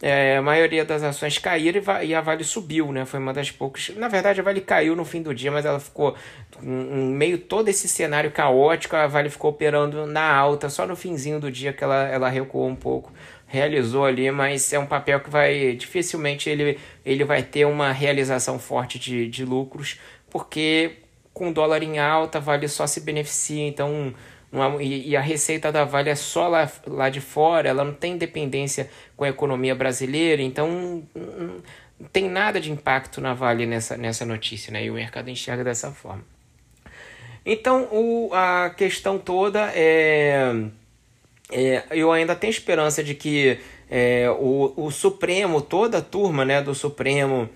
é, 0.00 0.36
a 0.36 0.42
maioria 0.42 0.84
das 0.84 1.02
ações 1.02 1.38
caíram 1.38 1.82
e, 2.02 2.14
a 2.14 2.20
Vale 2.20 2.44
subiu, 2.44 2.92
né? 2.92 3.04
Foi 3.04 3.18
uma 3.18 3.32
das 3.32 3.50
poucas. 3.50 3.90
Na 3.96 4.06
verdade, 4.06 4.40
a 4.40 4.44
Vale 4.44 4.60
caiu 4.60 4.94
no 4.94 5.04
fim 5.04 5.22
do 5.22 5.34
dia, 5.34 5.50
mas 5.50 5.64
ela 5.64 5.80
ficou 5.80 6.14
em 6.62 7.12
meio 7.12 7.38
todo 7.38 7.68
esse 7.68 7.88
cenário 7.88 8.30
caótico, 8.30 8.94
a 8.94 9.06
Vale 9.06 9.30
ficou 9.30 9.50
operando 9.50 10.06
na 10.06 10.32
alta, 10.32 10.68
só 10.68 10.86
no 10.86 10.94
finzinho 10.94 11.40
do 11.40 11.50
dia 11.50 11.72
que 11.72 11.82
ela, 11.82 12.06
ela 12.08 12.28
recuou 12.28 12.68
um 12.68 12.76
pouco. 12.76 13.12
Realizou 13.46 14.04
ali, 14.04 14.30
mas 14.30 14.72
é 14.74 14.78
um 14.78 14.86
papel 14.86 15.20
que 15.20 15.30
vai 15.30 15.74
dificilmente 15.74 16.50
ele, 16.50 16.78
ele 17.04 17.24
vai 17.24 17.42
ter 17.42 17.64
uma 17.64 17.90
realização 17.92 18.58
forte 18.58 18.98
de, 18.98 19.26
de 19.26 19.42
lucros, 19.42 19.98
porque 20.30 20.96
com 21.32 21.52
dólar 21.52 21.82
em 21.82 21.98
alta, 21.98 22.40
Vale 22.40 22.68
só 22.68 22.86
se 22.86 23.00
beneficia. 23.00 23.66
Então, 23.66 24.12
e, 24.80 25.10
e, 25.10 25.16
a 25.16 25.20
receita 25.20 25.70
da 25.70 25.84
Vale 25.84 26.10
é 26.10 26.14
só 26.14 26.48
lá, 26.48 26.70
lá 26.86 27.08
de 27.08 27.20
fora, 27.20 27.68
ela 27.68 27.84
não 27.84 27.94
tem 27.94 28.16
dependência 28.16 28.90
com 29.16 29.24
a 29.24 29.28
economia 29.28 29.74
brasileira, 29.74 30.42
então 30.42 30.68
não, 31.14 31.62
não 32.00 32.08
tem 32.12 32.28
nada 32.28 32.60
de 32.60 32.72
impacto 32.72 33.20
na 33.20 33.34
Vale 33.34 33.66
nessa, 33.66 33.96
nessa 33.96 34.24
notícia, 34.24 34.72
né? 34.72 34.84
E 34.84 34.90
o 34.90 34.94
mercado 34.94 35.30
enxerga 35.30 35.62
dessa 35.62 35.92
forma. 35.92 36.24
Então, 37.44 37.88
o, 37.92 38.30
a 38.32 38.70
questão 38.70 39.18
toda 39.18 39.70
é, 39.74 40.52
é. 41.50 41.84
Eu 41.90 42.12
ainda 42.12 42.34
tenho 42.34 42.50
esperança 42.50 43.02
de 43.02 43.14
que 43.14 43.58
é, 43.90 44.28
o, 44.38 44.72
o 44.76 44.90
Supremo, 44.90 45.60
toda 45.62 45.98
a 45.98 46.02
turma 46.02 46.44
né, 46.44 46.60
do 46.60 46.74
Supremo, 46.74 47.48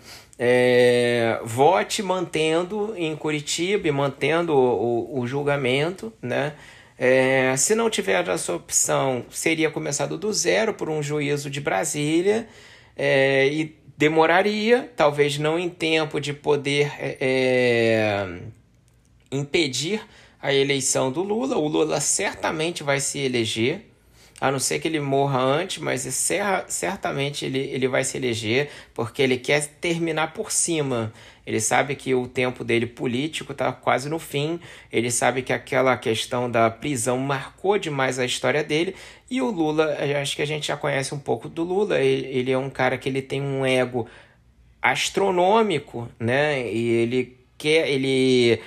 é, 0.45 1.39
vote 1.45 2.03
mantendo 2.03 2.95
em 2.97 3.15
Curitiba 3.15 3.87
e 3.87 3.93
mantendo 3.93 4.53
o, 4.53 5.21
o, 5.21 5.25
julgamento, 5.25 6.13
né? 6.21 6.55
É, 6.99 7.57
se 7.57 7.77
não 7.77 7.89
tiver 7.89 8.29
essa 8.29 8.53
opção, 8.53 9.25
seria 9.31 9.71
começado 9.71 10.19
do 10.19 10.33
zero 10.33 10.75
por 10.75 10.91
um 10.91 11.01
juízo 11.01 11.49
de 11.49 11.61
Brasília 11.61 12.49
é, 12.97 13.47
e 13.53 13.77
demoraria, 13.97 14.91
talvez 14.97 15.39
não 15.39 15.57
em 15.57 15.69
tempo 15.69 16.21
de 16.21 16.33
poder 16.33 16.93
é, 16.99 17.17
é 17.21 18.41
impedir 19.31 20.05
a 20.41 20.53
eleição 20.53 21.13
do 21.13 21.23
Lula. 21.23 21.57
O 21.57 21.69
Lula 21.69 22.01
certamente 22.01 22.83
vai 22.83 22.99
se 22.99 23.21
eleger, 23.21 23.92
a 24.43 24.51
não 24.51 24.59
ser 24.59 24.81
que 24.81 24.89
ele 24.89 24.99
morra 24.99 25.39
antes, 25.39 25.79
mas 25.79 26.03
certamente 26.67 27.47
ele, 27.47 27.61
ele 27.61 27.87
vai 27.87 28.03
se 28.03 28.17
eleger, 28.17 28.71
porque 28.93 29.23
ele 29.23 29.37
quer 29.37 29.65
terminar 29.81 30.33
por 30.33 30.51
cima. 30.51 31.13
Ele 31.47 31.61
sabe 31.61 31.95
que 31.95 32.13
o 32.13 32.27
tempo 32.27 32.65
dele 32.65 32.87
político 32.87 33.53
está 33.53 33.71
quase 33.73 34.09
no 34.09 34.19
fim, 34.19 34.59
ele 34.91 35.13
sabe 35.13 35.43
que 35.43 35.53
aquela 35.53 35.97
questão 35.97 36.51
da 36.51 36.69
prisão 36.69 37.19
marcou 37.19 37.79
demais 37.79 38.19
a 38.19 38.25
história 38.25 38.65
dele, 38.65 38.97
e 39.31 39.41
o 39.41 39.49
Lula, 39.49 39.97
acho 40.21 40.35
que 40.35 40.43
a 40.43 40.47
gente 40.47 40.67
já 40.67 40.77
conhece 40.77 41.15
um 41.15 41.21
pouco 41.21 41.49
do 41.49 41.63
Lula, 41.63 42.01
ele, 42.01 42.27
ele 42.27 42.51
é 42.51 42.59
um 42.59 42.69
cara 42.69 42.99
que 42.99 43.09
ele 43.09 43.23
tem 43.23 43.41
um 43.41 43.65
ego 43.65 44.09
astronômico, 44.83 46.09
né? 46.19 46.69
E 46.69 46.89
ele 46.89 47.39
quer, 47.57 47.89
ele 47.89 48.61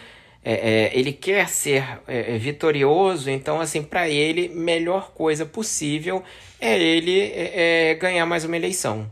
é, 0.48 0.54
é, 0.54 0.92
ele 0.98 1.12
quer 1.12 1.50
ser 1.50 1.84
é, 2.08 2.36
é 2.36 2.38
vitorioso, 2.38 3.32
então, 3.32 3.60
assim, 3.60 3.82
para 3.82 4.08
ele, 4.08 4.48
melhor 4.50 5.12
coisa 5.12 5.44
possível 5.44 6.24
é 6.62 6.80
ele 6.80 7.20
é, 7.20 7.90
é, 7.92 7.96
ganhar 7.96 8.28
mais 8.28 8.46
uma 8.46 8.56
eleição. 8.56 9.10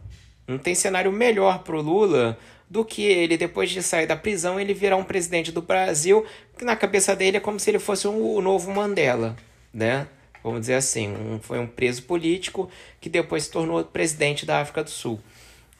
Não 0.47 0.59
tem 0.59 0.75
cenário 0.75 1.11
melhor 1.11 1.63
para 1.63 1.75
o 1.75 1.81
Lula 1.81 2.37
do 2.69 2.85
que 2.85 3.01
ele, 3.03 3.35
depois 3.35 3.71
de 3.71 3.81
sair 3.81 4.05
da 4.05 4.15
prisão, 4.15 4.59
ele 4.59 4.75
virar 4.75 4.95
um 4.95 5.03
presidente 5.03 5.51
do 5.51 5.61
Brasil, 5.61 6.23
que 6.55 6.63
na 6.63 6.75
cabeça 6.75 7.15
dele 7.15 7.37
é 7.37 7.39
como 7.39 7.59
se 7.59 7.71
ele 7.71 7.79
fosse 7.79 8.07
um, 8.07 8.35
o 8.35 8.41
novo 8.41 8.71
Mandela, 8.71 9.35
né? 9.73 10.07
Vamos 10.43 10.61
dizer 10.61 10.75
assim, 10.75 11.15
um, 11.15 11.39
foi 11.39 11.57
um 11.57 11.65
preso 11.65 12.03
político 12.03 12.69
que 13.01 13.09
depois 13.09 13.43
se 13.43 13.51
tornou 13.51 13.83
presidente 13.83 14.45
da 14.45 14.59
África 14.59 14.83
do 14.83 14.89
Sul. 14.89 15.19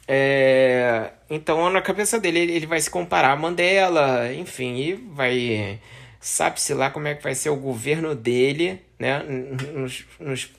É, 0.08 1.12
então, 1.30 1.70
na 1.70 1.82
cabeça 1.82 2.20
dele, 2.20 2.40
ele 2.40 2.66
vai 2.66 2.80
se 2.80 2.90
comparar 2.90 3.32
a 3.32 3.36
Mandela, 3.36 4.34
enfim, 4.34 4.76
e 4.76 4.94
vai. 4.94 5.80
Sabe-se 6.20 6.74
lá 6.74 6.90
como 6.90 7.08
é 7.08 7.16
que 7.16 7.24
vai 7.24 7.36
ser 7.36 7.50
o 7.50 7.56
governo 7.56 8.16
dele, 8.16 8.82
né? 9.00 9.20
Nos, 9.74 10.06
nos, 10.20 10.50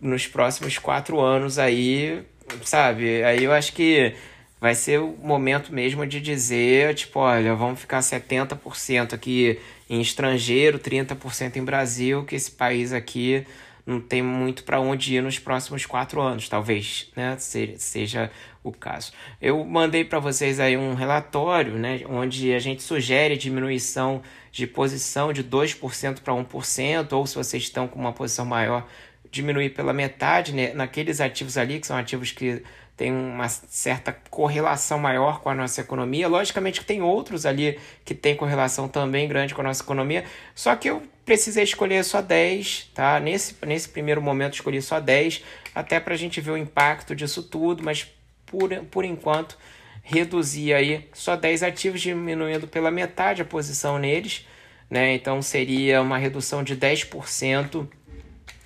nos 0.00 0.26
próximos 0.26 0.78
quatro 0.78 1.20
anos 1.20 1.58
aí, 1.58 2.22
sabe? 2.62 3.22
Aí 3.22 3.44
eu 3.44 3.52
acho 3.52 3.72
que 3.72 4.14
vai 4.60 4.74
ser 4.74 5.00
o 5.00 5.16
momento 5.22 5.72
mesmo 5.72 6.06
de 6.06 6.20
dizer, 6.20 6.94
tipo, 6.94 7.20
olha, 7.20 7.54
vamos 7.54 7.80
ficar 7.80 8.00
70% 8.00 9.14
aqui 9.14 9.58
em 9.88 10.00
estrangeiro, 10.00 10.78
30% 10.78 11.56
em 11.56 11.64
Brasil, 11.64 12.24
que 12.24 12.36
esse 12.36 12.50
país 12.50 12.92
aqui 12.92 13.46
não 13.86 14.00
tem 14.00 14.22
muito 14.22 14.62
para 14.64 14.80
onde 14.80 15.16
ir 15.16 15.22
nos 15.22 15.38
próximos 15.38 15.84
quatro 15.86 16.20
anos, 16.20 16.48
talvez, 16.48 17.10
né? 17.16 17.36
Seja 17.38 18.30
o 18.62 18.72
caso. 18.72 19.12
Eu 19.40 19.64
mandei 19.64 20.04
para 20.04 20.18
vocês 20.18 20.60
aí 20.60 20.76
um 20.76 20.94
relatório, 20.94 21.74
né, 21.74 22.00
onde 22.06 22.52
a 22.52 22.58
gente 22.58 22.82
sugere 22.82 23.36
diminuição 23.36 24.22
de 24.52 24.66
posição 24.66 25.32
de 25.32 25.42
2% 25.42 26.20
para 26.20 26.34
1%, 26.34 27.12
ou 27.12 27.26
se 27.26 27.36
vocês 27.36 27.62
estão 27.62 27.88
com 27.88 27.98
uma 27.98 28.12
posição 28.12 28.44
maior, 28.44 28.86
diminuir 29.30 29.70
pela 29.70 29.92
metade, 29.92 30.52
né, 30.52 30.72
naqueles 30.74 31.20
ativos 31.20 31.56
ali, 31.56 31.80
que 31.80 31.86
são 31.86 31.96
ativos 31.96 32.32
que 32.32 32.62
têm 32.96 33.12
uma 33.12 33.48
certa 33.48 34.12
correlação 34.28 34.98
maior 34.98 35.40
com 35.40 35.48
a 35.48 35.54
nossa 35.54 35.80
economia. 35.80 36.28
Logicamente 36.28 36.80
que 36.80 36.86
tem 36.86 37.00
outros 37.00 37.46
ali 37.46 37.78
que 38.04 38.14
têm 38.14 38.36
correlação 38.36 38.88
também 38.88 39.26
grande 39.26 39.54
com 39.54 39.62
a 39.62 39.64
nossa 39.64 39.82
economia, 39.82 40.24
só 40.54 40.76
que 40.76 40.90
eu 40.90 41.02
precisei 41.24 41.64
escolher 41.64 42.04
só 42.04 42.20
10, 42.20 42.90
tá? 42.92 43.18
Nesse, 43.18 43.54
nesse 43.64 43.88
primeiro 43.88 44.20
momento 44.20 44.54
escolhi 44.54 44.82
só 44.82 45.00
10, 45.00 45.42
até 45.74 45.98
para 45.98 46.12
a 46.12 46.16
gente 46.16 46.40
ver 46.42 46.50
o 46.50 46.56
impacto 46.58 47.14
disso 47.14 47.42
tudo, 47.42 47.82
mas 47.82 48.06
por, 48.50 48.74
por 48.90 49.04
enquanto, 49.04 49.56
reduzir 50.02 50.74
aí 50.74 51.08
só 51.12 51.36
10 51.36 51.62
ativos, 51.62 52.00
diminuindo 52.00 52.66
pela 52.66 52.90
metade 52.90 53.40
a 53.40 53.44
posição 53.44 53.98
neles. 53.98 54.44
Né? 54.90 55.14
Então 55.14 55.40
seria 55.40 56.02
uma 56.02 56.18
redução 56.18 56.64
de 56.64 56.76
10% 56.76 57.86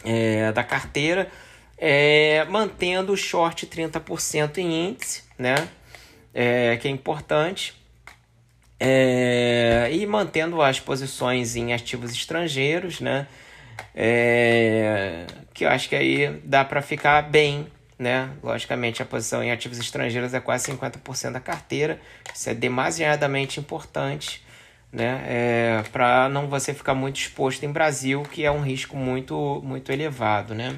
é, 0.03 0.51
da 0.53 0.65
carteira, 0.65 1.31
é, 1.77 2.45
mantendo 2.49 3.13
o 3.13 3.17
short 3.17 3.67
30% 3.67 4.59
em 4.59 4.89
índice, 4.89 5.23
né? 5.39 5.55
É, 6.33 6.77
que 6.79 6.89
é 6.89 6.91
importante. 6.91 7.75
É, 8.81 9.89
e 9.93 10.07
mantendo 10.07 10.63
as 10.63 10.81
posições 10.81 11.57
em 11.57 11.73
ativos 11.73 12.13
estrangeiros, 12.13 13.01
né? 13.01 13.27
É, 13.95 15.27
que 15.53 15.65
eu 15.65 15.69
acho 15.69 15.89
que 15.89 15.97
aí 15.97 16.41
dá 16.45 16.65
para 16.65 16.81
ficar 16.81 17.23
bem 17.23 17.67
né? 18.05 18.31
Logicamente, 18.43 19.03
a 19.03 19.07
posição 19.07 19.43
em 19.43 19.51
ativos 19.51 19.79
estrangeiros 19.79 20.35
é 20.35 20.41
quase 20.41 20.71
50% 20.71 21.33
da 21.33 21.41
carteira. 21.41 21.99
Isso 22.35 22.51
é 22.51 22.55
demasiadamente 22.55 23.59
importante, 23.59 24.45
né? 24.93 25.25
É, 25.27 25.83
para 25.91 26.29
não 26.29 26.47
você 26.47 26.75
ficar 26.75 26.95
muito 26.95 27.17
exposto 27.17 27.65
em 27.65 27.73
Brasil, 27.73 28.23
que 28.23 28.45
é 28.45 28.51
um 28.51 28.61
risco 28.61 28.95
muito, 28.95 29.63
muito 29.65 29.91
elevado, 29.91 30.55
né? 30.55 30.77